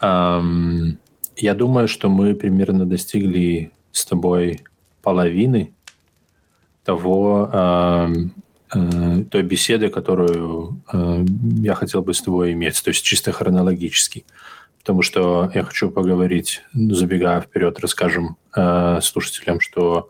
Я 0.00 1.54
думаю, 1.54 1.88
что 1.88 2.08
мы 2.08 2.34
примерно 2.34 2.84
достигли 2.86 3.72
с 3.92 4.04
тобой 4.04 4.64
половины 5.02 5.72
того, 6.84 7.48
той 8.68 9.42
беседы, 9.42 9.88
которую 9.88 10.82
я 10.92 11.74
хотел 11.74 12.02
бы 12.02 12.12
с 12.12 12.22
тобой 12.22 12.52
иметь, 12.52 12.82
то 12.82 12.90
есть 12.90 13.04
чисто 13.04 13.32
хронологически. 13.32 14.24
Потому 14.80 15.02
что 15.02 15.50
я 15.54 15.62
хочу 15.62 15.90
поговорить, 15.90 16.62
забегая 16.74 17.40
вперед, 17.40 17.78
расскажем 17.80 18.36
слушателям, 19.00 19.60
что 19.60 20.08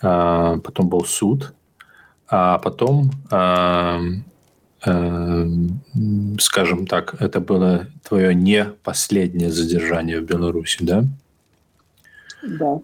потом 0.00 0.88
был 0.88 1.04
суд, 1.04 1.52
а 2.28 2.58
потом 2.58 3.10
скажем 4.80 6.86
так, 6.86 7.20
это 7.20 7.40
было 7.40 7.88
твое 8.06 8.34
не 8.34 8.64
последнее 8.64 9.50
задержание 9.50 10.20
в 10.20 10.24
Беларуси, 10.24 10.78
да? 10.82 11.04
Да. 12.42 12.80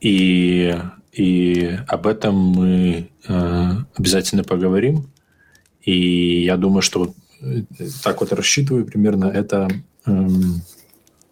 И, 0.00 0.76
и 1.12 1.78
об 1.86 2.06
этом 2.06 2.34
мы 2.34 3.10
э, 3.28 3.70
обязательно 3.96 4.42
поговорим. 4.42 5.08
И 5.82 6.44
я 6.44 6.56
думаю, 6.56 6.82
что 6.82 7.14
э, 7.40 7.62
так 8.02 8.20
вот 8.20 8.32
рассчитываю 8.32 8.84
примерно 8.84 9.26
это 9.26 9.68
э, 10.06 10.28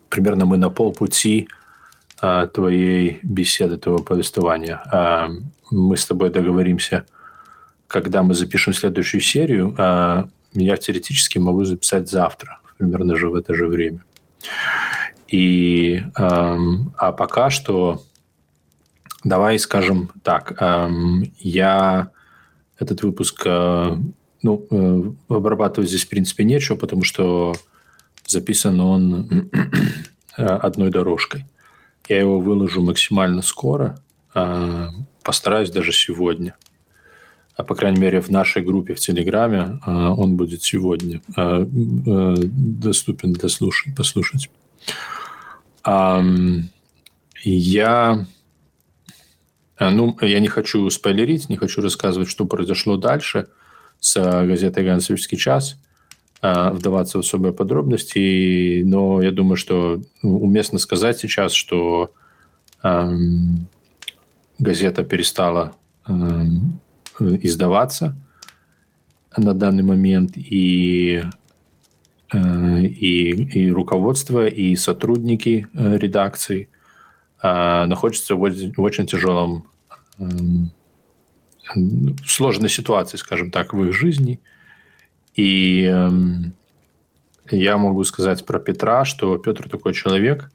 примерно 0.09 0.47
мы 0.47 0.59
на 0.59 0.71
полпути 0.71 1.49
э, 2.23 2.49
твоей 2.55 3.19
беседы, 3.23 3.79
твоего 3.79 4.03
повествования. 4.03 4.81
Мы 5.71 5.97
с 5.97 6.07
тобой 6.07 6.31
договоримся 6.31 7.05
когда 7.93 8.23
мы 8.23 8.35
запишем 8.35 8.73
следующую 8.73 9.21
серию, 9.21 9.75
а, 9.79 10.29
я 10.55 10.77
теоретически 10.77 11.39
могу 11.39 11.65
записать 11.65 12.09
завтра, 12.09 12.59
примерно 12.79 13.17
же 13.17 13.29
в 13.29 13.35
это 13.35 13.55
же 13.55 13.67
время. 13.67 14.03
И, 15.29 16.03
а 16.15 17.13
пока 17.13 17.51
что, 17.51 18.03
давай 19.25 19.59
скажем 19.59 20.11
так, 20.23 20.61
я 21.39 22.11
этот 22.79 23.03
выпуск, 23.03 23.43
а, 23.47 23.99
ну, 24.43 24.67
э, 24.71 25.03
обрабатывать 25.29 25.89
здесь, 25.89 26.05
в 26.05 26.09
принципе, 26.09 26.45
нечего, 26.45 26.77
потому 26.77 27.05
что 27.05 27.55
записан 28.27 28.81
он 28.81 29.51
одной 30.35 30.91
дорожкой. 30.91 31.47
Я 32.09 32.19
его 32.19 32.41
выложу 32.41 32.83
максимально 32.83 33.43
скоро, 33.43 33.99
постараюсь 35.23 35.71
даже 35.71 35.93
сегодня– 35.93 36.57
а 37.63 37.65
по 37.65 37.77
крайней 37.77 38.01
мере 38.01 38.21
в 38.21 38.29
нашей 38.29 38.61
группе 38.61 38.95
в 38.95 38.99
Телеграме 38.99 39.79
а, 39.83 40.13
он 40.13 40.37
будет 40.37 40.65
сегодня 40.65 41.23
а, 41.37 41.63
а, 41.63 42.35
доступен 42.37 43.33
для 43.33 43.49
слушать, 43.49 43.95
послушать. 43.95 44.51
Я, 47.45 48.27
ну, 49.81 50.17
я 50.21 50.41
не 50.41 50.49
хочу 50.49 50.89
спойлерить, 50.91 51.49
не 51.49 51.57
хочу 51.57 51.81
рассказывать, 51.83 52.29
что 52.29 52.45
произошло 52.45 52.97
дальше 52.97 53.49
с 53.99 54.15
газетой 54.47 54.85
«Гансовский 54.85 55.37
час», 55.39 55.77
вдаваться 56.41 57.19
в 57.19 57.23
особые 57.23 57.53
подробности, 57.53 58.83
но 58.85 59.21
я 59.23 59.33
думаю, 59.33 59.57
что 59.57 60.01
уместно 60.23 60.79
сказать 60.79 61.19
сейчас, 61.19 61.53
что 61.53 62.13
газета 64.61 65.03
перестала 65.03 65.75
издаваться 67.43 68.17
на 69.37 69.55
данный 69.55 69.83
момент, 69.83 70.33
и, 70.37 71.23
э, 72.33 72.81
и, 72.81 73.31
и 73.31 73.71
руководство, 73.71 74.47
и 74.47 74.77
сотрудники 74.77 75.67
э, 75.73 75.97
редакции 75.99 76.69
э, 77.43 77.85
находятся 77.87 78.35
в 78.35 78.43
очень 78.43 79.07
тяжелом 79.07 79.65
эм, 80.19 80.71
сложной 82.27 82.69
ситуации, 82.69 83.17
скажем 83.17 83.51
так, 83.51 83.73
в 83.73 83.85
их 83.85 83.95
жизни. 83.95 84.41
И 85.35 85.85
эм, 85.85 86.53
я 87.51 87.79
могу 87.79 88.05
сказать 88.05 88.45
про 88.45 88.59
Петра, 88.59 89.05
что 89.05 89.39
Петр 89.39 89.69
такой 89.69 89.95
человек, 89.95 90.51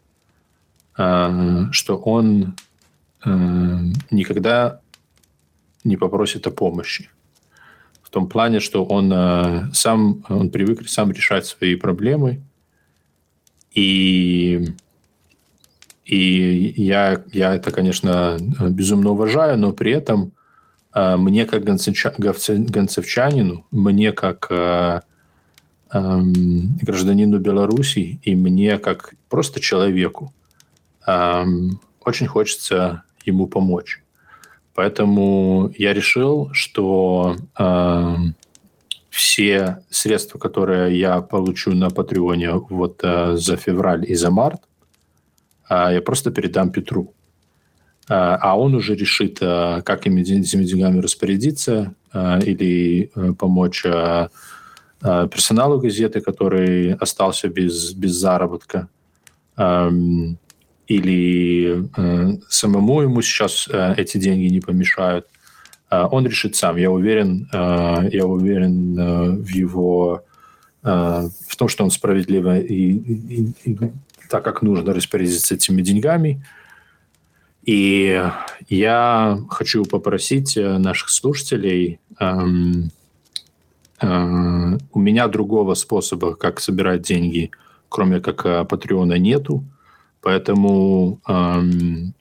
что 0.94 1.98
он 1.98 2.56
никогда 4.10 4.80
не 5.88 5.98
попросит 5.98 6.48
о 6.48 6.52
помощи. 6.52 7.10
В 8.02 8.10
том 8.10 8.28
плане, 8.28 8.60
что 8.60 8.86
он 8.86 9.12
э, 9.14 9.70
сам, 9.74 10.24
он 10.30 10.50
привык 10.50 10.88
сам 10.88 11.12
решать 11.12 11.46
свои 11.46 11.76
проблемы. 11.76 12.42
И, 13.74 14.66
и 16.06 16.74
я, 16.78 17.24
я 17.34 17.56
это, 17.56 17.72
конечно, 17.72 18.38
безумно 18.70 19.12
уважаю, 19.12 19.58
но 19.58 19.74
при 19.74 19.92
этом 19.92 20.32
э, 20.94 21.18
мне 21.18 21.46
как 21.46 21.64
гонцевчанину, 21.64 23.66
мне 23.72 24.14
как 24.14 24.48
э, 24.50 25.02
эм, 25.92 26.78
гражданину 26.82 27.40
Беларуси 27.40 28.20
и 28.24 28.36
мне 28.36 28.78
как 28.78 29.14
просто 29.30 29.60
человеку 29.60 30.34
эм, 31.06 31.82
очень 32.00 32.28
хочется 32.28 33.04
ему 33.26 33.48
помочь. 33.48 34.02
Поэтому 34.78 35.74
я 35.76 35.91
решил, 35.91 36.49
что 36.54 37.36
э, 37.58 38.16
все 39.10 39.80
средства, 39.90 40.38
которые 40.38 40.99
я 40.99 41.22
получу 41.22 41.72
на 41.72 41.90
Патреоне 41.90 42.52
вот 42.70 42.99
э, 43.04 43.38
за 43.38 43.58
февраль 43.58 44.06
и 44.08 44.14
за 44.14 44.30
март, 44.30 44.62
э, 45.68 45.94
я 45.94 46.02
просто 46.02 46.30
передам 46.30 46.70
Петру. 46.70 47.16
Э, 48.08 48.38
а 48.40 48.56
он 48.56 48.76
уже 48.76 48.94
решит, 48.94 49.40
э, 49.41 49.82
как 49.84 50.02
этими 50.02 50.22
деньгами 50.64 51.02
распорядиться 51.02 51.95
э, 52.14 52.40
или 52.45 53.10
э, 53.16 53.34
помочь 53.34 53.84
э, 53.84 54.28
э, 55.02 55.28
персоналу 55.28 55.80
газеты, 55.80 56.22
который 56.22 56.94
остался 56.94 57.48
без, 57.48 57.94
без 57.94 58.12
заработка. 58.12 58.88
Эм, 59.58 60.38
или 60.88 61.90
э, 61.96 62.38
самому 62.50 63.02
ему 63.02 63.22
сейчас 63.22 63.68
э, 63.68 63.94
эти 63.98 64.18
деньги 64.18 64.48
не 64.48 64.62
помешают, 64.62 65.28
э, 65.92 66.08
он 66.12 66.26
решит 66.26 66.56
сам. 66.56 66.78
Я 66.78 66.92
уверен, 66.92 67.50
э, 67.54 68.10
я 68.12 68.26
уверен 68.26 68.98
э, 68.98 69.30
в 69.32 69.48
его 69.50 70.24
э, 70.84 71.30
в 71.48 71.56
том, 71.58 71.68
что 71.68 71.84
он 71.84 71.92
справедливо 71.92 72.60
и, 72.60 72.92
и, 72.92 73.54
и 73.66 73.78
так, 74.30 74.44
как 74.44 74.62
нужно 74.62 74.94
распорядиться 74.94 75.56
этими 75.56 75.82
деньгами. 75.82 76.44
И 77.64 78.24
я 78.70 79.40
хочу 79.50 79.84
попросить 79.84 80.56
э, 80.56 80.78
наших 80.78 81.10
слушателей 81.10 82.00
эм, 82.18 82.92
э, 84.02 84.78
у 84.94 85.00
меня 85.00 85.28
другого 85.28 85.74
способа, 85.74 86.36
как 86.36 86.62
собирать 86.62 87.02
деньги, 87.02 87.52
кроме 87.90 88.22
как 88.22 88.46
э, 88.46 88.64
Патреона, 88.64 89.18
нету. 89.18 89.66
Поэтому, 90.28 91.22
эм, 91.30 92.14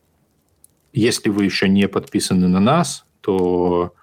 если 0.93 1.29
вы 1.29 1.45
еще 1.45 1.69
не 1.69 1.89
подписаны 1.89 2.47
на 2.47 2.61
нас, 2.61 3.05
то 3.21 3.95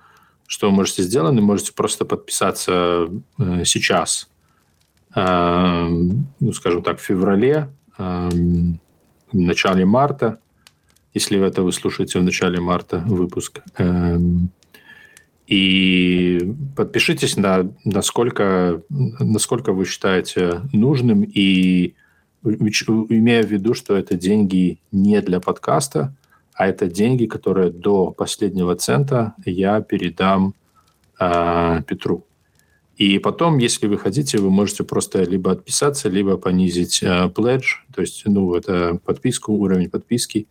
что 0.46 0.70
вы 0.70 0.76
можете 0.76 1.04
сделать? 1.04 1.34
Вы 1.36 1.42
можете 1.42 1.72
просто 1.72 2.04
подписаться 2.04 3.08
э, 3.40 3.64
сейчас, 3.64 4.30
э, 5.16 5.88
ну, 6.40 6.52
скажем 6.52 6.84
так, 6.84 7.00
в 7.00 7.02
феврале, 7.02 7.70
э, 7.98 8.30
в 9.32 9.38
начале 9.40 9.86
марта, 9.86 10.40
если 11.14 11.40
это 11.40 11.62
вы 11.62 11.72
слушаете 11.72 12.20
в 12.20 12.24
начале 12.24 12.60
марта 12.60 12.98
выпуск. 13.08 13.62
Э, 13.78 14.18
И 15.48 16.54
подпишитесь 16.76 17.38
на 17.38 17.72
насколько, 17.86 18.82
насколько 18.90 19.72
вы 19.72 19.86
считаете 19.86 20.60
нужным, 20.74 21.24
и 21.24 21.94
имея 22.44 23.44
в 23.44 23.52
виду, 23.52 23.74
что 23.74 23.96
это 23.96 24.16
деньги 24.16 24.80
не 24.92 25.22
для 25.22 25.40
подкаста, 25.40 26.14
а 26.54 26.68
это 26.68 26.88
деньги, 26.88 27.26
которые 27.26 27.72
до 27.72 28.12
последнего 28.12 28.76
цента 28.76 29.34
я 29.46 29.82
передам 29.82 30.54
э, 31.20 31.82
Петру. 31.88 32.26
И 32.96 33.18
потом, 33.20 33.58
если 33.58 33.88
вы 33.88 33.98
хотите, 33.98 34.38
вы 34.38 34.52
можете 34.52 34.84
просто 34.84 35.24
либо 35.24 35.52
отписаться, 35.52 36.10
либо 36.10 36.38
понизить 36.38 37.02
э, 37.02 37.26
pledge, 37.36 37.82
то 37.94 38.02
есть, 38.02 38.24
ну, 38.26 38.54
это 38.54 39.00
подписку, 39.04 39.54
уровень 39.54 39.90
подписки. 39.90 40.48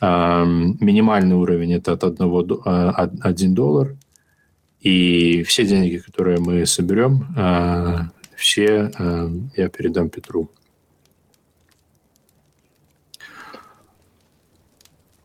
Э, 0.00 0.44
минимальный 0.46 1.36
уровень– 1.36 1.74
это 1.74 1.92
от 1.92 2.04
1, 2.04 2.62
э, 2.64 3.08
1 3.20 3.54
доллар. 3.54 3.96
И 4.80 5.42
все 5.42 5.66
деньги, 5.66 5.98
которые 5.98 6.38
мы 6.38 6.64
соберем, 6.64 7.26
э, 7.36 7.98
все 8.36 8.90
э, 8.98 9.30
я 9.56 9.68
передам 9.68 10.08
Петру. 10.08 10.50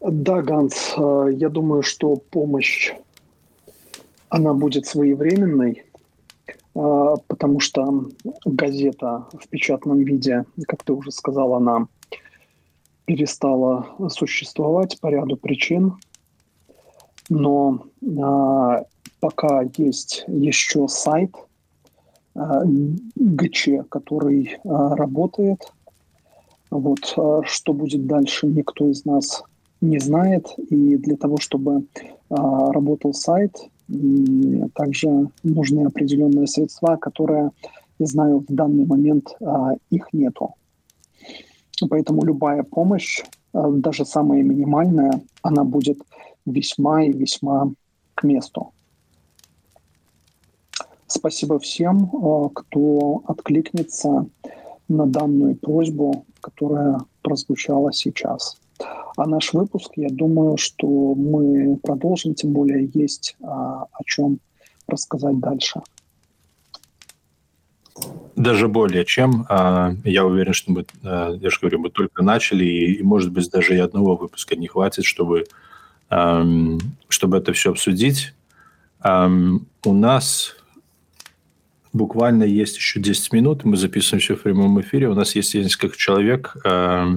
Да, 0.06 0.42
Ганс, 0.42 0.96
э, 0.98 1.30
я 1.32 1.48
думаю, 1.48 1.82
что 1.82 2.18
помощь, 2.18 2.94
она 4.28 4.54
будет 4.54 4.86
своевременной, 4.86 5.86
а, 6.76 7.16
потому 7.28 7.62
что 7.62 8.10
газета 8.44 9.28
в 9.32 9.48
печатном 9.48 10.00
виде, 10.00 10.44
как 10.68 10.84
ты 10.84 10.92
уже 10.92 11.12
сказал, 11.12 11.54
она 11.54 11.88
перестала 13.06 13.96
существовать 14.10 15.00
по 15.00 15.08
ряду 15.08 15.38
причин. 15.38 15.94
Но 17.30 17.86
а, 18.22 18.84
пока 19.22 19.64
есть 19.78 20.26
еще 20.28 20.90
сайт 20.90 21.34
ГЧ, 22.36 23.88
который 23.88 24.58
работает, 24.66 25.72
вот 26.72 27.06
что 27.46 27.74
будет 27.74 28.06
дальше, 28.06 28.48
никто 28.48 28.90
из 28.90 29.06
нас 29.06 29.44
не 29.84 30.00
знает. 30.00 30.48
И 30.70 30.98
для 30.98 31.16
того, 31.16 31.38
чтобы 31.38 31.86
работал 32.30 33.14
сайт, 33.14 33.56
также 34.74 35.30
нужны 35.44 35.86
определенные 35.86 36.48
средства, 36.48 36.96
которые, 36.96 37.52
я 38.00 38.06
знаю, 38.06 38.40
в 38.48 38.54
данный 38.54 38.86
момент 38.86 39.36
а, 39.42 39.74
их 39.90 40.14
нету. 40.14 40.56
Поэтому 41.90 42.24
любая 42.24 42.64
помощь, 42.64 43.22
а, 43.54 43.70
даже 43.72 44.06
самая 44.06 44.42
минимальная, 44.42 45.22
она 45.42 45.64
будет 45.64 46.00
весьма 46.46 47.04
и 47.04 47.12
весьма 47.12 47.72
к 48.16 48.24
месту. 48.24 48.72
Спасибо 51.08 51.60
всем, 51.60 52.10
а, 52.14 52.50
кто 52.50 53.24
откликнется 53.28 54.28
на 54.88 55.06
данную 55.06 55.56
просьбу, 55.56 56.26
которая 56.42 57.00
прозвучала 57.22 57.94
сейчас. 57.94 58.58
А 58.80 59.28
наш 59.28 59.54
выпуск, 59.54 59.92
я 59.96 60.10
думаю, 60.10 60.58
что 60.58 60.88
мы 60.88 61.78
продолжим, 61.78 62.34
тем 62.34 62.52
более 62.52 62.90
есть 62.94 63.36
а, 63.44 63.84
о 63.92 64.04
чем 64.06 64.40
рассказать 64.88 65.40
дальше. 65.40 65.82
Даже 68.36 68.68
более 68.68 69.06
чем. 69.06 69.46
А, 69.50 69.94
я 70.04 70.26
уверен, 70.26 70.54
что 70.54 70.72
мы, 70.72 70.86
а, 71.04 71.34
я 71.34 71.50
же 71.50 71.60
говорю, 71.62 71.80
мы 71.80 71.90
только 71.92 72.24
начали, 72.24 72.66
и, 72.66 73.04
может 73.04 73.32
быть, 73.32 73.50
даже 73.52 73.76
и 73.76 73.80
одного 73.80 74.16
выпуска 74.16 74.56
не 74.56 74.68
хватит, 74.68 75.06
чтобы, 75.06 75.46
чтобы 77.08 77.38
это 77.38 77.54
все 77.54 77.72
обсудить. 77.72 78.34
У 79.04 79.94
нас 79.94 80.56
буквально 81.94 82.44
есть 82.44 82.78
еще 82.78 83.00
10 83.00 83.32
минут, 83.34 83.64
мы 83.64 83.78
записываем 83.78 84.22
все 84.22 84.36
в 84.36 84.42
прямом 84.42 84.82
эфире. 84.82 85.10
У 85.10 85.14
нас 85.14 85.36
есть 85.36 85.54
несколько 85.54 85.96
человек, 85.96 86.58
а, 86.66 87.08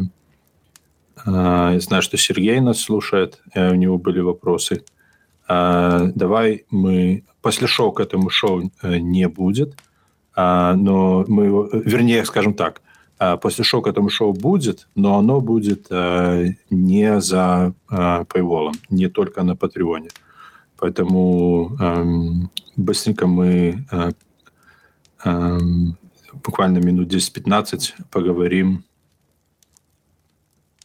я 1.26 1.80
знаю, 1.80 2.02
что 2.02 2.16
Сергей 2.16 2.60
нас 2.60 2.80
слушает, 2.80 3.42
у 3.54 3.74
него 3.74 3.98
были 3.98 4.20
вопросы. 4.20 4.84
А, 5.48 6.10
давай 6.14 6.64
мы... 6.70 7.24
После 7.42 7.68
шоу 7.68 7.92
к 7.92 8.00
этому 8.00 8.28
шоу 8.28 8.72
э, 8.82 8.98
не 8.98 9.28
будет, 9.28 9.76
а, 10.34 10.74
но 10.74 11.24
мы. 11.28 11.68
Вернее, 11.84 12.24
скажем 12.24 12.54
так, 12.54 12.82
после 13.40 13.62
шоу 13.62 13.82
к 13.82 13.86
этому 13.86 14.08
шоу 14.08 14.32
будет, 14.32 14.88
но 14.96 15.16
оно 15.16 15.40
будет 15.40 15.86
э, 15.90 16.54
не 16.70 17.20
за 17.20 17.72
paywall, 17.88 18.72
не 18.90 19.08
только 19.08 19.44
на 19.44 19.54
Патреоне. 19.54 20.08
Поэтому 20.78 21.76
эм, 21.80 22.50
быстренько 22.76 23.26
мы 23.26 23.86
э, 23.90 24.10
эм, 25.24 25.96
буквально 26.44 26.78
минут 26.78 27.12
10-15 27.12 27.92
поговорим 28.10 28.84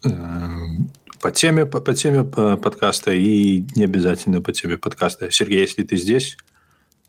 по 0.02 1.32
теме, 1.32 1.66
по, 1.66 1.82
по 1.82 1.94
теме 1.94 2.24
подкаста 2.24 3.12
и 3.14 3.64
не 3.76 3.84
обязательно 3.84 4.42
по 4.42 4.52
теме 4.52 4.78
подкаста. 4.78 5.32
Сергей, 5.32 5.62
если 5.62 5.84
ты 5.84 5.98
здесь, 5.98 6.38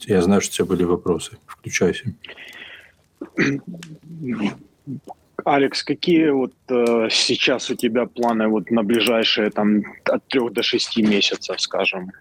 я 0.01 0.20
знаю, 0.23 0.40
что 0.40 0.52
у 0.52 0.55
тебя 0.56 0.64
были 0.66 0.85
вопросы. 0.85 1.39
Включайся. 1.47 2.14
Алекс, 5.44 5.82
какие 5.82 6.31
вот 6.31 6.55
э, 6.69 7.09
сейчас 7.10 7.70
у 7.70 7.74
тебя 7.74 8.06
планы 8.06 8.48
вот 8.48 8.70
на 8.70 8.82
ближайшие 8.85 9.51
там 9.51 9.82
от 10.05 10.27
трех 10.28 10.52
до 10.52 10.62
шести 10.62 11.02
месяцев, 11.02 11.60
скажем? 11.60 12.12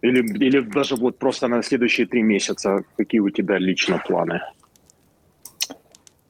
Или, 0.00 0.22
или 0.44 0.60
даже 0.60 0.96
вот 0.96 1.18
просто 1.18 1.46
на 1.46 1.62
следующие 1.62 2.06
три 2.06 2.22
месяца, 2.22 2.84
какие 2.96 3.20
у 3.20 3.30
тебя 3.30 3.58
лично 3.58 4.02
планы? 4.04 4.40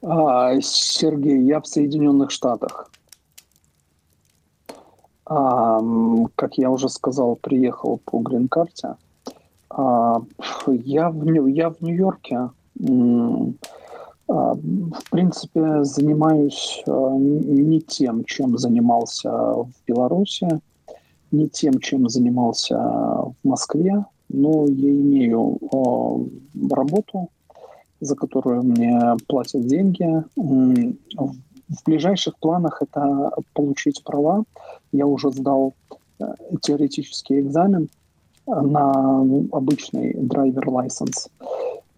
А, 0.03 0.59
Сергей, 0.61 1.41
я 1.47 1.59
в 1.59 1.65
Соединенных 1.65 2.29
Штатах. 2.29 2.91
А, 5.25 5.81
как 6.35 6.57
я 6.57 6.69
уже 6.69 6.89
сказал, 6.89 7.35
приехал 7.35 7.99
по 8.05 8.19
грин-карте. 8.19 8.95
А, 9.69 10.21
я, 10.67 11.09
в, 11.09 11.47
я 11.47 11.69
в 11.69 11.81
Нью-Йорке. 11.81 12.49
А, 14.27 14.53
в 14.55 15.09
принципе, 15.11 15.83
занимаюсь 15.83 16.83
а, 16.87 17.15
не 17.17 17.81
тем, 17.81 18.23
чем 18.25 18.57
занимался 18.57 19.29
в 19.31 19.71
Беларуси, 19.87 20.47
не 21.31 21.49
тем, 21.49 21.79
чем 21.79 22.09
занимался 22.09 22.77
в 22.77 23.35
Москве, 23.43 24.05
но 24.29 24.65
я 24.67 24.89
имею 24.89 25.59
а, 25.71 26.75
работу, 26.75 27.29
за 27.99 28.15
которую 28.15 28.63
мне 28.63 29.15
платят 29.27 29.65
деньги. 29.67 30.23
В 31.69 31.83
ближайших 31.85 32.37
планах 32.39 32.81
это 32.81 33.31
получить 33.53 34.03
права. 34.03 34.43
Я 34.91 35.05
уже 35.05 35.31
сдал 35.31 35.73
э, 36.19 36.25
теоретический 36.61 37.39
экзамен 37.39 37.89
на 38.45 39.21
обычный 39.51 40.13
драйвер 40.13 40.67
license, 40.67 41.29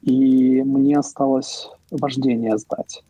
и 0.04 0.62
мне 0.62 1.00
осталось 1.00 1.70
вождение 1.90 2.58
сдать. 2.58 3.04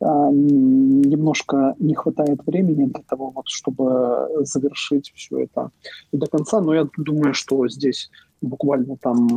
А, 0.00 0.30
немножко 0.30 1.74
не 1.78 1.94
хватает 1.94 2.40
времени 2.46 2.86
для 2.86 3.02
того, 3.06 3.30
вот, 3.30 3.48
чтобы 3.48 4.28
завершить 4.40 5.12
все 5.14 5.44
это 5.44 5.70
до 6.12 6.26
конца, 6.26 6.60
но 6.60 6.74
я 6.74 6.88
думаю, 6.96 7.34
что 7.34 7.68
здесь 7.68 8.10
буквально 8.40 8.96
там 8.96 9.28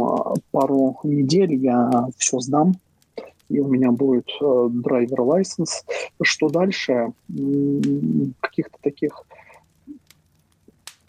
пару 0.51 0.97
недель 1.03 1.55
я 1.55 2.07
все 2.17 2.39
сдам, 2.39 2.75
и 3.49 3.59
у 3.59 3.67
меня 3.67 3.91
будет 3.91 4.29
э, 4.41 4.67
драйвер 4.71 5.21
license. 5.21 5.83
Что 6.21 6.49
дальше? 6.49 7.13
Каких-то 8.39 8.77
таких 8.81 9.25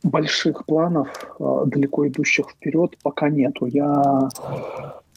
больших 0.02 0.66
планов, 0.66 1.09
э, 1.40 1.62
далеко 1.66 2.06
идущих 2.06 2.51
вперед, 2.51 2.97
пока 3.02 3.28
нету. 3.31 3.66
Я 3.66 4.28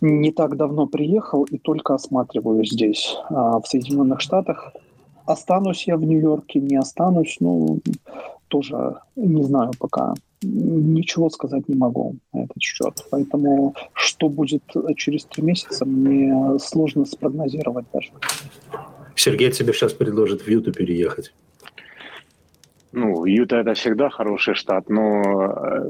не 0.02 0.32
так 0.32 0.56
давно 0.56 0.88
приехал 0.88 1.44
и 1.44 1.58
только 1.58 1.96
осматриваю 1.96 2.64
здесь, 2.66 3.18
э, 3.30 3.34
в 3.34 3.64
Соединенных 3.66 4.22
Штатах. 4.22 4.74
Останусь 5.26 5.88
я 5.88 5.98
в 5.98 6.04
Нью-Йорке, 6.04 6.60
не 6.60 6.78
останусь, 6.78 7.38
ну, 7.42 7.80
тоже 8.48 9.00
не 9.18 9.44
знаю 9.44 9.72
пока 9.78 10.14
ничего 10.42 11.30
сказать 11.30 11.68
не 11.68 11.76
могу 11.76 12.16
на 12.34 12.44
этот 12.44 12.62
счет. 12.62 13.06
Поэтому 13.10 13.76
что 13.94 14.30
будет 14.30 14.64
через 14.96 15.26
три 15.26 15.44
месяца, 15.44 15.86
мне 15.86 16.60
сложно 16.60 17.06
спрогнозировать 17.06 17.86
даже. 17.94 18.12
Сергей 19.16 19.52
тебе 19.52 19.74
сейчас 19.74 19.94
предложит 19.94 20.42
в 20.42 20.48
Юту 20.48 20.72
переехать. 20.72 21.34
Ну, 22.92 23.26
Юта 23.26 23.58
это 23.58 23.74
всегда 23.74 24.10
хороший 24.10 24.56
штат, 24.56 24.90
но 24.90 25.22
э, 25.22 25.90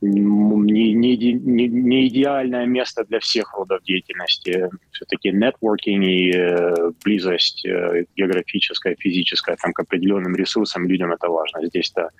не, 0.00 0.94
не, 0.94 1.16
не, 1.16 1.68
не 1.68 2.08
идеальное 2.08 2.66
место 2.66 3.04
для 3.04 3.20
всех 3.20 3.52
родов 3.54 3.82
деятельности. 3.82 4.70
Все-таки 4.92 5.30
нетворкинг 5.30 6.04
и 6.04 6.32
э, 6.32 6.92
близость 7.04 7.64
э, 7.66 8.04
географическая, 8.16 8.96
физическая 8.98 9.56
там, 9.56 9.72
к 9.72 9.80
определенным 9.80 10.34
ресурсам 10.34 10.86
людям 10.86 11.12
это 11.12 11.28
важно. 11.28 11.66
Здесь-то 11.66 12.10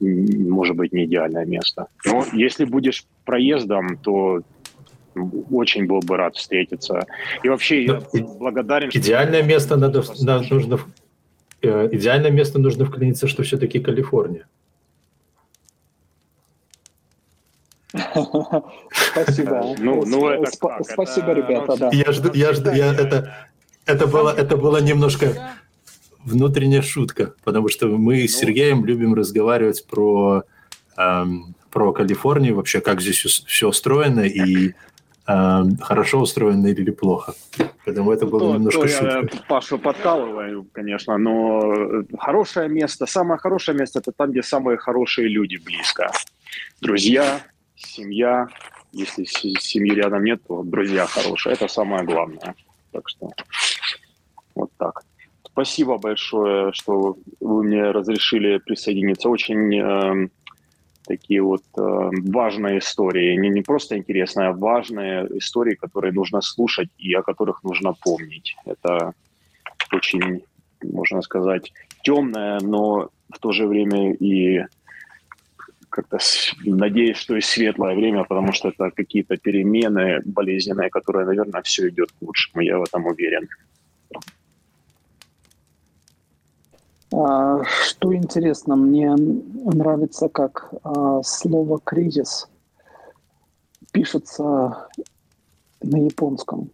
может 0.00 0.76
быть 0.76 0.92
не 0.92 1.04
идеальное 1.04 1.44
место. 1.44 1.86
Но 2.06 2.24
если 2.32 2.64
будешь 2.64 3.04
проездом, 3.24 3.98
то 3.98 4.42
очень 5.50 5.86
был 5.86 6.00
бы 6.00 6.16
рад 6.16 6.36
встретиться. 6.36 7.06
И 7.42 7.48
вообще 7.48 7.84
я 7.84 8.02
благодарен. 8.38 8.90
Идеальное 8.92 9.42
место 9.42 9.76
надо, 9.76 10.02
надо 10.20 10.54
нужно 10.54 10.78
э, 11.62 11.88
идеальное 11.92 12.30
место 12.30 12.58
нужно 12.58 12.84
вклиниться, 12.84 13.28
что 13.28 13.42
все-таки 13.42 13.78
Калифорния. 13.78 14.46
Спасибо. 17.92 19.74
Ну, 19.78 20.04
ну 20.04 20.28
это 20.28 20.50
Спасибо, 20.82 21.32
ребята, 21.32 21.76
да. 21.76 21.90
Я 21.92 22.12
жду, 22.12 22.30
я 22.34 22.52
жду, 22.52 22.70
я 22.70 22.92
это, 22.92 23.48
это 23.86 24.06
было, 24.06 24.30
это 24.30 24.56
было 24.56 24.78
немножко 24.78 25.56
внутренняя 26.24 26.82
шутка, 26.82 27.34
потому 27.44 27.68
что 27.68 27.86
мы 27.86 28.28
с 28.28 28.34
ну. 28.34 28.40
Сергеем 28.40 28.84
любим 28.84 29.14
разговаривать 29.14 29.86
про 29.86 30.44
эм, 30.98 31.54
про 31.70 31.92
Калифорнию 31.92 32.56
вообще, 32.56 32.80
как 32.80 33.00
здесь 33.00 33.18
все 33.18 33.68
устроено 33.68 34.20
и 34.20 34.74
эм, 35.26 35.78
хорошо 35.78 36.20
устроено 36.20 36.66
или 36.66 36.90
плохо. 36.90 37.34
Поэтому 37.84 38.12
это 38.12 38.26
было 38.26 38.40
то, 38.40 38.54
немножко 38.54 38.82
то 38.82 38.88
шутка. 38.88 39.28
Я 39.32 39.40
Пашу 39.48 39.78
подкалываю, 39.78 40.66
конечно, 40.72 41.16
но 41.16 42.04
хорошее 42.18 42.68
место, 42.68 43.06
самое 43.06 43.38
хорошее 43.38 43.78
место 43.78 44.00
это 44.00 44.12
там, 44.12 44.30
где 44.30 44.42
самые 44.42 44.76
хорошие 44.76 45.28
люди 45.28 45.56
близко. 45.56 46.10
Друзья, 46.80 47.40
семья. 47.78 48.48
Если 48.92 49.24
семьи 49.24 49.92
рядом 49.94 50.24
нет, 50.24 50.40
то 50.46 50.62
друзья 50.62 51.06
хорошие. 51.06 51.54
Это 51.54 51.68
самое 51.68 52.04
главное. 52.04 52.54
Так 52.92 53.08
что 53.08 53.30
вот 54.54 54.70
так. 54.78 55.02
Спасибо 55.44 55.98
большое, 55.98 56.72
что 56.72 57.16
вы 57.40 57.64
мне 57.64 57.90
разрешили 57.90 58.58
присоединиться. 58.58 59.28
Очень 59.28 59.74
э, 59.74 60.28
такие 61.04 61.42
вот 61.42 61.62
э, 61.76 62.10
важные 62.30 62.78
истории. 62.78 63.36
Не, 63.36 63.48
не 63.48 63.62
просто 63.62 63.96
интересные, 63.96 64.48
а 64.48 64.52
важные 64.52 65.26
истории, 65.38 65.74
которые 65.74 66.12
нужно 66.12 66.40
слушать 66.42 66.88
и 66.98 67.12
о 67.14 67.22
которых 67.22 67.64
нужно 67.64 67.92
помнить. 67.92 68.54
Это 68.66 69.14
очень, 69.92 70.44
можно 70.82 71.22
сказать, 71.22 71.72
темное, 72.02 72.60
но 72.60 73.10
в 73.30 73.38
то 73.40 73.52
же 73.52 73.66
время 73.66 74.12
и 74.12 74.64
как-то 75.90 76.18
надеюсь, 76.64 77.16
что 77.16 77.36
и 77.36 77.40
светлое 77.40 77.94
время, 77.94 78.24
потому 78.24 78.52
что 78.52 78.68
это 78.68 78.90
какие-то 78.90 79.36
перемены 79.36 80.20
болезненные, 80.24 80.90
которые, 80.90 81.26
наверное, 81.26 81.62
все 81.62 81.88
идет 81.88 82.10
к 82.12 82.22
лучшему. 82.22 82.62
Я 82.62 82.78
в 82.78 82.82
этом 82.82 83.06
уверен. 83.06 83.48
А, 87.12 87.64
что 87.64 88.14
интересно, 88.14 88.76
мне 88.76 89.14
нравится, 89.14 90.28
как 90.28 90.72
а, 90.82 91.22
слово 91.22 91.80
кризис 91.82 92.48
пишется 93.92 94.88
на 95.82 95.96
японском. 95.96 96.70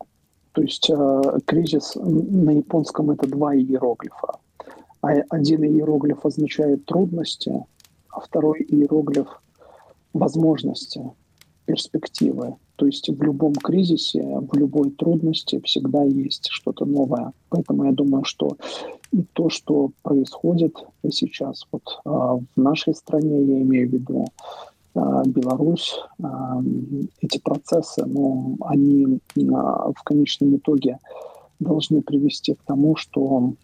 То 0.53 0.63
есть 0.63 0.91
а, 0.91 1.39
кризис 1.45 1.95
на 1.95 2.51
японском 2.51 3.11
это 3.13 3.29
два 3.29 3.55
иероглифа. 3.55 4.39
Один 5.03 5.65
иероглиф 5.65 6.25
означает 6.25 6.87
трудности, 6.87 7.53
а 8.15 8.21
второй 8.21 8.63
иероглиф– 8.63 9.43
возможности, 10.15 11.03
перспективы. 11.67 12.57
То 12.77 12.87
есть 12.87 13.09
в 13.09 13.23
любом 13.23 13.55
кризисе, 13.55 14.23
в 14.23 14.57
любой 14.57 14.91
трудности 14.91 15.61
всегда 15.65 16.03
есть 16.05 16.49
что-то 16.51 16.85
новое. 16.85 17.33
Поэтому 17.51 17.85
я 17.85 17.93
думаю, 17.93 18.25
что 18.25 18.57
и 19.13 19.23
то, 19.33 19.49
что 19.49 19.91
происходит 20.03 20.77
сейчас 21.11 21.67
вот 21.71 22.01
а, 22.05 22.37
в 22.37 22.45
нашей 22.57 22.95
стране, 22.95 23.43
я 23.45 23.63
имею 23.63 23.89
в 23.89 23.93
виду 23.93 24.27
а, 24.95 25.23
Беларусь, 25.25 26.01
а, 26.23 26.61
эти 27.21 27.39
процессы, 27.39 28.05
ну, 28.05 28.57
они 28.61 29.21
в 29.37 30.03
конечном 30.05 30.57
итоге 30.57 30.99
должны 31.61 32.03
привести 32.03 32.55
к 32.55 32.63
тому, 32.65 32.97
что 32.97 33.55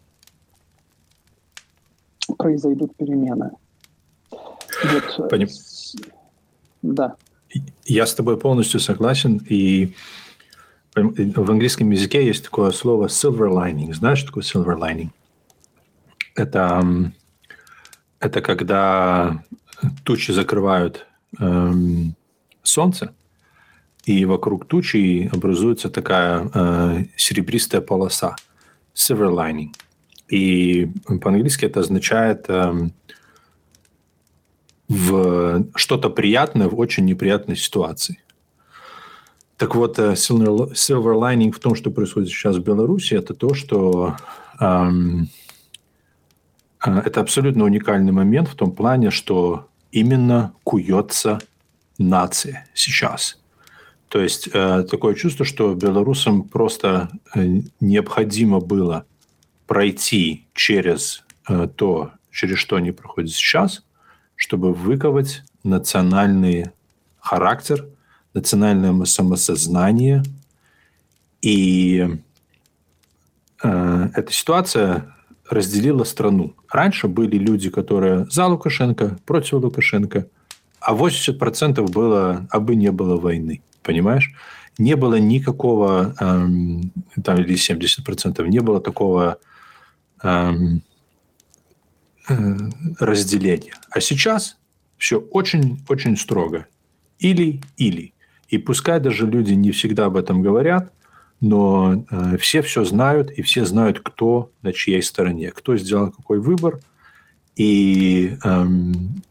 произойдут 2.39 2.95
перемены. 2.97 3.51
Вот, 4.85 5.31
Поним... 5.31 5.49
Да. 6.83 7.17
Я 7.85 8.07
с 8.07 8.15
тобой 8.15 8.39
полностью 8.39 8.81
согласен. 8.81 9.41
И 9.49 9.95
в 10.95 11.51
английском 11.51 11.91
языке 11.91 12.25
есть 12.27 12.45
такое 12.45 12.71
слово 12.71 13.07
silver 13.07 13.51
lining. 13.51 13.93
Знаешь, 13.93 14.19
что 14.19 14.29
такое 14.29 14.45
silver 14.45 14.79
lining? 14.79 15.11
Это, 16.35 17.13
это 18.19 18.41
когда 18.41 19.45
тучи 20.05 20.33
закрывают 20.33 21.07
эм, 21.39 22.15
солнце, 22.63 23.15
и 24.05 24.25
вокруг 24.25 24.67
тучи 24.67 25.31
образуется 25.33 25.91
такая 25.91 26.51
э, 26.53 27.05
серебристая 27.17 27.81
полоса. 27.81 28.37
Silver 28.95 29.33
lining. 29.33 29.75
И 30.29 30.91
по-английски 31.21 31.67
это 31.67 31.81
означает 31.81 32.47
эм, 32.49 32.93
в 34.91 35.67
что-то 35.77 36.11
приятное 36.11 36.69
в 36.69 36.77
очень 36.77 37.05
неприятной 37.05 37.55
ситуации. 37.55 38.19
Так 39.57 39.77
вот, 39.77 40.01
э, 40.01 40.15
silver, 40.15 40.75
lining 40.75 41.53
в 41.53 41.61
том, 41.61 41.77
что 41.77 41.93
происходит 41.93 42.31
сейчас 42.31 42.57
в 42.57 42.65
Беларуси, 42.65 43.15
это 43.15 43.35
то, 43.35 43.55
что 43.55 44.17
эм, 44.59 45.29
это 46.81 47.21
абсолютно 47.21 47.65
уникальный 47.65 48.11
момент 48.11 48.49
в 48.49 48.57
том 48.57 48.73
плане, 48.73 49.11
что 49.11 49.69
именно 49.93 50.55
куется 50.65 51.39
нация 51.99 52.67
сейчас. 52.75 53.39
То 54.09 54.21
есть 54.21 54.49
э, 54.53 54.85
такое 54.91 55.15
чувство, 55.15 55.47
что 55.47 55.73
белорусам 55.75 56.43
просто 56.43 57.11
э, 57.37 57.61
необходимо 57.79 58.59
было 58.59 59.05
пройти 59.69 60.49
через 60.53 61.23
э, 61.49 61.69
то, 61.77 62.11
через 62.33 62.59
что 62.59 62.75
они 62.75 62.91
проходят 62.91 63.31
сейчас– 63.31 63.85
чтобы 64.41 64.73
выковать 64.73 65.43
национальный 65.65 66.71
характер, 67.21 67.87
национальное 68.33 69.05
самосознание. 69.05 70.23
И 71.43 72.09
э, 73.63 74.09
эта 74.15 74.33
ситуация 74.33 75.15
разделила 75.51 76.05
страну. 76.05 76.55
Раньше 76.71 77.07
были 77.07 77.37
люди, 77.37 77.69
которые 77.69 78.25
за 78.31 78.47
Лукашенко, 78.47 79.19
против 79.27 79.53
Лукашенко, 79.53 80.27
а 80.81 80.95
80% 80.95 81.93
было, 81.93 82.47
а 82.51 82.61
бы 82.61 82.77
не 82.77 82.91
было 82.91 83.21
войны. 83.21 83.61
Понимаешь? 83.83 84.33
Не 84.79 84.97
было 84.97 85.17
никакого, 85.17 86.15
эм, 86.19 86.93
там, 87.23 87.37
или 87.41 87.57
70%, 87.57 88.47
не 88.49 88.61
было 88.61 88.81
такого 88.81 89.37
эм, 90.23 90.83
Э, 92.31 92.57
разделения. 93.01 93.75
А 93.91 94.01
сейчас 94.01 94.57
все 94.99 95.19
очень-очень 95.19 96.17
строго. 96.17 96.67
Или-или. 97.19 98.15
И 98.49 98.59
пускай 98.59 99.01
даже 99.01 99.27
люди 99.27 99.55
не 99.55 99.73
всегда 99.73 100.05
об 100.05 100.17
этом 100.17 100.41
говорят, 100.41 100.93
но 101.41 102.05
э, 102.09 102.37
все 102.39 102.63
все 102.63 102.85
знают, 102.85 103.33
и 103.33 103.43
все 103.43 103.65
знают, 103.65 103.99
кто 103.99 104.53
на 104.63 104.73
чьей 104.73 105.03
стороне, 105.03 105.51
кто 105.51 105.77
сделал 105.77 106.13
какой 106.13 106.39
выбор. 106.39 106.79
И, 107.57 108.37
эм, 108.45 109.23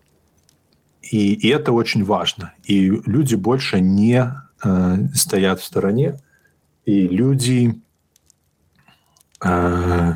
и, 1.02 1.36
и 1.36 1.48
это 1.48 1.72
очень 1.72 2.04
важно. 2.04 2.54
И 2.66 2.90
люди 3.06 3.36
больше 3.36 3.80
не 3.80 4.30
э, 4.62 4.98
стоят 5.14 5.62
в 5.62 5.66
стороне, 5.66 6.20
и 6.84 7.08
люди, 7.08 7.82
э, 9.42 10.14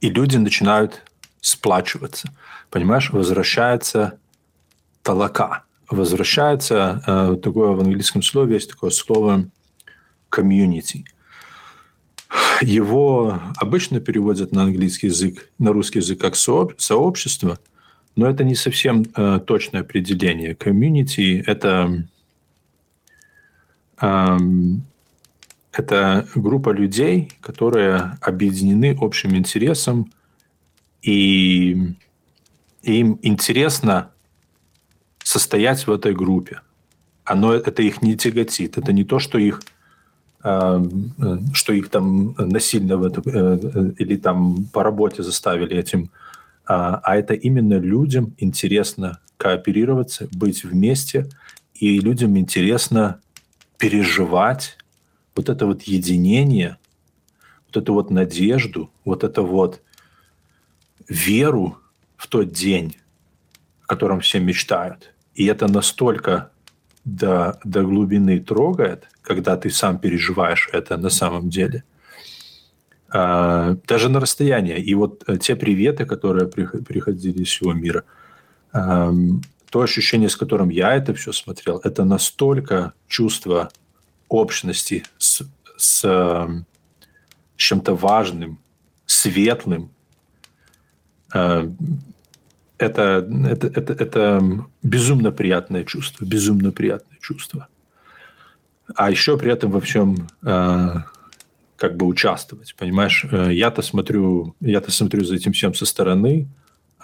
и 0.00 0.08
люди 0.08 0.38
начинают 0.38 1.02
сплачиваться. 1.44 2.32
Понимаешь, 2.70 3.10
возвращается 3.10 4.18
толока. 5.02 5.64
Возвращается, 5.90 7.02
э, 7.06 7.36
такое 7.42 7.72
в 7.72 7.80
английском 7.80 8.22
слове 8.22 8.54
есть 8.54 8.70
такое 8.70 8.90
слово 8.90 9.44
community. 10.30 11.04
Его 12.62 13.38
обычно 13.56 14.00
переводят 14.00 14.52
на 14.52 14.62
английский 14.62 15.08
язык, 15.08 15.50
на 15.58 15.72
русский 15.72 15.98
язык 15.98 16.18
как 16.18 16.34
сообщество, 16.34 17.58
но 18.16 18.26
это 18.26 18.42
не 18.42 18.54
совсем 18.54 19.04
э, 19.14 19.38
точное 19.46 19.82
определение. 19.82 20.54
Community– 20.54 21.42
это, 21.46 22.08
э, 24.00 24.38
это 25.72 26.26
группа 26.34 26.70
людей, 26.70 27.32
которые 27.42 28.16
объединены 28.22 28.96
общим 28.98 29.36
интересом– 29.36 30.10
и 31.04 31.94
им 32.82 33.18
интересно 33.22 34.10
состоять 35.22 35.86
в 35.86 35.92
этой 35.92 36.14
группе. 36.14 36.60
Оно, 37.24 37.52
это 37.52 37.82
их 37.82 38.02
не 38.02 38.16
тяготит. 38.16 38.78
Это 38.78 38.92
не 38.92 39.04
то, 39.04 39.18
что 39.18 39.38
их 39.38 39.62
э, 40.42 40.84
что 41.52 41.72
их 41.72 41.88
там 41.88 42.34
насильно 42.38 42.96
в 42.96 43.04
это, 43.04 43.22
э, 43.24 43.92
или 43.98 44.16
там 44.16 44.64
по 44.72 44.82
работе 44.82 45.22
заставили 45.22 45.76
этим, 45.76 46.10
а, 46.66 47.00
а 47.02 47.16
это 47.16 47.34
именно 47.34 47.74
людям 47.74 48.34
интересно 48.38 49.20
кооперироваться, 49.36 50.28
быть 50.32 50.64
вместе, 50.64 51.28
и 51.74 51.98
людям 51.98 52.38
интересно 52.38 53.20
переживать 53.78 54.78
вот 55.36 55.48
это 55.48 55.66
вот 55.66 55.82
единение, 55.82 56.78
вот 57.66 57.82
эту 57.82 57.92
вот 57.92 58.10
надежду, 58.10 58.90
вот 59.04 59.24
это 59.24 59.42
вот 59.42 59.80
веру 61.08 61.78
в 62.16 62.26
тот 62.26 62.52
день, 62.52 62.96
о 63.82 63.86
котором 63.86 64.20
все 64.20 64.40
мечтают. 64.40 65.14
И 65.34 65.46
это 65.46 65.68
настолько 65.68 66.50
до, 67.04 67.58
до 67.64 67.82
глубины 67.82 68.40
трогает, 68.40 69.08
когда 69.22 69.56
ты 69.56 69.70
сам 69.70 69.98
переживаешь 69.98 70.68
это 70.72 70.96
на 70.96 71.10
самом 71.10 71.50
деле. 71.50 71.84
А, 73.08 73.76
даже 73.86 74.08
на 74.08 74.20
расстоянии. 74.20 74.78
И 74.78 74.94
вот 74.94 75.22
э, 75.26 75.36
те 75.36 75.54
приветы, 75.54 76.06
которые 76.06 76.48
приходили 76.48 77.42
из 77.42 77.48
всего 77.48 77.72
мира, 77.72 78.04
то 78.72 79.80
ощущение, 79.80 80.28
с 80.28 80.36
которым 80.36 80.68
я 80.68 80.96
это 80.96 81.14
все 81.14 81.32
смотрел, 81.32 81.80
это 81.84 82.04
настолько 82.04 82.92
чувство 83.06 83.70
общности 84.28 85.04
с, 85.16 85.42
с, 85.76 86.04
с 86.06 86.64
чем-то 87.56 87.94
важным, 87.94 88.58
светлым, 89.06 89.93
это, 91.34 91.68
это, 92.78 93.66
это, 93.66 93.92
это 93.92 94.66
безумно 94.82 95.32
приятное 95.32 95.84
чувство, 95.84 96.24
безумно 96.24 96.70
приятное 96.72 97.18
чувство. 97.20 97.68
А 98.94 99.10
еще 99.10 99.36
при 99.38 99.52
этом 99.52 99.70
во 99.70 99.80
всем 99.80 100.28
э, 100.42 100.94
как 101.76 101.96
бы 101.96 102.06
участвовать, 102.06 102.74
понимаешь? 102.78 103.24
Э, 103.30 103.52
я-то 103.52 103.82
смотрю, 103.82 104.54
я-то 104.60 104.90
смотрю 104.90 105.24
за 105.24 105.36
этим 105.36 105.52
всем 105.52 105.74
со 105.74 105.86
стороны, 105.86 106.48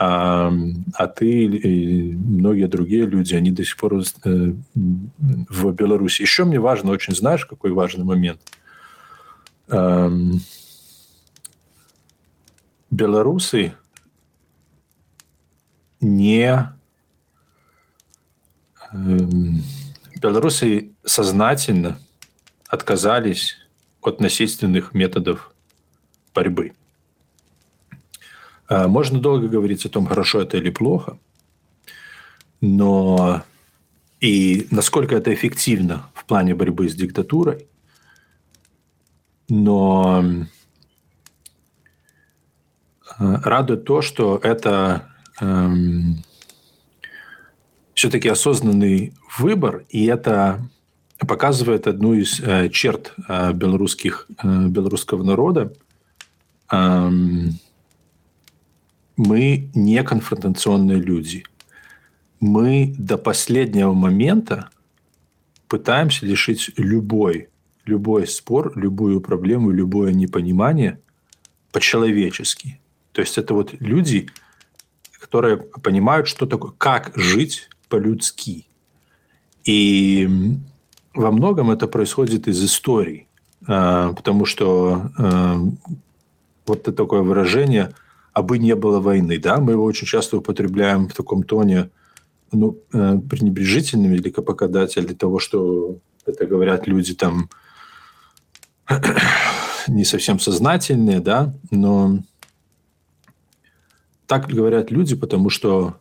а, 0.02 0.51
а 0.94 1.07
ты 1.09 1.44
и 1.44 2.15
многие 2.15 2.66
другие 2.69 3.05
люди, 3.05 3.35
они 3.35 3.51
до 3.51 3.65
сих 3.65 3.77
пор 3.77 4.01
э, 4.24 4.52
в 4.74 5.73
Беларуси. 5.73 6.23
Еще 6.23 6.44
мне 6.44 6.59
важно, 6.59 6.90
очень 6.90 7.15
знаешь, 7.15 7.44
какой 7.44 7.73
важный 7.73 8.05
момент. 8.05 8.40
Э, 9.69 10.11
белорусы 12.90 13.74
не 16.01 16.72
эм, 18.93 19.62
белорусы 20.20 20.93
сознательно 21.05 21.98
отказались 22.68 23.56
от 24.01 24.20
насильственных 24.20 24.94
методов 24.94 25.52
борьбы. 26.35 26.72
А, 28.68 28.89
можно 28.89 29.20
долго 29.20 29.48
говорить 29.48 29.85
о 29.85 29.89
том, 29.89 30.06
хорошо 30.06 30.40
это 30.43 30.56
или 30.56 30.70
плохо, 30.70 31.18
но 32.60 33.43
и 34.20 34.68
насколько 34.70 35.16
это 35.16 35.35
эффективно 35.35 36.10
в 36.14 36.24
плане 36.24 36.55
борьбы 36.55 36.89
с 36.89 36.94
диктатурой, 36.94 37.66
но 39.48 40.22
э, 43.18 43.35
радует 43.43 43.85
то, 43.85 44.02
что 44.02 44.39
это 44.43 45.10
все-таки 47.95 48.29
осознанный 48.29 49.12
выбор, 49.39 49.85
и 49.89 50.07
это 50.07 50.61
показывает 51.19 51.87
одну 51.87 52.15
из 52.15 52.41
э, 52.41 52.71
черт 52.71 53.15
э, 53.29 53.53
белорусских, 53.53 54.27
э, 54.43 54.67
белорусского 54.69 55.23
народа. 55.23 55.73
Э, 56.73 57.11
мы 59.17 59.71
не 59.75 60.03
конфронтационные 60.03 60.99
люди. 60.99 61.45
Мы 62.41 62.95
до 62.97 63.19
последнего 63.19 63.93
момента 63.93 64.71
пытаемся 65.69 66.25
решить 66.25 66.71
любой, 66.79 67.51
любой 67.85 68.27
спор, 68.27 68.73
любую 68.77 69.21
проблему, 69.21 69.71
любое 69.71 70.12
непонимание 70.12 71.01
по-человечески. 71.71 72.81
То 73.12 73.21
есть 73.21 73.37
это 73.37 73.53
вот 73.53 73.75
люди, 73.79 74.31
которые 75.31 75.59
понимают, 75.59 76.27
что 76.27 76.44
такое, 76.44 76.73
как 76.77 77.12
жить 77.15 77.69
по-людски. 77.89 78.66
И 79.65 80.28
во 81.15 81.31
многом 81.31 81.70
это 81.70 81.86
происходит 81.86 82.48
из 82.48 82.65
истории, 82.65 83.28
а, 83.65 84.12
потому 84.12 84.44
что 84.44 85.12
а, 85.16 85.57
вот 86.66 86.81
это 86.81 86.93
такое 86.93 87.23
выражение 87.23 87.94
«а 88.32 88.43
бы 88.43 88.59
не 88.59 88.74
было 88.74 88.98
войны», 88.98 89.39
да, 89.39 89.59
мы 89.59 89.73
его 89.73 89.85
очень 89.85 90.07
часто 90.07 90.39
употребляем 90.39 91.09
в 91.09 91.15
таком 91.15 91.44
тоне 91.44 91.90
ну, 92.52 92.78
э, 92.93 93.19
пренебрежительным 93.28 94.12
или 94.15 94.31
как 94.31 94.44
показатель 94.44 95.15
того, 95.15 95.39
что 95.39 95.98
это 96.27 96.47
говорят 96.47 96.89
люди 96.89 97.15
там 97.15 97.48
не 99.86 100.05
совсем 100.05 100.40
сознательные, 100.40 101.20
да, 101.20 101.55
но 101.70 102.19
так 104.31 104.47
говорят 104.47 104.93
люди, 104.93 105.16
потому 105.16 105.51
что 105.51 105.98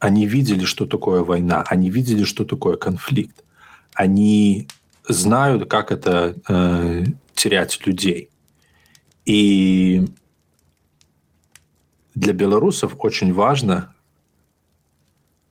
они 0.00 0.26
видели, 0.26 0.64
что 0.64 0.84
такое 0.84 1.22
война, 1.22 1.62
они 1.68 1.90
видели, 1.90 2.24
что 2.24 2.44
такое 2.44 2.76
конфликт, 2.76 3.44
они 3.94 4.66
знают, 5.06 5.70
как 5.70 5.92
это 5.92 6.34
э, 6.48 7.04
терять 7.36 7.86
людей. 7.86 8.30
И 9.26 10.04
для 12.16 12.32
белорусов 12.32 12.96
очень 12.98 13.32
важно 13.32 13.94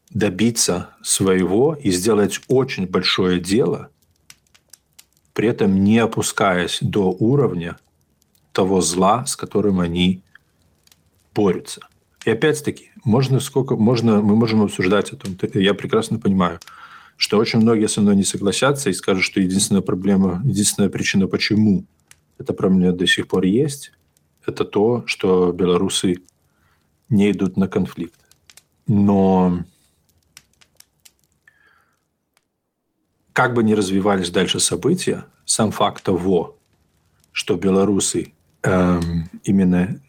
добиться 0.10 0.90
своего 1.02 1.76
и 1.76 1.92
сделать 1.92 2.42
очень 2.50 2.88
большое 2.88 3.40
дело, 3.40 3.90
при 5.32 5.48
этом 5.48 5.82
не 5.82 6.00
опускаясь 6.00 6.80
до 6.82 7.10
уровня 7.10 7.78
того 8.52 8.82
зла, 8.82 9.26
с 9.26 9.38
которым 9.38 9.80
они 9.80 10.22
борются. 11.34 11.88
И 12.26 12.30
опять-таки, 12.30 12.92
можно 13.04 13.40
сколько 13.40 13.76
можно, 13.76 14.22
мы 14.22 14.36
можем 14.36 14.62
обсуждать 14.62 15.12
о 15.12 15.16
том, 15.16 15.38
я 15.54 15.74
прекрасно 15.74 16.20
понимаю, 16.20 16.60
что 17.18 17.38
очень 17.38 17.60
многие 17.60 17.88
со 17.88 18.02
мной 18.02 18.16
не 18.16 18.24
согласятся 18.24 18.90
и 18.90 18.94
скажут, 18.94 19.24
что 19.24 19.42
единственная 19.42 19.82
проблема, 19.82 20.42
единственная 20.44 20.90
причина, 20.90 21.28
почему 21.28 21.86
эта 22.38 22.54
проблема 22.54 22.94
до 22.94 23.08
сих 23.08 23.28
пор 23.28 23.46
есть, 23.46 23.92
это 24.46 24.66
то, 24.66 25.04
что 25.06 25.52
белорусы 25.52 26.18
не 27.10 27.32
идут 27.32 27.58
на 27.58 27.68
конфликт. 27.68 28.20
Но 28.88 29.64
как 33.34 33.54
бы 33.54 33.64
ни 33.64 33.74
развивались 33.74 34.30
дальше 34.30 34.60
события, 34.60 35.26
сам 35.46 35.72
факт 35.72 36.04
того, 36.04 36.58
что 37.32 37.56
белорусы 37.56 38.34
эм, 38.64 39.30
именно 39.44 40.00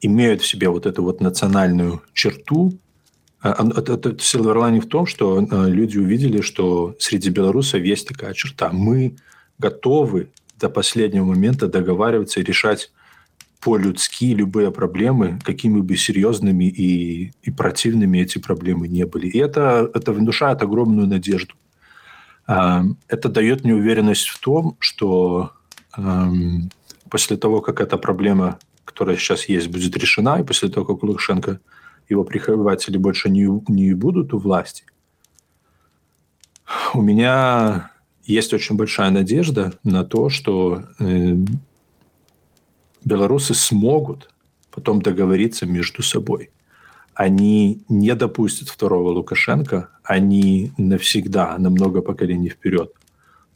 имеют 0.00 0.42
в 0.42 0.46
себе 0.46 0.68
вот 0.68 0.86
эту 0.86 1.02
вот 1.02 1.20
национальную 1.20 2.02
черту. 2.12 2.72
А, 3.40 3.52
это 3.52 4.10
Silverline 4.10 4.80
в 4.80 4.88
том, 4.88 5.06
что 5.06 5.46
а, 5.50 5.66
люди 5.66 5.98
увидели, 5.98 6.40
что 6.40 6.96
среди 6.98 7.30
белорусов 7.30 7.82
есть 7.82 8.08
такая 8.08 8.34
черта. 8.34 8.70
Мы 8.72 9.16
готовы 9.58 10.28
до 10.58 10.68
последнего 10.68 11.24
момента 11.24 11.68
договариваться 11.68 12.40
и 12.40 12.44
решать 12.44 12.90
по-людски 13.60 14.34
любые 14.34 14.70
проблемы, 14.70 15.40
какими 15.44 15.80
бы 15.80 15.96
серьезными 15.96 16.64
и, 16.64 17.32
и 17.42 17.50
противными 17.50 18.18
эти 18.18 18.38
проблемы 18.38 18.86
не 18.86 19.04
были. 19.04 19.26
И 19.28 19.38
это, 19.38 19.90
это 19.94 20.12
внушает 20.12 20.62
огромную 20.62 21.08
надежду. 21.08 21.54
А, 22.46 22.84
это 23.08 23.28
дает 23.28 23.64
мне 23.64 23.74
уверенность 23.74 24.28
в 24.28 24.38
том, 24.38 24.76
что 24.78 25.52
после 27.10 27.36
того, 27.36 27.60
как 27.60 27.80
эта 27.80 27.96
проблема 27.96 28.58
которая 28.88 29.16
сейчас 29.18 29.50
есть, 29.50 29.68
будет 29.68 29.94
решена, 29.98 30.40
и 30.40 30.44
после 30.44 30.70
того, 30.70 30.86
как 30.86 31.02
Лукашенко 31.02 31.60
его 32.08 32.24
прихватили 32.24 32.96
больше 32.96 33.28
не, 33.28 33.46
не 33.68 33.92
будут 33.92 34.32
у 34.32 34.38
власти, 34.38 34.84
у 36.94 37.02
меня 37.02 37.90
есть 38.24 38.54
очень 38.54 38.76
большая 38.76 39.10
надежда 39.10 39.74
на 39.84 40.04
то, 40.04 40.30
что 40.30 40.84
э, 40.98 41.36
белорусы 43.04 43.52
смогут 43.52 44.30
потом 44.70 45.02
договориться 45.02 45.66
между 45.66 46.02
собой. 46.02 46.50
Они 47.12 47.82
не 47.90 48.14
допустят 48.14 48.68
второго 48.70 49.10
Лукашенко, 49.10 49.90
они 50.02 50.72
навсегда, 50.78 51.58
на 51.58 51.68
много 51.68 52.00
поколений 52.00 52.48
вперед, 52.48 52.90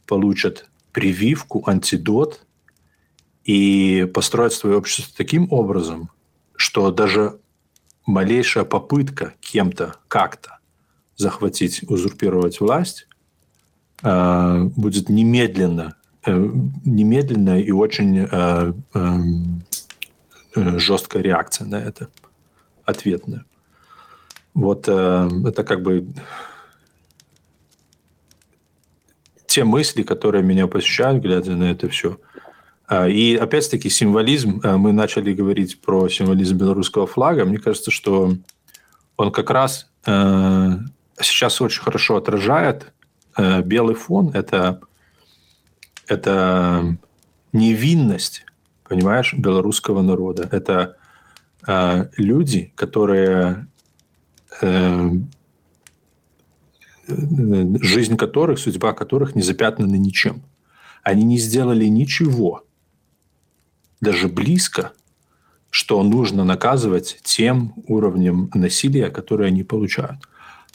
получат 0.05 0.69
прививку, 0.91 1.63
антидот 1.65 2.45
и 3.43 4.09
построить 4.13 4.53
свое 4.53 4.77
общество 4.77 5.13
таким 5.17 5.47
образом, 5.51 6.09
что 6.55 6.91
даже 6.91 7.39
малейшая 8.05 8.63
попытка 8.63 9.33
кем-то 9.41 9.95
как-то 10.07 10.59
захватить, 11.15 11.83
узурпировать 11.89 12.59
власть, 12.59 13.07
э, 14.01 14.63
будет 14.75 15.09
немедленно, 15.09 15.95
э, 16.25 16.31
немедленно 16.85 17.59
и 17.59 17.71
очень 17.71 18.27
э, 18.29 18.73
эм, 18.93 19.63
жесткая 20.55 21.23
реакция 21.23 21.67
на 21.67 21.75
это, 21.75 22.09
ответная. 22.85 23.45
Вот 24.53 24.87
это 24.87 25.63
как 25.63 25.81
бы 25.81 26.13
те 29.47 29.63
мысли, 29.63 30.03
которые 30.03 30.43
меня 30.43 30.67
посещают, 30.67 31.23
глядя 31.23 31.55
на 31.55 31.71
это 31.71 31.89
все. 31.89 32.19
И 32.91 33.39
опять-таки 33.41 33.89
символизм, 33.89 34.61
мы 34.63 34.91
начали 34.91 35.33
говорить 35.33 35.79
про 35.81 36.09
символизм 36.09 36.57
белорусского 36.57 37.07
флага, 37.07 37.45
мне 37.45 37.57
кажется, 37.57 37.91
что 37.91 38.35
он 39.17 39.31
как 39.31 39.49
раз 39.51 39.89
сейчас 40.05 41.61
очень 41.61 41.81
хорошо 41.81 42.17
отражает 42.17 42.91
белый 43.37 43.95
фон. 43.95 44.31
Это, 44.33 44.81
это 46.07 46.97
невинность, 47.53 48.45
понимаешь, 48.83 49.33
белорусского 49.33 50.01
народа. 50.01 50.49
Это 50.51 50.97
люди, 52.17 52.73
которые 52.75 53.67
жизнь 57.07 58.17
которых, 58.17 58.59
судьба 58.59 58.93
которых 58.93 59.35
не 59.35 59.41
запятнана 59.41 59.95
ничем. 59.95 60.43
Они 61.01 61.23
не 61.23 61.37
сделали 61.37 61.85
ничего, 61.85 62.65
даже 64.03 64.27
близко, 64.27 64.91
что 65.69 66.03
нужно 66.03 66.43
наказывать 66.43 67.19
тем 67.23 67.73
уровнем 67.87 68.51
насилия, 68.53 69.09
которые 69.09 69.47
они 69.47 69.63
получают. 69.63 70.19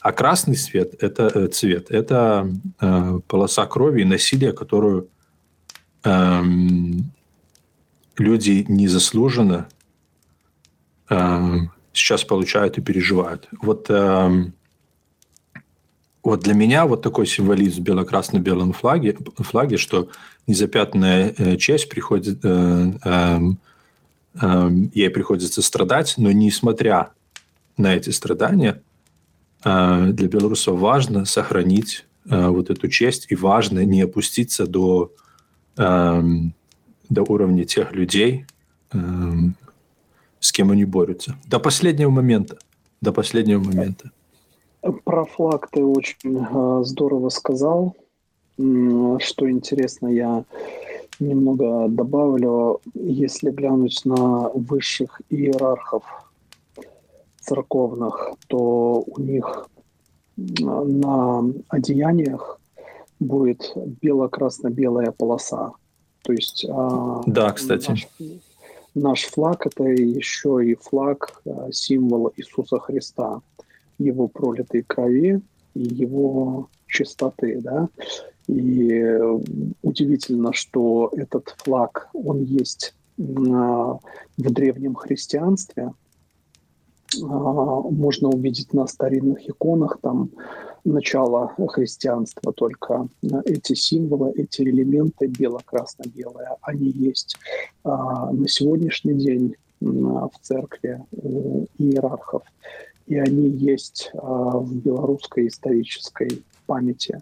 А 0.01 0.11
красный 0.11 0.55
цвет 0.55 1.01
это 1.01 1.31
э, 1.33 1.47
цвет 1.47 1.91
это 1.91 2.49
э, 2.79 3.19
полоса 3.27 3.65
крови 3.65 4.01
и 4.01 4.05
насилия, 4.05 4.51
которую 4.51 5.09
э, 6.03 6.41
люди 8.17 8.65
незаслуженно 8.67 9.67
э, 11.09 11.57
сейчас 11.93 12.23
получают 12.23 12.77
и 12.77 12.81
переживают. 12.81 13.47
Вот, 13.61 13.87
э, 13.89 14.51
вот 16.29 16.41
для 16.41 16.53
меня 16.53 16.85
вот 16.85 17.01
такой 17.01 17.25
символизм 17.25 17.81
бело-красно-белом 17.81 18.73
флаге, 18.73 19.17
флаге, 19.37 19.77
что 19.77 20.09
незапятная 20.47 21.33
э, 21.37 21.57
честь 21.57 21.89
приходит, 21.89 22.39
э, 22.43 22.91
э, 23.03 23.39
э, 24.41 24.69
ей 24.93 25.09
приходится 25.09 25.61
страдать, 25.61 26.15
но 26.17 26.31
несмотря 26.31 27.11
на 27.77 27.95
эти 27.95 28.11
страдания, 28.11 28.81
а, 29.63 30.07
для 30.07 30.27
белорусов 30.27 30.79
важно 30.79 31.25
сохранить 31.25 32.05
а, 32.29 32.49
вот 32.49 32.69
эту 32.69 32.87
честь, 32.87 33.25
и 33.29 33.35
важно 33.35 33.83
не 33.83 34.01
опуститься 34.01 34.67
до, 34.67 35.11
до 35.75 37.23
уровня 37.27 37.65
тех 37.65 37.93
людей, 37.93 38.45
с 38.91 40.51
кем 40.51 40.71
они 40.71 40.85
борются. 40.85 41.37
До 41.45 41.59
последнего 41.59 42.09
момента. 42.09 42.57
До 43.01 43.13
последнего 43.13 43.63
момента. 43.63 44.11
Про 44.81 45.25
флаг 45.25 45.69
ты 45.71 45.83
очень 45.83 46.37
а, 46.39 46.83
здорово 46.83 47.29
сказал. 47.29 47.95
Что 48.57 49.49
интересно, 49.49 50.07
я 50.07 50.43
немного 51.19 51.87
добавлю. 51.87 52.81
Если 52.93 53.51
глянуть 53.51 54.01
на 54.05 54.49
высших 54.49 55.21
иерархов 55.29 56.03
церковных, 57.41 58.31
то 58.47 59.03
у 59.05 59.21
них 59.21 59.67
на 60.37 61.43
одеяниях 61.67 62.59
будет 63.19 63.73
бело-красно-белая 64.01 65.11
полоса. 65.11 65.73
То 66.23 66.33
есть 66.33 66.65
а, 66.69 67.21
да, 67.25 67.51
кстати. 67.51 67.89
Наш, 67.89 68.07
наш 68.93 69.23
флаг 69.23 69.65
это 69.67 69.83
еще 69.83 70.65
и 70.65 70.75
флаг, 70.75 71.41
а, 71.45 71.71
символ 71.71 72.31
Иисуса 72.37 72.79
Христа, 72.79 73.41
его 73.99 74.27
пролитой 74.27 74.81
крови 74.81 75.41
и 75.75 75.81
его 75.81 76.69
чистоты, 76.87 77.59
да. 77.61 77.89
И 78.47 79.19
удивительно, 79.83 80.53
что 80.53 81.11
этот 81.15 81.53
флаг, 81.57 82.09
он 82.13 82.43
есть 82.43 82.95
в 83.17 83.99
древнем 84.37 84.95
христианстве, 84.95 85.91
а, 87.21 87.25
можно 87.25 88.29
увидеть 88.29 88.73
на 88.73 88.87
старинных 88.87 89.47
иконах 89.49 89.99
там 90.01 90.29
начало 90.85 91.53
христианства 91.67 92.53
только 92.53 93.07
эти 93.45 93.73
символы, 93.73 94.31
эти 94.35 94.61
элементы 94.61 95.27
бело-красно-белые, 95.27 96.55
они 96.61 96.89
есть 96.89 97.37
а, 97.83 98.31
на 98.31 98.47
сегодняшний 98.47 99.13
день 99.13 99.55
в 99.81 100.31
церкви 100.41 101.03
у 101.11 101.65
иерархов, 101.77 102.43
и 103.09 103.17
они 103.17 103.49
есть 103.49 104.11
а, 104.13 104.59
в 104.59 104.73
белорусской 104.75 105.47
исторической 105.47 106.43
памяти. 106.67 107.21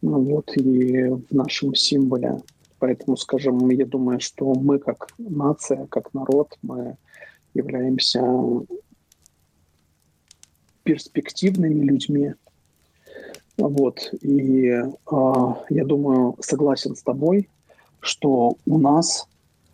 Ну 0.00 0.22
вот 0.22 0.56
и 0.56 1.08
в 1.08 1.32
нашем 1.32 1.74
символе. 1.74 2.40
Поэтому, 2.78 3.16
скажем, 3.16 3.68
я 3.70 3.84
думаю, 3.84 4.20
что 4.20 4.54
мы 4.54 4.78
как 4.78 5.08
нация, 5.18 5.86
как 5.86 6.14
народ, 6.14 6.56
мы 6.62 6.96
являемся 7.52 8.22
перспективными 10.84 11.84
людьми. 11.84 12.34
Вот. 13.56 14.08
И 14.20 14.66
э, 14.66 14.82
я 15.70 15.84
думаю, 15.84 16.36
согласен 16.40 16.94
с 16.96 17.02
тобой, 17.02 17.48
что 18.00 18.56
у 18.66 18.78
нас 18.78 19.28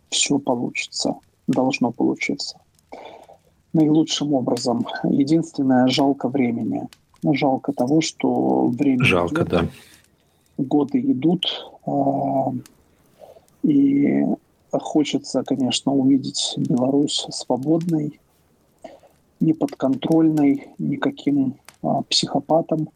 все 0.09 0.39
получится, 0.39 1.15
должно 1.47 1.91
получиться. 1.91 2.59
Наилучшим 3.73 4.33
образом. 4.33 4.87
Единственное, 5.03 5.87
жалко 5.87 6.27
времени. 6.27 6.87
Жалко 7.23 7.73
того, 7.73 8.01
что 8.01 8.67
время 8.67 9.03
Жалко, 9.03 9.43
идет, 9.43 9.49
да. 9.49 9.67
годы 10.57 10.99
идут, 11.01 11.69
э, 11.85 11.91
и 13.63 14.25
хочется, 14.71 15.43
конечно, 15.43 15.93
увидеть 15.93 16.53
Беларусь 16.57 17.27
свободной, 17.31 18.19
не 19.39 19.53
подконтрольной 19.53 20.67
никаким 20.77 21.55
а, 21.81 22.01
психопатам. 22.03 22.89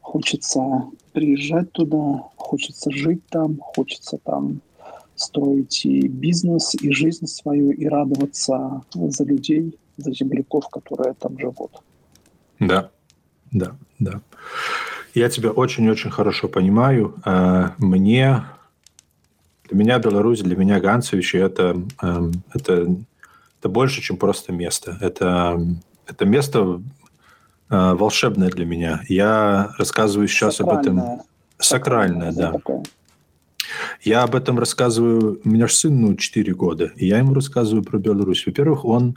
Хочется 0.00 0.84
приезжать 1.12 1.72
туда, 1.72 2.24
хочется 2.36 2.90
жить 2.90 3.24
там, 3.30 3.58
хочется 3.58 4.18
там 4.18 4.60
строить 5.16 5.84
и 5.84 6.08
бизнес, 6.08 6.74
и 6.74 6.90
жизнь 6.92 7.26
свою, 7.26 7.70
и 7.70 7.86
радоваться 7.86 8.82
за 8.94 9.24
людей, 9.24 9.78
за 9.96 10.12
земляков, 10.12 10.68
которые 10.68 11.14
там 11.14 11.38
живут. 11.38 11.70
Да, 12.58 12.90
да, 13.52 13.76
да. 13.98 14.20
Я 15.14 15.28
тебя 15.28 15.50
очень-очень 15.50 16.10
хорошо 16.10 16.48
понимаю. 16.48 17.14
А, 17.24 17.74
мне, 17.78 18.44
для 19.68 19.78
меня 19.78 19.98
Беларусь, 19.98 20.40
для 20.40 20.56
меня 20.56 20.80
Ганцевич, 20.80 21.34
это, 21.36 21.80
эм, 22.02 22.32
это 22.52 22.96
это 23.64 23.70
больше, 23.70 24.02
чем 24.02 24.18
просто 24.18 24.52
место. 24.52 24.98
Это, 25.00 25.58
это 26.06 26.26
место 26.26 26.82
э, 27.70 27.94
волшебное 27.94 28.50
для 28.50 28.66
меня. 28.66 29.00
Я 29.08 29.70
рассказываю 29.78 30.28
сейчас 30.28 30.56
Сакральное. 30.56 30.80
об 30.82 31.12
этом. 31.12 31.22
Сакральное, 31.58 32.32
да. 32.32 32.52
Такое. 32.52 32.82
Я 34.04 34.22
об 34.22 34.34
этом 34.34 34.58
рассказываю. 34.58 35.40
У 35.44 35.48
меня 35.48 35.66
же 35.66 35.72
сын, 35.74 35.98
ну, 35.98 36.14
4 36.14 36.54
года. 36.54 36.92
И 36.96 37.06
я 37.06 37.18
ему 37.18 37.32
рассказываю 37.32 37.82
про 37.82 37.98
Беларусь. 37.98 38.44
Во-первых, 38.44 38.84
он 38.84 39.16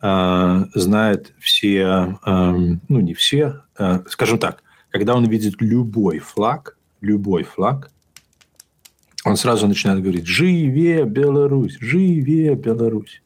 э, 0.00 0.64
знает 0.74 1.34
все, 1.38 2.18
э, 2.24 2.52
ну, 2.88 3.00
не 3.00 3.12
все, 3.12 3.60
э, 3.78 4.00
скажем 4.08 4.38
так, 4.38 4.62
когда 4.88 5.14
он 5.14 5.26
видит 5.26 5.56
любой 5.60 6.20
флаг, 6.20 6.78
любой 7.02 7.42
флаг, 7.42 7.90
он 9.24 9.36
сразу 9.36 9.66
начинает 9.66 10.00
говорить 10.00 10.26
«Живе 10.26 11.04
Беларусь! 11.04 11.76
Живе 11.80 12.54
Беларусь!» 12.54 13.22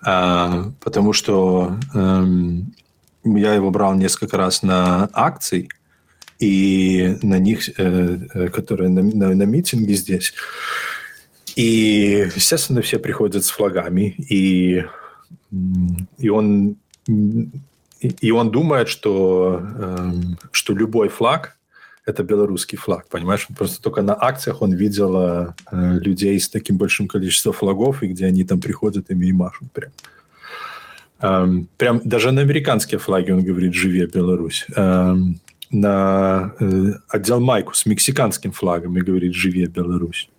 А, 0.00 0.72
потому 0.80 1.12
что 1.12 1.76
эм, 1.94 2.72
я 3.24 3.54
его 3.54 3.70
брал 3.70 3.94
несколько 3.94 4.36
раз 4.36 4.62
на 4.62 5.08
акции, 5.12 5.68
и 6.38 7.16
на 7.22 7.38
них, 7.38 7.68
э, 7.78 8.18
э, 8.34 8.48
которые 8.48 8.90
на, 8.90 9.02
на, 9.02 9.34
на 9.34 9.42
митинге 9.42 9.94
здесь. 9.94 10.34
И, 11.56 12.30
естественно, 12.34 12.82
все 12.82 12.98
приходят 12.98 13.44
с 13.44 13.50
флагами, 13.50 14.14
и, 14.18 14.84
и 16.18 16.28
он 16.28 16.76
и 18.00 18.30
он 18.30 18.50
думает, 18.50 18.88
что, 18.88 19.60
эм, 19.60 20.38
что 20.52 20.74
любой 20.74 21.08
флаг 21.08 21.56
это 22.06 22.22
белорусский 22.22 22.78
флаг, 22.78 23.06
понимаешь? 23.08 23.46
Просто 23.56 23.82
только 23.82 24.02
на 24.02 24.14
акциях 24.14 24.62
он 24.62 24.72
видел 24.72 25.16
э, 25.16 25.52
людей 25.70 26.40
с 26.40 26.48
таким 26.48 26.78
большим 26.78 27.06
количеством 27.06 27.52
флагов, 27.52 28.02
и 28.02 28.06
где 28.06 28.26
они 28.26 28.44
там 28.44 28.60
приходят 28.60 29.10
ими 29.10 29.26
и 29.26 29.32
машут 29.32 29.70
прям. 29.72 29.90
Эм, 31.20 31.68
прям 31.76 32.00
даже 32.04 32.30
на 32.32 32.40
американские 32.40 32.98
флаги 32.98 33.30
он 33.30 33.42
говорит 33.42 33.74
«Живи, 33.74 34.06
Беларусь». 34.06 34.66
Эм, 34.74 35.40
на 35.70 36.54
э, 36.60 36.92
отдел 37.08 37.40
майку 37.40 37.74
с 37.74 37.86
мексиканским 37.86 38.52
флагом 38.52 38.96
и 38.96 39.00
говорит 39.00 39.34
«Живи, 39.34 39.66
Беларусь». 39.66 40.30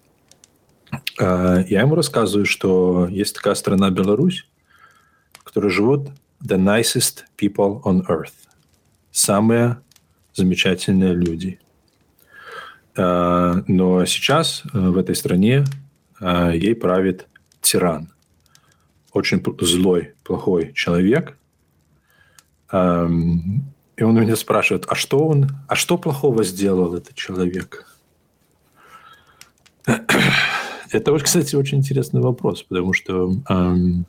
Э, 1.19 1.63
я 1.67 1.81
ему 1.81 1.95
рассказываю, 1.95 2.45
что 2.45 3.07
есть 3.07 3.35
такая 3.35 3.55
страна 3.55 3.89
Беларусь, 3.89 4.47
в 5.33 5.43
которой 5.43 5.69
живут 5.69 6.09
the 6.43 6.57
nicest 6.57 7.25
people 7.37 7.81
on 7.83 8.05
earth. 8.07 8.33
Самые 9.11 9.81
замечательные 10.33 11.13
люди. 11.13 11.59
Э, 12.95 13.61
но 13.67 14.05
сейчас 14.05 14.63
в 14.73 14.97
этой 14.97 15.15
стране 15.15 15.65
ей 16.21 16.75
правит 16.75 17.27
тиран– 17.61 18.11
очень 19.11 19.43
злой, 19.61 20.13
плохой 20.23 20.73
человек. 20.73 21.37
И 23.99 24.03
он 24.03 24.15
меня 24.15 24.37
спрашивает, 24.37 24.85
а 24.87 24.95
что 24.95 25.27
он, 25.27 25.49
а 25.67 25.75
что 25.75 25.97
плохого 25.97 26.45
сделал 26.45 26.95
этот 26.95 27.15
человек? 27.15 27.85
Это, 30.91 31.17
кстати, 31.19 31.57
очень 31.57 31.79
интересный 31.79 32.21
вопрос, 32.21 32.63
потому 32.63 32.93
что, 32.93 33.33
эм, 33.49 34.05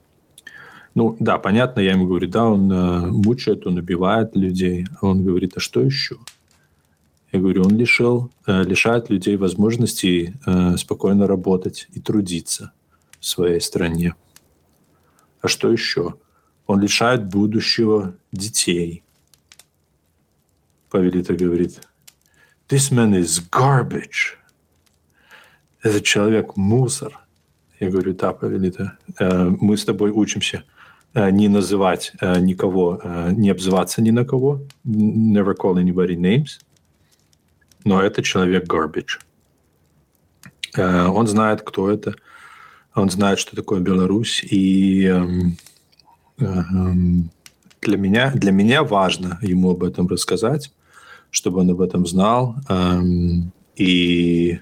ну, 0.95 1.17
да, 1.19 1.39
понятно, 1.39 1.81
я 1.81 1.91
ему 1.91 2.07
говорю, 2.07 2.29
да, 2.29 2.45
он 2.45 2.71
э, 2.71 3.07
мучает, 3.09 3.67
он 3.67 3.79
убивает 3.79 4.37
людей. 4.37 4.87
А 5.01 5.09
он 5.09 5.25
говорит, 5.25 5.57
а 5.57 5.61
что 5.61 5.81
еще? 5.81 6.19
Я 7.33 7.41
говорю, 7.41 7.65
он 7.65 7.77
лишил, 7.77 8.31
э, 8.47 8.63
лишает 8.63 9.11
людей 9.11 9.37
возможности 9.37 10.35
э, 10.47 10.77
спокойно 10.77 11.27
работать 11.27 11.89
и 11.93 12.01
трудиться 12.01 12.71
в 13.19 13.27
своей 13.27 13.61
стране. 13.61 14.15
А 15.41 15.49
что 15.49 15.73
еще? 15.73 16.15
Он 16.69 16.81
лишает 16.81 17.27
будущего 17.27 18.15
детей. 18.31 19.03
Павелита 20.91 21.35
говорит, 21.35 21.81
this 22.69 22.91
man 22.91 23.15
is 23.15 23.41
garbage. 23.51 24.37
Этот 25.83 26.05
человек 26.05 26.57
мусор. 26.57 27.19
Я 27.79 27.91
говорю, 27.91 28.13
да, 28.13 28.33
Павелита, 28.33 28.99
э, 29.19 29.45
мы 29.61 29.77
с 29.77 29.85
тобой 29.85 30.11
учимся 30.11 30.65
э, 31.15 31.31
не 31.31 31.49
называть 31.49 32.13
э, 32.21 32.41
никого, 32.41 33.01
не 33.31 33.51
обзываться 33.51 34.03
ни 34.03 34.11
на 34.11 34.25
кого, 34.25 34.63
never 34.85 35.55
call 35.57 35.77
anybody 35.77 36.17
names, 36.17 36.61
но 37.85 38.03
это 38.03 38.23
человек 38.23 38.67
garbage. 38.67 39.21
Он 40.77 41.27
знает, 41.27 41.63
кто 41.63 41.91
это, 41.91 42.15
он 42.95 43.11
знает, 43.11 43.39
что 43.39 43.57
такое 43.57 43.81
Беларусь, 43.81 44.45
и 44.45 45.05
эм, 45.07 45.57
эм, 46.39 47.31
для 47.81 47.97
меня, 47.97 48.31
для 48.33 48.53
меня 48.53 48.85
важно 48.85 49.39
ему 49.43 49.71
об 49.71 49.83
этом 49.83 50.07
рассказать, 50.07 50.73
чтобы 51.31 51.61
он 51.61 51.71
об 51.71 51.81
этом 51.81 52.07
знал. 52.07 52.57
Эм, 52.69 53.53
и, 53.77 54.61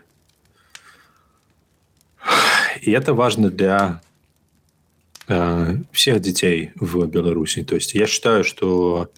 и 2.80 2.90
это 2.90 3.14
важно 3.14 3.50
для 3.50 4.00
э, 5.28 5.76
всех 5.92 6.20
детей 6.20 6.72
в 6.76 7.06
Беларуси. 7.06 7.64
То 7.64 7.74
есть 7.74 7.94
я 7.94 8.06
считаю, 8.06 8.44
что, 8.44 9.10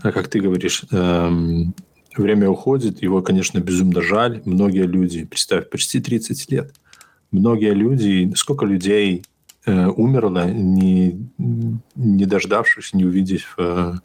как 0.00 0.28
ты 0.28 0.40
говоришь, 0.40 0.84
время 0.90 2.50
уходит, 2.50 3.02
его, 3.02 3.22
конечно, 3.22 3.58
безумно 3.60 4.02
жаль. 4.02 4.42
Многие 4.44 4.86
люди, 4.86 5.24
представь, 5.24 5.70
почти 5.70 6.00
30 6.00 6.50
лет– 6.50 6.74
многие 7.30 7.74
люди, 7.74 8.32
сколько 8.34 8.66
людей 8.66 9.24
э, 9.66 9.86
умерло, 9.86 10.50
не, 10.50 11.28
не 11.38 12.26
дождавшись, 12.26 12.94
не 12.94 13.04
увидев 13.04 13.54
э, 13.58 13.62
э, 13.62 13.98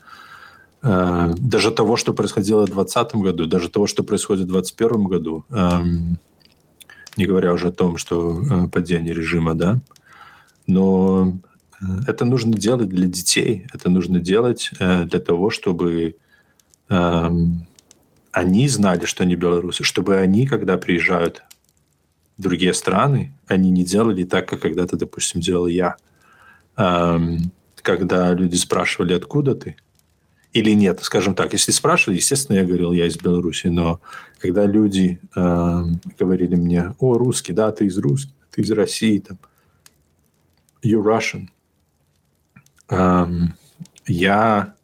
даже 0.84 1.72
того, 1.72 1.96
что 1.96 2.14
происходило 2.14 2.64
в 2.64 2.72
2020 2.72 3.16
году, 3.16 3.46
даже 3.46 3.70
того, 3.70 3.88
что 3.88 4.04
происходит 4.04 4.48
в 4.48 4.52
2021 4.52 5.04
году, 5.06 5.46
э, 5.50 5.80
не 7.16 7.26
говоря 7.26 7.54
уже 7.54 7.70
о 7.70 7.72
том, 7.72 7.98
что 7.98 8.42
э, 8.42 8.68
падение 8.68 9.14
режима, 9.14 9.54
да, 9.54 9.80
но 10.68 11.38
э, 11.82 11.86
это 12.08 12.26
нужно 12.26 12.54
делать 12.54 12.90
для 12.90 13.08
детей, 13.08 13.66
это 13.74 13.90
нужно 13.90 14.20
делать 14.20 14.72
э, 14.80 15.06
для 15.06 15.20
того, 15.20 15.50
чтобы 15.50 16.18
э, 16.90 17.30
они 18.32 18.68
знали, 18.68 19.06
что 19.06 19.24
они 19.24 19.36
белорусы, 19.36 19.84
чтобы 19.84 20.18
они, 20.18 20.48
когда 20.48 20.78
приезжают 20.78 21.44
другие 22.38 22.74
страны, 22.74 23.34
они 23.48 23.70
не 23.70 23.86
делали 23.86 24.24
так, 24.24 24.50
как 24.50 24.60
когда-то, 24.62 24.98
допустим, 24.98 25.40
делал 25.40 25.68
я. 25.68 25.96
Когда 26.76 28.34
люди 28.34 28.56
спрашивали, 28.56 29.14
откуда 29.14 29.54
ты, 29.54 29.76
или 30.54 30.72
нет, 30.72 31.00
скажем 31.02 31.34
так, 31.34 31.54
если 31.54 31.72
спрашивали, 31.72 32.18
естественно, 32.18 32.58
я 32.58 32.64
говорил, 32.64 32.94
я 32.94 33.08
из 33.08 33.18
Беларуси, 33.18 33.68
но 33.68 34.00
когда 34.40 34.66
люди 34.68 35.20
э, 35.36 35.84
говорили 36.20 36.56
мне, 36.56 36.96
о, 37.00 37.18
русский, 37.18 37.54
да, 37.54 37.72
ты 37.72 37.88
из 37.88 37.98
Руси, 37.98 38.30
ты 38.52 38.62
из 38.62 38.72
России, 38.72 39.18
там, 39.20 39.40
you 40.84 41.04
Russian, 41.04 41.48
э, 42.90 43.28
я 44.06 44.76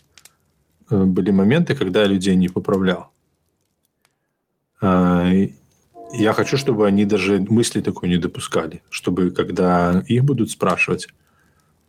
были 0.90 1.30
моменты, 1.30 1.76
когда 1.76 2.02
я 2.02 2.08
людей 2.08 2.36
не 2.36 2.50
поправлял. 2.50 3.12
Я 4.82 6.34
хочу, 6.34 6.58
чтобы 6.58 6.88
они 6.88 7.06
даже 7.06 7.46
мысли 7.48 7.82
такой 7.82 8.10
не 8.10 8.18
допускали, 8.18 8.82
чтобы 8.90 9.30
когда 9.30 10.04
их 10.08 10.24
будут 10.24 10.50
спрашивать, 10.50 11.10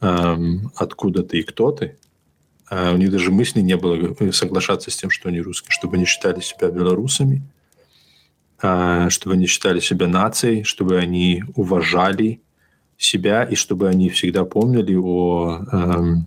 эм, 0.01 0.71
откуда 0.75 1.23
ты 1.23 1.39
и 1.39 1.43
кто 1.43 1.73
ты, 1.73 1.87
э, 1.87 2.10
у 2.71 2.97
них 2.97 3.11
даже 3.11 3.31
мысли 3.31 3.61
не 3.61 3.77
было 3.77 4.15
соглашаться 4.33 4.91
с 4.91 4.97
тем, 4.97 5.11
что 5.11 5.29
они 5.29 5.41
русские, 5.41 5.73
чтобы 5.73 5.97
они 5.97 6.05
считали 6.05 6.41
себя 6.41 6.71
белорусами, 6.71 7.43
э, 8.63 9.09
чтобы 9.11 9.35
они 9.35 9.47
считали 9.47 9.81
себя 9.81 10.07
нацией, 10.07 10.63
чтобы 10.63 10.99
они 10.99 11.43
уважали 11.57 12.41
себя 12.97 13.43
и 13.45 13.55
чтобы 13.55 13.89
они 13.89 14.09
всегда 14.11 14.45
помнили 14.45 14.95
о 14.95 15.65
эм, 15.73 16.27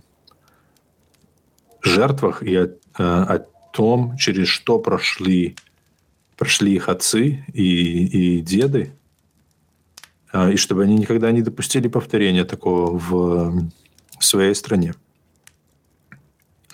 жертвах 1.82 2.42
и 2.42 2.56
о, 2.56 2.64
э, 2.64 2.72
о 2.98 3.46
том, 3.72 4.16
через 4.18 4.48
что 4.48 4.78
прошли 4.78 5.56
прошли 6.36 6.74
их 6.74 6.88
отцы 6.88 7.44
и, 7.52 8.36
и 8.36 8.40
деды, 8.40 8.92
а, 10.32 10.50
и 10.50 10.56
чтобы 10.56 10.82
они 10.82 10.96
никогда 10.96 11.30
не 11.30 11.42
допустили 11.42 11.88
повторения 11.88 12.44
такого 12.44 12.98
в, 12.98 13.70
в 14.18 14.24
своей 14.24 14.54
стране, 14.54 14.94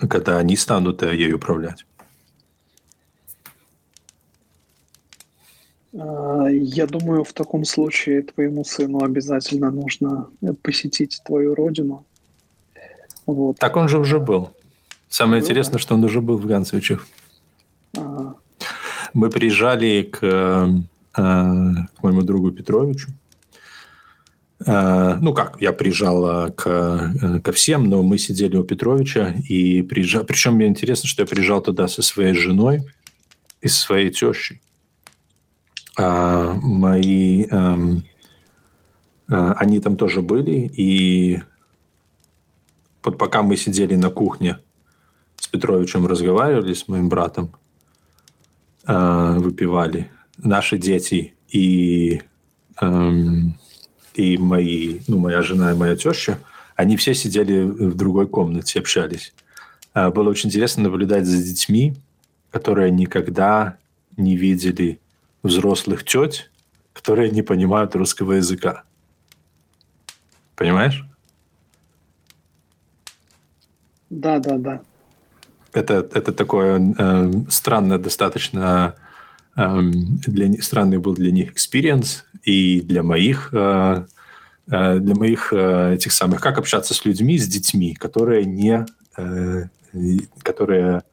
когда 0.09 0.37
они 0.37 0.55
станут 0.55 1.01
ею 1.03 1.37
управлять. 1.37 1.85
А, 5.93 6.47
я 6.49 6.87
думаю, 6.87 7.23
в 7.23 7.33
таком 7.33 7.65
случае 7.65 8.23
твоему 8.23 8.63
сыну 8.63 9.03
обязательно 9.03 9.71
нужно 9.71 10.27
посетить 10.61 11.21
твою 11.25 11.55
родину. 11.55 12.05
Вот. 13.25 13.57
Так 13.57 13.75
он 13.75 13.87
же 13.87 13.99
уже 13.99 14.19
был. 14.19 14.51
Самое 15.09 15.41
был, 15.41 15.45
интересное, 15.47 15.79
что 15.79 15.95
он 15.95 16.03
уже 16.03 16.21
был 16.21 16.37
в 16.37 16.45
Ганцевичах. 16.45 17.07
Ага 17.95 18.35
мы 19.13 19.29
приезжали 19.29 20.03
к, 20.03 20.19
э, 20.21 20.67
к 21.13 22.03
моему 22.03 22.21
другу 22.21 22.51
Петровичу. 22.51 23.09
Э, 24.65 25.15
ну 25.19 25.33
как, 25.33 25.61
я 25.61 25.73
приезжал 25.73 26.47
э, 26.47 26.51
к, 26.51 27.41
ко 27.43 27.51
всем, 27.51 27.89
но 27.89 28.03
мы 28.03 28.17
сидели 28.17 28.57
у 28.57 28.63
Петровича 28.63 29.33
и 29.47 29.81
приезжал. 29.81 30.23
Причем 30.23 30.55
мне 30.55 30.67
интересно, 30.67 31.07
что 31.07 31.23
я 31.23 31.27
приезжал 31.27 31.61
туда 31.61 31.87
со 31.87 32.01
своей 32.01 32.33
женой 32.33 32.81
и 33.61 33.67
со 33.67 33.81
своей 33.81 34.11
тещей. 34.11 34.61
А 35.97 36.53
мои, 36.53 37.45
эм, 37.45 38.05
они 39.27 39.79
там 39.81 39.97
тоже 39.97 40.21
были, 40.21 40.71
и 40.73 41.41
вот 43.03 43.17
пока 43.17 43.41
мы 43.41 43.57
сидели 43.57 43.95
на 43.95 44.09
кухне 44.09 44.59
с 45.35 45.47
Петровичем, 45.47 46.05
разговаривали 46.05 46.73
с 46.73 46.87
моим 46.87 47.09
братом, 47.09 47.51
э, 48.87 49.35
выпивали 49.39 50.11
наши 50.37 50.77
дети 50.77 51.33
и, 51.49 52.21
э, 52.79 53.11
и 54.13 54.37
мои, 54.37 54.99
ну, 55.07 55.17
моя 55.17 55.41
жена 55.41 55.71
и 55.71 55.75
моя 55.75 55.95
теща, 55.95 56.37
они 56.75 56.97
все 56.97 57.13
сидели 57.13 57.63
в 57.63 57.95
другой 57.95 58.27
комнате, 58.27 58.79
общались. 58.79 59.33
Э, 59.93 60.09
было 60.09 60.29
очень 60.29 60.49
интересно 60.49 60.83
наблюдать 60.83 61.25
за 61.25 61.37
детьми, 61.37 61.95
которые 62.49 62.91
никогда 62.91 63.77
не 64.17 64.35
видели 64.35 64.99
взрослых 65.43 66.03
теть, 66.03 66.49
которые 66.93 67.31
не 67.31 67.41
понимают 67.41 67.95
русского 67.95 68.33
языка. 68.33 68.83
Понимаешь? 70.55 71.05
Да, 74.09 74.39
да, 74.39 74.57
да 74.57 74.81
это, 75.73 76.07
это 76.13 76.31
такое 76.33 76.93
э, 76.97 77.31
странное 77.49 77.97
достаточно, 77.97 78.95
для, 80.27 80.61
странный 80.61 80.97
был 80.97 81.13
для 81.13 81.31
них 81.31 81.51
experience, 81.51 82.25
и 82.43 82.81
для 82.81 83.03
моих 83.03 83.49
э, 83.53 84.05
э, 84.67 84.99
для 84.99 85.15
моих 85.15 85.53
э, 85.53 85.93
этих 85.95 86.11
самых, 86.11 86.41
как 86.41 86.57
общаться 86.57 86.93
с 86.93 87.05
людьми, 87.05 87.37
с 87.37 87.47
детьми, 87.47 87.93
которые 87.93 88.45
не, 88.45 88.85
которые 90.41 91.03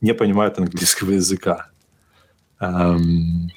не 0.00 0.14
понимают 0.14 0.58
английского 0.58 1.12
языка. 1.12 1.68
Эм, 2.60 3.50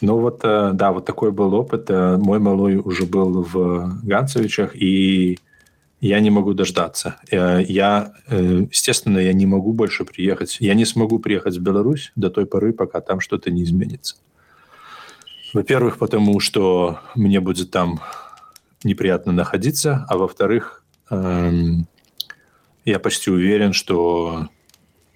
ну 0.00 0.18
вот, 0.18 0.40
да, 0.42 0.92
вот 0.92 1.06
такой 1.06 1.32
был 1.32 1.54
опыт. 1.54 1.88
Мой 1.88 2.38
малой 2.38 2.76
уже 2.76 3.06
был 3.06 3.42
в 3.42 4.00
Ганцевичах, 4.02 4.74
и 4.74 5.38
я 6.00 6.20
не 6.20 6.30
могу 6.30 6.54
дождаться. 6.54 7.16
Э, 7.30 7.62
я, 7.62 8.12
естественно, 8.28 9.18
я 9.18 9.32
не 9.32 9.46
могу 9.46 9.72
больше 9.72 10.04
приехать. 10.04 10.58
Я 10.60 10.74
не 10.74 10.84
смогу 10.84 11.18
приехать 11.18 11.56
в 11.56 11.60
Беларусь 11.60 12.12
до 12.16 12.30
той 12.30 12.46
поры, 12.46 12.72
пока 12.72 13.00
там 13.00 13.20
что-то 13.20 13.50
не 13.50 13.62
изменится. 13.64 14.16
Во-первых, 15.54 15.98
потому 15.98 16.40
что 16.40 17.00
мне 17.14 17.40
будет 17.40 17.70
там 17.70 18.00
неприятно 18.84 19.32
находиться, 19.32 20.04
а 20.08 20.18
во-вторых, 20.18 20.84
эм, 21.10 21.88
я 22.84 22.98
почти 22.98 23.30
уверен, 23.30 23.72
что 23.72 24.48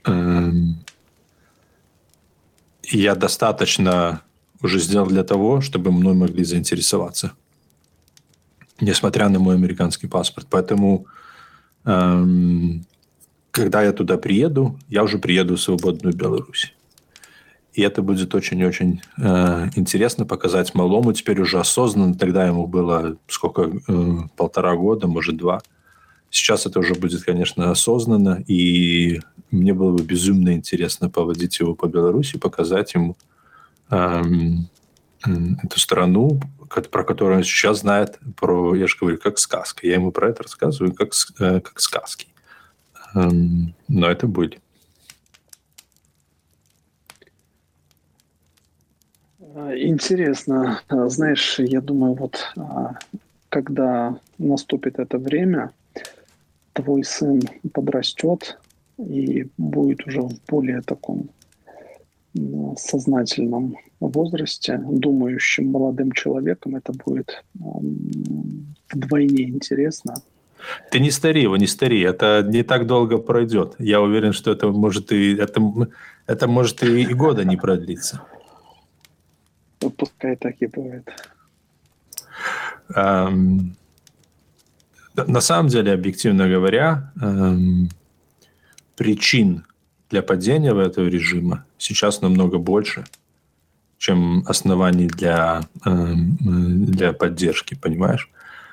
эм, 0.05 0.85
я 2.85 3.15
достаточно 3.15 4.23
уже 4.63 4.79
сделал 4.79 5.07
для 5.07 5.25
того, 5.25 5.61
чтобы 5.61 5.93
мной 5.93 6.15
могли 6.15 6.45
заинтересоваться, 6.45 7.33
несмотря 8.81 9.29
на 9.29 9.39
мой 9.39 9.55
американский 9.55 10.07
паспорт. 10.07 10.47
Поэтому, 10.51 11.07
эм, 11.85 12.85
когда 13.51 13.83
я 13.83 13.93
туда 13.93 14.17
приеду, 14.17 14.79
я 14.89 15.03
уже 15.03 15.19
приеду 15.19 15.57
в 15.57 15.61
свободную 15.61 16.15
Беларусь. 16.15 16.75
И 17.75 17.83
это 17.83 18.03
будет 18.03 18.35
очень-очень 18.35 19.01
э, 19.17 19.69
интересно 19.77 20.27
показать 20.27 20.75
малому, 20.75 21.13
теперь 21.13 21.41
уже 21.41 21.59
осознанно. 21.59 22.15
Тогда 22.15 22.47
ему 22.47 22.67
было 22.67 23.17
сколько, 23.29 23.63
э, 23.89 24.17
полтора 24.37 24.77
года, 24.77 25.07
может, 25.07 25.37
два. 25.37 25.63
Сейчас 26.29 26.67
это 26.67 26.81
уже 26.81 26.95
будет, 26.95 27.23
конечно, 27.25 27.71
осознанно, 27.71 28.43
и 28.47 29.21
мне 29.51 29.75
было 29.75 29.97
бы 29.97 30.03
безумно 30.03 30.55
интересно 30.55 31.11
поводить 31.11 31.61
его 31.61 31.75
по 31.75 31.87
Беларуси, 31.87 32.39
показать 32.39 32.95
ему, 32.95 33.17
Эм, 33.93 34.71
эту 35.25 35.79
страну, 35.79 36.41
про 36.91 37.05
которую 37.05 37.39
он 37.39 37.45
сейчас 37.45 37.81
знает, 37.81 38.19
про, 38.37 38.75
я 38.75 38.87
же 38.87 38.97
говорю, 39.01 39.19
как 39.19 39.39
сказка. 39.39 39.87
Я 39.87 39.95
ему 39.95 40.13
про 40.13 40.31
это 40.31 40.43
рассказываю 40.43 40.95
как, 40.95 41.13
э, 41.39 41.61
как 41.61 41.81
сказки. 41.81 42.27
Эм, 43.15 43.75
но 43.89 44.11
это 44.11 44.27
были. 44.27 44.61
А, 49.55 49.77
интересно. 49.77 50.81
А, 50.89 51.09
знаешь, 51.09 51.59
я 51.59 51.81
думаю, 51.81 52.15
вот 52.15 52.53
а, 52.57 52.95
когда 53.49 54.19
наступит 54.39 54.99
это 54.99 55.19
время, 55.19 55.73
твой 56.73 57.05
сын 57.05 57.43
подрастет 57.73 58.59
и 58.99 59.49
будет 59.59 60.07
уже 60.07 60.23
в 60.23 60.41
более 60.49 60.81
таком 60.81 61.29
сознательном 62.79 63.77
возрасте, 64.09 64.79
думающим 64.79 65.71
молодым 65.71 66.13
человеком, 66.13 66.77
это 66.77 66.93
будет 66.93 67.45
вдвойне 68.93 69.49
интересно. 69.49 70.15
Ты 70.91 71.01
не 71.01 71.11
стари 71.11 71.43
его, 71.43 71.57
не 71.57 71.67
стари. 71.67 72.03
Это 72.03 72.45
не 72.47 72.63
так 72.63 72.87
долго 72.87 73.19
пройдет. 73.19 73.75
Я 73.79 74.01
уверен, 74.01 74.33
что 74.33 74.53
это 74.53 74.69
может 74.69 75.13
и 75.13 75.35
это, 75.35 75.61
это 76.27 76.47
может 76.47 76.83
и, 76.83 77.03
и 77.03 77.15
года 77.15 77.45
не 77.45 77.57
продлиться. 77.57 78.23
Пускай 79.97 80.37
так 80.37 80.55
и 80.61 80.67
будет. 80.67 81.11
Эм, 82.95 83.77
на 85.15 85.41
самом 85.41 85.69
деле, 85.69 85.93
объективно 85.93 86.49
говоря, 86.49 87.13
эм, 87.21 87.89
причин 88.97 89.65
для 90.11 90.23
падения 90.23 90.73
в 90.73 90.79
этого 90.79 91.07
режима 91.07 91.65
сейчас 91.79 92.21
намного 92.21 92.59
больше, 92.59 93.05
чем 94.03 94.43
оснований 94.47 95.07
для, 95.07 95.61
эм, 95.85 96.37
для 96.87 97.13
поддержки, 97.13 97.77
понимаешь? 97.77 98.29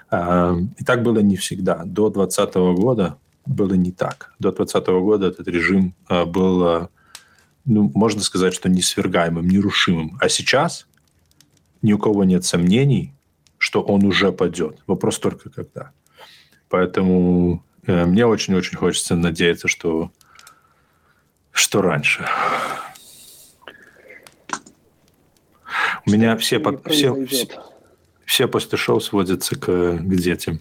Эм, 0.09 0.73
и 0.79 0.83
так 0.83 1.03
было 1.03 1.19
не 1.19 1.35
всегда. 1.35 1.83
До 1.85 2.09
2020 2.09 2.55
года 2.73 3.17
было 3.45 3.75
не 3.75 3.91
так. 3.91 4.33
До 4.39 4.51
2020 4.51 4.87
года 5.01 5.27
этот 5.27 5.47
режим 5.47 5.93
э, 6.09 6.25
был, 6.25 6.67
э, 6.67 6.87
ну, 7.65 7.91
можно 7.93 8.21
сказать, 8.21 8.55
что 8.55 8.69
несвергаемым, 8.69 9.47
нерушимым. 9.47 10.17
А 10.19 10.29
сейчас 10.29 10.87
ни 11.83 11.93
у 11.93 11.99
кого 11.99 12.23
нет 12.23 12.43
сомнений, 12.43 13.13
что 13.59 13.83
он 13.83 14.05
уже 14.05 14.31
падет. 14.31 14.79
Вопрос 14.87 15.19
только 15.19 15.51
когда. 15.51 15.91
Поэтому 16.69 17.63
э, 17.85 18.05
мне 18.05 18.25
очень-очень 18.25 18.77
хочется 18.77 19.15
надеяться, 19.15 19.67
что 19.67 20.11
что 21.51 21.83
раньше. 21.83 22.25
У 26.05 26.11
меня 26.11 26.37
все, 26.37 26.59
под, 26.59 26.85
все, 26.91 27.25
все, 27.25 27.47
все 28.25 28.47
после 28.47 28.77
шоу 28.77 28.99
сводятся 28.99 29.55
к, 29.55 29.97
к 29.97 30.15
детям. 30.15 30.59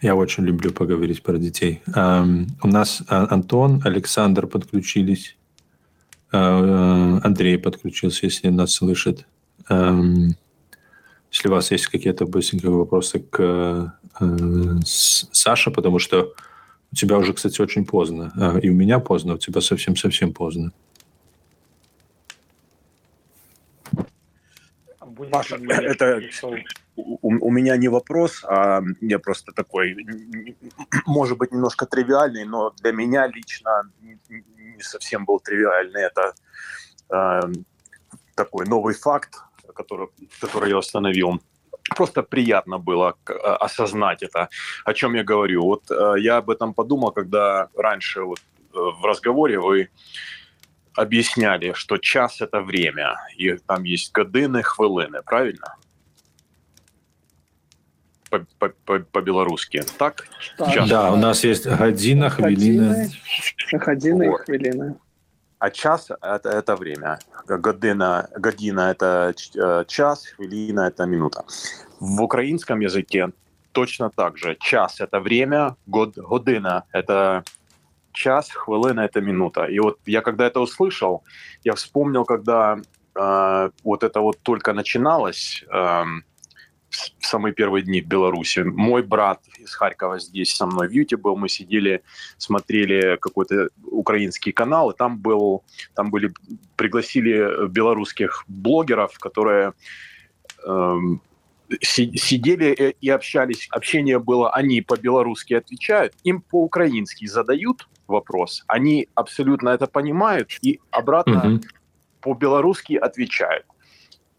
Я 0.00 0.16
очень 0.16 0.44
люблю 0.44 0.70
поговорить 0.70 1.22
про 1.22 1.38
детей. 1.38 1.82
Um, 1.86 2.48
у 2.62 2.68
нас 2.68 3.02
а, 3.08 3.26
Антон, 3.32 3.80
Александр 3.84 4.46
подключились. 4.46 5.36
Uh, 6.30 7.20
Андрей 7.22 7.58
подключился, 7.58 8.26
если 8.26 8.48
нас 8.48 8.74
слышит. 8.74 9.26
Um, 9.70 10.32
если 11.30 11.48
у 11.48 11.52
вас 11.52 11.70
есть 11.70 11.86
какие-то 11.86 12.26
быстренькие 12.26 12.70
вопросы 12.70 13.20
к 13.20 13.96
uh, 14.20 14.80
Саше, 14.84 15.70
потому 15.70 15.98
что 15.98 16.34
у 16.92 16.96
тебя 16.96 17.18
уже, 17.18 17.32
кстати, 17.32 17.60
очень 17.60 17.84
поздно. 17.84 18.32
А, 18.36 18.58
и 18.58 18.68
у 18.68 18.72
меня 18.72 19.00
поздно, 19.00 19.34
у 19.34 19.38
тебя 19.38 19.60
совсем-совсем 19.60 20.32
поздно. 20.32 20.72
Паша, 25.30 25.56
это 25.56 26.20
у, 26.96 27.46
у 27.48 27.50
меня 27.50 27.76
не 27.76 27.88
вопрос, 27.88 28.44
а 28.44 28.82
я 29.00 29.18
просто 29.18 29.52
такой, 29.52 29.96
может 31.06 31.38
быть, 31.38 31.52
немножко 31.52 31.86
тривиальный, 31.86 32.44
но 32.44 32.70
для 32.82 32.92
меня 32.92 33.26
лично 33.26 33.90
не 34.00 34.82
совсем 34.82 35.24
был 35.24 35.40
тривиальный. 35.40 36.02
Это 36.02 36.34
э, 37.10 37.40
такой 38.34 38.66
новый 38.66 38.94
факт, 38.94 39.34
который, 39.74 40.08
который 40.40 40.70
я 40.70 40.78
установил 40.78 41.40
просто 41.96 42.22
приятно 42.22 42.78
было 42.78 43.14
а, 43.26 43.56
осознать 43.56 44.22
это, 44.22 44.48
о 44.84 44.94
чем 44.94 45.14
я 45.14 45.22
говорю. 45.22 45.62
Вот 45.62 45.90
э, 45.90 46.14
я 46.18 46.38
об 46.38 46.50
этом 46.50 46.72
подумал, 46.72 47.12
когда 47.12 47.68
раньше 47.76 48.22
вот 48.22 48.38
э, 48.38 48.42
в 48.72 49.04
разговоре 49.04 49.58
вы 49.58 49.90
объясняли, 50.96 51.72
что 51.74 51.98
час– 51.98 52.40
это 52.40 52.60
время, 52.60 53.16
и 53.36 53.56
там 53.56 53.84
есть 53.84 54.12
годины, 54.12 54.62
хвилины, 54.62 55.22
правильно? 55.22 55.76
По-белорусски, 59.12 59.82
так? 59.98 60.26
Час. 60.72 60.88
Да, 60.88 61.12
у 61.12 61.16
нас 61.16 61.44
есть 61.44 61.66
година, 61.66 62.30
хвилина. 62.30 63.06
Година 63.72 64.22
и 64.24 64.44
хвилина 64.44 64.96
а 65.64 65.70
час 65.70 66.10
это, 66.20 66.50
это 66.50 66.76
время. 66.76 67.18
Година, 67.46 68.28
година 68.36 68.90
это 68.90 69.34
э, 69.56 69.84
час, 69.88 70.26
хвилина 70.26 70.88
это 70.88 71.06
минута. 71.06 71.44
В 72.00 72.22
украинском 72.22 72.80
языке 72.80 73.30
точно 73.72 74.10
так 74.10 74.36
же. 74.36 74.56
Час 74.60 75.00
это 75.00 75.20
время, 75.20 75.74
год, 75.86 76.18
година 76.18 76.84
это 76.92 77.44
час, 78.14 78.50
хвилина 78.50 79.00
это 79.00 79.20
минута. 79.20 79.64
И 79.64 79.78
вот 79.78 79.98
я 80.06 80.20
когда 80.20 80.46
это 80.46 80.60
услышал, 80.60 81.22
я 81.64 81.74
вспомнил, 81.74 82.24
когда 82.24 82.78
э, 83.14 83.70
вот 83.84 84.02
это 84.02 84.20
вот 84.20 84.38
только 84.42 84.72
начиналось, 84.72 85.64
э, 85.70 86.04
в 87.18 87.26
самые 87.26 87.52
первые 87.52 87.82
дни 87.82 88.00
в 88.00 88.06
Беларуси. 88.06 88.60
Мой 88.60 89.02
брат 89.02 89.40
из 89.58 89.74
Харькова 89.74 90.18
здесь 90.18 90.54
со 90.54 90.66
мной 90.66 90.88
в 90.88 90.92
Юте 90.92 91.16
был, 91.16 91.36
мы 91.36 91.48
сидели, 91.48 92.02
смотрели 92.38 93.16
какой-то 93.20 93.68
украинский 93.84 94.52
канал, 94.52 94.90
и 94.90 94.96
там 94.96 95.18
был, 95.18 95.64
там 95.94 96.10
были, 96.10 96.32
пригласили 96.76 97.68
белорусских 97.68 98.44
блогеров, 98.48 99.18
которые 99.18 99.72
э, 100.66 100.96
сидели 101.80 102.94
и 103.00 103.08
общались, 103.08 103.68
общение 103.70 104.18
было, 104.18 104.50
они 104.50 104.82
по-белорусски 104.82 105.54
отвечают, 105.54 106.14
им 106.24 106.40
по-украински 106.40 107.26
задают 107.26 107.88
вопрос, 108.06 108.64
они 108.66 109.08
абсолютно 109.14 109.70
это 109.70 109.86
понимают 109.86 110.50
и 110.62 110.80
обратно 110.90 111.54
угу. 111.54 111.60
по-белорусски 112.20 112.94
отвечают. 112.94 113.66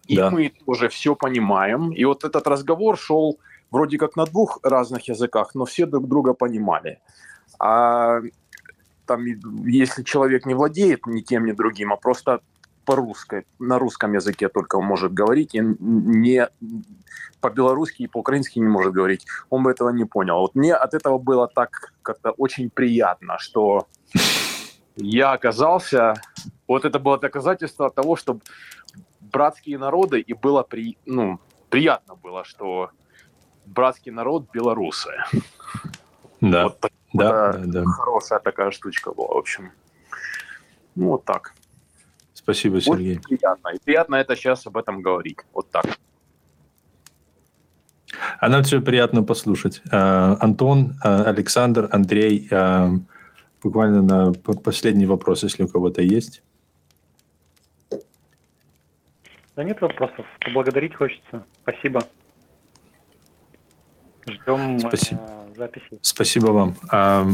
И 0.07 0.18
да. 0.18 0.30
мы 0.30 0.53
тоже 0.65 0.88
все 0.89 1.15
понимаем. 1.15 1.91
И 1.91 2.06
вот 2.06 2.23
этот 2.23 2.45
разговор 2.47 2.97
шел 2.97 3.39
вроде 3.72 3.97
как 3.97 4.15
на 4.15 4.26
двух 4.26 4.60
разных 4.64 5.07
языках, 5.07 5.56
но 5.56 5.65
все 5.65 5.85
друг 5.85 6.07
друга 6.07 6.34
понимали. 6.34 6.99
А 7.60 8.19
там, 9.06 9.26
если 9.65 10.03
человек 10.03 10.45
не 10.45 10.53
владеет 10.53 11.06
ни 11.07 11.22
тем, 11.22 11.45
ни 11.45 11.52
другим, 11.52 11.91
а 11.91 11.95
просто 11.95 12.41
по-русски, 12.86 13.45
на 13.60 13.80
русском 13.80 14.14
языке 14.14 14.49
только 14.49 14.80
может 14.80 15.14
говорить, 15.14 15.56
и 15.56 15.60
не 15.80 16.48
по-белорусски 17.41 18.03
и 18.03 18.07
по-украински 18.07 18.60
не 18.60 18.68
может 18.68 18.94
говорить. 18.94 19.26
Он 19.49 19.64
бы 19.64 19.72
этого 19.72 19.90
не 19.90 20.06
понял. 20.06 20.40
Вот 20.40 20.56
мне 20.56 20.74
от 20.74 20.94
этого 20.94 21.18
было 21.18 21.48
так 21.48 21.94
как-то 22.02 22.32
очень 22.32 22.70
приятно, 22.70 23.38
что 23.40 23.88
я 24.95 25.34
оказался... 25.34 26.14
Вот 26.68 26.86
это 26.86 26.99
было 26.99 27.20
доказательство 27.20 27.91
того, 27.91 28.16
что 28.16 28.40
братские 29.20 29.78
народы, 29.78 30.20
и 30.20 30.34
было 30.34 30.64
при, 30.64 30.98
ну, 31.06 31.40
приятно 31.70 32.16
было, 32.16 32.44
что 32.44 32.90
братский 33.66 34.12
народ 34.12 34.49
белорусы. 34.52 35.12
Да, 36.41 36.64
вот 36.64 36.80
да, 37.14 37.53
да, 37.53 37.62
да. 37.66 37.84
Хорошая 37.86 38.40
такая 38.40 38.72
штучка 38.72 39.14
была, 39.14 39.28
в 39.28 39.38
общем. 39.38 39.72
Ну, 40.95 41.10
вот 41.10 41.26
так. 41.26 41.53
Спасибо, 42.45 42.80
Сергей. 42.80 43.17
Очень 43.17 43.23
приятно. 43.23 43.69
И 43.69 43.80
приятно 43.84 44.15
это 44.17 44.35
сейчас 44.35 44.67
об 44.67 44.77
этом 44.77 45.01
говорить. 45.01 45.39
Вот 45.51 45.72
так. 45.72 45.85
А 48.39 48.49
нам 48.49 48.61
все 48.61 48.81
приятно 48.81 49.23
послушать. 49.23 49.81
А, 49.91 50.38
Антон, 50.39 50.93
а, 51.03 51.23
Александр, 51.23 51.89
Андрей, 51.91 52.47
а, 52.51 52.91
буквально 53.63 54.03
на 54.03 54.34
последний 54.34 55.07
вопрос, 55.07 55.41
если 55.41 55.63
у 55.63 55.67
кого-то 55.67 56.03
есть. 56.03 56.43
Да 59.55 59.63
нет 59.63 59.81
вопросов. 59.81 60.27
Поблагодарить 60.39 60.93
хочется. 60.93 61.43
Спасибо. 61.63 62.03
Ждем 64.27 64.77
Спасибо. 64.77 65.22
Э, 65.27 65.53
записи. 65.57 65.99
Спасибо 66.01 66.47
вам. 66.51 66.76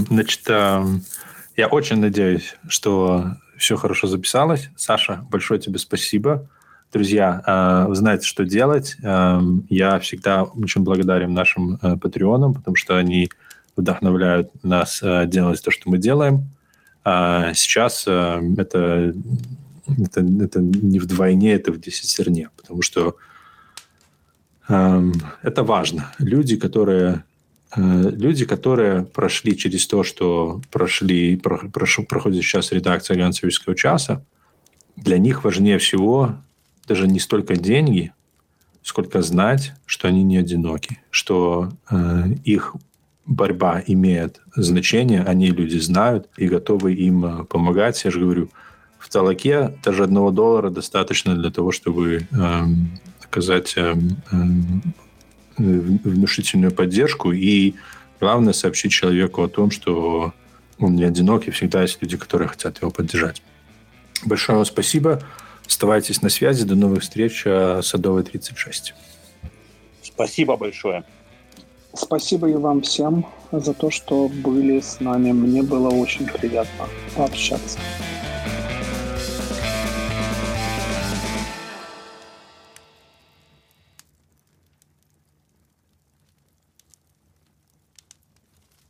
Значит, 0.07 0.47
я 0.47 1.67
очень 1.69 1.99
надеюсь, 1.99 2.55
что 2.69 3.35
все 3.61 3.75
хорошо 3.75 4.07
записалось. 4.07 4.69
Саша, 4.75 5.23
большое 5.29 5.59
тебе 5.59 5.77
спасибо. 5.77 6.47
Друзья, 6.91 7.85
вы 7.87 7.95
знаете, 7.95 8.25
что 8.25 8.43
делать. 8.43 8.97
Я 9.01 9.99
всегда 9.99 10.43
очень 10.43 10.81
благодарен 10.81 11.31
нашим 11.33 11.75
э, 11.81 11.95
патреонам, 11.95 12.55
потому 12.55 12.75
что 12.75 12.97
они 12.97 13.29
вдохновляют 13.77 14.49
нас 14.63 15.01
э, 15.03 15.25
делать 15.27 15.63
то, 15.63 15.71
что 15.71 15.89
мы 15.89 15.99
делаем. 15.99 16.49
Сейчас 17.05 18.03
э, 18.07 18.41
это, 18.57 19.13
это, 19.87 20.21
это 20.21 20.59
не 20.59 20.99
вдвойне, 20.99 21.53
это 21.53 21.71
в 21.71 21.79
десятерне, 21.79 22.49
потому 22.57 22.81
что 22.81 23.15
это 24.67 25.63
важно. 25.63 26.11
Люди, 26.17 26.55
которые 26.55 27.23
люди, 27.75 28.45
которые 28.45 29.03
прошли 29.03 29.57
через 29.57 29.87
то, 29.87 30.03
что 30.03 30.61
прошли, 30.71 31.37
про, 31.37 31.57
прошу, 31.69 32.03
проходит 32.03 32.43
сейчас 32.43 32.71
редакция 32.71 33.15
глянцевического 33.15 33.75
часа, 33.75 34.23
для 34.95 35.17
них 35.17 35.43
важнее 35.43 35.77
всего 35.77 36.35
даже 36.87 37.07
не 37.07 37.19
столько 37.19 37.55
деньги, 37.55 38.11
сколько 38.83 39.21
знать, 39.21 39.73
что 39.85 40.07
они 40.07 40.23
не 40.23 40.37
одиноки, 40.37 40.99
что 41.09 41.69
э, 41.89 42.33
их 42.43 42.75
борьба 43.25 43.81
имеет 43.85 44.41
значение, 44.55 45.23
они 45.23 45.47
люди 45.47 45.77
знают 45.77 46.27
и 46.37 46.47
готовы 46.47 46.93
им 46.93 47.25
э, 47.25 47.43
помогать. 47.45 48.03
Я 48.03 48.11
же 48.11 48.19
говорю, 48.19 48.49
в 48.99 49.09
Талаке 49.09 49.73
даже 49.83 50.03
одного 50.03 50.31
доллара 50.31 50.69
достаточно 50.69 51.35
для 51.35 51.51
того, 51.51 51.71
чтобы 51.71 52.27
э, 52.31 52.65
оказать 53.23 53.73
э, 53.77 53.95
э, 54.31 54.35
внушительную 55.61 56.71
поддержку 56.71 57.31
и, 57.31 57.75
главное, 58.19 58.53
сообщить 58.53 58.91
человеку 58.91 59.43
о 59.43 59.49
том, 59.49 59.71
что 59.71 60.33
он 60.79 60.95
не 60.95 61.03
одинок, 61.03 61.47
и 61.47 61.51
всегда 61.51 61.83
есть 61.83 62.01
люди, 62.01 62.17
которые 62.17 62.47
хотят 62.47 62.81
его 62.81 62.91
поддержать. 62.91 63.41
Большое 64.25 64.57
вам 64.57 64.65
спасибо. 64.65 65.21
Оставайтесь 65.65 66.21
на 66.21 66.29
связи. 66.29 66.65
До 66.65 66.75
новых 66.75 67.01
встреч. 67.01 67.43
Э, 67.45 67.81
Садовый 67.83 68.23
36. 68.23 68.93
Спасибо 70.01 70.57
большое. 70.57 71.03
Спасибо 71.93 72.49
и 72.49 72.53
вам 72.53 72.81
всем 72.81 73.25
за 73.51 73.73
то, 73.73 73.89
что 73.89 74.27
были 74.27 74.79
с 74.79 74.99
нами. 74.99 75.31
Мне 75.31 75.61
было 75.61 75.89
очень 75.89 76.25
приятно 76.25 76.87
пообщаться. 77.15 77.79